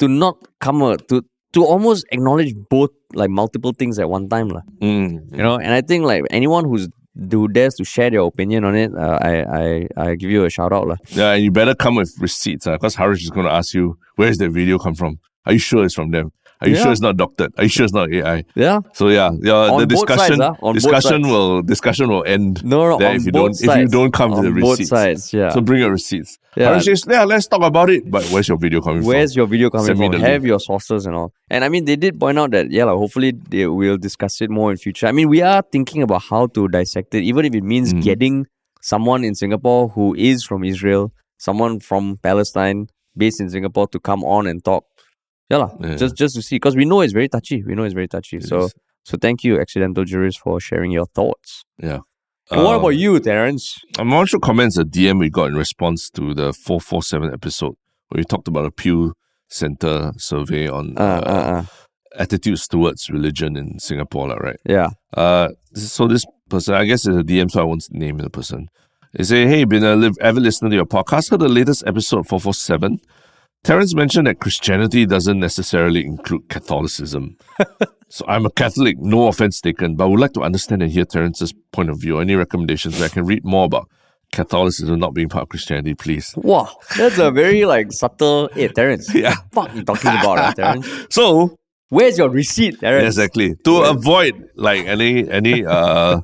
to 0.00 0.08
not 0.08 0.36
come 0.60 0.82
a, 0.82 0.96
to 1.08 1.24
to 1.52 1.64
almost 1.64 2.06
acknowledge 2.12 2.54
both 2.70 2.90
like 3.14 3.30
multiple 3.30 3.72
things 3.76 3.98
at 3.98 4.08
one 4.08 4.28
time, 4.28 4.48
lah. 4.48 4.62
Mm, 4.80 5.36
You 5.36 5.42
know, 5.42 5.56
and 5.56 5.72
I 5.72 5.80
think 5.80 6.04
like 6.04 6.22
anyone 6.30 6.64
who's 6.64 6.88
who 7.30 7.48
dares 7.48 7.74
to 7.74 7.84
share 7.84 8.08
their 8.10 8.20
opinion 8.20 8.64
on 8.64 8.74
it, 8.76 8.94
uh, 8.94 9.18
I 9.20 9.32
I 9.62 9.88
I 9.96 10.14
give 10.14 10.30
you 10.30 10.44
a 10.44 10.50
shout 10.50 10.72
out, 10.72 10.86
lah. 10.86 10.96
Yeah, 11.10 11.32
and 11.34 11.42
you 11.44 11.50
better 11.50 11.74
come 11.74 11.96
with 11.96 12.14
receipts 12.20 12.66
because 12.66 12.94
Harish 12.94 13.22
is 13.22 13.30
going 13.30 13.46
to 13.46 13.52
ask 13.52 13.74
you, 13.74 13.98
where's 14.16 14.38
the 14.38 14.48
video 14.48 14.78
come 14.78 14.94
from? 14.94 15.18
Are 15.46 15.52
you 15.52 15.58
sure 15.58 15.84
it's 15.84 15.94
from 15.94 16.10
them? 16.12 16.32
Are 16.62 16.68
you 16.68 16.74
Yeah. 16.74 16.82
sure 16.82 16.92
it's 16.92 17.00
not 17.00 17.16
doctored? 17.16 17.52
Are 17.56 17.62
you 17.64 17.70
sure 17.70 17.84
it's 17.84 17.94
not 17.94 18.12
AI? 18.12 18.44
Yeah. 18.54 18.80
So 18.92 19.08
yeah, 19.08 19.30
yeah 19.40 19.54
On 19.72 19.80
the 19.80 19.86
discussion 19.86 20.36
sides, 20.38 20.58
on 20.62 20.74
discussion 20.74 21.22
will 21.22 21.62
discussion 21.62 22.08
will 22.10 22.24
end 22.26 22.62
No, 22.64 22.88
no, 22.90 22.98
there 22.98 23.14
if 23.14 23.24
you 23.24 23.32
don't 23.32 23.54
sides. 23.54 23.76
if 23.76 23.80
you 23.82 23.88
don't 23.88 24.12
come 24.12 24.32
on 24.34 24.44
with 24.44 24.54
the 24.54 24.60
both 24.60 24.78
receipts. 24.78 24.90
sides, 24.90 25.32
yeah. 25.32 25.48
So 25.50 25.60
bring 25.62 25.80
your 25.80 25.90
receipts. 25.92 26.38
Yeah. 26.56 26.78
Yeah, 27.08 27.24
let's 27.24 27.46
talk 27.46 27.62
about 27.62 27.88
it. 27.90 28.10
But 28.10 28.24
where's 28.24 28.48
your 28.48 28.58
video 28.58 28.80
coming 28.82 29.00
from? 29.00 29.06
Where's 29.08 29.32
from? 29.32 29.40
your 29.40 29.46
video 29.46 29.70
coming 29.70 29.86
Send 29.86 29.98
me 30.00 30.06
from? 30.06 30.12
the 30.12 30.18
link. 30.18 30.28
Have 30.32 30.44
your 30.44 30.60
sources 30.60 31.06
and 31.06 31.14
all. 31.16 31.32
And 31.48 31.64
I 31.64 31.68
mean, 31.68 31.84
they 31.86 31.96
did 31.96 32.18
point 32.20 32.38
out 32.38 32.50
that, 32.50 32.70
yeah, 32.70 32.84
like, 32.84 32.96
hopefully 32.96 33.32
they 33.48 33.66
will 33.66 33.96
discuss 33.96 34.40
it 34.42 34.50
more 34.50 34.70
in 34.70 34.76
future. 34.76 35.06
I 35.06 35.12
mean, 35.12 35.28
we 35.28 35.40
are 35.42 35.62
thinking 35.72 36.02
about 36.02 36.22
how 36.28 36.46
to 36.48 36.68
dissect 36.68 37.14
it, 37.14 37.22
even 37.22 37.44
if 37.46 37.54
it 37.54 37.62
means 37.64 37.94
Mm. 37.94 38.02
getting 38.02 38.46
someone 38.82 39.24
in 39.24 39.34
Singapore 39.34 39.88
who 39.88 40.14
is 40.14 40.42
from 40.44 40.64
Israel, 40.64 41.12
someone 41.38 41.80
from 41.80 42.18
Palestine 42.22 42.88
based 43.16 43.40
in 43.40 43.48
Singapore 43.50 43.86
to 43.88 43.98
come 44.00 44.24
on 44.24 44.46
and 44.46 44.64
talk. 44.64 44.84
Yeah, 45.50 45.68
Yeah. 45.80 45.96
just 45.96 46.16
just 46.16 46.34
to 46.36 46.42
see, 46.42 46.56
because 46.56 46.76
we 46.76 46.84
know 46.84 47.00
it's 47.00 47.12
very 47.12 47.28
touchy. 47.28 47.62
We 47.64 47.74
know 47.74 47.84
it's 47.84 47.94
very 47.94 48.08
touchy. 48.08 48.36
It 48.36 48.44
so 48.44 48.58
is. 48.66 48.74
so 49.04 49.16
thank 49.20 49.42
you, 49.44 49.60
accidental 49.60 50.04
jurist, 50.04 50.38
for 50.40 50.60
sharing 50.60 50.90
your 50.92 51.06
thoughts. 51.14 51.64
Yeah. 51.82 52.00
What 52.50 52.74
Uh, 52.76 52.78
about 52.80 52.96
you, 52.96 53.18
Terence? 53.20 53.64
I'm 53.98 54.10
sure 54.26 54.40
comments 54.40 54.76
a 54.78 54.84
DM 54.84 55.18
we 55.18 55.30
got 55.30 55.46
in 55.50 55.56
response 55.56 56.10
to 56.10 56.34
the 56.34 56.52
447 56.52 57.32
episode 57.32 57.74
where 58.08 58.18
we 58.20 58.24
talked 58.24 58.48
about 58.48 58.64
a 58.66 58.70
Pew 58.72 59.12
Center 59.48 60.12
survey 60.16 60.68
on 60.68 60.94
Uh, 60.96 61.02
uh, 61.02 61.30
uh, 61.30 61.52
uh, 61.60 61.64
attitudes 62.18 62.66
towards 62.68 63.08
religion 63.10 63.56
in 63.56 63.78
Singapore, 63.78 64.28
right? 64.40 64.58
yeah. 64.64 64.88
Uh, 65.16 65.48
so 65.74 66.06
this 66.08 66.24
person, 66.48 66.74
I 66.74 66.84
guess 66.84 67.06
it's 67.06 67.16
a 67.18 67.22
DM, 67.22 67.50
so 67.50 67.60
I 67.60 67.64
won't 67.64 67.84
name 67.90 68.18
the 68.18 68.30
person. 68.30 68.68
They 69.14 69.24
say, 69.24 69.46
"Hey, 69.46 69.64
been 69.64 69.84
a 69.84 69.94
live, 69.96 70.16
avid 70.20 70.42
listener 70.42 70.70
to 70.70 70.76
your 70.76 70.86
podcast. 70.86 71.30
Heard 71.30 71.40
the 71.40 71.48
latest 71.48 71.82
episode 71.86 72.26
four 72.28 72.40
four 72.40 72.54
seven. 72.54 72.98
Terence 73.62 73.94
mentioned 73.94 74.26
that 74.26 74.40
Christianity 74.40 75.04
doesn't 75.04 75.38
necessarily 75.38 76.04
include 76.04 76.48
Catholicism. 76.48 77.36
so 78.08 78.24
I'm 78.26 78.46
a 78.46 78.50
Catholic, 78.50 78.98
no 78.98 79.28
offense 79.28 79.60
taken, 79.60 79.96
but 79.96 80.04
I 80.04 80.06
would 80.08 80.20
like 80.20 80.32
to 80.32 80.42
understand 80.42 80.82
and 80.82 80.90
hear 80.90 81.04
Terence's 81.04 81.52
point 81.72 81.90
of 81.90 82.00
view. 82.00 82.20
Any 82.20 82.34
recommendations 82.36 82.98
where 82.98 83.06
I 83.06 83.08
can 83.08 83.26
read 83.26 83.44
more 83.44 83.66
about 83.66 83.88
Catholicism 84.32 84.98
not 84.98 85.12
being 85.12 85.28
part 85.28 85.42
of 85.42 85.48
Christianity, 85.50 85.94
please? 85.94 86.32
Wow, 86.36 86.70
that's 86.96 87.18
a 87.18 87.30
very 87.30 87.66
like 87.66 87.92
subtle. 87.92 88.48
Hey, 88.54 88.68
Terence. 88.68 89.12
Yeah. 89.14 89.34
Fuck 89.52 89.74
you 89.74 89.84
talking 89.84 90.10
about, 90.10 90.56
Terence? 90.56 90.88
So 91.10 91.56
Where's 91.90 92.16
your 92.18 92.30
receipt, 92.30 92.78
Terence? 92.78 93.16
Exactly. 93.18 93.56
To 93.64 93.82
avoid 93.82 94.48
like 94.54 94.86
any 94.86 95.28
any 95.28 95.66
uh, 95.66 96.20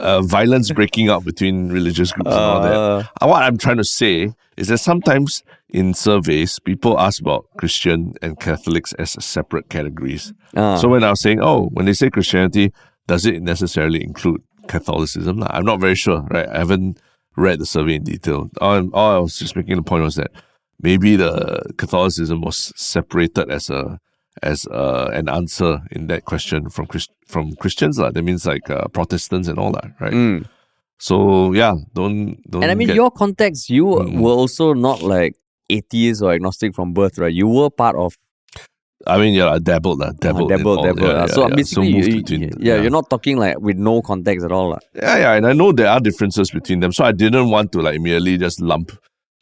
uh 0.00 0.20
violence 0.22 0.70
breaking 0.72 1.08
out 1.08 1.24
between 1.24 1.68
religious 1.70 2.12
groups 2.12 2.30
and 2.30 2.44
all 2.50 2.60
that. 2.62 2.74
Uh, 2.74 3.04
Uh, 3.20 3.26
What 3.28 3.42
I'm 3.42 3.58
trying 3.58 3.76
to 3.78 3.84
say 3.84 4.32
is 4.56 4.68
that 4.68 4.78
sometimes 4.78 5.42
in 5.68 5.94
surveys, 5.94 6.58
people 6.58 6.98
ask 6.98 7.20
about 7.20 7.46
Christian 7.56 8.14
and 8.22 8.38
Catholics 8.40 8.92
as 8.94 9.10
separate 9.24 9.68
categories. 9.70 10.32
uh, 10.56 10.76
So 10.76 10.88
when 10.88 11.04
I 11.04 11.10
was 11.10 11.20
saying, 11.20 11.40
oh, 11.40 11.68
when 11.72 11.86
they 11.86 11.92
say 11.94 12.10
Christianity, 12.10 12.72
does 13.06 13.24
it 13.26 13.42
necessarily 13.42 14.02
include 14.02 14.40
Catholicism? 14.68 15.42
I'm 15.48 15.64
not 15.64 15.80
very 15.80 15.94
sure, 15.94 16.26
right? 16.30 16.48
I 16.48 16.58
haven't 16.58 16.98
read 17.36 17.58
the 17.60 17.66
survey 17.66 17.94
in 17.94 18.04
detail. 18.04 18.50
All, 18.60 18.90
all 18.92 19.16
I 19.16 19.18
was 19.18 19.38
just 19.38 19.54
making 19.56 19.76
the 19.76 19.82
point 19.82 20.02
was 20.04 20.16
that 20.16 20.30
maybe 20.82 21.16
the 21.16 21.62
Catholicism 21.78 22.40
was 22.42 22.72
separated 22.76 23.50
as 23.50 23.70
a 23.70 23.98
as 24.42 24.66
uh, 24.66 25.10
an 25.12 25.28
answer 25.28 25.80
in 25.90 26.06
that 26.08 26.24
question 26.24 26.68
from 26.70 26.86
Christ- 26.86 27.12
from 27.26 27.52
Christians. 27.56 27.98
lah. 27.98 28.10
That 28.10 28.22
means 28.22 28.46
like 28.46 28.68
uh, 28.70 28.88
Protestants 28.88 29.48
and 29.48 29.58
all 29.58 29.72
that, 29.72 29.92
right? 30.00 30.12
mm. 30.12 30.46
So 30.98 31.52
yeah, 31.52 31.74
don't 31.94 32.36
don't. 32.50 32.62
And 32.62 32.70
I 32.70 32.74
mean, 32.74 32.88
get- 32.88 32.96
your 32.96 33.10
context, 33.10 33.70
you 33.70 33.86
Mm. 33.86 34.20
were 34.20 34.36
also 34.36 34.72
not 34.74 35.02
like 35.02 35.34
atheist 35.70 36.20
or 36.22 36.32
agnostic 36.32 36.74
from 36.74 36.92
birth, 36.92 37.16
right? 37.18 37.32
You 37.32 37.48
were 37.48 37.70
part 37.70 37.96
of 37.96 38.12
I 39.06 39.16
mean, 39.16 39.32
yeah, 39.32 39.48
I 39.48 39.58
dabbled, 39.58 39.96
lah, 39.98 40.12
dabbled, 40.12 40.52
uh, 40.52 40.54
in 40.54 40.58
dabble, 40.60 40.76
all- 40.76 40.84
dabble. 40.84 41.00
yeah, 41.08 41.24
uh, 41.24 41.26
yeah, 41.26 41.32
so 41.32 41.48
yeah. 41.48 41.54
basically, 41.56 41.92
moved 41.94 42.08
you, 42.08 42.12
you- 42.16 42.20
between- 42.20 42.52
yeah, 42.60 42.76
you're 42.82 42.90
not 42.92 43.08
talking 43.08 43.38
like 43.40 43.56
with 43.58 43.78
no 43.80 44.02
context 44.04 44.44
at 44.44 44.52
all. 44.52 44.76
lah. 44.76 44.80
Yeah, 44.94 45.16
yeah, 45.24 45.32
and 45.40 45.46
I 45.48 45.54
know 45.56 45.72
there 45.72 45.88
are 45.88 46.00
differences 46.04 46.50
between 46.52 46.80
them, 46.84 46.92
so 46.92 47.04
I 47.08 47.12
didn't 47.16 47.48
want 47.48 47.72
to 47.72 47.80
like 47.80 47.96
merely 47.98 48.36
just 48.36 48.60
lump 48.60 48.92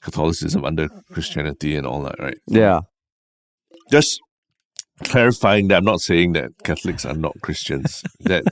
Catholicism 0.01 0.63
under 0.65 0.87
Christianity 1.11 1.75
and 1.75 1.89
all 1.91 2.03
that, 2.07 2.21
right? 2.23 2.39
Yeah. 2.47 2.87
Just 3.91 4.21
clarifying 5.05 5.69
that 5.69 5.79
I'm 5.79 5.85
not 5.85 6.01
saying 6.01 6.33
that 6.33 6.51
Catholics 6.65 7.05
are 7.05 7.15
not 7.15 7.35
Christians. 7.43 8.03
that 8.21 8.45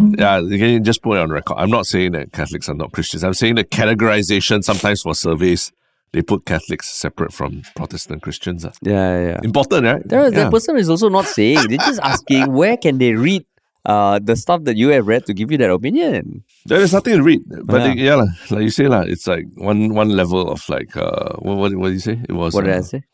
yeah, 0.00 0.38
you 0.38 0.58
can 0.58 0.84
just 0.84 1.02
put 1.02 1.16
it 1.16 1.20
on 1.20 1.30
record. 1.30 1.56
I'm 1.58 1.70
not 1.70 1.86
saying 1.86 2.12
that 2.12 2.32
Catholics 2.32 2.68
are 2.68 2.74
not 2.74 2.92
Christians. 2.92 3.24
I'm 3.24 3.34
saying 3.34 3.56
that 3.56 3.70
categorization 3.70 4.62
sometimes 4.62 5.02
for 5.02 5.14
surveys 5.14 5.72
they 6.12 6.22
put 6.22 6.46
Catholics 6.46 6.88
separate 6.88 7.32
from 7.32 7.62
Protestant 7.76 8.22
Christians. 8.22 8.64
ah. 8.64 8.72
Yeah, 8.80 9.20
yeah. 9.20 9.40
Important, 9.42 9.84
right? 9.84 10.02
There, 10.08 10.24
yeah. 10.24 10.30
That 10.30 10.50
person 10.50 10.78
is 10.78 10.88
also 10.88 11.08
not 11.08 11.26
saying. 11.26 11.68
They're 11.68 11.78
just 11.78 12.00
asking 12.00 12.52
where 12.60 12.76
can 12.76 12.98
they 12.98 13.12
read 13.12 13.44
uh, 13.84 14.18
the 14.18 14.36
stuff 14.36 14.64
that 14.64 14.76
you 14.76 14.88
have 14.88 15.06
read 15.06 15.26
to 15.26 15.34
give 15.34 15.50
you 15.50 15.58
that 15.58 15.70
opinion. 15.70 16.44
There 16.66 16.80
is 16.80 16.92
nothing 16.92 17.16
to 17.16 17.22
read, 17.22 17.42
but 17.64 17.80
Yeah. 17.80 17.94
yeah, 17.94 18.16
yeah 18.16 18.26
like 18.50 18.62
you 18.62 18.70
say 18.70 18.86
lah, 18.88 19.02
it's 19.02 19.26
like 19.26 19.46
one 19.56 19.94
one 19.94 20.10
level 20.10 20.50
of 20.50 20.66
like 20.68 20.96
uh, 20.96 21.36
what 21.40 21.56
what, 21.56 21.74
what 21.76 21.88
did 21.88 21.94
you 21.94 22.00
say? 22.00 22.20
It 22.28 22.32
was 22.32 22.54
What 22.54 22.64
did 22.64 22.74
uh, 22.74 22.78
I 22.78 22.80
say? 22.82 23.04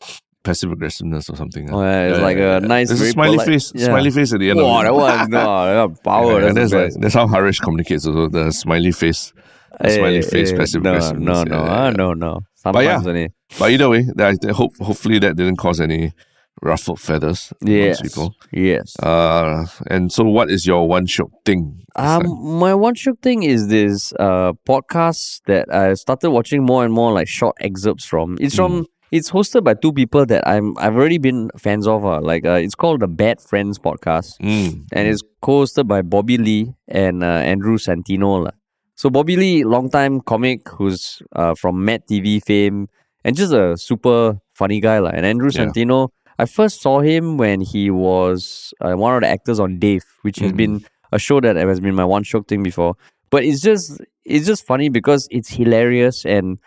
Passive 0.45 0.71
aggressiveness 0.71 1.29
or 1.29 1.35
something. 1.35 1.69
Oh, 1.73 1.81
yeah, 1.81 2.07
it's 2.09 2.21
like 2.21 2.37
a 2.37 2.59
nice, 2.65 2.89
a 2.91 2.97
smiley 2.97 3.37
polite- 3.37 3.47
face, 3.47 3.71
yeah. 3.75 3.85
smiley 3.87 4.11
face 4.11 4.31
at 4.33 4.39
the 4.39 4.49
end 4.51 4.59
Wow, 4.61 4.77
of 4.77 4.83
that 4.83 4.89
it. 4.89 4.93
was 4.93 5.27
no, 5.29 5.87
that 5.89 6.03
power. 6.11 6.39
Yeah, 6.41 6.47
and 6.47 6.57
that's 6.57 6.71
that's 6.71 6.95
like 6.95 7.01
that's 7.01 7.15
how 7.15 7.27
Harish 7.27 7.59
communicates 7.59 8.05
also 8.07 8.29
the 8.29 8.51
smiley 8.51 8.91
face, 8.93 9.33
the 9.81 9.89
smiley 9.89 10.19
Eh, 10.19 10.21
face, 10.21 10.51
eh, 10.53 10.57
passive 10.57 10.81
no, 10.83 10.91
aggressiveness. 10.91 11.25
no, 11.27 11.37
yeah, 11.39 11.43
no, 11.43 11.65
yeah, 11.65 11.83
yeah. 11.85 11.89
no, 11.91 12.13
no. 12.13 12.39
But 12.63 12.83
yeah. 12.83 12.95
Sometimes 13.01 13.07
only. 13.07 13.29
But 13.59 13.71
either 13.71 13.89
way, 13.89 14.05
I 14.19 14.35
hope 14.53 14.71
hopefully 14.79 15.19
that 15.19 15.35
didn't 15.35 15.57
cause 15.57 15.79
any 15.81 16.13
ruffled 16.61 16.99
feathers 17.01 17.51
Yes, 17.61 18.01
people. 18.01 18.33
yes. 18.51 18.95
Uh, 18.99 19.65
and 19.87 20.11
so 20.11 20.23
what 20.23 20.49
is 20.49 20.65
your 20.65 20.87
one 20.87 21.05
shot 21.05 21.29
thing? 21.45 21.83
Um, 21.97 22.23
my 22.59 22.73
one 22.73 22.95
shook 22.95 23.21
thing 23.21 23.43
is 23.43 23.67
this 23.67 24.13
uh 24.19 24.53
podcast 24.67 25.41
that 25.47 25.65
I 25.73 25.93
started 25.93 26.29
watching 26.31 26.65
more 26.65 26.83
and 26.85 26.93
more 26.93 27.11
like 27.13 27.27
short 27.27 27.55
excerpts 27.59 28.05
from. 28.05 28.37
It's 28.39 28.55
from 28.55 28.71
Hmm. 28.71 28.83
It's 29.15 29.31
hosted 29.31 29.63
by 29.63 29.73
two 29.73 29.93
people 29.93 30.25
that 30.27 30.43
I'm 30.47 30.77
I've 30.77 30.95
already 30.95 31.17
been 31.17 31.49
fans 31.57 31.87
of. 31.87 32.03
Uh, 32.05 32.19
like 32.21 32.45
uh, 32.45 32.59
it's 32.65 32.75
called 32.75 32.99
the 32.99 33.07
Bad 33.07 33.39
Friends 33.39 33.79
podcast, 33.79 34.35
Mm, 34.41 34.85
and 34.91 35.07
it's 35.07 35.23
co-hosted 35.41 35.87
by 35.87 36.01
Bobby 36.01 36.37
Lee 36.37 36.73
and 36.87 37.23
uh, 37.23 37.41
Andrew 37.53 37.77
Santino. 37.77 38.43
lah. 38.45 38.51
So 38.95 39.09
Bobby 39.09 39.35
Lee, 39.35 39.63
longtime 39.63 40.21
comic 40.21 40.67
who's 40.69 41.21
uh, 41.35 41.53
from 41.55 41.83
Mad 41.85 42.03
TV 42.07 42.39
fame, 42.43 42.87
and 43.23 43.35
just 43.35 43.53
a 43.53 43.77
super 43.77 44.39
funny 44.53 44.79
guy. 44.79 44.99
lah. 44.99 45.11
And 45.15 45.25
Andrew 45.25 45.51
Yeah. 45.53 45.65
Santino, 45.67 46.09
I 46.39 46.45
first 46.45 46.81
saw 46.81 46.99
him 46.99 47.37
when 47.37 47.61
he 47.61 47.91
was 47.91 48.73
uh, 48.81 48.93
one 48.95 49.15
of 49.15 49.21
the 49.21 49.27
actors 49.31 49.59
on 49.59 49.79
Dave, 49.79 50.03
which 50.23 50.39
has 50.43 50.51
Mhm. 50.51 50.57
been 50.57 50.75
a 51.11 51.19
show 51.19 51.39
that 51.39 51.55
has 51.55 51.79
been 51.79 51.95
my 51.95 52.03
one 52.07 52.23
show 52.23 52.41
thing 52.43 52.63
before. 52.63 52.95
But 53.31 53.43
it's 53.43 53.61
just 53.61 53.99
it's 54.25 54.47
just 54.47 54.65
funny 54.65 54.89
because 54.89 55.27
it's 55.31 55.49
hilarious 55.59 56.25
and 56.25 56.57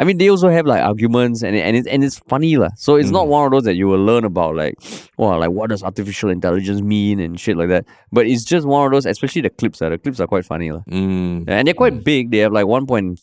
I 0.00 0.04
mean 0.04 0.18
they 0.18 0.28
also 0.30 0.48
have 0.48 0.64
like 0.66 0.80
arguments 0.82 1.42
and 1.42 1.56
and 1.56 1.76
it's 1.76 1.88
and 1.88 2.04
it's 2.04 2.18
funny 2.28 2.56
lah. 2.56 2.70
So 2.76 2.94
it's 2.96 3.10
not 3.10 3.26
Mm. 3.26 3.30
one 3.30 3.44
of 3.46 3.50
those 3.52 3.64
that 3.64 3.74
you 3.74 3.88
will 3.88 4.04
learn 4.04 4.24
about 4.24 4.54
like 4.54 4.74
well 5.18 5.38
like 5.40 5.50
what 5.50 5.70
does 5.70 5.82
artificial 5.82 6.30
intelligence 6.30 6.80
mean 6.82 7.18
and 7.20 7.38
shit 7.40 7.56
like 7.56 7.68
that. 7.68 7.84
But 8.12 8.26
it's 8.26 8.44
just 8.44 8.66
one 8.66 8.86
of 8.86 8.92
those, 8.92 9.06
especially 9.06 9.42
the 9.42 9.50
clips. 9.50 9.82
Uh, 9.82 9.88
the 9.88 9.98
clips 9.98 10.20
are 10.20 10.26
quite 10.28 10.44
funny 10.44 10.70
lah. 10.70 10.82
mm, 10.88 11.44
And 11.48 11.66
they're 11.66 11.74
quite 11.74 12.04
big. 12.04 12.30
They 12.30 12.38
have 12.38 12.52
like 12.52 12.66
1.4, 12.66 13.18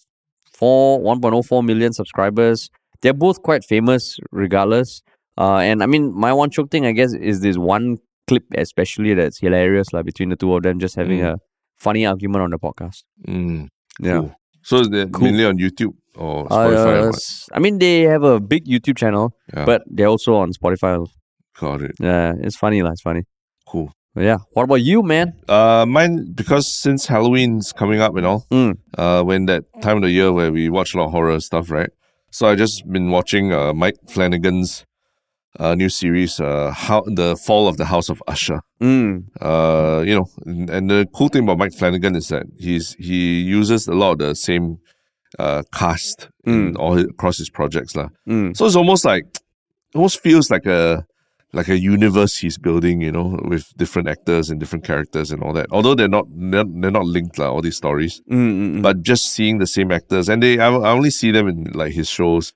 1.04 0.60 1.66
million 1.66 1.94
subscribers. 1.94 2.70
They're 3.02 3.14
both 3.14 3.42
quite 3.42 3.64
famous 3.64 4.18
regardless. 4.32 5.02
Uh, 5.38 5.58
and 5.58 5.84
I 5.84 5.86
mean, 5.86 6.14
my 6.14 6.32
one 6.34 6.50
choke 6.50 6.72
thing, 6.72 6.86
I 6.86 6.92
guess, 6.94 7.14
is 7.14 7.42
this 7.42 7.58
one 7.58 7.98
clip 8.28 8.44
especially 8.58 9.14
that's 9.14 9.38
hilarious 9.40 9.94
like, 9.94 10.06
between 10.06 10.30
the 10.30 10.36
two 10.36 10.56
of 10.56 10.64
them 10.64 10.80
just 10.80 10.96
having 10.96 11.20
Mm. 11.20 11.34
a 11.34 11.38
funny 11.78 12.06
argument 12.06 12.42
on 12.44 12.50
the 12.52 12.58
podcast. 12.60 13.04
mm. 13.28 13.68
Yeah. 14.00 14.20
Cool. 14.20 14.36
So 14.66 14.82
they're 14.84 15.08
Cool. 15.14 15.26
mainly 15.30 15.46
on 15.46 15.56
YouTube 15.62 15.94
or 16.18 16.48
Uh, 16.50 16.58
Spotify. 16.58 17.10
s- 17.14 17.46
I 17.54 17.60
mean, 17.60 17.78
they 17.78 18.02
have 18.14 18.24
a 18.24 18.40
big 18.40 18.66
YouTube 18.66 18.98
channel, 18.98 19.26
Yeah. 19.54 19.66
but 19.70 19.84
they're 19.96 20.10
also 20.16 20.32
on 20.44 20.50
Spotify. 20.60 21.06
Got 21.60 21.82
it. 21.88 21.94
Yeah, 22.02 22.34
it's 22.46 22.58
funny. 22.58 22.82
lah. 22.82 22.92
It's 22.92 23.02
funny. 23.10 23.24
Cool. 23.70 23.90
Yeah. 24.18 24.40
What 24.56 24.64
about 24.64 24.82
you, 24.90 25.04
man? 25.04 25.34
Uh, 25.48 25.86
mine 25.88 26.32
because 26.42 26.66
since 26.86 27.06
Halloween's 27.14 27.74
coming 27.74 28.00
up 28.02 28.16
and 28.18 28.26
all, 28.26 28.42
Mm. 28.52 28.74
uh, 28.98 29.22
when 29.24 29.46
that 29.52 29.64
time 29.86 29.98
of 30.00 30.04
the 30.08 30.12
year 30.20 30.32
where 30.34 30.52
we 30.52 30.64
watch 30.78 30.96
a 30.96 30.98
lot 30.98 31.08
of 31.08 31.12
horror 31.12 31.40
stuff, 31.40 31.70
right? 31.70 31.92
So 32.32 32.48
I 32.48 32.56
just 32.56 32.84
been 32.96 33.12
watching 33.12 33.54
uh 33.54 33.74
Mike 33.74 34.00
Flanagan's 34.10 34.84
uh, 35.60 35.76
new 35.76 35.90
series, 35.90 36.40
uh, 36.40 36.72
how 36.72 37.02
the 37.02 37.36
fall 37.36 37.68
of 37.68 37.78
the 37.78 37.86
House 37.86 38.10
of 38.10 38.22
Usher. 38.28 38.62
Mm. 38.82 39.26
Uh, 39.42 40.04
you 40.06 40.16
know, 40.16 40.28
and, 40.46 40.70
and 40.70 40.90
the 40.90 41.08
cool 41.14 41.30
thing 41.30 41.44
about 41.44 41.58
Mike 41.58 41.74
Flanagan 41.74 42.16
is 42.16 42.28
that 42.30 42.46
he's 42.58 42.96
he 43.00 43.42
uses 43.42 43.88
a 43.88 43.94
lot 43.94 44.14
of 44.14 44.18
the 44.20 44.36
same 44.36 44.78
uh, 45.40 45.64
cast 45.74 46.30
in 46.46 46.76
all 46.78 46.96
his, 46.96 47.06
across 47.06 47.38
his 47.38 47.50
projects, 47.50 47.96
lah. 47.96 48.10
Mm. 48.28 48.56
So 48.56 48.66
it's 48.66 48.76
almost 48.76 49.06
like 49.06 49.26
almost 49.94 50.22
feels 50.22 50.52
like 50.52 50.66
a 50.66 51.06
like 51.54 51.70
a 51.70 51.80
universe 51.80 52.36
he's 52.36 52.58
building, 52.58 53.00
you 53.02 53.12
know, 53.12 53.40
with 53.46 53.72
different 53.78 54.10
actors 54.10 54.50
and 54.50 54.60
different 54.60 54.84
characters 54.84 55.32
and 55.32 55.42
all 55.42 55.54
that. 55.54 55.68
Although 55.72 55.96
they're 55.96 56.10
not 56.10 56.26
they're, 56.30 56.66
they're 56.66 56.92
not 56.92 57.06
linked, 57.06 57.40
like, 57.40 57.50
all 57.50 57.62
these 57.62 57.78
stories. 57.78 58.22
Mm, 58.30 58.36
mm, 58.36 58.76
mm. 58.76 58.82
But 58.82 59.02
just 59.04 59.32
seeing 59.32 59.60
the 59.60 59.68
same 59.68 59.92
actors 59.92 60.28
and 60.28 60.44
they 60.44 60.60
I, 60.60 60.68
I 60.68 60.92
only 60.92 61.12
see 61.12 61.32
them 61.32 61.48
in 61.48 61.72
like 61.72 61.94
his 61.94 62.10
shows 62.10 62.54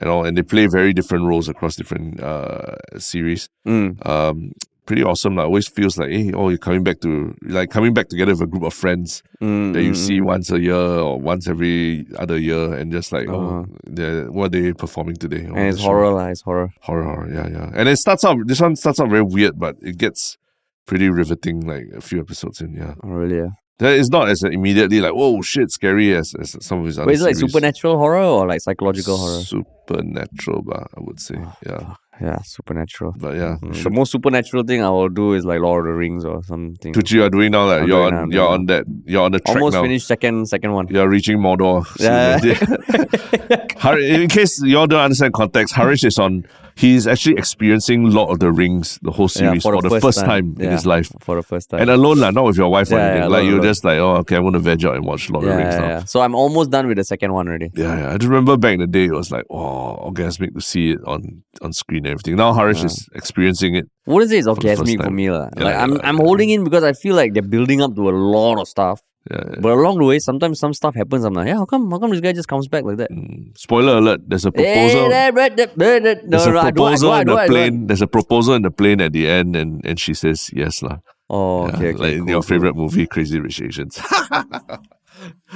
and 0.00 0.08
all 0.10 0.24
and 0.24 0.36
they 0.36 0.42
play 0.42 0.66
very 0.66 0.92
different 0.92 1.24
roles 1.26 1.48
across 1.48 1.76
different 1.76 2.20
uh 2.20 2.76
series. 2.98 3.48
Mm. 3.66 4.04
Um 4.06 4.52
pretty 4.84 5.04
awesome. 5.04 5.36
Like 5.36 5.44
always 5.46 5.68
feels 5.68 5.96
like, 5.96 6.10
hey, 6.10 6.32
oh, 6.34 6.48
you're 6.48 6.58
coming 6.58 6.82
back 6.82 7.00
to 7.00 7.34
like 7.42 7.70
coming 7.70 7.94
back 7.94 8.08
together 8.08 8.32
with 8.32 8.42
a 8.42 8.46
group 8.46 8.64
of 8.64 8.74
friends 8.74 9.22
Mm, 9.40 9.72
that 9.74 9.82
you 9.82 9.90
mm, 9.92 9.96
see 9.96 10.20
mm. 10.20 10.24
once 10.24 10.50
a 10.52 10.60
year 10.60 10.74
or 10.76 11.18
once 11.20 11.48
every 11.48 12.06
other 12.16 12.38
year 12.38 12.74
and 12.74 12.92
just 12.92 13.12
like, 13.12 13.28
Uh-huh. 13.28 13.36
oh, 13.36 13.66
they're, 13.84 14.30
what 14.30 14.46
are 14.46 14.60
they 14.60 14.72
performing 14.72 15.16
today? 15.16 15.46
Oh, 15.48 15.54
And 15.54 15.68
it's 15.68 15.78
show. 15.78 15.86
horror, 15.86 16.10
lah. 16.12 16.26
It's 16.28 16.42
horror. 16.42 16.70
Horror, 16.80 17.02
horror, 17.04 17.28
yeah, 17.32 17.48
yeah. 17.48 17.70
And 17.74 17.88
it 17.88 17.96
starts 17.96 18.24
out, 18.24 18.36
this 18.46 18.60
one 18.60 18.76
starts 18.76 19.00
out 19.00 19.10
very 19.10 19.22
weird, 19.22 19.58
but 19.58 19.74
it 19.82 19.98
gets 19.98 20.38
pretty 20.86 21.08
riveting 21.10 21.66
like 21.66 21.86
a 21.96 22.00
few 22.00 22.20
episodes 22.20 22.60
in, 22.60 22.74
yeah. 22.74 22.94
Oh, 23.02 23.08
really? 23.08 23.38
Yeah. 23.38 23.50
That 23.82 23.94
is 23.96 24.10
not 24.10 24.28
as 24.28 24.42
immediately 24.44 25.00
like, 25.00 25.12
whoa, 25.12 25.42
shit, 25.42 25.70
scary 25.72 26.14
as, 26.14 26.34
as 26.40 26.56
some 26.64 26.80
of 26.80 26.86
his 26.86 26.98
other 26.98 27.08
Wait, 27.08 27.14
is 27.14 27.22
it 27.22 27.24
like 27.24 27.34
series. 27.34 27.50
supernatural 27.52 27.98
horror 27.98 28.22
or 28.22 28.46
like 28.46 28.60
psychological 28.60 29.16
horror? 29.16 29.40
Supernatural, 29.40 30.62
bah, 30.62 30.84
I 30.96 31.00
would 31.00 31.18
say, 31.20 31.34
yeah. 31.66 31.94
Yeah, 32.20 32.40
supernatural. 32.42 33.14
But 33.18 33.34
yeah, 33.34 33.56
Mm. 33.62 33.82
The 33.82 33.90
most 33.90 34.12
supernatural 34.12 34.62
thing 34.62 34.82
I 34.84 34.90
will 34.90 35.08
do 35.08 35.32
is 35.32 35.44
like 35.44 35.58
Lord 35.60 35.86
of 35.88 35.92
the 35.94 35.98
Rings 35.98 36.24
or 36.24 36.44
something. 36.44 36.92
which 36.94 37.10
you 37.10 37.24
are 37.24 37.30
doing 37.30 37.50
now, 37.50 37.66
like 37.66 37.88
you're 37.88 38.04
on, 38.06 38.14
now, 38.14 38.26
you're 38.36 38.48
on 38.48 38.66
that, 38.66 38.84
you're 39.06 39.22
on 39.24 39.32
the 39.32 39.40
track 39.40 39.56
Almost 39.56 39.74
now. 39.74 39.82
finished 39.82 40.06
second 40.06 40.46
second 40.46 40.72
one. 40.72 40.86
You're 40.88 41.08
reaching 41.08 41.38
Mordor. 41.38 41.84
Yeah. 41.98 42.38
in 44.22 44.28
case 44.28 44.62
you 44.62 44.78
all 44.78 44.86
don't 44.86 45.00
understand 45.00 45.34
context, 45.34 45.74
Harish 45.74 46.04
is 46.04 46.18
on. 46.18 46.44
He's 46.76 47.06
actually 47.06 47.36
experiencing 47.36 48.10
Lord 48.10 48.30
of 48.30 48.38
the 48.40 48.50
Rings, 48.52 48.98
the 49.02 49.10
whole 49.12 49.24
Yeah, 49.26 49.50
series, 49.50 49.62
for, 49.62 49.80
the, 49.82 50.00
first 50.00 50.20
time, 50.20 50.56
in 50.58 50.64
Yeah, 50.64 50.70
his 50.72 50.86
life, 50.86 51.10
For 51.20 51.36
the 51.36 51.42
first 51.42 51.70
time. 51.70 51.80
and 51.80 51.90
alone, 51.90 52.18
lah, 52.18 52.30
not 52.30 52.44
with 52.44 52.56
your 52.56 52.70
wife 52.70 52.90
or 52.90 52.98
anything. 52.98 53.22
yeah, 53.22 53.26
like 53.28 53.40
alone, 53.40 53.44
you're 53.46 53.54
alone. 53.58 53.70
just 53.70 53.84
like, 53.84 53.98
oh, 53.98 54.16
okay, 54.16 54.36
I'm 54.36 54.42
gonna 54.44 54.58
veg 54.58 54.84
out 54.84 54.96
and 54.96 55.04
watch 55.04 55.28
Lord 55.30 55.44
yeah, 55.44 55.50
of 55.52 55.56
the 55.56 55.62
Rings 55.62 55.74
yeah, 55.74 55.80
now. 55.80 55.88
yeah. 55.88 56.04
So 56.04 56.20
I'm 56.20 56.34
almost 56.34 56.70
done 56.70 56.86
with 56.86 56.96
the 56.96 57.04
second 57.04 57.32
one 57.32 57.48
already. 57.48 57.70
Yeah, 57.74 57.98
yeah. 57.98 58.08
I 58.12 58.18
just 58.18 58.28
remember 58.28 58.56
back 58.56 58.74
in 58.74 58.80
the 58.80 58.86
day, 58.86 59.04
it 59.04 59.12
was 59.12 59.30
like, 59.30 59.44
oh, 59.50 60.10
orgasmic 60.10 60.54
to 60.54 60.60
see 60.60 60.90
it 60.92 61.00
on 61.06 61.42
on 61.60 61.72
screen 61.72 62.06
and 62.06 62.12
everything. 62.14 62.36
Now 62.36 62.52
Harish 62.54 62.82
is 62.82 63.08
experiencing 63.14 63.74
it. 63.76 63.86
What 64.04 64.22
is 64.22 64.32
it? 64.32 64.38
it's 64.38 64.46
first 64.46 64.60
orgasmic 64.60 64.96
for 64.96 65.04
time. 65.04 65.14
me. 65.16 65.26
Yeah, 65.26 65.48
like 65.56 65.76
I'm 65.76 65.92
yeah, 65.94 66.00
I'm 66.04 66.16
yeah. 66.16 66.22
holding 66.24 66.50
in 66.50 66.64
because 66.64 66.84
I 66.84 66.92
feel 66.92 67.14
like 67.14 67.34
they're 67.34 67.42
building 67.42 67.82
up 67.82 67.94
to 67.96 68.08
a 68.08 68.14
lot 68.36 68.58
of 68.60 68.66
stuff. 68.66 69.00
Yeah. 69.30 69.54
But 69.60 69.72
along 69.78 69.98
the 69.98 70.04
way, 70.04 70.18
sometimes 70.18 70.58
some 70.58 70.74
stuff 70.74 70.94
happens. 70.96 71.24
I'm 71.24 71.32
like, 71.34 71.46
yeah, 71.46 71.54
how 71.56 71.64
come 71.64 71.90
how 71.90 71.98
come 71.98 72.10
this 72.10 72.20
guy 72.20 72.32
just 72.32 72.48
comes 72.48 72.66
back 72.66 72.82
like 72.84 72.96
that? 72.96 73.10
Mm. 73.10 73.56
Spoiler 73.56 73.98
alert: 73.98 74.20
There's 74.26 74.44
a 74.44 74.50
proposal. 74.50 75.08
that- 75.10 75.34
that- 75.34 75.56
that- 75.56 75.78
that- 75.78 76.02
that- 76.02 76.30
There's 76.30 76.46
No, 76.46 76.50
a 76.50 76.54
no, 76.54 76.60
I 76.60 76.62
don't- 76.62 76.66
I 76.66 76.72
proposal 76.72 77.14
in 77.14 77.26
the 77.28 77.44
plane. 77.46 77.86
There's 77.86 78.02
a 78.02 78.06
proposal 78.08 78.54
in 78.54 78.62
the 78.62 78.70
plane 78.72 79.00
at 79.00 79.12
the 79.12 79.28
end, 79.28 79.54
and, 79.54 79.80
and 79.86 80.00
she 80.00 80.12
says 80.14 80.50
yes, 80.52 80.82
lah. 80.82 80.98
Oh, 81.30 81.68
Yeah, 81.68 81.74
okay, 81.76 81.88
okay. 81.94 81.98
like 82.02 82.12
in 82.14 82.18
cool, 82.20 82.28
your 82.30 82.42
cool. 82.42 82.48
favorite 82.48 82.74
movie, 82.76 83.06
Crazy 83.06 83.38
Rich 83.40 83.62
Asians. 83.62 84.00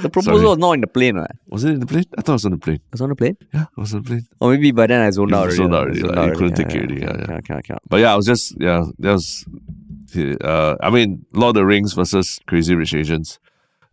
The 0.01 0.09
proposal 0.09 0.37
Sorry. 0.37 0.47
was 0.47 0.57
not 0.59 0.71
in 0.73 0.81
the 0.81 0.87
plane, 0.87 1.17
right? 1.17 1.29
was 1.49 1.65
it 1.65 1.71
in 1.73 1.79
the 1.81 1.85
plane? 1.87 2.03
I 2.17 2.21
thought 2.21 2.33
it 2.33 2.35
was 2.35 2.45
on 2.45 2.51
the 2.51 2.57
plane. 2.57 2.75
It 2.75 2.91
was 2.93 3.01
on 3.01 3.09
the 3.09 3.15
plane? 3.15 3.35
Yeah, 3.53 3.63
it 3.63 3.77
was 3.77 3.93
on 3.93 4.01
the 4.03 4.07
plane. 4.07 4.25
Or 4.39 4.51
maybe 4.51 4.71
by 4.71 4.87
then 4.87 5.01
I 5.01 5.09
zoned 5.09 5.31
You 5.31 5.35
out 5.35 5.39
already. 5.41 5.55
zoned 5.57 5.73
out 5.75 5.83
already, 5.83 5.99
Zoned 5.99 6.15
like, 6.15 6.29
you 6.29 6.35
couldn't 6.37 6.55
take 6.55 6.67
it 6.67 6.77
already, 6.77 7.01
yeah, 7.01 7.05
yeah. 7.17 7.23
Okay, 7.23 7.33
okay, 7.33 7.53
okay. 7.55 7.75
But 7.89 7.97
yeah, 7.99 8.13
I 8.13 8.15
was 8.15 8.25
just 8.27 8.55
yeah, 8.61 8.85
that 8.99 9.11
was. 9.11 9.45
Uh, 10.15 10.75
I 10.79 10.89
mean, 10.89 11.25
Lord 11.33 11.57
of 11.57 11.61
the 11.61 11.65
Rings 11.65 11.93
versus 11.93 12.39
Crazy 12.47 12.75
Rich 12.75 12.93
Asians. 12.93 13.39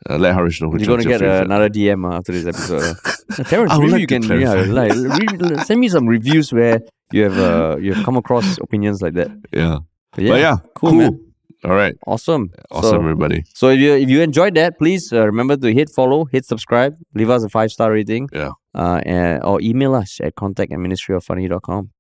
Uh, 0.08 0.18
let 0.18 0.34
Harish 0.34 0.60
know 0.60 0.68
which 0.68 0.82
You're 0.82 0.96
gonna 0.98 1.08
your 1.08 1.18
get 1.18 1.28
uh, 1.28 1.44
another 1.44 1.68
DM 1.70 2.04
uh, 2.10 2.16
after 2.18 2.32
this 2.32 2.46
episode. 2.46 2.82
uh. 2.82 3.44
Terrence, 3.50 3.72
maybe 3.78 3.92
like 3.92 4.00
you 4.00 4.06
can 4.06 4.22
yeah, 4.22 4.54
like 4.68 4.92
read, 4.92 5.60
send 5.66 5.80
me 5.80 5.88
some 5.88 6.06
reviews 6.06 6.52
where 6.52 6.80
you 7.12 7.24
have 7.24 7.38
uh, 7.38 7.76
you 7.78 7.94
have 7.94 8.04
come 8.04 8.16
across 8.16 8.58
opinions 8.58 9.00
like 9.00 9.14
that. 9.14 9.30
yeah. 9.52 9.78
But 10.12 10.24
yeah, 10.24 10.30
But 10.32 10.40
yeah, 10.40 10.56
cool, 10.74 10.92
man. 10.92 11.20
All 11.64 11.72
right, 11.74 11.94
awesome, 12.06 12.50
awesome, 12.70 12.90
So, 12.90 12.96
everybody. 13.00 13.42
so 13.54 13.70
if 13.70 13.80
you 13.80 13.94
if 13.94 14.10
you 14.10 14.20
enjoyed 14.20 14.54
that, 14.56 14.78
please 14.78 15.10
uh, 15.14 15.24
remember 15.24 15.56
to 15.56 15.72
hit 15.72 15.88
follow, 15.88 16.26
hit 16.26 16.44
subscribe, 16.44 16.94
leave 17.14 17.30
us 17.30 17.42
a 17.42 17.48
five 17.48 17.70
star 17.72 17.90
rating, 17.90 18.28
Yeah. 18.34 18.50
uh, 18.74 19.00
and, 19.06 19.42
or 19.42 19.62
email 19.62 19.94
us 19.94 20.20
at 20.22 20.34
contact 20.34 20.70
at 20.72 20.78
ministryoffunny.com. 20.78 21.90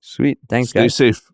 Sweet, 0.00 0.38
thanks 0.48 0.70
Stay 0.70 0.80
guys. 0.80 0.94
Stay 0.94 1.12
safe. 1.12 1.30